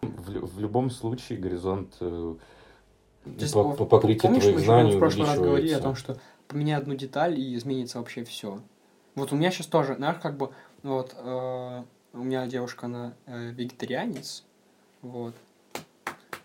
В, 0.01 0.55
в 0.55 0.59
любом 0.59 0.91
случае 0.91 1.39
горизонт 1.39 1.95
э, 1.99 2.35
То 3.23 3.31
есть, 3.39 3.53
по, 3.53 3.59
пом- 3.59 3.75
по 3.75 3.85
покрытию 3.85 4.21
помнишь, 4.21 4.43
твоих 4.43 4.57
мы 4.57 4.63
знаний 4.63 4.95
в 4.95 4.99
прошлый 4.99 5.25
раз 5.25 5.39
говорили 5.39 5.73
о 5.73 5.79
том, 5.79 5.95
что 5.95 6.17
поменяй 6.47 6.77
одну 6.77 6.93
деталь 6.93 7.39
и 7.39 7.55
изменится 7.55 7.97
вообще 7.97 8.23
все. 8.23 8.59
Вот 9.15 9.31
у 9.31 9.35
меня 9.35 9.49
сейчас 9.49 9.65
тоже, 9.65 9.95
знаешь, 9.95 10.17
как 10.21 10.37
бы, 10.37 10.51
вот, 10.83 11.15
э, 11.17 11.83
у 12.13 12.23
меня 12.23 12.45
девушка, 12.45 12.85
она 12.85 13.13
э, 13.25 13.49
вегетарианец, 13.51 14.43
вот, 15.01 15.33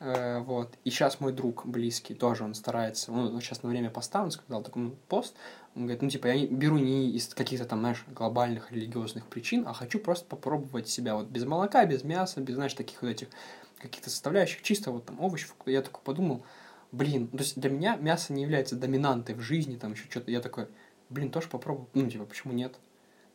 вот, 0.01 0.79
и 0.85 0.91
сейчас 0.91 1.21
мой 1.21 1.33
друг 1.33 1.67
близкий 1.67 2.15
тоже, 2.15 2.45
он 2.45 2.55
старается, 2.55 3.13
ну, 3.13 3.39
сейчас 3.41 3.63
на 3.63 3.69
время 3.69 3.91
поста, 3.91 4.23
он 4.23 4.31
сказал 4.31 4.63
такой 4.63 4.83
ну, 4.83 4.97
пост, 5.09 5.35
он 5.75 5.83
говорит, 5.83 6.01
ну, 6.01 6.09
типа, 6.09 6.29
я 6.29 6.47
беру 6.47 6.79
не 6.79 7.11
из 7.11 7.35
каких-то 7.35 7.67
там, 7.67 7.81
знаешь, 7.81 8.05
глобальных 8.09 8.73
религиозных 8.73 9.27
причин, 9.27 9.69
а 9.69 9.75
хочу 9.75 9.99
просто 9.99 10.25
попробовать 10.25 10.89
себя 10.89 11.15
вот 11.15 11.27
без 11.27 11.45
молока, 11.45 11.85
без 11.85 12.03
мяса, 12.03 12.41
без, 12.41 12.55
знаешь, 12.55 12.73
таких 12.73 13.03
вот 13.03 13.09
этих 13.09 13.29
каких-то 13.79 14.11
составляющих, 14.11 14.63
чисто 14.63 14.91
вот 14.91 15.07
там 15.07 15.21
овощи. 15.21 15.47
Я 15.67 15.83
такой 15.83 16.03
подумал, 16.03 16.45
блин, 16.93 17.29
то 17.29 17.39
есть 17.39 17.59
для 17.59 17.71
меня 17.71 17.97
мясо 17.97 18.33
не 18.33 18.43
является 18.43 18.77
доминантой 18.77 19.35
в 19.35 19.41
жизни, 19.41 19.77
там 19.77 19.93
еще 19.93 20.05
что-то. 20.09 20.31
Я 20.31 20.41
такой, 20.41 20.69
блин, 21.09 21.31
тоже 21.31 21.49
попробую. 21.49 21.89
Ну, 21.95 22.09
типа, 22.09 22.25
почему 22.25 22.53
нет? 22.53 22.79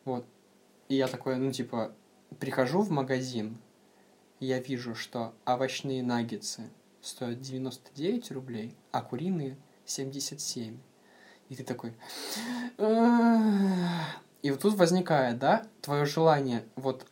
Вот. 0.04 0.24
И 0.88 0.94
я 0.94 1.08
такой, 1.08 1.36
ну, 1.36 1.52
типа, 1.52 1.92
прихожу 2.38 2.82
в 2.82 2.90
магазин, 2.90 3.58
я 4.40 4.58
вижу, 4.58 4.94
что 4.94 5.34
овощные 5.44 6.02
наггетсы 6.02 6.70
стоят 7.00 7.40
99 7.40 8.30
рублей, 8.32 8.76
а 8.92 9.02
куриные 9.02 9.56
77. 9.84 10.78
И 11.48 11.56
ты 11.56 11.64
такой... 11.64 11.94
И 14.42 14.50
вот 14.50 14.60
тут 14.60 14.74
возникает, 14.74 15.38
да, 15.38 15.66
твое 15.80 16.04
желание, 16.04 16.64
вот 16.76 17.06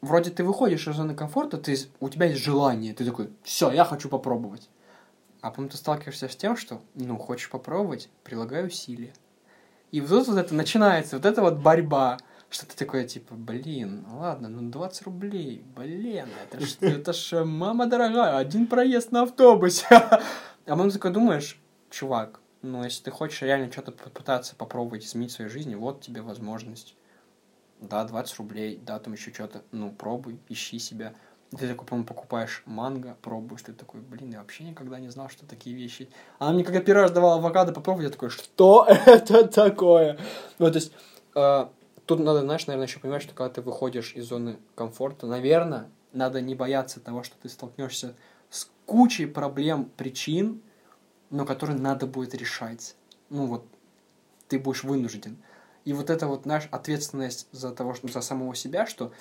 вроде 0.00 0.30
ты 0.30 0.44
выходишь 0.44 0.86
из 0.86 0.96
зоны 0.96 1.14
комфорта, 1.14 1.58
ты, 1.58 1.76
у 2.00 2.08
тебя 2.08 2.26
есть 2.26 2.42
желание, 2.42 2.94
ты 2.94 3.04
такой, 3.04 3.30
все, 3.42 3.70
я 3.70 3.84
хочу 3.84 4.08
попробовать. 4.08 4.70
А 5.40 5.50
потом 5.50 5.68
ты 5.68 5.76
сталкиваешься 5.76 6.28
с 6.28 6.36
тем, 6.36 6.56
что, 6.56 6.80
ну, 6.94 7.18
хочешь 7.18 7.50
попробовать, 7.50 8.08
прилагай 8.22 8.66
усилия. 8.66 9.12
И 9.90 10.00
вот 10.00 10.08
тут 10.10 10.28
вот 10.28 10.38
это 10.38 10.54
начинается, 10.54 11.16
вот 11.16 11.26
эта 11.26 11.42
вот 11.42 11.58
борьба, 11.58 12.18
что 12.52 12.66
ты 12.66 12.76
такой, 12.76 13.06
типа, 13.06 13.34
блин, 13.34 14.04
ладно, 14.10 14.48
ну 14.48 14.70
20 14.70 15.02
рублей, 15.02 15.64
блин, 15.74 16.28
это 16.44 16.64
ж, 16.64 16.76
это 16.80 17.12
ж 17.12 17.32
э, 17.32 17.44
мама 17.44 17.86
дорогая, 17.86 18.36
один 18.36 18.66
проезд 18.66 19.12
на 19.12 19.22
автобусе. 19.22 19.86
А 20.64 20.76
ты 20.76 20.90
такой 20.92 21.10
думаешь, 21.10 21.60
чувак, 21.90 22.40
Ну, 22.62 22.84
если 22.84 23.02
ты 23.02 23.10
хочешь 23.10 23.42
реально 23.42 23.72
что-то 23.72 23.90
попытаться 23.90 24.54
попробовать 24.54 25.04
изменить 25.04 25.32
в 25.32 25.34
своей 25.34 25.50
жизни, 25.50 25.74
вот 25.74 26.02
тебе 26.02 26.22
возможность. 26.22 26.94
Да, 27.80 28.04
20 28.04 28.38
рублей, 28.38 28.80
да, 28.80 29.00
там 29.00 29.14
еще 29.14 29.32
что-то. 29.32 29.62
Ну, 29.72 29.90
пробуй, 29.90 30.38
ищи 30.48 30.78
себя. 30.78 31.14
Ты 31.50 31.66
такой, 31.66 31.84
по-моему, 31.84 32.06
покупаешь 32.06 32.62
манго, 32.64 33.16
пробуешь, 33.22 33.62
ты 33.62 33.72
такой, 33.72 34.00
блин, 34.02 34.30
я 34.30 34.38
вообще 34.38 34.62
никогда 34.62 35.00
не 35.00 35.08
знал, 35.08 35.28
что 35.28 35.44
такие 35.46 35.74
вещи. 35.74 36.08
Она 36.38 36.52
мне 36.52 36.62
когда 36.62 36.80
первый 36.80 37.02
раз 37.02 37.10
давала 37.10 37.36
авокадо 37.36 37.72
попробовать, 37.72 38.04
я 38.04 38.10
такой, 38.10 38.30
что 38.30 38.86
это 39.06 39.48
такое? 39.48 40.18
Ну, 40.60 40.70
то 40.70 40.76
есть, 40.76 40.92
э, 41.34 41.66
тут 42.06 42.20
надо, 42.20 42.40
знаешь, 42.40 42.66
наверное, 42.66 42.86
еще 42.86 43.00
понимать, 43.00 43.22
что 43.22 43.34
когда 43.34 43.52
ты 43.52 43.60
выходишь 43.62 44.14
из 44.14 44.26
зоны 44.26 44.58
комфорта, 44.74 45.26
наверное, 45.26 45.90
надо 46.12 46.40
не 46.40 46.54
бояться 46.54 47.00
того, 47.00 47.22
что 47.22 47.36
ты 47.40 47.48
столкнешься 47.48 48.14
с 48.50 48.70
кучей 48.86 49.26
проблем, 49.26 49.90
причин, 49.96 50.62
но 51.30 51.44
которые 51.46 51.78
надо 51.78 52.06
будет 52.06 52.34
решать. 52.34 52.96
Ну 53.30 53.46
вот, 53.46 53.66
ты 54.48 54.58
будешь 54.58 54.84
вынужден. 54.84 55.38
И 55.84 55.92
вот 55.92 56.10
это 56.10 56.26
вот 56.26 56.46
наша 56.46 56.68
ответственность 56.70 57.48
за 57.50 57.72
того, 57.72 57.94
что 57.94 58.08
за 58.08 58.20
самого 58.20 58.54
себя, 58.54 58.86
что 58.86 59.12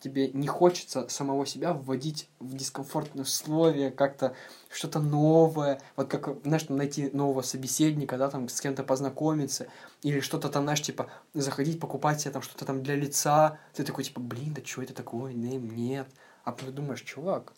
тебе 0.00 0.28
не 0.28 0.46
хочется 0.46 1.08
самого 1.08 1.46
себя 1.46 1.72
вводить 1.72 2.28
в 2.38 2.54
дискомфортные 2.54 3.22
условия, 3.22 3.90
как-то 3.90 4.34
что-то 4.70 5.00
новое, 5.00 5.80
вот 5.96 6.08
как, 6.08 6.36
знаешь, 6.44 6.68
найти 6.68 7.10
нового 7.12 7.42
собеседника, 7.42 8.18
да, 8.18 8.28
там 8.28 8.48
с 8.48 8.60
кем-то 8.60 8.82
познакомиться, 8.82 9.68
или 10.02 10.20
что-то 10.20 10.48
там, 10.48 10.64
знаешь, 10.64 10.82
типа, 10.82 11.08
заходить, 11.34 11.80
покупать 11.80 12.20
себе 12.20 12.32
там 12.32 12.42
что-то 12.42 12.64
там 12.64 12.82
для 12.82 12.94
лица, 12.94 13.58
ты 13.74 13.84
такой, 13.84 14.04
типа, 14.04 14.20
блин, 14.20 14.54
да 14.54 14.62
что 14.64 14.82
это 14.82 14.94
такое, 14.94 15.32
нет, 15.32 15.62
нет, 15.62 16.08
а 16.44 16.52
ты 16.52 16.70
думаешь, 16.70 17.02
чувак, 17.02 17.52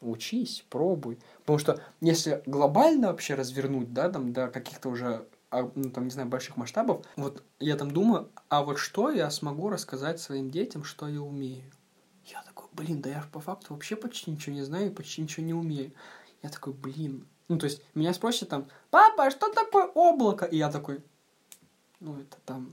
учись, 0.00 0.64
пробуй, 0.70 1.18
потому 1.40 1.58
что 1.58 1.80
если 2.00 2.42
глобально 2.46 3.08
вообще 3.08 3.34
развернуть, 3.34 3.92
да, 3.92 4.10
там, 4.10 4.32
до 4.32 4.48
каких-то 4.48 4.88
уже 4.88 5.26
ну, 5.74 5.90
там, 5.90 6.04
не 6.04 6.10
знаю, 6.10 6.28
больших 6.28 6.56
масштабов, 6.56 7.04
вот 7.16 7.42
я 7.60 7.76
там 7.76 7.90
думаю, 7.90 8.30
а 8.48 8.62
вот 8.62 8.78
что 8.78 9.10
я 9.10 9.30
смогу 9.30 9.68
рассказать 9.68 10.20
своим 10.20 10.50
детям, 10.50 10.84
что 10.84 11.08
я 11.08 11.20
умею? 11.20 11.70
Я 12.26 12.42
такой, 12.42 12.68
блин, 12.72 13.00
да 13.00 13.10
я 13.10 13.24
по 13.32 13.40
факту 13.40 13.74
вообще 13.74 13.96
почти 13.96 14.30
ничего 14.30 14.54
не 14.54 14.62
знаю 14.62 14.86
и 14.86 14.94
почти 14.94 15.22
ничего 15.22 15.44
не 15.44 15.54
умею. 15.54 15.92
Я 16.42 16.50
такой, 16.50 16.72
блин. 16.72 17.26
Ну, 17.48 17.58
то 17.58 17.66
есть, 17.66 17.82
меня 17.94 18.14
спросят 18.14 18.48
там, 18.48 18.66
папа, 18.90 19.26
а 19.26 19.30
что 19.30 19.52
такое 19.52 19.86
облако? 19.86 20.46
И 20.46 20.56
я 20.56 20.70
такой, 20.70 21.02
ну, 22.00 22.18
это 22.18 22.36
там 22.44 22.72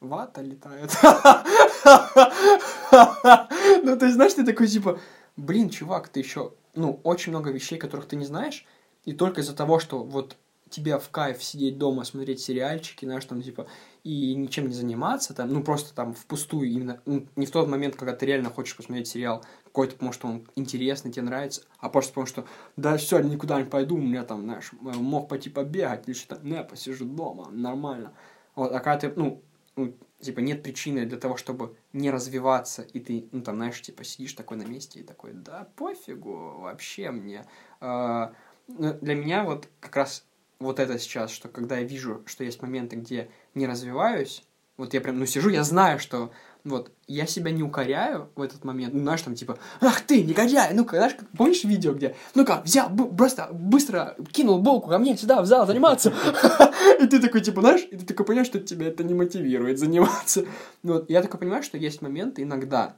вата 0.00 0.42
летает. 0.42 0.90
Ну, 3.82 3.96
то 3.96 4.04
есть, 4.04 4.16
знаешь, 4.16 4.34
ты 4.34 4.44
такой, 4.44 4.66
типа, 4.66 4.98
блин, 5.36 5.70
чувак, 5.70 6.08
ты 6.08 6.20
еще, 6.20 6.52
ну, 6.74 7.00
очень 7.04 7.32
много 7.32 7.50
вещей, 7.50 7.78
которых 7.78 8.06
ты 8.06 8.16
не 8.16 8.24
знаешь, 8.24 8.66
и 9.04 9.12
только 9.12 9.40
из-за 9.40 9.54
того, 9.54 9.78
что 9.78 10.02
вот 10.02 10.36
тебе 10.70 10.98
в 10.98 11.08
кайф 11.10 11.42
сидеть 11.42 11.78
дома, 11.78 12.04
смотреть 12.04 12.40
сериальчики, 12.40 13.04
знаешь, 13.04 13.24
там, 13.24 13.42
типа, 13.42 13.66
и 14.04 14.34
ничем 14.34 14.68
не 14.68 14.74
заниматься, 14.74 15.34
там, 15.34 15.52
ну, 15.52 15.62
просто 15.62 15.94
там 15.94 16.14
впустую 16.14 16.70
именно, 16.70 17.00
ну, 17.04 17.26
не 17.36 17.46
в 17.46 17.50
тот 17.50 17.68
момент, 17.68 17.96
когда 17.96 18.14
ты 18.14 18.26
реально 18.26 18.48
хочешь 18.50 18.76
посмотреть 18.76 19.08
сериал 19.08 19.44
какой-то, 19.64 19.94
потому 19.94 20.12
что 20.12 20.28
он 20.28 20.48
интересный, 20.56 21.12
тебе 21.12 21.22
нравится, 21.22 21.62
а 21.78 21.90
просто 21.90 22.12
потому 22.12 22.26
что, 22.26 22.46
да, 22.76 22.96
сегодня 22.98 23.30
никуда 23.30 23.60
не 23.60 23.68
пойду, 23.68 23.96
у 23.96 24.00
меня 24.00 24.24
там, 24.24 24.42
знаешь, 24.42 24.70
мог 24.80 25.28
пойти 25.28 25.50
побегать 25.50 26.08
или 26.08 26.14
что-то, 26.14 26.46
не, 26.46 26.62
посижу 26.62 27.04
дома, 27.04 27.50
нормально. 27.50 28.14
Вот, 28.54 28.72
а 28.72 28.80
когда 28.80 28.98
ты, 29.08 29.12
ну, 29.14 29.42
ну, 29.76 29.94
типа, 30.20 30.40
нет 30.40 30.62
причины 30.62 31.06
для 31.06 31.18
того, 31.18 31.36
чтобы 31.36 31.76
не 31.92 32.10
развиваться, 32.10 32.82
и 32.82 33.00
ты, 33.00 33.28
ну, 33.32 33.42
там, 33.42 33.56
знаешь, 33.56 33.80
типа, 33.80 34.04
сидишь 34.04 34.34
такой 34.34 34.56
на 34.56 34.64
месте 34.64 35.00
и 35.00 35.02
такой, 35.02 35.32
да, 35.32 35.68
пофигу, 35.76 36.58
вообще 36.58 37.10
мне. 37.10 37.46
Ну, 37.80 38.94
для 39.00 39.14
меня 39.14 39.44
вот 39.44 39.68
как 39.80 39.96
раз 39.96 40.24
вот 40.60 40.78
это 40.78 40.98
сейчас, 40.98 41.30
что 41.30 41.48
когда 41.48 41.78
я 41.78 41.84
вижу, 41.84 42.22
что 42.26 42.44
есть 42.44 42.62
моменты, 42.62 42.96
где 42.96 43.30
не 43.54 43.66
развиваюсь, 43.66 44.44
вот 44.76 44.94
я 44.94 45.00
прям, 45.00 45.18
ну, 45.18 45.26
сижу, 45.26 45.50
я 45.50 45.64
знаю, 45.64 45.98
что 45.98 46.30
вот, 46.64 46.92
я 47.06 47.26
себя 47.26 47.50
не 47.50 47.62
укоряю 47.62 48.30
в 48.34 48.42
этот 48.42 48.64
момент, 48.64 48.94
ну, 48.94 49.00
знаешь, 49.00 49.22
там, 49.22 49.34
типа, 49.34 49.58
ах 49.80 50.00
ты, 50.02 50.22
негодяй, 50.22 50.74
ну-ка, 50.74 50.96
знаешь, 50.96 51.16
помнишь 51.36 51.64
видео, 51.64 51.92
где, 51.92 52.14
ну-ка, 52.34 52.62
взял, 52.64 52.90
просто 52.90 53.48
быстро 53.52 54.16
кинул 54.32 54.58
булку 54.58 54.88
ко 54.88 54.98
мне 54.98 55.16
сюда, 55.16 55.42
в 55.42 55.46
зал 55.46 55.66
заниматься, 55.66 56.12
и 57.00 57.06
ты 57.06 57.20
такой, 57.20 57.40
типа, 57.40 57.60
знаешь, 57.60 57.86
и 57.90 57.96
ты 57.96 58.04
такой 58.04 58.26
понимаешь, 58.26 58.46
что 58.46 58.60
тебя 58.60 58.88
это 58.88 59.04
не 59.04 59.14
мотивирует 59.14 59.78
заниматься. 59.78 60.44
Ну, 60.82 60.92
вот, 60.94 61.10
я 61.10 61.22
такой 61.22 61.40
понимаю, 61.40 61.62
что 61.62 61.78
есть 61.78 62.02
моменты 62.02 62.42
иногда, 62.42 62.96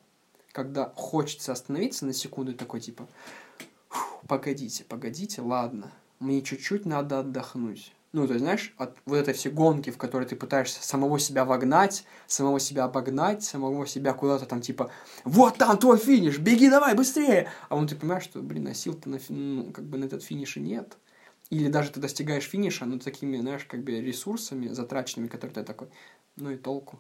когда 0.53 0.93
хочется 0.95 1.53
остановиться 1.53 2.07
на 2.07 2.13
секунду 2.13 2.55
такой, 2.55 2.81
типа, 2.81 3.09
погодите, 4.27 4.85
погодите, 4.85 5.41
ладно, 5.41 5.93
мне 6.23 6.43
чуть-чуть 6.43 6.87
надо 6.87 7.19
отдохнуть. 7.21 7.93
Ну, 8.13 8.27
то 8.27 8.35
есть, 8.35 8.45
знаешь, 8.45 8.75
от 8.77 8.95
вот 9.07 9.17
этой 9.17 9.33
все 9.33 9.49
гонки, 9.49 9.91
в 9.91 9.97
которой 9.97 10.27
ты 10.27 10.37
пытаешься 10.37 10.83
самого 10.83 11.19
себя 11.19 11.47
вогнать, 11.47 12.05
самого 12.27 12.61
себя 12.61 12.85
обогнать, 12.85 13.43
самого 13.43 13.87
себя 13.87 14.13
куда-то 14.13 14.45
там, 14.45 14.61
типа, 14.61 14.91
вот 15.25 15.57
там 15.57 15.79
твой 15.79 15.97
финиш, 15.97 16.39
беги 16.39 16.69
давай, 16.69 16.95
быстрее! 16.95 17.49
А 17.71 17.77
он 17.77 17.89
ты 17.89 17.97
понимаешь, 17.97 18.25
что, 18.25 18.41
блин, 18.41 18.67
а 18.67 18.75
сил-то 18.75 19.09
на, 19.09 19.19
ну, 19.31 19.73
как 19.73 19.85
бы 19.87 19.97
на 19.97 20.05
этот 20.05 20.23
финиш 20.23 20.59
и 20.59 20.61
нет. 20.61 20.99
Или 21.49 21.69
даже 21.69 21.91
ты 21.91 22.01
достигаешь 22.01 22.45
финиша, 22.45 22.85
но 22.85 22.99
такими, 22.99 23.39
знаешь, 23.39 23.65
как 23.65 23.83
бы 23.83 23.93
ресурсами 23.93 24.69
затраченными, 24.69 25.29
которые 25.29 25.55
ты 25.55 25.63
такой, 25.65 25.89
ну 26.37 26.51
и 26.51 26.57
толку. 26.57 26.99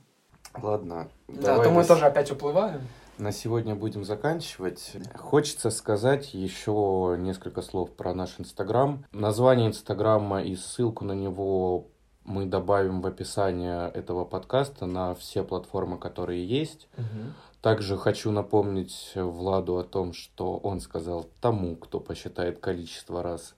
Ладно. 0.54 1.10
Да, 1.28 1.62
то 1.62 1.70
мы 1.70 1.84
тоже 1.84 2.06
опять 2.06 2.30
уплываем 2.30 2.80
на 3.22 3.30
сегодня 3.30 3.74
будем 3.76 4.04
заканчивать. 4.04 4.94
Хочется 5.16 5.70
сказать 5.70 6.34
еще 6.34 7.16
несколько 7.18 7.62
слов 7.62 7.92
про 7.92 8.12
наш 8.14 8.40
Инстаграм. 8.40 9.04
Название 9.12 9.68
Инстаграма 9.68 10.42
и 10.42 10.56
ссылку 10.56 11.04
на 11.04 11.12
него 11.12 11.86
мы 12.24 12.46
добавим 12.46 13.00
в 13.00 13.06
описание 13.06 13.88
этого 13.90 14.24
подкаста 14.24 14.86
на 14.86 15.14
все 15.14 15.44
платформы, 15.44 15.98
которые 15.98 16.44
есть. 16.44 16.88
Угу. 16.98 17.06
Также 17.60 17.96
хочу 17.96 18.32
напомнить 18.32 19.12
Владу 19.14 19.78
о 19.78 19.84
том, 19.84 20.12
что 20.12 20.56
он 20.56 20.80
сказал 20.80 21.28
тому, 21.40 21.76
кто 21.76 22.00
посчитает 22.00 22.58
количество 22.58 23.22
раз 23.22 23.54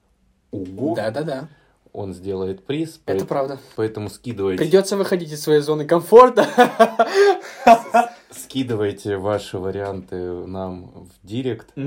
угу. 0.51 0.95
Да-да-да. 0.95 1.49
Он 1.95 2.13
сделает 2.13 2.67
приз. 2.67 2.97
Это 2.97 3.01
поэтому, 3.07 3.29
правда. 3.29 3.59
Поэтому 3.77 4.11
скидывайте. 4.11 4.59
Придется 4.63 4.97
выходить 4.97 5.33
из 5.33 5.41
своей 5.43 5.61
зоны 5.61 5.87
комфорта. 5.87 6.49
Скидывайте 8.37 9.17
ваши 9.17 9.59
варианты 9.59 10.17
нам 10.47 11.07
в 11.07 11.27
директ. 11.27 11.73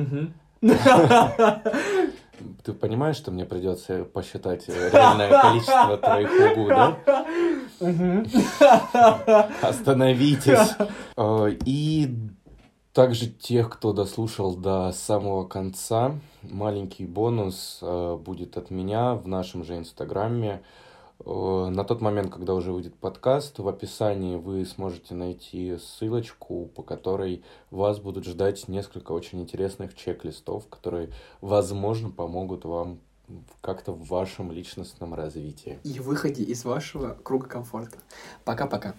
Ты 2.64 2.74
понимаешь, 2.74 3.16
что 3.16 3.32
мне 3.32 3.46
придется 3.46 4.04
посчитать 4.06 4.68
реальное 4.68 5.42
количество 5.42 5.98
твоих 5.98 6.30
угу, 6.58 6.68
да? 6.70 6.98
Остановитесь. 9.62 10.76
А, 11.16 11.48
и 11.66 12.16
также 12.94 13.28
тех, 13.28 13.70
кто 13.70 13.94
дослушал 13.94 14.56
до 14.56 14.92
самого 14.92 15.46
конца, 15.46 16.16
маленький 16.44 17.06
бонус 17.06 17.80
а, 17.82 18.18
будет 18.18 18.58
от 18.58 18.72
меня 18.72 19.14
в 19.14 19.28
нашем 19.28 19.64
же 19.64 19.78
инстаграме. 19.78 20.62
Э, 21.28 21.70
на 21.70 21.84
тот 21.84 22.00
момент, 22.00 22.32
когда 22.32 22.54
уже 22.54 22.72
выйдет 22.72 22.96
подкаст, 22.96 23.60
в 23.60 23.68
описании 23.68 24.38
вы 24.38 24.66
сможете 24.66 25.14
найти 25.14 25.78
ссылочку, 25.78 26.68
по 26.74 26.84
которой 26.84 27.44
вас 27.70 28.00
будут 28.00 28.24
ждать 28.26 28.68
несколько 28.70 29.12
очень 29.12 29.42
интересных 29.42 29.94
чек-листов, 29.94 30.68
которые, 30.70 31.10
возможно, 31.42 32.10
помогут 32.10 32.64
вам 32.64 33.00
как-то 33.60 33.92
в 33.92 34.08
вашем 34.08 34.54
личностном 34.54 35.14
развитии. 35.14 35.80
И 35.84 36.00
выходе 36.00 36.44
из 36.44 36.64
вашего 36.64 37.18
круга 37.24 37.48
комфорта. 37.48 37.98
Пока-пока. 38.46 38.96